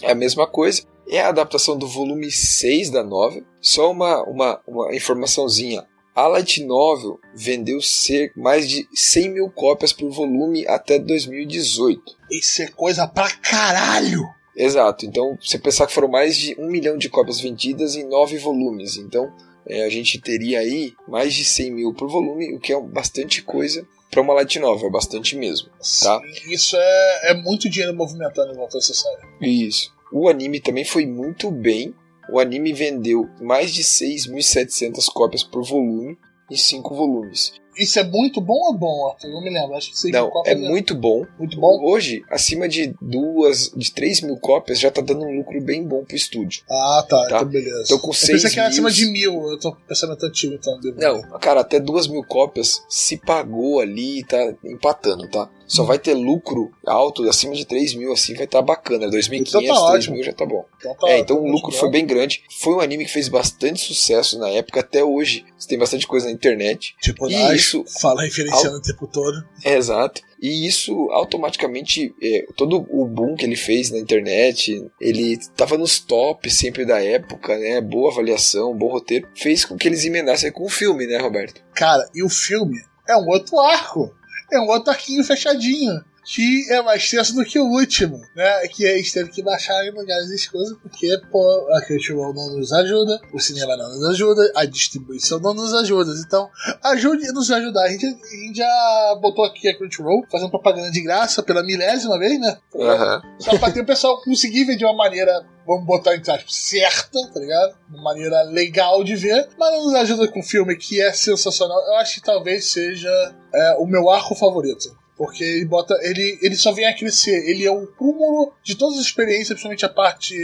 é 0.03 0.11
a 0.13 0.15
mesma 0.15 0.47
coisa. 0.47 0.83
É 1.09 1.23
a 1.23 1.29
adaptação 1.31 1.79
do 1.79 1.89
volume 1.89 2.31
6 2.31 2.91
da 2.91 3.03
novel. 3.03 3.43
Só 3.63 3.91
uma, 3.91 4.23
uma, 4.25 4.61
uma 4.67 4.95
informaçãozinha. 4.95 5.87
A 6.19 6.27
Light 6.27 6.65
Novel 6.65 7.21
vendeu 7.33 7.81
ser 7.81 8.33
mais 8.35 8.69
de 8.69 8.89
100 8.93 9.35
mil 9.35 9.49
cópias 9.49 9.93
por 9.93 10.11
volume 10.11 10.67
até 10.67 10.99
2018. 10.99 12.03
Isso 12.29 12.61
é 12.61 12.67
coisa 12.67 13.07
pra 13.07 13.31
caralho! 13.31 14.25
Exato, 14.57 15.07
então 15.07 15.39
você 15.41 15.61
pensar 15.61 15.87
que 15.87 15.93
foram 15.93 16.09
mais 16.09 16.37
de 16.37 16.57
um 16.59 16.69
milhão 16.69 16.99
de 16.99 17.09
cópias 17.09 17.39
vendidas 17.39 17.95
em 17.95 18.03
nove 18.03 18.37
volumes, 18.37 18.97
então 18.97 19.33
é, 19.65 19.85
a 19.85 19.89
gente 19.89 20.21
teria 20.21 20.59
aí 20.59 20.93
mais 21.07 21.33
de 21.33 21.45
100 21.45 21.71
mil 21.71 21.95
por 21.95 22.09
volume, 22.09 22.53
o 22.53 22.59
que 22.59 22.73
é 22.73 22.81
bastante 22.81 23.41
coisa 23.41 23.87
para 24.11 24.21
uma 24.21 24.35
light 24.35 24.59
novel, 24.59 24.89
é 24.89 24.91
bastante 24.91 25.37
mesmo. 25.37 25.69
Tá. 26.03 26.21
Sim, 26.21 26.53
Isso 26.53 26.77
é, 26.77 27.31
é 27.31 27.35
muito 27.35 27.71
dinheiro 27.71 27.95
movimentando 27.95 28.53
em 28.53 28.57
volta 28.57 28.77
dessa 28.77 28.93
série. 28.93 29.23
Isso. 29.41 29.95
O 30.11 30.29
anime 30.29 30.59
também 30.59 30.85
foi 30.85 31.07
muito 31.07 31.49
bem. 31.49 31.95
O 32.31 32.39
anime 32.39 32.73
vendeu 32.73 33.29
mais 33.41 33.73
de 33.73 33.83
6.700 33.83 35.07
cópias 35.13 35.43
por 35.43 35.65
volume 35.65 36.17
em 36.51 36.57
cinco 36.57 36.95
volumes. 36.95 37.53
Isso 37.77 37.99
é 38.01 38.03
muito 38.03 38.41
bom 38.41 38.55
ou 38.55 38.75
bom, 38.75 39.07
Arthur? 39.09 39.29
Eu 39.29 39.35
não 39.35 39.41
me 39.43 39.51
lembro. 39.51 39.77
Acho 39.77 39.93
que 39.93 39.99
seis 39.99 40.13
Não, 40.13 40.23
mil 40.23 40.31
cópias 40.33 40.57
é 40.57 40.59
muito 40.59 40.97
bom. 40.97 41.25
muito 41.39 41.61
bom. 41.61 41.81
Hoje, 41.85 42.25
acima 42.29 42.69
de 42.69 42.93
duas, 43.01 43.71
de 43.77 43.93
3 43.93 44.23
mil 44.23 44.37
cópias, 44.37 44.81
já 44.81 44.91
tá 44.91 45.01
dando 45.01 45.25
um 45.25 45.37
lucro 45.39 45.61
bem 45.61 45.85
bom 45.85 46.05
pro 46.05 46.17
estúdio. 46.17 46.65
Ah, 46.69 47.07
tá. 47.09 47.17
Tá. 47.29 47.37
Então 47.37 47.45
beleza. 47.45 47.85
Tô 47.87 48.01
com 48.01 48.09
eu 48.11 48.15
6 48.15 48.43
pensei 48.43 48.51
que 48.51 48.59
era 48.59 48.69
acima 48.69 48.91
de 48.91 49.07
mil. 49.07 49.49
Eu 49.49 49.59
tô 49.61 49.77
pensando 49.87 50.17
antigo, 50.21 50.55
então. 50.55 50.81
devo 50.81 50.99
Não, 51.01 51.23
cara, 51.39 51.61
até 51.61 51.79
duas 51.79 52.09
mil 52.09 52.25
cópias 52.25 52.83
se 52.89 53.17
pagou 53.17 53.79
ali 53.79 54.21
e 54.21 54.25
tá 54.25 54.55
empatando, 54.65 55.29
tá? 55.31 55.49
Só 55.69 55.85
vai 55.85 55.99
ter 55.99 56.15
lucro 56.15 56.73
alto, 56.85 57.29
acima 57.29 57.55
de 57.55 57.65
3 57.67 57.95
mil, 57.95 58.13
assim, 58.13 58.35
vai 58.35 58.45
estar 58.47 58.59
tá 58.59 58.63
bacana. 58.63 59.07
2.500, 59.09 59.49
Então 59.49 59.53
tá 59.53 59.59
3 59.59 59.71
ótimo. 59.79 60.15
mil 60.17 60.25
já 60.25 60.33
tá 60.33 60.47
bom. 60.47 60.65
Então, 60.79 60.95
tá, 60.97 61.09
é, 61.11 61.19
então 61.21 61.37
tá 61.37 61.43
o 61.43 61.47
lucro 61.47 61.71
foi 61.73 61.91
bem 61.91 62.07
grande. 62.07 62.43
Foi 62.61 62.75
um 62.75 62.81
anime 62.81 63.05
que 63.05 63.13
fez 63.13 63.29
bastante 63.29 63.81
sucesso 63.81 64.39
na 64.39 64.49
época, 64.49 64.81
até 64.81 65.05
hoje. 65.05 65.45
Você 65.59 65.69
tem 65.69 65.79
bastante 65.79 66.07
coisa 66.07 66.27
na 66.27 66.33
internet. 66.33 66.97
Tipo, 67.01 67.29
E 67.31 67.37
nós 67.37 67.61
isso- 67.61 67.85
fala 68.01 68.23
referenciando 68.23 68.79
o 68.79 68.83
tempo 68.83 69.07
todo. 69.07 69.45
É, 69.65 69.77
exato. 69.77 70.23
E 70.41 70.67
isso 70.67 70.93
automaticamente, 71.11 72.15
é, 72.23 72.47
todo 72.57 72.87
o 72.91 73.05
boom 73.05 73.35
que 73.35 73.45
ele 73.45 73.57
fez 73.57 73.91
na 73.91 73.99
internet, 73.99 74.89
ele 75.01 75.37
tava 75.57 75.77
nos 75.77 75.99
tops 75.99 76.55
sempre 76.55 76.85
da 76.87 77.03
época, 77.03 77.59
né? 77.59 77.81
Boa 77.81 78.11
avaliação, 78.13 78.77
bom 78.77 78.89
roteiro, 78.89 79.29
fez 79.35 79.65
com 79.65 79.77
que 79.77 79.89
eles 79.89 80.05
emendassem 80.05 80.51
com 80.53 80.65
o 80.65 80.69
filme, 80.69 81.07
né, 81.07 81.19
Roberto? 81.19 81.61
Cara, 81.75 82.09
e 82.15 82.23
o 82.23 82.29
filme 82.29 82.79
é 83.09 83.17
um 83.17 83.27
outro 83.29 83.59
arco. 83.59 84.15
É 84.51 84.59
um 84.59 84.67
outro 84.69 84.91
arquinho 84.91 85.25
fechadinho. 85.25 86.05
Que 86.31 86.71
é 86.71 86.83
mais 86.83 87.09
tenso 87.09 87.35
do 87.35 87.43
que 87.43 87.59
o 87.59 87.65
último, 87.65 88.21
né? 88.37 88.69
Que 88.69 88.87
a 88.87 88.97
gente 88.99 89.15
teve 89.15 89.31
que 89.31 89.43
baixar 89.43 89.83
em 89.87 89.91
lugares 89.91 90.29
escuros, 90.29 90.77
porque, 90.83 91.09
pô, 91.33 91.43
a 91.73 91.81
Crunchyroll 91.81 92.35
não 92.35 92.55
nos 92.55 92.71
ajuda, 92.71 93.19
o 93.33 93.41
cinema 93.41 93.75
não 93.79 93.89
nos 93.89 94.05
ajuda, 94.11 94.53
a 94.55 94.67
distribuição 94.67 95.41
não 95.41 95.55
nos 95.55 95.73
ajuda. 95.73 96.13
Então, 96.27 96.51
ajude 96.85 97.27
a 97.27 97.33
nos 97.33 97.51
ajudar. 97.51 97.85
A 97.85 97.89
gente, 97.89 98.05
a 98.05 98.37
gente 98.37 98.59
já 98.59 99.19
botou 99.23 99.43
aqui 99.43 99.69
a 99.69 99.77
Crunchyroll, 99.77 100.27
fazendo 100.31 100.51
propaganda 100.51 100.91
de 100.91 101.01
graça 101.01 101.43
pela 101.43 101.63
milésima 101.63 102.19
vez, 102.19 102.39
né? 102.39 102.59
Aham. 102.75 103.23
Só 103.39 103.59
pra 103.59 103.71
ter 103.71 103.81
o 103.81 103.87
pessoal 103.87 104.21
conseguir 104.23 104.65
ver 104.65 104.77
de 104.77 104.85
uma 104.85 104.95
maneira, 104.95 105.47
vamos 105.67 105.87
botar 105.87 106.15
entre 106.15 106.31
aspas, 106.31 106.55
certa, 106.55 107.27
tá 107.33 107.41
ligado? 107.41 107.75
Uma 107.89 108.03
maneira 108.03 108.43
legal 108.43 109.03
de 109.03 109.17
ver, 109.17 109.49
mas 109.59 109.73
não 109.73 109.87
nos 109.87 109.95
ajuda 109.95 110.29
com 110.29 110.41
o 110.41 110.45
filme 110.45 110.77
que 110.77 111.01
é 111.01 111.11
sensacional. 111.11 111.79
Eu 111.87 111.95
acho 111.95 112.17
que 112.17 112.23
talvez 112.23 112.71
seja 112.71 113.35
é, 113.55 113.77
o 113.79 113.87
meu 113.87 114.11
arco 114.11 114.35
favorito. 114.35 114.95
Porque 115.19 115.43
ele 115.43 115.65
bota. 115.65 115.95
Ele, 116.03 116.39
ele 116.41 116.57
só 116.57 116.73
vem 116.73 116.87
a 116.87 116.97
crescer. 116.97 117.51
Ele 117.51 117.67
é 117.67 117.71
o 117.71 117.89
cúmulo 117.89 118.53
de 118.63 118.77
todas 118.77 118.99
as 118.99 119.05
experiências, 119.05 119.49
principalmente 119.49 119.85
a 119.85 119.89
parte 119.89 120.35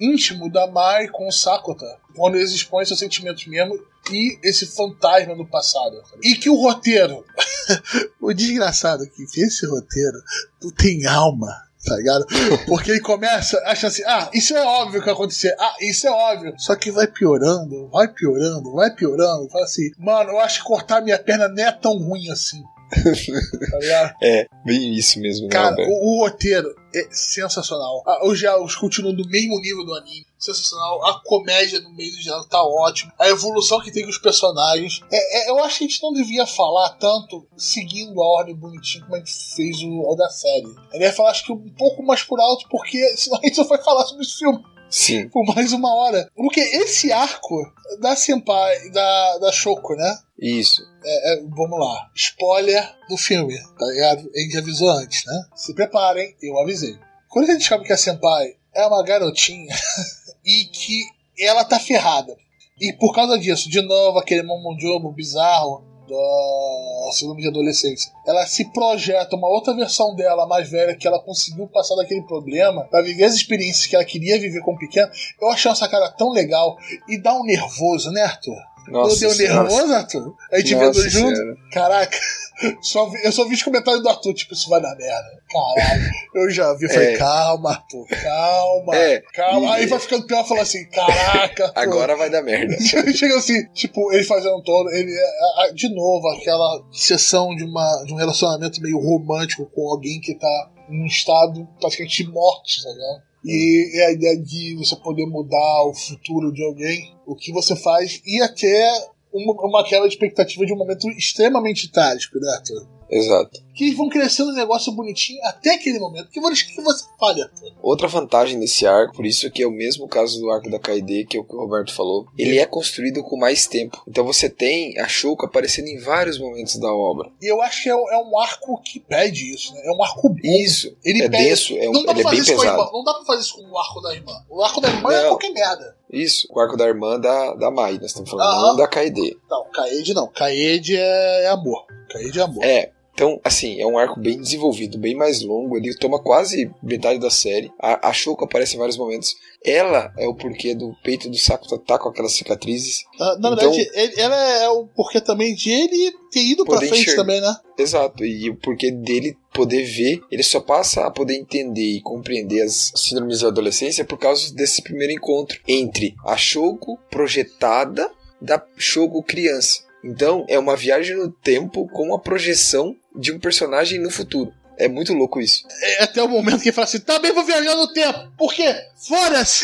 íntimo 0.00 0.50
da 0.50 0.66
Mai 0.66 1.08
com 1.08 1.28
o 1.28 1.32
Sakota. 1.32 1.86
Quando 2.16 2.36
eles 2.36 2.50
expõem 2.50 2.86
seus 2.86 2.98
sentimentos 2.98 3.46
mesmo. 3.46 3.78
E 4.10 4.38
esse 4.42 4.66
fantasma 4.66 5.36
do 5.36 5.46
passado. 5.46 6.02
E 6.22 6.34
que 6.34 6.48
o 6.48 6.56
roteiro. 6.56 7.24
o 8.20 8.32
desgraçado 8.32 9.08
que 9.08 9.22
esse 9.22 9.66
roteiro 9.66 10.18
não 10.62 10.70
tem 10.70 11.06
alma. 11.06 11.54
tá 11.84 11.96
ligado? 11.96 12.26
Porque 12.66 12.92
ele 12.92 13.00
começa 13.00 13.58
achando 13.66 13.90
assim, 13.90 14.02
ah, 14.04 14.30
isso 14.32 14.56
é 14.56 14.62
óbvio 14.62 15.00
que 15.00 15.06
vai 15.06 15.14
acontecer, 15.14 15.54
ah, 15.58 15.76
isso 15.80 16.06
é 16.06 16.10
óbvio. 16.10 16.54
Só 16.58 16.74
que 16.74 16.90
vai 16.90 17.06
piorando, 17.06 17.88
vai 17.88 18.08
piorando, 18.08 18.72
vai 18.72 18.90
piorando. 18.94 19.48
Fala 19.50 19.64
assim, 19.64 19.90
mano, 19.98 20.30
eu 20.30 20.40
acho 20.40 20.60
que 20.60 20.66
cortar 20.66 21.02
minha 21.02 21.18
perna 21.18 21.48
não 21.48 21.62
é 21.62 21.72
tão 21.72 21.96
ruim 21.98 22.30
assim. 22.30 22.62
Tá 22.94 23.78
ligado? 23.78 24.14
É, 24.22 24.46
bem 24.64 24.94
isso 24.94 25.18
mesmo, 25.20 25.48
Cara, 25.48 25.74
né, 25.74 25.86
o, 25.88 26.16
o 26.16 26.24
roteiro 26.24 26.74
é 26.94 27.08
sensacional. 27.10 28.02
Ah, 28.06 28.26
Os 28.26 28.38
diálogos 28.38 28.76
continuam 28.76 29.14
do 29.14 29.28
mesmo 29.28 29.60
nível 29.60 29.84
do 29.84 29.94
anime. 29.94 30.24
Sensacional. 30.38 31.04
A 31.06 31.20
comédia 31.24 31.80
no 31.80 31.90
meio 31.94 32.12
do 32.12 32.18
diálogo 32.18 32.48
tá 32.48 32.62
ótimo. 32.62 33.12
A 33.18 33.28
evolução 33.28 33.80
que 33.80 33.90
tem 33.90 34.04
com 34.04 34.10
os 34.10 34.18
personagens. 34.18 35.00
É, 35.10 35.48
é, 35.48 35.50
eu 35.50 35.58
acho 35.64 35.78
que 35.78 35.84
a 35.84 35.88
gente 35.88 36.02
não 36.02 36.12
devia 36.12 36.46
falar 36.46 36.90
tanto 36.90 37.46
seguindo 37.56 38.22
a 38.22 38.26
ordem 38.38 38.54
bonitinha 38.54 39.02
como 39.02 39.16
a 39.16 39.18
gente 39.18 39.32
fez 39.32 39.82
o, 39.82 40.12
o 40.12 40.14
da 40.14 40.28
série. 40.28 40.72
Eu 40.92 41.00
ia 41.00 41.12
falar, 41.12 41.30
acho 41.30 41.44
que 41.44 41.52
um 41.52 41.74
pouco 41.76 42.02
mais 42.02 42.22
por 42.22 42.38
alto, 42.38 42.66
porque 42.70 42.98
senão 43.16 43.38
a 43.38 43.46
gente 43.46 43.56
só 43.56 43.64
vai 43.64 43.82
falar 43.82 44.06
sobre 44.06 44.24
esse 44.24 44.38
filme 44.38 44.62
Sim. 44.90 45.28
por 45.28 45.44
mais 45.54 45.72
uma 45.72 45.94
hora. 45.94 46.30
Porque 46.34 46.60
esse 46.60 47.12
arco 47.12 47.72
da 48.00 48.14
Senpai, 48.14 48.90
da, 48.90 49.38
da 49.38 49.52
Shoko, 49.52 49.94
né? 49.94 50.18
Isso. 50.38 50.82
É, 51.04 51.32
é, 51.32 51.42
vamos 51.42 51.78
lá. 51.78 52.10
Spoiler 52.14 52.94
do 53.08 53.16
filme, 53.16 53.56
tá 53.78 53.86
ligado? 53.86 54.30
A 54.34 54.40
gente 54.40 54.58
avisou 54.58 54.90
antes, 54.90 55.24
né? 55.26 55.44
Se 55.54 55.74
preparem, 55.74 56.34
eu 56.42 56.58
avisei. 56.58 56.98
Quando 57.28 57.46
a 57.46 57.48
gente 57.52 57.60
descobre 57.60 57.86
que 57.86 57.92
a 57.92 57.96
Senpai 57.96 58.54
é 58.74 58.86
uma 58.86 59.02
garotinha 59.04 59.74
e 60.44 60.64
que 60.66 61.04
ela 61.38 61.64
tá 61.64 61.78
ferrada. 61.78 62.36
E 62.80 62.92
por 62.92 63.14
causa 63.14 63.38
disso, 63.38 63.70
de 63.70 63.80
novo, 63.80 64.18
aquele 64.18 64.42
Momonjobo 64.42 65.12
bizarro 65.12 65.84
da 66.08 67.12
síndrome 67.12 67.42
de 67.42 67.48
adolescência. 67.48 68.12
Ela 68.26 68.46
se 68.46 68.66
projeta 68.72 69.36
uma 69.36 69.48
outra 69.48 69.74
versão 69.74 70.14
dela, 70.14 70.46
mais 70.46 70.68
velha, 70.68 70.96
que 70.96 71.06
ela 71.06 71.22
conseguiu 71.22 71.66
passar 71.66 71.96
daquele 71.96 72.22
problema 72.22 72.84
pra 72.84 73.02
viver 73.02 73.24
as 73.24 73.34
experiências 73.34 73.86
que 73.86 73.94
ela 73.94 74.04
queria 74.04 74.38
viver 74.38 74.60
como 74.60 74.78
pequena. 74.78 75.10
Eu 75.40 75.48
achei 75.48 75.70
essa 75.70 75.88
cara 75.88 76.10
tão 76.10 76.30
legal 76.30 76.76
e 77.08 77.20
dá 77.20 77.34
um 77.34 77.44
nervoso, 77.44 78.10
né, 78.10 78.22
Arthur? 78.22 78.73
Nossa 78.88 79.20
deu 79.20 79.34
nervoso, 79.36 79.92
Arthur? 79.94 80.34
A 80.52 80.58
gente 80.58 80.74
Nossa 80.74 81.00
vendo 81.00 81.08
junto. 81.10 81.36
Senhora. 81.36 81.56
Caraca, 81.72 82.18
só 82.82 83.08
vi- 83.10 83.24
eu 83.24 83.32
só 83.32 83.44
vi 83.46 83.54
os 83.54 83.62
comentários 83.62 84.02
do 84.02 84.08
Arthur, 84.08 84.34
tipo, 84.34 84.54
isso 84.54 84.68
vai 84.68 84.80
dar 84.80 84.94
merda. 84.96 85.42
Caralho, 85.50 86.10
eu 86.34 86.50
já 86.50 86.72
vi, 86.74 86.88
falei, 86.92 87.14
É. 87.14 87.16
calma, 87.16 87.70
Arthur, 87.70 88.06
calma, 88.22 88.96
É, 88.96 89.20
calma. 89.34 89.66
e- 89.66 89.70
Aí 89.80 89.86
vai 89.86 89.98
ficando 89.98 90.26
pior, 90.26 90.44
fala 90.46 90.62
assim, 90.62 90.84
caraca, 90.90 91.64
Arthur. 91.66 91.72
Agora 91.80 92.16
vai 92.16 92.28
dar 92.30 92.42
merda. 92.42 92.76
Chega 93.14 93.36
assim, 93.36 93.64
tipo, 93.72 94.12
ele 94.12 94.24
fazendo 94.24 94.62
todo, 94.62 94.90
ele 94.90 95.12
a- 95.12 95.64
a- 95.64 95.70
de 95.72 95.88
novo 95.94 96.28
aquela 96.28 96.82
sessão 96.92 97.54
de 97.54 97.64
uma 97.64 98.04
de 98.04 98.12
um 98.12 98.16
relacionamento 98.16 98.80
meio 98.82 98.98
romântico 98.98 99.66
com 99.74 99.88
alguém 99.90 100.20
que 100.20 100.34
tá 100.34 100.70
em 100.90 101.02
um 101.02 101.06
estado 101.06 101.66
praticamente 101.80 102.22
de 102.24 102.30
morte, 102.30 102.82
tá 102.82 102.90
ligado? 102.90 103.22
E 103.44 104.00
é 104.00 104.06
a 104.06 104.12
ideia 104.12 104.40
de 104.40 104.74
você 104.76 104.96
poder 104.96 105.26
mudar 105.26 105.84
o 105.84 105.94
futuro 105.94 106.50
de 106.52 106.64
alguém, 106.64 107.14
o 107.26 107.36
que 107.36 107.52
você 107.52 107.76
faz, 107.76 108.22
e 108.26 108.40
até 108.40 108.90
uma, 109.32 109.52
uma 109.64 109.84
de 109.84 110.06
expectativa 110.06 110.64
de 110.64 110.72
um 110.72 110.78
momento 110.78 111.08
extremamente 111.10 111.90
trágico, 111.90 112.38
né, 112.38 112.50
Arthur? 112.52 112.93
Exato. 113.10 113.62
Que 113.74 113.84
eles 113.84 113.96
vão 113.96 114.08
crescendo 114.08 114.50
um 114.50 114.54
negócio 114.54 114.92
bonitinho 114.92 115.40
até 115.44 115.74
aquele 115.74 115.98
momento. 115.98 116.28
Que 116.30 116.38
eu 116.40 116.42
que 116.66 116.80
você 116.80 117.04
Arthur. 117.42 117.72
Outra 117.82 118.06
vantagem 118.08 118.58
desse 118.58 118.86
arco, 118.86 119.14
por 119.14 119.26
isso 119.26 119.50
que 119.50 119.62
é 119.62 119.66
o 119.66 119.70
mesmo 119.70 120.06
caso 120.08 120.40
do 120.40 120.50
arco 120.50 120.70
da 120.70 120.78
Kaede, 120.78 121.24
que 121.26 121.36
é 121.36 121.40
o 121.40 121.44
que 121.44 121.54
o 121.54 121.58
Roberto 121.58 121.92
falou, 121.92 122.26
ele 122.38 122.58
é 122.58 122.66
construído 122.66 123.22
com 123.24 123.36
mais 123.36 123.66
tempo. 123.66 124.02
Então 124.06 124.24
você 124.24 124.48
tem 124.48 124.98
a 125.00 125.08
Shouko 125.08 125.46
aparecendo 125.46 125.88
em 125.88 125.98
vários 125.98 126.38
momentos 126.38 126.76
da 126.76 126.92
obra. 126.92 127.30
E 127.42 127.46
eu 127.46 127.60
acho 127.62 127.82
que 127.82 127.88
é, 127.88 127.96
um- 127.96 128.08
é 128.10 128.18
arco 128.38 128.80
que 128.82 129.00
pede 129.00 129.52
isso, 129.54 129.74
né? 129.74 129.82
É 129.84 129.90
um 129.90 130.02
arco 130.02 130.28
bom. 130.28 130.36
Isso. 130.42 130.96
Ele 131.04 131.22
é 131.22 131.28
pede- 131.28 131.44
denso, 131.44 131.76
é 131.76 131.88
um- 131.88 131.92
não 131.92 132.04
dá 132.04 132.12
ele 132.12 132.20
é 132.20 132.24
bem 132.30 132.44
pesado. 132.44 132.90
Não 132.92 133.04
dá 133.04 133.14
pra 133.14 133.24
fazer 133.24 133.40
isso 133.42 133.54
com 133.56 133.62
o 133.70 133.78
arco 133.78 134.00
da 134.00 134.14
irmã. 134.14 134.32
O 134.48 134.62
arco 134.62 134.80
da 134.80 134.88
irmã 134.88 135.12
é 135.12 135.22
Não. 135.22 135.28
qualquer 135.30 135.50
merda. 135.52 135.93
Isso, 136.14 136.46
o 136.50 136.60
arco 136.60 136.76
da 136.76 136.86
irmã 136.86 137.18
da, 137.18 137.54
da 137.54 137.70
Mai, 137.70 137.94
nós 137.94 138.06
estamos 138.06 138.30
falando, 138.30 138.68
não 138.68 138.76
da 138.76 138.86
Kaede. 138.86 139.36
Não, 139.50 139.64
Kaede 139.72 140.14
não. 140.14 140.28
Kaede 140.28 140.96
é, 140.96 141.44
é 141.44 141.48
amor. 141.48 141.84
Kaede 142.10 142.38
é 142.38 142.42
amor. 142.42 142.64
É, 142.64 142.92
então, 143.14 143.40
assim, 143.44 143.80
é 143.80 143.86
um 143.86 143.96
arco 143.96 144.18
bem 144.20 144.38
desenvolvido, 144.40 144.98
bem 144.98 145.14
mais 145.14 145.40
longo. 145.40 145.76
Ele 145.76 145.94
toma 145.96 146.20
quase 146.20 146.70
metade 146.82 147.20
da 147.20 147.30
série. 147.30 147.70
A, 147.80 148.08
a 148.08 148.12
Shouko 148.12 148.44
aparece 148.44 148.74
em 148.74 148.78
vários 148.78 148.96
momentos. 148.98 149.36
Ela 149.64 150.12
é 150.18 150.26
o 150.26 150.34
porquê 150.34 150.74
do 150.74 150.94
peito 151.02 151.30
do 151.30 151.38
Sakuta 151.38 151.78
tá 151.78 151.98
com 151.98 152.08
aquelas 152.08 152.32
cicatrizes. 152.32 153.04
Ah, 153.20 153.36
na 153.38 153.50
Então- 153.52 153.70
verdade, 153.72 153.90
ele- 153.94 154.20
ela 154.20 154.36
é 154.62 154.68
o 154.68 154.86
porquê 154.88 155.20
também 155.20 155.54
de 155.54 155.70
ele 155.70 156.12
ter 156.30 156.40
ido 156.42 156.64
pra 156.64 156.78
frente 156.78 156.98
enxergar. 157.00 157.22
também, 157.22 157.40
né? 157.40 157.56
Exato, 157.78 158.24
e 158.24 158.50
o 158.50 158.56
porquê 158.56 158.90
dele 158.90 159.36
poder 159.54 159.84
ver, 159.84 160.20
ele 160.30 160.42
só 160.42 160.60
passa 160.60 161.06
a 161.06 161.10
poder 161.10 161.34
entender 161.34 161.80
e 161.96 162.00
compreender 162.02 162.62
as 162.62 162.92
síndromes 162.96 163.40
da 163.40 163.48
adolescência 163.48 164.04
por 164.04 164.18
causa 164.18 164.52
desse 164.54 164.82
primeiro 164.82 165.12
encontro 165.12 165.60
entre 165.66 166.14
a 166.26 166.36
Shouko 166.36 166.98
projetada 167.10 168.10
da 168.40 168.62
Shouko 168.76 169.22
criança. 169.22 169.84
Então, 170.04 170.44
é 170.48 170.58
uma 170.58 170.76
viagem 170.76 171.16
no 171.16 171.30
tempo 171.32 171.88
com 171.88 172.14
a 172.14 172.18
projeção 172.18 172.94
de 173.14 173.32
um 173.32 173.38
personagem 173.38 174.00
no 174.00 174.10
futuro. 174.10 174.52
É 174.76 174.88
muito 174.88 175.12
louco 175.12 175.40
isso. 175.40 175.64
É 175.80 176.02
até 176.02 176.22
o 176.22 176.28
momento 176.28 176.60
que 176.60 176.68
ele 176.68 176.74
fala 176.74 176.86
assim: 176.86 177.00
também 177.00 177.32
vou 177.32 177.44
viajar 177.44 177.76
no 177.76 177.92
tempo. 177.92 178.32
Por 178.36 178.52
quê? 178.52 178.74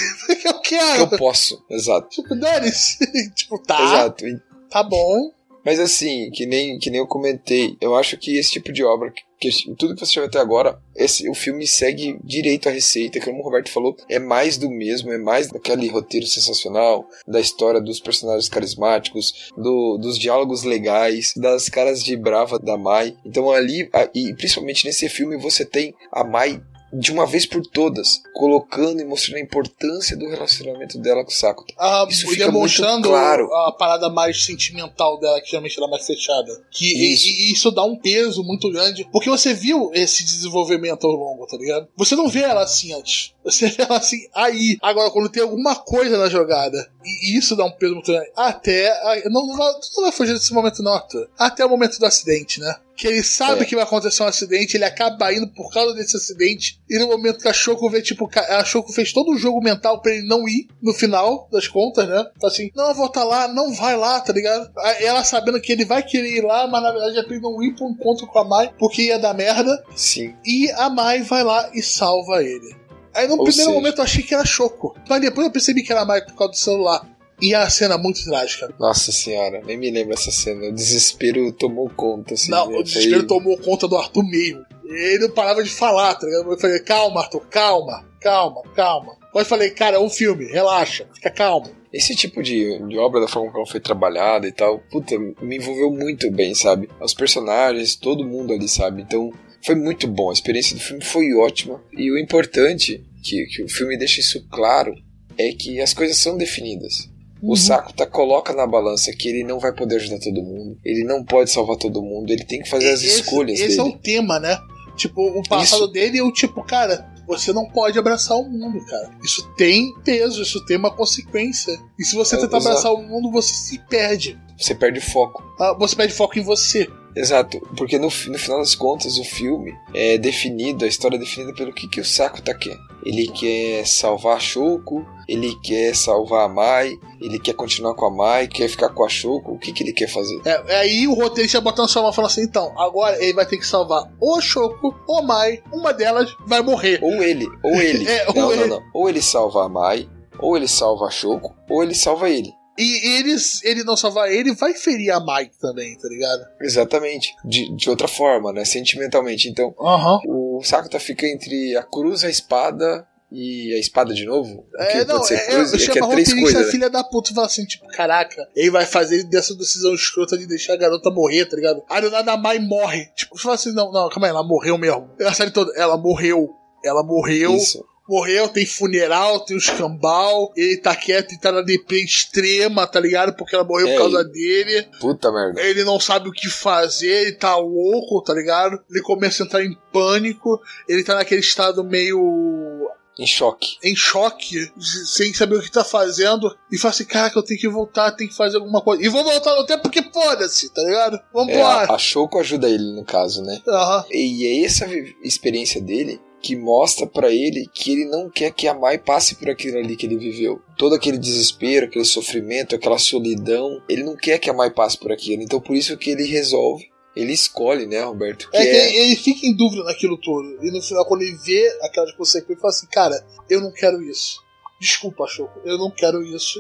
Porque 0.27 0.49
eu 0.49 0.61
quero! 0.61 1.03
Eu 1.03 1.19
posso, 1.19 1.65
exato. 1.69 2.09
Tipo, 2.09 2.35
dane-se! 2.37 2.99
tipo, 3.35 3.59
tá. 3.59 3.83
Exato. 3.83 4.25
Tá 4.71 4.83
bom. 4.83 5.33
Mas 5.65 5.79
assim, 5.79 6.31
que 6.31 6.47
nem, 6.47 6.79
que 6.79 6.91
nem 6.91 7.01
eu 7.01 7.07
comentei, 7.07 7.77
eu 7.81 7.95
acho 7.97 8.17
que 8.17 8.37
esse 8.37 8.53
tipo 8.53 8.73
de 8.73 8.83
obra, 8.85 9.13
que, 9.39 9.51
que 9.51 9.75
tudo 9.77 9.95
que 9.95 10.01
você 10.05 10.15
viu 10.15 10.25
até 10.25 10.39
agora, 10.39 10.79
esse, 10.97 11.29
o 11.29 11.35
filme 11.35 11.67
segue 11.67 12.19
direito 12.25 12.69
à 12.69 12.73
receita, 12.73 13.21
como 13.21 13.41
o 13.41 13.43
Roberto 13.43 13.71
falou, 13.71 13.97
é 14.09 14.19
mais 14.19 14.57
do 14.57 14.71
mesmo, 14.71 15.13
é 15.13 15.19
mais 15.19 15.49
daquele 15.49 15.89
roteiro 15.89 16.27
sensacional, 16.27 17.07
da 17.27 17.41
história 17.41 17.81
dos 17.81 18.01
personagens 18.01 18.49
carismáticos, 18.49 19.51
do, 19.57 19.99
dos 19.99 20.19
diálogos 20.19 20.63
legais, 20.63 21.33
das 21.37 21.69
caras 21.69 22.03
de 22.03 22.17
brava 22.17 22.59
da 22.59 22.77
Mai. 22.77 23.17
Então 23.25 23.51
ali, 23.51 23.89
a- 23.93 24.09
e 24.15 24.35
principalmente 24.35 24.87
nesse 24.87 25.09
filme, 25.09 25.37
você 25.37 25.65
tem 25.65 25.95
a 26.13 26.25
Mai 26.25 26.61
de 26.93 27.13
uma 27.13 27.27
vez 27.27 27.47
por 27.47 27.63
todas, 27.67 28.21
colocando 28.35 29.01
e 29.01 29.05
mostrando 29.05 29.39
a 29.39 29.41
importância 29.41 30.17
do 30.17 30.29
relacionamento 30.29 30.99
dela 30.99 31.23
com 31.25 31.31
o 31.31 31.35
Sakuta. 31.35 31.73
Ah, 31.79 32.07
Isso 32.09 32.27
e 32.27 32.31
fica 32.31 32.51
muito 32.51 32.83
claro. 33.03 33.53
a 33.55 33.73
parada 33.73 34.09
mais 34.11 34.45
sentimental 34.45 35.19
dela, 35.21 35.41
que 35.41 35.49
geralmente 35.51 35.77
ela 35.79 35.87
é 35.87 35.91
mais 35.91 36.07
fechada. 36.07 36.51
Que 36.71 36.87
e- 36.87 37.13
Isso. 37.15 37.27
E, 37.27 37.53
isso 37.53 37.71
dá 37.71 37.85
um 37.85 37.97
peso 37.97 38.43
muito 38.43 38.71
grande. 38.71 39.07
Porque 39.13 39.31
você 39.31 39.55
viu 39.55 39.91
esse 39.95 40.25
desenvolvimento 40.25 41.07
ao 41.07 41.13
longo, 41.13 41.47
tá 41.47 41.57
ligado? 41.57 41.89
Você 41.97 42.17
não 42.17 42.29
vê 42.29 42.41
ela 42.41 42.63
assim 42.63 42.93
antes. 42.93 43.33
Você 43.45 43.69
vê 43.69 43.83
ela 43.83 43.97
assim 43.99 44.19
aí. 44.35 44.77
Agora, 44.83 45.11
quando 45.11 45.29
tem 45.29 45.43
alguma 45.43 45.75
coisa 45.77 46.19
na 46.19 46.29
jogada, 46.29 46.91
e 47.05 47.39
isso 47.39 47.57
dá 47.57 47.65
um 47.65 47.71
peso 47.71 47.95
muito 47.95 48.11
grande. 48.13 48.31
Até. 48.37 48.91
a- 48.91 49.23
Não, 49.31 49.47
não, 49.47 49.57
não 49.57 50.03
vai 50.03 50.13
fugir 50.13 50.33
desse 50.35 50.53
momento, 50.53 50.83
não, 50.83 50.93
Arthur. 50.95 51.29
Até 51.39 51.65
o 51.65 51.69
momento 51.69 51.99
do 51.99 52.07
acidente, 52.07 52.61
né? 52.61 52.75
Que 52.97 53.07
ele 53.07 53.23
sabe 53.23 53.63
É. 53.63 53.65
que 53.65 53.75
vai 53.75 53.85
acontecer 53.85 54.23
um 54.23 54.27
acidente, 54.27 54.77
ele 54.77 54.85
acaba 54.85 55.33
indo 55.33 55.49
por 55.49 55.73
causa 55.73 55.95
desse 55.95 56.17
acidente. 56.17 56.79
E 56.89 56.99
no 56.99 57.07
momento 57.07 57.39
que 57.41 57.49
a 57.49 57.53
Choco 57.53 57.89
vê, 57.89 58.03
tipo, 58.03 58.29
a 58.37 58.63
Choco 58.65 58.93
fez 58.93 59.11
todo 59.13 59.31
o 59.33 59.39
jogo 59.39 59.63
mental 59.63 60.03
pra 60.03 60.13
ele 60.13 60.27
não 60.27 60.47
ir 60.47 60.69
no 60.83 60.93
final 60.93 61.49
das 61.51 61.67
contas, 61.67 62.07
né? 62.07 62.27
Fala 62.39 62.53
assim, 62.53 62.71
não, 62.77 62.89
eu 62.91 62.95
vou 62.95 63.07
estar 63.07 63.25
lá, 63.25 63.49
não 63.49 63.73
vai 63.73 63.97
lá, 63.97 64.21
tá 64.21 64.33
ligado? 64.35 64.71
Ela 65.01 65.25
sabendo 65.25 65.61
que 65.63 65.73
ele 65.73 65.87
vai 65.87 66.03
querer 66.03 66.37
ir 66.37 66.43
lá, 66.45 66.67
mas 66.67 66.83
na 66.83 66.93
verdade 66.93 67.19
é 67.19 67.23
pra 67.23 67.33
ele 67.33 67.43
não 67.43 67.63
ir 67.63 67.75
pro 67.75 67.89
encontro 67.89 68.27
com 68.27 68.39
a 68.39 68.45
Mai, 68.45 68.71
porque 68.79 69.03
ia 69.05 69.19
dar 69.19 69.33
merda. 69.33 69.83
Sim. 69.97 70.35
E 70.45 70.71
a 70.73 70.91
Mai 70.91 71.23
vai 71.23 71.43
lá 71.43 71.71
e 71.73 71.83
salva 71.83 72.43
ele. 72.43 72.79
Aí 73.15 73.27
no 73.27 73.35
Ou 73.37 73.45
primeiro 73.45 73.71
seja- 73.71 73.71
momento 73.73 73.99
eu 73.99 74.05
achei 74.05 74.23
que 74.23 74.35
era 74.35 74.45
Choco. 74.45 74.95
Mas 75.09 75.21
depois 75.21 75.47
eu 75.47 75.53
percebi 75.53 75.83
que 75.83 75.93
era 75.93 76.05
Mai 76.05 76.25
por 76.25 76.35
causa 76.35 76.53
do 76.53 76.57
celular. 76.59 77.07
E 77.43 77.55
a 77.55 77.69
cena 77.71 77.95
é 77.95 77.99
muito 77.99 78.23
trágica. 78.23 78.69
Nossa 78.79 79.11
senhora, 79.11 79.63
nem 79.65 79.77
me 79.79 79.91
lembro 79.91 80.13
essa 80.13 80.31
cena. 80.31 80.67
O 80.69 80.73
desespero 80.75 81.51
tomou 81.53 81.89
conta, 81.91 82.35
assim. 82.35 82.51
Não, 82.51 82.69
né? 82.71 82.79
o 82.79 82.83
desespero 82.83 83.21
Foi- 83.21 83.27
tomou 83.27 83.57
conta 83.59 83.89
do 83.89 83.97
Arthur 83.97 84.23
mesmo. 84.25 84.65
Ele 84.85 85.21
não 85.27 85.31
parava 85.31 85.63
de 85.63 85.71
falar, 85.71 86.15
tá 86.17 86.27
ligado? 86.27 86.51
Eu 86.53 86.59
falei, 86.59 86.81
calma, 86.81 87.21
Arthur, 87.23 87.41
calma, 87.49 88.05
calma, 88.21 88.63
calma. 88.75 89.17
Mas 89.35 89.47
falei, 89.49 89.71
cara, 89.71 89.97
é 89.97 90.01
um 90.01 90.11
filme, 90.11 90.45
relaxa, 90.47 91.07
fica 91.15 91.31
calmo. 91.31 91.71
Esse 91.93 92.15
tipo 92.15 92.43
de, 92.43 92.79
de 92.87 92.99
obra, 92.99 93.21
da 93.21 93.29
forma 93.29 93.49
como 93.51 93.63
ela 93.63 93.71
foi 93.71 93.81
trabalhada 93.81 94.47
e 94.47 94.53
tal, 94.53 94.79
puta, 94.91 95.17
me 95.19 95.57
envolveu 95.57 95.91
muito 95.91 96.31
bem, 96.31 96.55
sabe? 96.55 96.91
Os 97.01 97.15
personagens, 97.15 97.95
todo 97.97 98.25
mundo 98.25 98.53
ali, 98.53 98.69
sabe? 98.69 99.01
Então, 99.03 99.33
foi 99.65 99.75
muito 99.75 100.07
bom. 100.09 100.31
A 100.31 100.33
experiência 100.33 100.75
do 100.77 100.83
filme 100.83 101.05
foi 101.05 101.35
ótima. 101.35 101.83
E 101.97 102.11
o 102.11 102.19
importante, 102.19 103.05
que, 103.23 103.45
que 103.47 103.63
o 103.63 103.69
filme 103.69 103.97
deixa 103.99 104.21
isso 104.21 104.47
claro, 104.51 104.95
é 105.39 105.53
que 105.53 105.81
as 105.81 105.93
coisas 105.95 106.17
são 106.17 106.37
definidas. 106.37 107.09
O 107.43 107.57
Sakuta 107.57 108.05
coloca 108.07 108.53
na 108.53 108.67
balança 108.67 109.11
que 109.13 109.27
ele 109.29 109.45
não 109.45 109.59
vai 109.59 109.73
poder 109.73 109.97
ajudar 109.97 110.19
todo 110.19 110.43
mundo, 110.43 110.79
ele 110.85 111.05
não 111.05 111.25
pode 111.25 111.51
salvar 111.51 111.77
todo 111.79 112.03
mundo, 112.03 112.31
ele 112.31 112.45
tem 112.45 112.61
que 112.61 112.69
fazer 112.69 112.91
as 112.91 113.03
esse, 113.03 113.21
escolhas 113.21 113.59
Esse 113.59 113.81
é 113.81 113.83
dele. 113.83 113.95
o 113.97 113.99
tema, 113.99 114.39
né? 114.39 114.59
Tipo, 114.95 115.23
o 115.23 115.43
passado 115.49 115.85
Isso. 115.85 115.93
dele 115.93 116.19
é 116.19 116.23
o 116.23 116.31
tipo, 116.31 116.63
cara, 116.63 117.11
você 117.27 117.51
não 117.51 117.65
pode 117.67 117.99
abraçar 117.99 118.37
o 118.37 118.45
mundo, 118.47 118.85
cara. 118.85 119.11
Isso 119.25 119.43
tem 119.57 119.91
peso, 120.05 120.43
isso 120.43 120.63
tem 120.67 120.77
uma 120.77 120.95
consequência. 120.95 121.73
E 121.99 122.05
se 122.05 122.15
você 122.15 122.37
É, 122.37 122.41
tentar 122.41 122.59
exato. 122.59 122.69
abraçar 122.77 122.93
o 122.93 123.03
mundo, 123.09 123.31
você 123.31 123.55
se 123.55 123.79
perde. 123.89 124.39
Você 124.59 124.75
perde 124.75 124.99
o 124.99 125.03
foco. 125.03 125.43
Ah, 125.59 125.75
Você 125.79 125.97
perde 125.97 126.13
foco 126.13 126.39
em 126.39 126.43
você. 126.43 126.87
Exato, 127.15 127.61
porque 127.77 127.99
no, 127.99 128.07
no 128.07 128.39
final 128.39 128.59
das 128.59 128.75
contas 128.75 129.19
o 129.19 129.25
filme 129.25 129.75
é 129.93 130.17
definido, 130.17 130.85
a 130.85 130.89
história 130.89 131.17
é 131.17 131.19
definida 131.19 131.53
pelo 131.55 131.73
que, 131.73 131.89
que 131.89 132.01
o 132.01 132.05
Sakuta 132.05 132.55
quer. 132.55 132.79
Ele 133.05 133.29
quer 133.29 133.87
salvar 133.87 134.37
a 134.37 134.41
Shoko, 134.41 135.07
ele 135.27 135.57
quer 135.63 135.95
salvar 135.97 136.45
a 136.45 136.49
Mai, 136.49 136.99
ele 137.21 137.39
quer 137.39 137.55
continuar 137.55 137.95
com 137.95 138.07
a 138.07 138.11
Mai, 138.11 138.47
quer 138.47 138.69
ficar 138.69 138.91
com 138.91 139.05
a 139.05 139.09
Shoko, 139.09 139.53
o 139.53 139.59
que, 139.59 139.73
que 139.73 139.83
ele 139.83 139.93
quer 139.93 140.09
fazer? 140.09 140.41
É, 140.45 140.77
aí 140.77 141.09
o 141.09 141.15
roteirista 141.15 141.61
botando 141.61 141.89
sua 141.89 142.03
mão 142.03 142.13
falando 142.13 142.31
assim: 142.31 142.43
então, 142.43 142.73
agora 142.79 143.23
ele 143.23 143.33
vai 143.33 143.47
ter 143.47 143.57
que 143.57 143.67
salvar 143.67 144.11
ou 144.21 144.41
Shoko 144.41 144.95
ou 145.07 145.23
Mai, 145.23 145.63
uma 145.73 145.93
delas 145.93 146.37
vai 146.47 146.63
morrer. 146.63 146.99
Ou 147.03 147.23
ele, 147.23 147.49
ou 147.63 147.81
ele. 147.81 148.07
É, 148.11 148.27
ou 148.29 148.35
não, 148.35 148.53
ele. 148.53 148.61
não, 148.67 148.81
não. 148.81 148.83
Ou 148.93 149.09
ele 149.09 149.23
salva 149.23 149.65
a 149.65 149.69
Mai, 149.69 150.09
ou 150.39 150.57
ele 150.57 150.69
salva 150.69 151.07
a 151.07 151.11
Shoko, 151.11 151.55
ou 151.69 151.83
ele 151.83 151.95
salva 151.95 152.29
ele. 152.29 152.53
E 152.81 153.19
eles, 153.19 153.63
ele 153.63 153.85
não 153.85 153.95
salvar 153.97 154.33
ele, 154.33 154.55
vai 154.55 154.73
ferir 154.73 155.11
a 155.11 155.21
Mike 155.21 155.59
também, 155.61 155.95
tá 155.99 156.09
ligado? 156.09 156.47
Exatamente. 156.63 157.35
De, 157.45 157.77
de 157.77 157.91
outra 157.91 158.09
forma, 158.09 158.53
né? 158.53 158.65
Sentimentalmente. 158.65 159.49
Então, 159.49 159.75
Aham. 159.79 160.19
o 160.27 160.63
Sakuta 160.65 160.99
fica 160.99 161.27
entre 161.27 161.77
a 161.77 161.83
cruz, 161.83 162.25
a 162.25 162.31
espada 162.31 163.07
e 163.31 163.75
a 163.75 163.79
espada 163.79 164.15
de 164.15 164.25
novo. 164.25 164.65
É, 164.79 165.05
não, 165.05 165.17
pode 165.17 165.29
ser 165.29 165.35
é, 165.35 165.47
cruz? 165.47 165.73
é, 165.73 165.77
É, 165.77 165.99
é 165.99 166.09
três 166.09 166.33
coisas. 166.33 166.67
né? 166.67 166.73
filha 166.73 166.89
da 166.91 167.05
puta 167.05 167.31
e 167.31 167.35
fala 167.35 167.47
assim, 167.47 167.65
tipo, 167.67 167.87
caraca, 167.89 168.49
ele 168.57 168.71
vai 168.71 168.87
fazer 168.87 169.25
dessa 169.25 169.55
decisão 169.55 169.95
escrota 169.95 170.39
de 170.39 170.47
deixar 170.47 170.73
a 170.73 170.77
garota 170.77 171.11
morrer, 171.11 171.45
tá 171.45 171.57
ligado? 171.57 171.83
Aí 171.89 172.01
do 172.01 172.11
nada 172.11 172.33
a 172.33 172.37
Mai 172.37 172.59
morre. 172.59 173.07
Tipo, 173.15 173.37
você 173.37 173.43
fala 173.43 173.55
assim, 173.57 173.73
não, 173.73 173.93
não, 173.93 174.09
calma 174.09 174.27
aí, 174.27 174.31
ela 174.31 174.43
morreu 174.43 174.79
mesmo. 174.79 175.11
A 175.21 175.35
série 175.35 175.51
toda, 175.51 175.71
ela 175.77 175.97
morreu. 175.99 176.51
Ela 176.83 177.03
morreu. 177.05 177.55
Isso. 177.57 177.85
Morreu, 178.11 178.49
tem 178.49 178.67
funeral, 178.67 179.39
tem 179.45 179.57
os 179.57 179.71
cambal, 179.71 180.53
ele 180.57 180.77
tá 180.79 180.97
quieto 180.97 181.33
e 181.33 181.39
tá 181.39 181.53
na 181.53 181.63
DP 181.63 182.03
extrema, 182.05 182.85
tá 182.85 182.99
ligado? 182.99 183.35
Porque 183.37 183.55
ela 183.55 183.63
morreu 183.65 183.87
É, 183.87 183.93
por 183.93 183.99
causa 183.99 184.21
e- 184.23 184.33
dele. 184.33 184.89
Puta 185.01 185.31
merda. 185.31 185.61
Ele 185.63 185.85
não 185.85 186.01
sabe 186.01 186.29
o 186.29 186.33
que 186.33 186.49
fazer, 186.49 187.07
ele 187.29 187.33
tá 187.33 187.55
louco, 187.57 188.21
tá 188.23 188.35
ligado? 188.35 188.81
Ele 188.91 189.01
começa 189.01 189.45
a 189.45 189.47
entrar 189.47 189.65
em 189.65 189.77
pânico, 189.93 190.61
ele 190.89 191.05
tá 191.05 191.15
naquele 191.15 191.41
estado 191.41 191.85
meio 191.85 192.91
Em 193.19 193.27
choque. 193.27 193.77
em 193.85 193.95
choque, 193.95 194.73
sem 195.07 195.33
saber 195.33 195.57
o 195.57 195.63
que 195.63 195.71
tá 195.71 195.85
fazendo, 195.85 196.53
e 196.73 196.79
fala 196.79 196.93
assim: 196.93 197.05
caraca, 197.05 197.39
eu 197.39 197.45
tenho 197.45 197.61
que 197.61 197.69
voltar, 197.69 198.11
tenho 198.13 198.31
que 198.31 198.37
fazer 198.37 198.57
alguma 198.57 198.81
coisa. 198.83 199.05
E 199.05 199.09
vou 199.09 199.23
voltar 199.23 199.55
no 199.55 199.67
tempo 199.67 199.83
porque 199.83 200.03
foda-se, 200.13 200.73
tá 200.75 200.83
ligado? 200.83 201.17
É, 201.17 201.21
Vambora. 201.33 201.93
a, 201.93 201.99
Shoko 201.99 202.39
ajuda 202.41 202.69
ele, 202.69 202.93
no 202.97 203.05
caso, 203.05 203.43
né? 203.45 203.61
Aham. 203.69 204.05
E 204.11 204.47
é 204.63 204.65
essa 204.67 204.87
experiência 205.23 205.81
dele 205.81 206.21
que 206.43 206.57
mostra 206.57 207.07
pra 207.07 207.31
ele 207.31 207.69
que 207.73 207.93
ele 207.93 208.07
não 208.07 208.31
quer 208.31 208.51
que 208.53 208.67
a 208.67 208.75
Mai 208.75 208.99
passe 208.99 209.35
por 209.35 209.51
aquilo 209.51 209.79
ali 209.79 209.97
que 209.97 210.07
ele 210.07 210.17
viveu. 210.17 210.61
Todo 210.77 210.95
aquele 210.95 211.19
desespero, 211.19 211.87
aquele 211.87 212.05
sofrimento, 212.05 212.75
aquela 212.75 212.99
solidão, 212.99 213.83
ele 213.89 214.03
não 214.03 214.17
quer 214.17 214.39
que 214.39 214.49
a 214.49 214.55
Mai 214.55 214.71
passe 214.71 214.99
por 214.99 215.13
aquilo. 215.13 215.43
Então 215.43 215.61
por 215.61 215.77
isso 215.77 215.97
que 215.97 216.11
ele 216.11 216.25
resolve, 216.25 216.91
ele 217.15 217.33
escolhe, 217.33 217.87
né, 217.87 218.03
Roberto? 218.03 218.51
Que 218.51 218.57
É 218.57 218.63
que 218.63 218.69
é, 218.69 218.89
ele, 218.89 218.97
ele 218.97 219.17
fica 219.17 219.47
em 219.47 219.55
dúvida 219.55 219.85
naquilo 219.85 220.17
tudo. 220.17 220.65
E 220.65 220.71
no 220.71 220.81
final, 220.81 221.05
quando 221.07 221.23
ele 221.23 221.37
vê 221.45 221.79
aquelas 221.83 222.13
consequências, 222.13 222.51
ele 222.51 222.61
fala 222.61 222.71
assim: 222.71 222.87
Cara, 222.87 223.27
eu 223.49 223.61
não 223.61 223.73
quero 223.73 224.03
isso. 224.03 224.41
Desculpa, 224.81 225.27
Choco, 225.27 225.61
eu 225.65 225.77
não 225.77 225.91
quero 225.91 226.23
isso. 226.23 226.59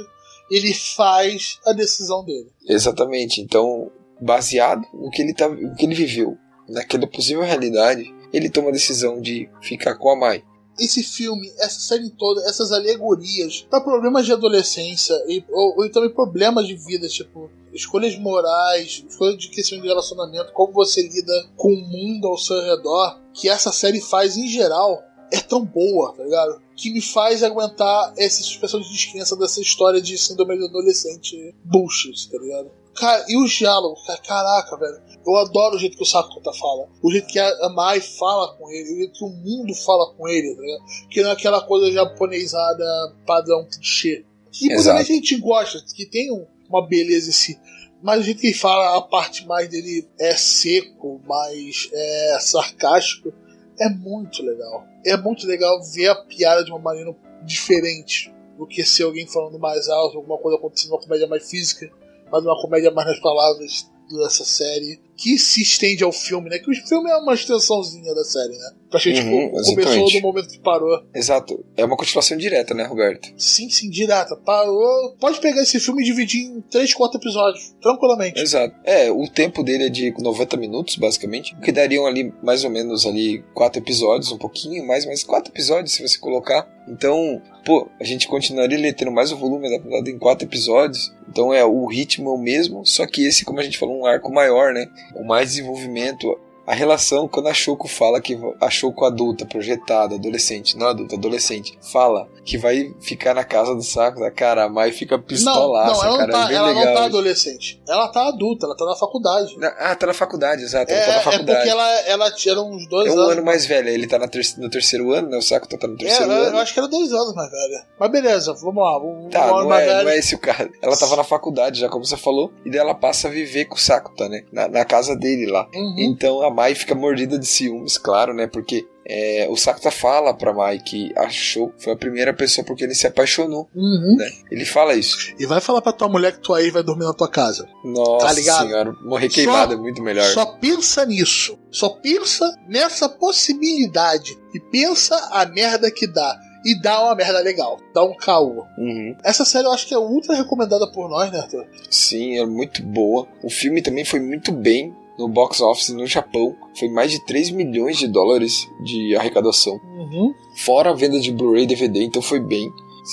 Ele 0.50 0.74
faz 0.74 1.58
a 1.64 1.72
decisão 1.72 2.24
dele. 2.24 2.50
Exatamente. 2.68 3.40
Então, 3.40 3.90
baseado 4.20 4.82
no 4.92 5.10
que 5.10 5.22
ele 5.22 5.32
tá, 5.32 5.48
no 5.48 5.74
que 5.76 5.86
ele 5.86 5.94
viveu, 5.94 6.36
naquela 6.68 7.06
possível 7.06 7.42
realidade, 7.42 8.12
ele 8.32 8.50
toma 8.50 8.68
a 8.68 8.72
decisão 8.72 9.20
de 9.20 9.48
ficar 9.60 9.94
com 9.96 10.10
a 10.10 10.16
Mai. 10.16 10.44
Esse 10.78 11.02
filme, 11.02 11.52
essa 11.58 11.80
série 11.80 12.10
toda, 12.10 12.42
essas 12.48 12.72
alegorias 12.72 13.66
para 13.68 13.80
problemas 13.80 14.24
de 14.24 14.32
adolescência 14.32 15.14
e, 15.28 15.44
ou, 15.50 15.78
ou 15.78 15.90
também 15.90 16.10
problemas 16.10 16.66
de 16.66 16.74
vida, 16.74 17.06
tipo 17.08 17.50
escolhas 17.72 18.18
morais, 18.18 19.04
escolhas 19.08 19.38
de 19.38 19.48
questão 19.48 19.80
de 19.80 19.86
relacionamento, 19.86 20.52
como 20.52 20.72
você 20.72 21.02
lida 21.02 21.48
com 21.56 21.72
o 21.72 21.80
mundo 21.80 22.26
ao 22.26 22.38
seu 22.38 22.60
redor, 22.62 23.20
que 23.32 23.48
essa 23.48 23.72
série 23.72 24.00
faz 24.00 24.36
em 24.36 24.48
geral, 24.48 25.02
é 25.32 25.40
tão 25.40 25.64
boa, 25.64 26.12
tá 26.12 26.24
ligado? 26.24 26.60
Que 26.74 26.90
me 26.90 27.00
faz 27.00 27.42
aguentar 27.42 28.12
essa 28.16 28.42
suspensão 28.42 28.80
de 28.80 28.90
descrença 28.90 29.36
dessa 29.36 29.60
história 29.60 30.00
de 30.00 30.18
síndrome 30.18 30.58
de 30.58 30.64
adolescente 30.64 31.54
bullshit, 31.64 32.28
tá 32.30 32.38
ligado? 32.38 32.70
Cara, 33.00 33.24
e 33.28 33.36
os 33.42 33.50
diálogos, 33.52 34.06
cara, 34.06 34.20
caraca, 34.20 34.76
velho. 34.76 35.00
Eu 35.26 35.36
adoro 35.36 35.76
o 35.76 35.78
jeito 35.78 35.96
que 35.96 36.02
o 36.02 36.06
Sakuta 36.06 36.52
fala. 36.52 36.88
O 37.02 37.10
jeito 37.10 37.26
que 37.26 37.38
a 37.38 37.68
Mai 37.70 38.00
fala 38.00 38.54
com 38.56 38.70
ele, 38.70 38.92
o 38.92 38.96
jeito 38.96 39.12
que 39.18 39.24
o 39.24 39.28
mundo 39.28 39.74
fala 39.74 40.12
com 40.14 40.28
ele, 40.28 40.54
ligado? 40.54 40.84
Que 41.10 41.22
não 41.22 41.30
é 41.30 41.32
aquela 41.32 41.60
coisa 41.62 41.90
japonesada 41.90 42.84
padrão 43.26 43.66
clichê. 43.66 44.24
Que 44.52 44.66
muita 44.66 44.80
Exato. 44.80 45.04
gente 45.04 45.36
gosta, 45.36 45.82
que 45.94 46.06
tem 46.06 46.32
um- 46.32 46.46
uma 46.68 46.86
beleza 46.86 47.28
em 47.30 47.32
si. 47.32 47.58
Mas 48.02 48.26
o 48.26 48.34
que 48.34 48.46
ele 48.48 48.54
fala, 48.54 48.96
a 48.96 49.02
parte 49.02 49.46
mais 49.46 49.68
dele 49.68 50.08
é 50.18 50.34
seco, 50.34 51.20
mais 51.26 51.88
é 51.92 52.38
sarcástico, 52.40 53.32
é 53.78 53.88
muito 53.90 54.42
legal. 54.42 54.84
É 55.04 55.16
muito 55.16 55.46
legal 55.46 55.82
ver 55.82 56.08
a 56.08 56.14
piada 56.16 56.64
de 56.64 56.70
uma 56.70 56.78
maneira 56.80 57.14
diferente 57.44 58.32
do 58.58 58.66
que 58.66 58.84
ser 58.84 59.04
alguém 59.04 59.26
falando 59.26 59.58
mais 59.58 59.88
alto, 59.88 60.16
alguma 60.18 60.38
coisa 60.38 60.58
acontecendo, 60.58 60.92
uma 60.92 61.00
comédia 61.00 61.26
mais 61.26 61.48
física, 61.48 61.90
mas 62.30 62.44
uma 62.44 62.60
comédia 62.60 62.90
mais 62.90 63.08
nas 63.08 63.20
palavras 63.20 63.90
dessa 64.18 64.44
série, 64.44 65.00
que 65.16 65.38
se 65.38 65.62
estende 65.62 66.02
ao 66.02 66.12
filme, 66.12 66.48
né? 66.48 66.58
Que 66.58 66.70
o 66.70 66.74
filme 66.86 67.10
é 67.10 67.16
uma 67.16 67.34
extensãozinha 67.34 68.14
da 68.14 68.24
série, 68.24 68.56
né? 68.56 68.70
Praticamente 68.90 69.28
Uhum, 69.28 69.62
tipo, 69.62 69.82
começou 69.82 70.12
no 70.12 70.20
momento 70.20 70.48
que 70.48 70.58
parou. 70.58 71.00
Exato. 71.14 71.64
É 71.76 71.84
uma 71.84 71.96
continuação 71.96 72.36
direta, 72.36 72.74
né, 72.74 72.84
Roberto? 72.84 73.32
Sim, 73.36 73.70
sim, 73.70 73.88
direta. 73.88 74.34
Parou. 74.36 75.14
Pode 75.20 75.40
pegar 75.40 75.62
esse 75.62 75.78
filme 75.78 76.02
e 76.02 76.06
dividir 76.06 76.42
em 76.42 76.60
3, 76.62 76.92
4 76.94 77.20
episódios, 77.20 77.74
tranquilamente. 77.80 78.40
Exato. 78.40 78.74
É, 78.82 79.10
o 79.10 79.28
tempo 79.28 79.62
dele 79.62 79.84
é 79.84 79.88
de 79.88 80.12
90 80.18 80.56
minutos, 80.56 80.96
basicamente. 80.96 81.54
O 81.54 81.60
que 81.60 81.70
dariam 81.70 82.06
ali, 82.06 82.32
mais 82.42 82.64
ou 82.64 82.70
menos, 82.70 83.06
ali, 83.06 83.44
quatro 83.54 83.80
episódios, 83.80 84.32
um 84.32 84.38
pouquinho 84.38 84.84
mais, 84.86 85.06
mas 85.06 85.22
quatro 85.22 85.52
episódios, 85.52 85.92
se 85.92 86.02
você 86.02 86.18
colocar. 86.18 86.68
Então, 86.88 87.40
pô, 87.64 87.88
a 88.00 88.04
gente 88.04 88.26
continuaria 88.26 88.76
ali 88.76 88.92
tendo 88.92 89.12
mais 89.12 89.30
o 89.30 89.36
volume 89.36 89.68
adaptado 89.68 90.08
em 90.08 90.18
quatro 90.18 90.48
episódios. 90.48 91.12
Então 91.30 91.54
é, 91.54 91.64
o 91.64 91.86
ritmo 91.86 92.30
é 92.30 92.32
o 92.32 92.38
mesmo, 92.38 92.84
só 92.84 93.06
que 93.06 93.24
esse, 93.24 93.44
como 93.44 93.60
a 93.60 93.62
gente 93.62 93.78
falou, 93.78 94.00
um 94.00 94.06
arco 94.06 94.32
maior, 94.32 94.72
né? 94.72 94.86
Com 95.12 95.24
mais 95.24 95.50
desenvolvimento. 95.50 96.38
A 96.70 96.74
relação, 96.74 97.26
quando 97.26 97.48
a 97.48 97.54
Shoko 97.54 97.88
fala 97.88 98.20
que 98.20 98.38
a 98.60 98.70
Shoko 98.70 99.04
adulta, 99.04 99.44
projetada, 99.44 100.14
adolescente, 100.14 100.76
não 100.76 100.86
adulta, 100.86 101.16
adolescente, 101.16 101.76
fala 101.92 102.28
que 102.44 102.56
vai 102.56 102.94
ficar 103.00 103.34
na 103.34 103.42
casa 103.44 103.74
do 103.74 103.82
saco 103.82 104.20
da 104.20 104.30
cara, 104.30 104.64
a 104.64 104.68
Mai 104.68 104.92
fica 104.92 105.16
Não, 105.16 105.22
pistolaça, 105.24 106.04
não, 106.04 106.04
ela, 106.04 106.18
cara, 106.18 106.32
não 106.32 106.38
é 106.38 106.42
tá, 106.42 106.46
bem 106.48 106.56
ela 106.56 106.68
legal. 106.68 106.84
não 106.86 106.94
tá 106.94 107.04
adolescente. 107.06 107.82
Ela 107.88 108.08
tá 108.08 108.28
adulta, 108.28 108.66
ela 108.66 108.76
tá 108.76 108.84
na 108.84 108.94
faculdade. 108.94 109.58
Na- 109.58 109.74
Ah, 109.80 109.94
tá 109.96 110.06
na 110.06 110.14
faculdade, 110.14 110.62
exato. 110.62 110.92
É, 110.92 110.94
Ela 110.94 111.06
tá 111.06 111.12
na 111.12 111.18
é 111.18 111.22
faculdade. 111.22 111.58
porque 111.58 111.70
ela, 111.70 112.00
ela 112.06 112.30
tinha 112.30 112.60
uns 112.60 112.88
dois 112.88 113.08
É 113.08 113.10
um 113.10 113.18
anos. 113.18 113.32
ano 113.32 113.44
mais 113.44 113.66
velho, 113.66 113.88
ele 113.88 114.06
tá 114.06 114.18
na 114.18 114.28
ter- 114.28 114.54
no 114.58 114.70
terceiro 114.70 115.10
ano, 115.12 115.28
né? 115.28 115.38
O 115.38 115.42
Saco 115.42 115.68
tá 115.68 115.88
no 115.88 115.94
É, 115.94 115.96
terceiro 115.98 116.30
eu, 116.32 116.42
ano. 116.44 116.56
eu 116.56 116.60
acho 116.60 116.72
que 116.72 116.78
era 116.78 116.88
dois 116.88 117.12
anos 117.12 117.34
mais 117.34 117.50
velha. 117.50 117.84
Mas 117.98 118.10
beleza, 118.12 118.54
vamos 118.62 118.82
lá. 118.84 118.96
Um, 118.98 119.28
Tá, 119.28 119.46
não 119.48 119.74
é, 119.74 120.04
não 120.04 120.10
é 120.10 120.18
esse 120.18 120.34
o 120.36 120.38
caso. 120.38 120.70
Ela 120.80 120.96
tava 120.96 121.16
na 121.16 121.24
faculdade, 121.24 121.80
já 121.80 121.88
como 121.88 122.04
você 122.04 122.16
falou, 122.16 122.52
e 122.64 122.70
daí 122.70 122.78
ela 122.80 122.94
passa 122.94 123.26
a 123.26 123.30
viver 123.30 123.64
com 123.64 123.74
o 123.74 123.78
Saco, 123.78 124.14
tá, 124.16 124.28
né? 124.28 124.44
Na, 124.52 124.68
na 124.68 124.84
casa 124.84 125.16
dele 125.16 125.46
lá. 125.50 125.66
Uhum. 125.74 125.96
Então 125.98 126.42
a 126.42 126.50
Mai 126.60 126.74
fica 126.74 126.94
mordida 126.94 127.38
de 127.38 127.46
ciúmes, 127.46 127.96
claro, 127.96 128.34
né? 128.34 128.46
Porque 128.46 128.86
é, 129.06 129.46
o 129.50 129.56
Sakuta 129.56 129.90
fala 129.90 130.34
pra 130.34 130.52
Mai 130.52 130.78
que 130.78 131.10
achou 131.16 131.72
foi 131.78 131.94
a 131.94 131.96
primeira 131.96 132.34
pessoa 132.34 132.64
porque 132.64 132.84
ele 132.84 132.94
se 132.94 133.06
apaixonou, 133.06 133.66
Uhum. 133.74 134.16
né? 134.18 134.30
Ele 134.50 134.64
fala 134.66 134.94
isso. 134.94 135.16
E 135.38 135.46
vai 135.46 135.60
falar 135.60 135.80
pra 135.80 135.92
tua 135.92 136.08
mulher 136.08 136.32
que 136.32 136.40
tua 136.40 136.62
ex 136.62 136.70
vai 136.72 136.82
dormir 136.82 137.04
na 137.06 137.14
tua 137.14 137.28
casa. 137.30 137.66
Nossa 137.82 138.26
Tá 138.26 138.32
ligado? 138.34 138.66
senhora, 138.66 138.92
morrer 139.02 139.28
queimado 139.30 139.72
é 139.72 139.76
muito 139.76 140.02
melhor. 140.02 140.24
Só 140.26 140.44
pensa 140.44 141.06
nisso. 141.06 141.58
Só 141.70 141.88
pensa 141.88 142.44
nessa 142.68 143.08
possibilidade. 143.08 144.38
E 144.54 144.60
pensa 144.60 145.16
a 145.32 145.46
merda 145.46 145.90
que 145.90 146.06
dá. 146.06 146.38
E 146.64 146.78
dá 146.82 147.02
uma 147.04 147.14
merda 147.14 147.40
legal. 147.40 147.78
Dá 147.94 148.04
um 148.04 148.14
caô. 148.14 148.66
Uhum. 148.76 149.16
Essa 149.24 149.46
série 149.46 149.66
eu 149.66 149.72
acho 149.72 149.86
que 149.86 149.94
é 149.94 149.98
ultra 149.98 150.34
recomendada 150.34 150.86
por 150.92 151.08
nós, 151.08 151.32
né, 151.32 151.38
Arthur? 151.38 151.64
Sim, 151.88 152.38
é 152.38 152.44
muito 152.44 152.82
boa. 152.82 153.26
O 153.42 153.48
filme 153.48 153.80
também 153.80 154.04
foi 154.04 154.20
muito 154.20 154.52
bem 154.52 154.94
no 155.20 155.28
box 155.28 155.60
office 155.60 155.90
no 155.90 156.06
Japão. 156.06 156.56
Foi 156.78 156.88
mais 156.88 157.10
de 157.12 157.24
3 157.24 157.50
milhões 157.50 157.98
de 157.98 158.08
dólares 158.08 158.68
de 158.82 159.14
arrecadação. 159.14 159.74
Uhum. 159.96 160.34
Fora 160.56 160.90
a 160.90 160.94
venda 160.94 161.20
de 161.20 161.30
Blu-ray 161.30 161.66
DVD, 161.66 162.02
então 162.02 162.20
foi 162.22 162.40
bem. 162.40 162.72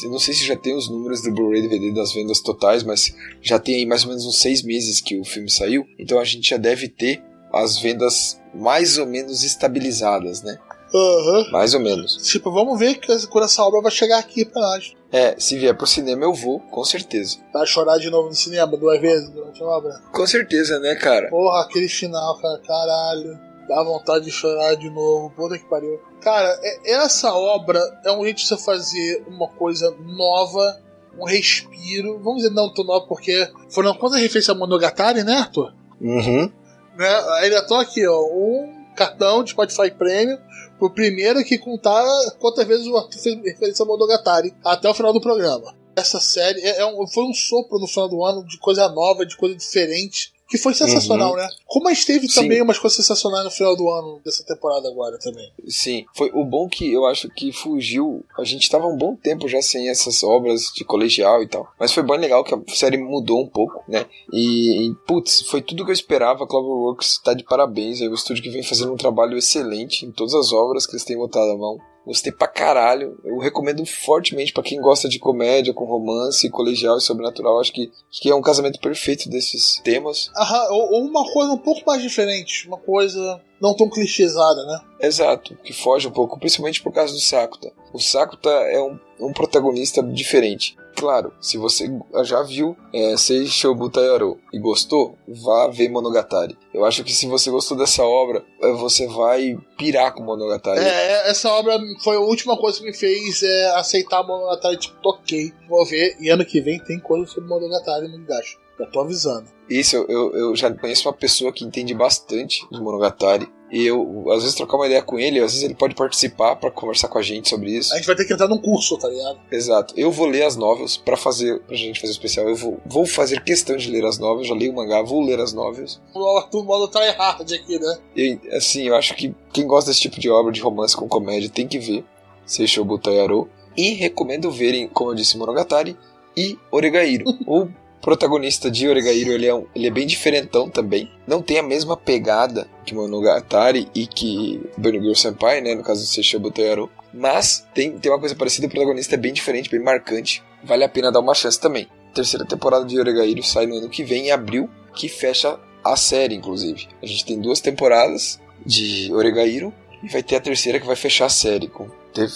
Não 0.10 0.20
sei 0.20 0.34
se 0.34 0.46
já 0.46 0.56
tem 0.56 0.76
os 0.76 0.90
números 0.90 1.22
do 1.22 1.32
Blu-ray 1.32 1.62
DVD 1.62 1.92
das 1.94 2.14
vendas 2.14 2.40
totais, 2.42 2.84
mas 2.84 3.14
já 3.42 3.58
tem 3.60 3.76
aí 3.76 3.86
mais 3.86 4.04
ou 4.04 4.10
menos 4.10 4.26
uns 4.26 4.38
seis 4.40 4.62
meses 4.62 5.00
que 5.02 5.20
o 5.20 5.24
filme 5.26 5.50
saiu. 5.50 5.86
Então 6.00 6.20
a 6.20 6.24
gente 6.26 6.50
já 6.50 6.58
deve 6.58 6.88
ter 6.88 7.22
as 7.54 7.80
vendas 7.80 8.40
mais 8.54 8.98
ou 8.98 9.06
menos 9.08 9.44
estabilizadas, 9.44 10.42
né? 10.44 10.58
Aham. 10.94 11.52
Mais 11.52 11.74
ou 11.74 11.80
menos. 11.80 12.18
Tipo, 12.30 12.52
vamos 12.52 12.78
ver 12.80 12.96
que 12.96 13.12
essa- 13.12 13.28
quando 13.28 13.46
essa 13.46 13.64
obra 13.64 13.82
vai 13.82 13.92
chegar 13.92 14.20
aqui 14.20 14.46
pra 14.46 14.62
nós. 14.62 14.94
É, 15.12 15.40
se 15.40 15.58
vier 15.58 15.76
pro 15.76 15.88
cinema 15.88 16.24
eu 16.26 16.34
vou, 16.34 16.60
com 16.60 16.84
certeza. 16.84 17.38
Vai 17.54 17.66
chorar 17.66 17.98
de 17.98 18.10
novo 18.10 18.28
no 18.28 18.36
cinema 18.36 18.76
duas 18.76 19.00
vezes 19.00 19.30
durante 19.30 19.62
a 19.64 19.66
obra. 19.66 20.02
Com 20.12 20.28
certeza, 20.28 20.80
né, 20.80 20.96
cara? 20.96 21.30
Porra, 21.30 21.62
aquele 21.62 21.88
final, 21.88 22.38
cara, 22.40 22.60
caralho. 22.60 23.40
Dá 23.70 23.84
vontade 23.84 24.26
de 24.26 24.32
chorar 24.32 24.76
de 24.76 24.90
novo. 24.90 25.30
Puta 25.36 25.58
que 25.58 25.66
pariu. 25.66 26.00
Cara, 26.22 26.58
é- 26.62 26.92
essa 26.94 27.34
obra 27.34 27.80
é 28.06 28.12
um 28.12 28.24
jeito 28.24 28.38
de 28.38 28.48
você 28.48 28.58
fazer 28.58 29.24
uma 29.28 29.48
coisa 29.48 29.94
nova, 30.06 30.82
um 31.18 31.26
respiro. 31.26 32.20
Vamos 32.20 32.44
dizer 32.44 32.54
não 32.54 32.74
tão 32.74 32.84
nova, 32.86 33.06
porque 33.08 33.50
foram 33.70 33.94
quantas 33.94 34.20
referências 34.22 34.56
a 34.56 34.60
Monogatari, 34.60 35.24
né, 35.24 35.34
Arthur? 35.36 35.74
Uhum. 36.02 36.52
Né? 36.98 37.16
Ainda 37.42 37.62
tô 37.66 37.76
aqui, 37.76 38.06
ó. 38.08 38.22
Um 38.26 38.74
cartão 38.96 39.44
de 39.44 39.52
Spotify 39.52 39.92
Premium 39.92 40.38
pro 40.78 40.90
primeiro 40.90 41.44
que 41.44 41.58
contar 41.58 42.06
quantas 42.40 42.68
vezes 42.68 42.88
o 42.88 42.98
Arthur 42.98 43.20
fez 43.20 43.36
referência 43.44 43.84
ao 43.84 43.88
Monogatari 43.88 44.54
até 44.64 44.90
o 44.90 44.94
final 44.94 45.14
do 45.14 45.22
programa. 45.22 45.76
Essa 45.96 46.20
série 46.20 46.62
é, 46.62 46.80
é 46.80 46.86
um, 46.86 47.08
foi 47.08 47.24
um 47.26 47.34
sopro 47.34 47.80
no 47.80 47.88
final 47.88 48.08
do 48.08 48.24
ano 48.24 48.46
de 48.46 48.58
coisa 48.60 48.88
nova, 48.90 49.26
de 49.26 49.36
coisa 49.36 49.56
diferente 49.56 50.32
que 50.48 50.58
foi 50.58 50.74
sensacional, 50.74 51.32
uhum. 51.32 51.38
né? 51.38 51.48
Como 51.66 51.88
a 51.88 51.94
gente 51.94 52.06
teve 52.06 52.28
Sim. 52.28 52.42
também 52.42 52.62
umas 52.62 52.80
coisas 52.80 52.98
sensacionais 52.98 53.44
no 53.44 53.52
final 53.52 53.76
do 53.76 53.90
ano 53.90 54.22
dessa 54.24 54.44
temporada 54.46 54.88
agora 54.88 55.18
também. 55.20 55.52
Sim, 55.68 56.06
foi 56.16 56.32
o 56.34 56.44
bom 56.44 56.68
que 56.70 56.92
eu 56.92 57.06
acho 57.06 57.30
que 57.30 57.52
fugiu. 57.52 58.24
A 58.38 58.44
gente 58.44 58.70
tava 58.70 58.88
um 58.88 58.98
bom 58.98 59.16
tempo 59.16 59.48
já 59.48 59.62
sem 59.62 59.90
essas 59.90 60.24
obras 60.24 60.72
de 60.74 60.84
colegial 60.86 61.44
e 61.44 61.48
tal. 61.48 61.68
Mas 61.80 61.92
foi 61.92 62.04
bem 62.04 62.18
legal 62.18 62.44
que 62.44 62.56
a 62.56 62.62
série 62.70 62.98
mudou 62.98 63.44
um 63.44 63.48
pouco, 63.48 63.84
né? 63.88 64.06
E, 64.32 64.88
e 64.88 64.96
putz, 65.06 65.42
foi 65.42 65.62
tudo 65.62 65.84
que 65.84 65.92
eu 65.92 65.96
esperava. 65.96 66.48
Cloverworks 66.48 67.20
tá 67.24 67.34
de 67.34 67.44
parabéns. 67.44 68.02
É 68.02 68.08
o 68.08 68.14
estúdio 68.14 68.44
que 68.44 68.50
vem 68.50 68.64
fazendo 68.64 68.94
um 68.94 68.98
trabalho 68.98 69.38
excelente 69.38 70.06
em 70.06 70.12
todas 70.12 70.34
as 70.34 70.52
obras 70.54 70.86
que 70.86 70.94
eles 70.94 71.04
têm 71.04 71.18
botado 71.18 71.52
a 71.52 71.58
mão. 71.58 71.78
Gostei 72.08 72.32
pra 72.32 72.48
caralho. 72.48 73.20
Eu 73.22 73.38
recomendo 73.38 73.86
fortemente 73.86 74.54
para 74.54 74.64
quem 74.64 74.80
gosta 74.80 75.10
de 75.10 75.20
comédia, 75.20 75.74
com 75.74 75.84
romance, 75.84 76.50
colegial 76.50 76.98
e 76.98 77.02
sobrenatural. 77.02 77.60
Acho 77.60 77.74
que, 77.74 77.92
acho 78.10 78.22
que 78.22 78.30
é 78.30 78.36
um 78.36 78.42
casamento 78.42 78.80
perfeito 78.80 79.30
desses 79.30 79.82
temas. 79.84 80.32
Aham, 80.38 80.68
ou, 80.72 80.94
ou 80.94 81.02
uma 81.06 81.30
coisa 81.34 81.52
um 81.52 81.58
pouco 81.58 81.82
mais 81.86 82.02
diferente. 82.02 82.66
Uma 82.66 82.78
coisa 82.78 83.42
não 83.62 83.76
tão 83.76 83.90
clichêsada, 83.90 84.64
né? 84.66 84.80
Exato, 85.02 85.58
que 85.58 85.74
foge 85.74 86.08
um 86.08 86.12
pouco, 86.12 86.40
principalmente 86.40 86.82
por 86.82 86.94
causa 86.94 87.14
do 87.14 87.20
Sakuta. 87.20 87.74
O 87.92 88.00
Sakuta 88.00 88.50
é 88.50 88.82
um, 88.82 88.98
um 89.20 89.34
protagonista 89.34 90.02
diferente. 90.02 90.78
Claro, 90.98 91.32
se 91.40 91.60
você 91.60 91.88
já 92.24 92.42
viu 92.42 92.76
é, 92.92 93.16
Seishou 93.16 93.76
Butayaro 93.76 94.40
e 94.52 94.58
gostou, 94.58 95.16
vá 95.28 95.68
ver 95.68 95.90
Monogatari. 95.90 96.58
Eu 96.74 96.84
acho 96.86 97.04
que 97.04 97.14
se 97.14 97.28
você 97.28 97.52
gostou 97.52 97.78
dessa 97.78 98.04
obra, 98.04 98.44
é, 98.60 98.72
você 98.72 99.06
vai 99.06 99.56
pirar 99.78 100.12
com 100.16 100.24
Monogatari. 100.24 100.80
É, 100.80 101.30
essa 101.30 101.52
obra 101.52 101.78
foi 102.04 102.16
a 102.16 102.20
última 102.20 102.58
coisa 102.58 102.80
que 102.80 102.86
me 102.86 102.94
fez 102.94 103.44
é, 103.44 103.76
aceitar 103.76 104.24
Monogatari, 104.24 104.78
tipo, 104.78 105.00
toquei, 105.00 105.54
vou 105.70 105.86
ver. 105.86 106.18
E 106.20 106.30
ano 106.30 106.44
que 106.44 106.60
vem 106.60 106.80
tem 106.80 107.00
coisa 107.00 107.28
sobre 107.28 107.48
Monogatari 107.48 108.08
no 108.08 108.26
Gacho. 108.26 108.58
Já 108.80 108.86
tô 108.88 109.00
avisando. 109.02 109.46
Isso, 109.70 109.96
eu, 110.10 110.34
eu 110.34 110.56
já 110.56 110.74
conheço 110.74 111.08
uma 111.08 111.14
pessoa 111.14 111.52
que 111.52 111.64
entende 111.64 111.94
bastante 111.94 112.68
de 112.72 112.82
Monogatari. 112.82 113.48
E 113.72 113.86
eu, 113.86 114.26
às 114.32 114.44
vezes, 114.44 114.56
trocar 114.56 114.78
uma 114.78 114.86
ideia 114.86 115.02
com 115.02 115.20
ele, 115.20 115.40
às 115.40 115.52
vezes 115.52 115.64
ele 115.64 115.76
pode 115.76 115.94
participar 115.94 116.56
para 116.56 116.72
conversar 116.72 117.10
com 117.10 117.18
a 117.18 117.22
gente 117.22 117.50
sobre 117.50 117.72
isso. 117.72 117.94
A 117.94 117.98
gente 117.98 118.06
vai 118.06 118.16
ter 118.16 118.26
que 118.26 118.34
entrar 118.34 118.48
num 118.48 118.58
curso, 118.58 118.98
tá 118.98 119.10
ligado? 119.10 119.40
Exato. 119.52 119.94
Eu 119.98 120.12
vou 120.12 120.26
ler 120.26 120.44
as 120.44 120.56
novels 120.56 120.96
para 120.96 121.18
fazer, 121.18 121.60
pra 121.62 121.76
gente 121.76 122.00
fazer 122.00 122.12
o 122.12 122.16
especial. 122.16 122.48
Eu 122.48 122.56
vou, 122.56 122.80
vou 122.86 123.06
fazer 123.06 123.44
questão 123.44 123.76
de 123.76 123.92
ler 123.92 124.06
as 124.06 124.18
novels, 124.18 124.48
já 124.48 124.56
li 124.56 124.70
o 124.70 124.74
mangá, 124.74 125.02
vou 125.02 125.22
ler 125.22 125.40
as 125.40 125.54
novels. 125.54 126.00
O 126.14 126.64
modo 126.64 126.88
tryhard 126.88 127.54
aqui, 127.54 127.78
né? 127.78 127.98
E, 128.16 128.40
assim, 128.54 128.88
eu 128.88 128.96
acho 128.96 129.16
que 129.16 129.36
quem 129.52 129.68
gosta 129.68 129.90
desse 129.90 130.02
tipo 130.02 130.20
de 130.20 130.30
obra, 130.30 130.52
de 130.52 130.62
romance 130.62 130.96
com 130.96 131.08
comédia, 131.08 131.50
tem 131.50 131.68
que 131.68 131.80
ver 131.80 132.06
Seishou 132.46 132.86
Butayaro. 132.86 133.50
E 133.76 133.94
recomendo 133.94 134.50
verem, 134.50 134.88
como 134.88 135.12
eu 135.12 135.16
disse, 135.16 135.38
Monogatari 135.38 135.96
e 136.36 136.58
Oregairo. 136.72 137.26
ou 137.46 137.70
protagonista 138.02 138.70
de 138.70 138.88
Oregairo, 138.88 139.32
ele 139.32 139.48
é, 139.48 139.54
um, 139.54 139.66
ele 139.76 139.88
é 139.88 139.92
bem 139.92 140.08
diferentão 140.08 140.70
também. 140.70 141.12
Não 141.26 141.42
tem 141.42 141.60
a 141.60 141.64
mesma 141.64 141.98
pegada 141.98 142.68
que 142.86 142.96
Monogatari 142.96 143.88
e 143.94 144.08
que 144.08 144.62
Burning 144.78 145.02
Girl 145.02 145.14
Senpai, 145.14 145.62
né? 145.62 145.76
No 145.76 145.84
caso 145.84 146.02
do 146.02 146.08
Seishou 146.08 146.40
Butayaro. 146.40 146.90
Mas 147.14 147.66
tem, 147.74 147.98
tem 147.98 148.12
uma 148.12 148.20
coisa 148.20 148.36
parecida, 148.36 148.68
o 148.68 148.70
protagonista 148.70 149.16
é 149.16 149.18
bem 149.18 149.34
diferente, 149.34 149.70
bem 149.70 149.82
marcante. 149.82 150.44
Vale 150.64 150.84
a 150.84 150.90
pena 150.90 151.12
dar 151.12 151.20
uma 151.20 151.34
chance 151.34 151.60
também. 151.60 151.88
Terceira 152.14 152.46
temporada 152.46 152.86
de 152.86 153.00
Oregairo 153.00 153.44
sai 153.44 153.66
no 153.66 153.78
ano 153.78 153.90
que 153.90 154.04
vem, 154.04 154.28
em 154.28 154.32
abril, 154.32 154.70
que 154.94 155.08
fecha 155.08 155.60
a 155.84 155.96
série, 155.96 156.36
inclusive. 156.36 156.88
A 157.02 157.06
gente 157.06 157.26
tem 157.26 157.40
duas 157.40 157.60
temporadas 157.60 158.40
de 158.66 159.12
Oregairo 159.14 159.74
e 160.04 160.08
vai 160.08 160.22
ter 160.22 160.36
a 160.36 160.42
terceira 160.42 160.80
que 160.80 160.86
vai 160.86 160.96
fechar 160.96 161.26
a 161.26 161.30
série, 161.30 161.68
com 161.68 161.90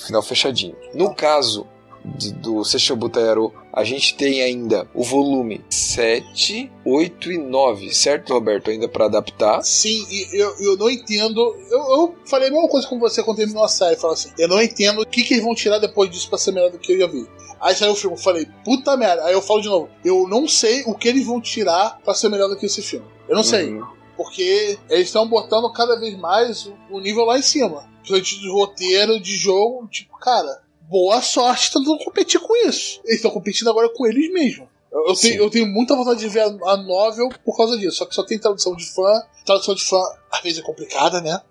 final 0.08 0.22
fechadinho. 0.22 0.76
No 0.94 1.14
caso 1.14 1.68
de, 2.04 2.34
do 2.34 2.64
Seishou 2.64 2.98
Butayaro, 2.98 3.54
a 3.72 3.84
gente 3.84 4.16
tem 4.16 4.42
ainda 4.42 4.88
o 4.94 5.04
volume 5.04 5.64
7, 5.70 6.72
8 6.86 7.32
e 7.32 7.38
9, 7.38 7.94
certo, 7.94 8.34
Roberto? 8.34 8.70
Ainda 8.70 8.88
para 8.88 9.06
adaptar. 9.06 9.62
Sim, 9.64 10.06
e 10.10 10.28
eu, 10.34 10.56
eu 10.60 10.78
não 10.78 10.90
entendo. 10.90 11.40
Eu, 11.70 11.80
eu 11.80 12.16
falei 12.26 12.50
a 12.50 12.52
mesma 12.52 12.68
coisa 12.68 12.88
com 12.88 13.00
você 13.00 13.24
quando 13.24 13.38
terminou 13.38 13.64
a 13.64 13.70
série. 13.70 13.96
Falei 13.96 14.16
assim: 14.16 14.32
eu 14.38 14.48
não 14.48 14.62
entendo 14.62 15.02
o 15.02 15.06
que, 15.06 15.24
que 15.24 15.36
eles 15.36 15.44
vão 15.44 15.56
tirar 15.56 15.80
depois 15.80 16.10
disso 16.10 16.30
pra 16.30 16.38
ser 16.38 16.52
melhor 16.52 16.72
do 16.72 16.80
que 16.80 16.94
eu 16.94 17.00
já 17.00 17.08
vi. 17.08 17.28
Aí 17.60 17.76
saiu 17.76 17.92
o 17.92 17.96
filme, 17.96 18.16
eu 18.16 18.22
falei, 18.22 18.48
puta 18.66 18.98
merda. 18.98 19.24
Aí 19.26 19.34
eu 19.34 19.42
falo 19.42 19.62
de 19.62 19.70
novo: 19.70 19.90
eu 20.04 20.28
não 20.28 20.48
sei 20.48 20.84
o 20.86 20.96
que 20.96 21.08
eles 21.08 21.26
vão 21.26 21.40
tirar 21.40 22.00
pra 22.04 22.14
ser 22.14 22.30
melhor 22.30 22.50
do 22.50 22.58
que 22.58 22.66
esse 22.66 22.82
filme. 22.82 23.06
Eu 23.30 23.36
não 23.36 23.44
sei. 23.44 23.74
Uhum. 23.74 23.86
Porque 24.18 24.78
eles 24.90 25.08
estão 25.08 25.28
botando 25.28 25.72
cada 25.72 26.00
vez 26.00 26.18
mais 26.18 26.70
o 26.90 27.00
nível 27.00 27.26
lá 27.26 27.38
em 27.38 27.42
cima. 27.42 27.90
De 28.04 28.50
roteiro, 28.50 29.20
de 29.20 29.38
jogo, 29.38 29.88
tipo, 29.88 30.18
cara, 30.18 30.62
boa 30.92 31.22
sorte 31.22 31.72
tentando 31.72 31.98
competir 32.04 32.40
com 32.42 32.54
isso. 32.68 33.00
Eles 33.06 33.16
estão 33.16 33.32
competindo 33.32 33.70
agora 33.70 33.90
com 33.90 34.06
eles 34.06 34.30
mesmos. 34.32 34.68
Eu, 34.92 35.08
eu 35.08 35.16
tenho, 35.16 35.44
eu, 35.44 35.50
tenho, 35.50 35.68
muita 35.68 35.96
vontade 35.96 36.20
de 36.20 36.28
ver 36.28 36.42
a, 36.42 36.48
a 36.72 36.78
novel 36.78 37.30
por 37.46 37.56
causa 37.56 37.78
disso. 37.78 37.98
Só 37.98 38.06
que 38.06 38.14
só 38.14 38.24
tem 38.24 38.38
tradução 38.38 38.76
de 38.76 38.86
fã. 38.94 39.24
Tradução 39.46 39.74
de 39.74 39.86
fã, 39.86 39.98
às 40.30 40.42
vezes, 40.42 40.60
é 40.60 40.62
complicada, 40.62 41.22
né? 41.22 41.42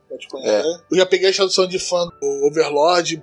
É. 0.44 0.62
Eu 0.90 0.98
já 0.98 1.06
peguei 1.06 1.30
a 1.30 1.32
tradução 1.32 1.66
de 1.66 1.78
fã 1.78 2.06
do 2.20 2.46
Overlord. 2.46 3.22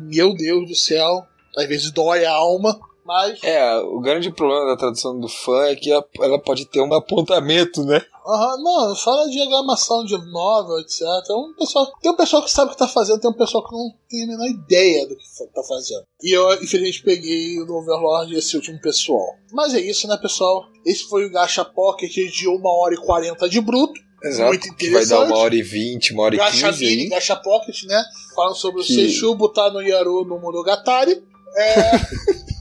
Meu 0.00 0.34
Deus 0.34 0.66
do 0.66 0.74
céu. 0.74 1.26
Às 1.54 1.66
vezes 1.66 1.90
dói 1.90 2.24
a 2.24 2.32
alma. 2.32 2.80
Mas... 3.04 3.42
É, 3.42 3.76
o 3.78 4.00
grande 4.00 4.30
problema 4.30 4.66
da 4.66 4.76
tradução 4.76 5.18
do 5.20 5.28
fã 5.28 5.66
é 5.66 5.76
que 5.76 5.90
ela 5.90 6.38
pode 6.38 6.64
ter 6.66 6.80
um 6.80 6.92
apontamento, 6.94 7.84
né? 7.84 8.02
Aham, 8.28 8.56
uhum, 8.56 8.62
não, 8.62 8.96
fala 8.96 9.24
de 9.26 9.32
diagramação 9.32 10.04
de 10.04 10.18
novel, 10.30 10.80
etc. 10.80 11.02
Um 11.30 11.54
pessoal, 11.58 11.90
tem 12.02 12.12
um 12.12 12.16
pessoal 12.16 12.44
que 12.44 12.50
sabe 12.50 12.68
o 12.68 12.74
que 12.74 12.78
tá 12.78 12.86
fazendo, 12.86 13.20
tem 13.20 13.30
um 13.30 13.34
pessoal 13.34 13.66
que 13.66 13.72
não 13.72 13.90
tem 14.06 14.24
a 14.24 14.26
menor 14.26 14.46
ideia 14.46 15.06
do 15.06 15.16
que 15.16 15.24
tá 15.54 15.62
fazendo. 15.62 16.04
E 16.22 16.36
eu, 16.36 16.52
infelizmente, 16.62 17.02
peguei 17.02 17.58
o 17.58 17.72
Overlord 17.72 18.34
esse 18.34 18.54
último 18.54 18.78
pessoal. 18.80 19.34
Mas 19.50 19.72
é 19.72 19.80
isso, 19.80 20.06
né, 20.06 20.18
pessoal? 20.18 20.66
Esse 20.84 21.04
foi 21.04 21.24
o 21.24 21.30
Gacha 21.30 21.64
Pocket 21.64 22.12
de 22.12 22.48
1 22.48 22.60
hora 22.66 22.94
e 22.94 22.98
40 22.98 23.48
de 23.48 23.60
bruto. 23.62 23.98
Exato. 24.22 24.48
Muito 24.48 24.68
interessante. 24.68 25.08
Vai 25.08 25.26
dar 25.26 25.32
uma 25.32 25.38
hora 25.38 25.54
e 25.54 25.62
vinte, 25.62 26.12
uma 26.12 26.24
hora 26.24 26.34
e 26.34 26.38
Gacha 26.38 26.70
quinze 26.70 26.84
aí. 26.84 27.08
Gacha 27.08 27.36
Pocket, 27.36 27.84
né? 27.84 28.04
Falando 28.34 28.56
sobre 28.56 28.82
que... 28.82 28.92
o 28.92 28.94
Seishu, 28.94 29.34
botar 29.36 29.70
no 29.70 29.80
Yaru 29.80 30.26
no 30.26 30.38
Monogatari. 30.38 31.22
É... 31.56 31.92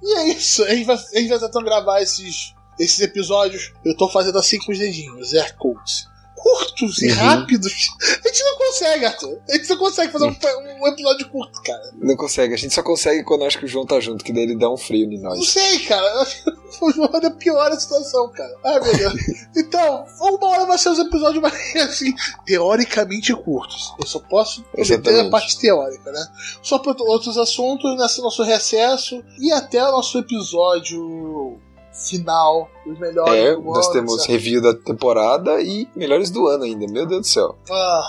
E 0.00 0.14
é 0.14 0.28
isso. 0.28 0.62
A 0.64 0.74
gente 0.74 0.86
vai, 0.86 0.96
a 0.96 1.18
gente 1.18 1.28
vai 1.28 1.38
tentando 1.38 1.64
gravar 1.64 2.00
esses, 2.00 2.54
esses 2.78 3.00
episódios. 3.00 3.72
Eu 3.84 3.96
tô 3.96 4.08
fazendo 4.08 4.38
assim 4.38 4.58
com 4.58 4.72
os 4.72 4.78
dedinhos, 4.78 5.34
air 5.34 5.56
quotes. 5.56 6.06
Curtos 6.38 7.02
e 7.02 7.08
uhum. 7.08 7.16
rápidos. 7.16 7.88
A 8.00 8.28
gente 8.28 8.44
não 8.44 8.58
consegue, 8.58 9.04
Arthur. 9.04 9.38
A 9.48 9.52
gente 9.54 9.68
não 9.70 9.76
consegue 9.76 10.12
fazer 10.12 10.24
um, 10.24 10.36
um, 10.82 10.86
episódio 10.86 11.28
curto, 11.30 11.60
cara. 11.62 11.90
Não 11.96 12.16
consegue. 12.16 12.54
A 12.54 12.56
gente 12.56 12.72
só 12.72 12.82
consegue 12.82 13.24
quando 13.24 13.44
acho 13.44 13.58
que 13.58 13.64
o 13.64 13.68
João 13.68 13.84
tá 13.84 13.98
junto, 13.98 14.24
que 14.24 14.32
daí 14.32 14.44
ele 14.44 14.56
dá 14.56 14.70
um 14.70 14.76
frio 14.76 15.12
em 15.12 15.20
nós. 15.20 15.36
Não 15.36 15.44
sei, 15.44 15.80
cara. 15.80 16.26
O 16.80 16.92
João 16.92 17.10
ainda 17.12 17.30
piora 17.30 17.74
a 17.74 17.80
situação, 17.80 18.30
cara. 18.30 18.54
Ai, 18.62 18.80
meu 18.80 18.96
Deus. 18.96 19.14
Então, 19.56 20.04
uma 20.20 20.48
hora 20.48 20.66
vai 20.66 20.78
ser 20.78 20.90
os 20.90 20.98
episódios 20.98 21.42
mais, 21.42 21.74
assim, 21.76 22.14
teoricamente 22.46 23.34
curtos. 23.34 23.92
Eu 23.98 24.06
só 24.06 24.20
posso 24.20 24.62
ter 24.62 25.20
a 25.20 25.30
parte 25.30 25.58
teórica, 25.58 26.12
né? 26.12 26.24
Só 26.62 26.78
para 26.78 26.94
outros 27.02 27.36
assuntos, 27.36 27.96
nesse 27.96 28.20
nosso 28.20 28.44
recesso 28.44 29.24
e 29.40 29.50
até 29.50 29.82
o 29.82 29.90
nosso 29.90 30.18
episódio 30.18 31.58
final, 31.92 32.70
os 32.86 32.98
melhores 32.98 33.34
é, 33.34 33.54
do 33.54 33.60
ano. 33.60 33.72
Nós 33.72 33.88
temos 33.90 34.26
review 34.26 34.60
da 34.60 34.74
temporada 34.74 35.60
e 35.60 35.88
melhores 35.94 36.30
do 36.30 36.46
ano 36.46 36.64
ainda, 36.64 36.86
meu 36.90 37.06
Deus 37.06 37.20
do 37.22 37.26
céu. 37.26 37.58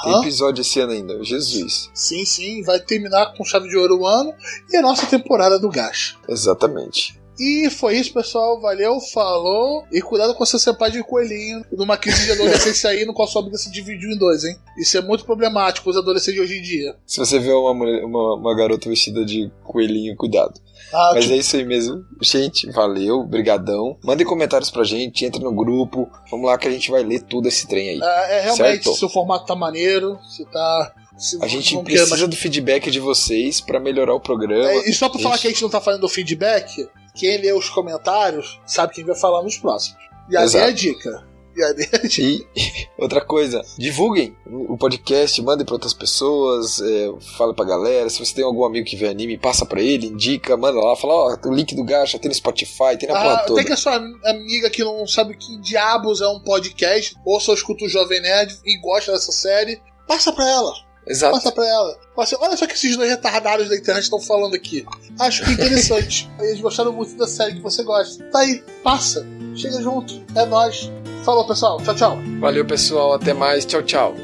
Tem 0.03 0.19
episódio 0.21 0.61
esse 0.61 0.79
ano 0.79 0.93
ainda, 0.93 1.23
Jesus. 1.23 1.89
Sim, 1.93 2.25
sim, 2.25 2.63
vai 2.63 2.79
terminar 2.79 3.33
com 3.35 3.43
chave 3.43 3.67
de 3.67 3.77
ouro 3.77 3.99
o 3.99 4.05
ano 4.07 4.33
e 4.69 4.77
a 4.77 4.81
nossa 4.81 5.05
temporada 5.05 5.59
do 5.59 5.69
Gacha. 5.69 6.15
Exatamente. 6.27 7.18
E 7.39 7.69
foi 7.69 7.97
isso, 7.97 8.13
pessoal. 8.13 8.59
Valeu, 8.59 8.99
falou. 8.99 9.85
E 9.91 10.01
cuidado 10.01 10.35
com 10.35 10.45
seu 10.45 10.75
pai 10.75 10.91
de 10.91 11.01
coelhinho 11.01 11.63
numa 11.71 11.97
crise 11.97 12.25
de 12.25 12.31
adolescência 12.33 12.89
aí, 12.89 13.05
no 13.05 13.13
qual 13.13 13.27
sua 13.27 13.43
vida 13.43 13.57
se 13.57 13.71
dividiu 13.71 14.11
em 14.11 14.17
dois, 14.17 14.43
hein? 14.43 14.57
Isso 14.77 14.97
é 14.97 15.01
muito 15.01 15.23
problemático, 15.23 15.89
os 15.89 15.95
adolescentes 15.95 16.33
de 16.33 16.41
hoje 16.41 16.59
em 16.59 16.61
dia. 16.61 16.95
Se 17.05 17.19
você 17.19 17.39
vê 17.39 17.51
uma, 17.51 17.73
mulher, 17.73 18.03
uma, 18.03 18.35
uma 18.35 18.55
garota 18.55 18.89
vestida 18.89 19.23
de 19.23 19.49
coelhinho, 19.63 20.15
cuidado. 20.17 20.59
Ah, 20.91 21.11
Mas 21.13 21.25
tipo... 21.25 21.35
é 21.35 21.37
isso 21.37 21.55
aí 21.55 21.65
mesmo. 21.65 22.03
Gente, 22.21 22.69
valeu, 22.71 23.23
brigadão. 23.23 23.97
Mandem 24.03 24.25
comentários 24.25 24.69
pra 24.69 24.83
gente, 24.83 25.23
entra 25.23 25.41
no 25.41 25.53
grupo. 25.53 26.09
Vamos 26.29 26.47
lá 26.47 26.57
que 26.57 26.67
a 26.67 26.71
gente 26.71 26.91
vai 26.91 27.03
ler 27.03 27.21
tudo 27.21 27.47
esse 27.47 27.67
trem 27.67 27.89
aí. 27.89 27.99
É, 28.01 28.37
é 28.37 28.41
realmente, 28.41 28.83
certo? 28.83 28.95
se 28.95 29.05
o 29.05 29.09
formato 29.09 29.45
tá 29.45 29.55
maneiro, 29.55 30.19
se 30.27 30.43
tá... 30.45 30.93
Se 31.17 31.37
a 31.41 31.47
gente 31.47 31.77
precisa 31.83 32.15
mais... 32.15 32.27
do 32.29 32.35
feedback 32.35 32.89
de 32.89 32.99
vocês 32.99 33.59
para 33.59 33.77
melhorar 33.77 34.13
o 34.13 34.21
programa. 34.21 34.71
É, 34.71 34.89
e 34.89 34.93
só 34.93 35.09
pra 35.09 35.17
gente... 35.17 35.23
falar 35.23 35.37
que 35.37 35.47
a 35.47 35.49
gente 35.49 35.61
não 35.61 35.69
tá 35.69 35.81
fazendo 35.81 36.07
feedback, 36.07 36.87
quem 37.19 37.37
lê 37.37 37.51
os 37.51 37.69
comentários 37.69 38.59
sabe 38.65 38.93
quem 38.93 39.03
vai 39.03 39.15
falar 39.15 39.43
nos 39.43 39.57
próximos. 39.57 39.99
E 40.29 40.37
aí 40.37 40.55
é 40.55 40.63
a 40.63 40.71
dica. 40.71 41.27
E 41.57 42.47
outra 42.97 43.19
coisa, 43.19 43.61
divulguem 43.77 44.33
o 44.45 44.77
podcast, 44.77 45.41
mandem 45.41 45.65
para 45.65 45.75
outras 45.75 45.93
pessoas, 45.93 46.79
é, 46.79 47.11
fala 47.37 47.53
pra 47.53 47.65
galera. 47.65 48.09
Se 48.09 48.23
você 48.23 48.35
tem 48.35 48.45
algum 48.45 48.63
amigo 48.63 48.87
que 48.87 48.95
vê 48.95 49.09
anime, 49.09 49.37
passa 49.37 49.65
para 49.65 49.81
ele, 49.81 50.07
indica, 50.07 50.55
manda 50.55 50.79
lá, 50.79 50.95
fala, 50.95 51.13
ó, 51.13 51.37
o 51.45 51.53
link 51.53 51.75
do 51.75 51.83
Gacha 51.83 52.17
tem 52.17 52.29
no 52.29 52.35
Spotify, 52.35 52.97
tem 52.97 53.09
na 53.09 53.19
ah, 53.19 53.21
porra 53.21 53.37
toda. 53.45 53.55
Tem 53.55 53.65
que 53.65 53.73
a 53.73 53.77
sua 53.77 53.95
amiga 53.95 54.69
que 54.69 54.83
não 54.83 55.05
sabe 55.05 55.35
que 55.35 55.59
diabos 55.59 56.21
é 56.21 56.27
um 56.27 56.39
podcast, 56.39 57.15
ou 57.25 57.39
só 57.41 57.53
escuta 57.53 57.83
o 57.83 57.89
Jovem 57.89 58.21
Nerd 58.21 58.57
e 58.63 58.79
gosta 58.79 59.11
dessa 59.11 59.33
série, 59.33 59.81
passa 60.07 60.31
pra 60.31 60.47
ela. 60.47 60.88
Exato. 61.09 61.33
Passa 61.33 61.51
pra 61.51 61.67
ela. 61.67 61.97
Passa, 62.15 62.37
olha 62.39 62.55
só 62.55 62.67
que 62.67 62.73
esses 62.73 62.95
dois 62.95 63.09
retardados 63.09 63.67
da 63.67 63.75
internet 63.75 64.03
estão 64.03 64.21
falando 64.21 64.53
aqui. 64.53 64.85
Acho 65.19 65.43
que 65.43 65.51
interessante. 65.51 66.29
Eles 66.39 66.61
gostaram 66.61 66.93
muito 66.93 67.17
da 67.17 67.27
série 67.27 67.55
que 67.55 67.61
você 67.61 67.83
gosta. 67.83 68.23
Tá 68.25 68.39
aí, 68.39 68.63
passa. 68.83 69.25
Chega 69.55 69.81
junto. 69.81 70.21
É 70.35 70.45
nóis. 70.45 70.91
Falou, 71.25 71.47
pessoal. 71.47 71.81
Tchau, 71.81 71.95
tchau. 71.95 72.17
Valeu, 72.39 72.63
pessoal. 72.65 73.13
Até 73.13 73.33
mais. 73.33 73.65
Tchau, 73.65 73.81
tchau. 73.81 74.15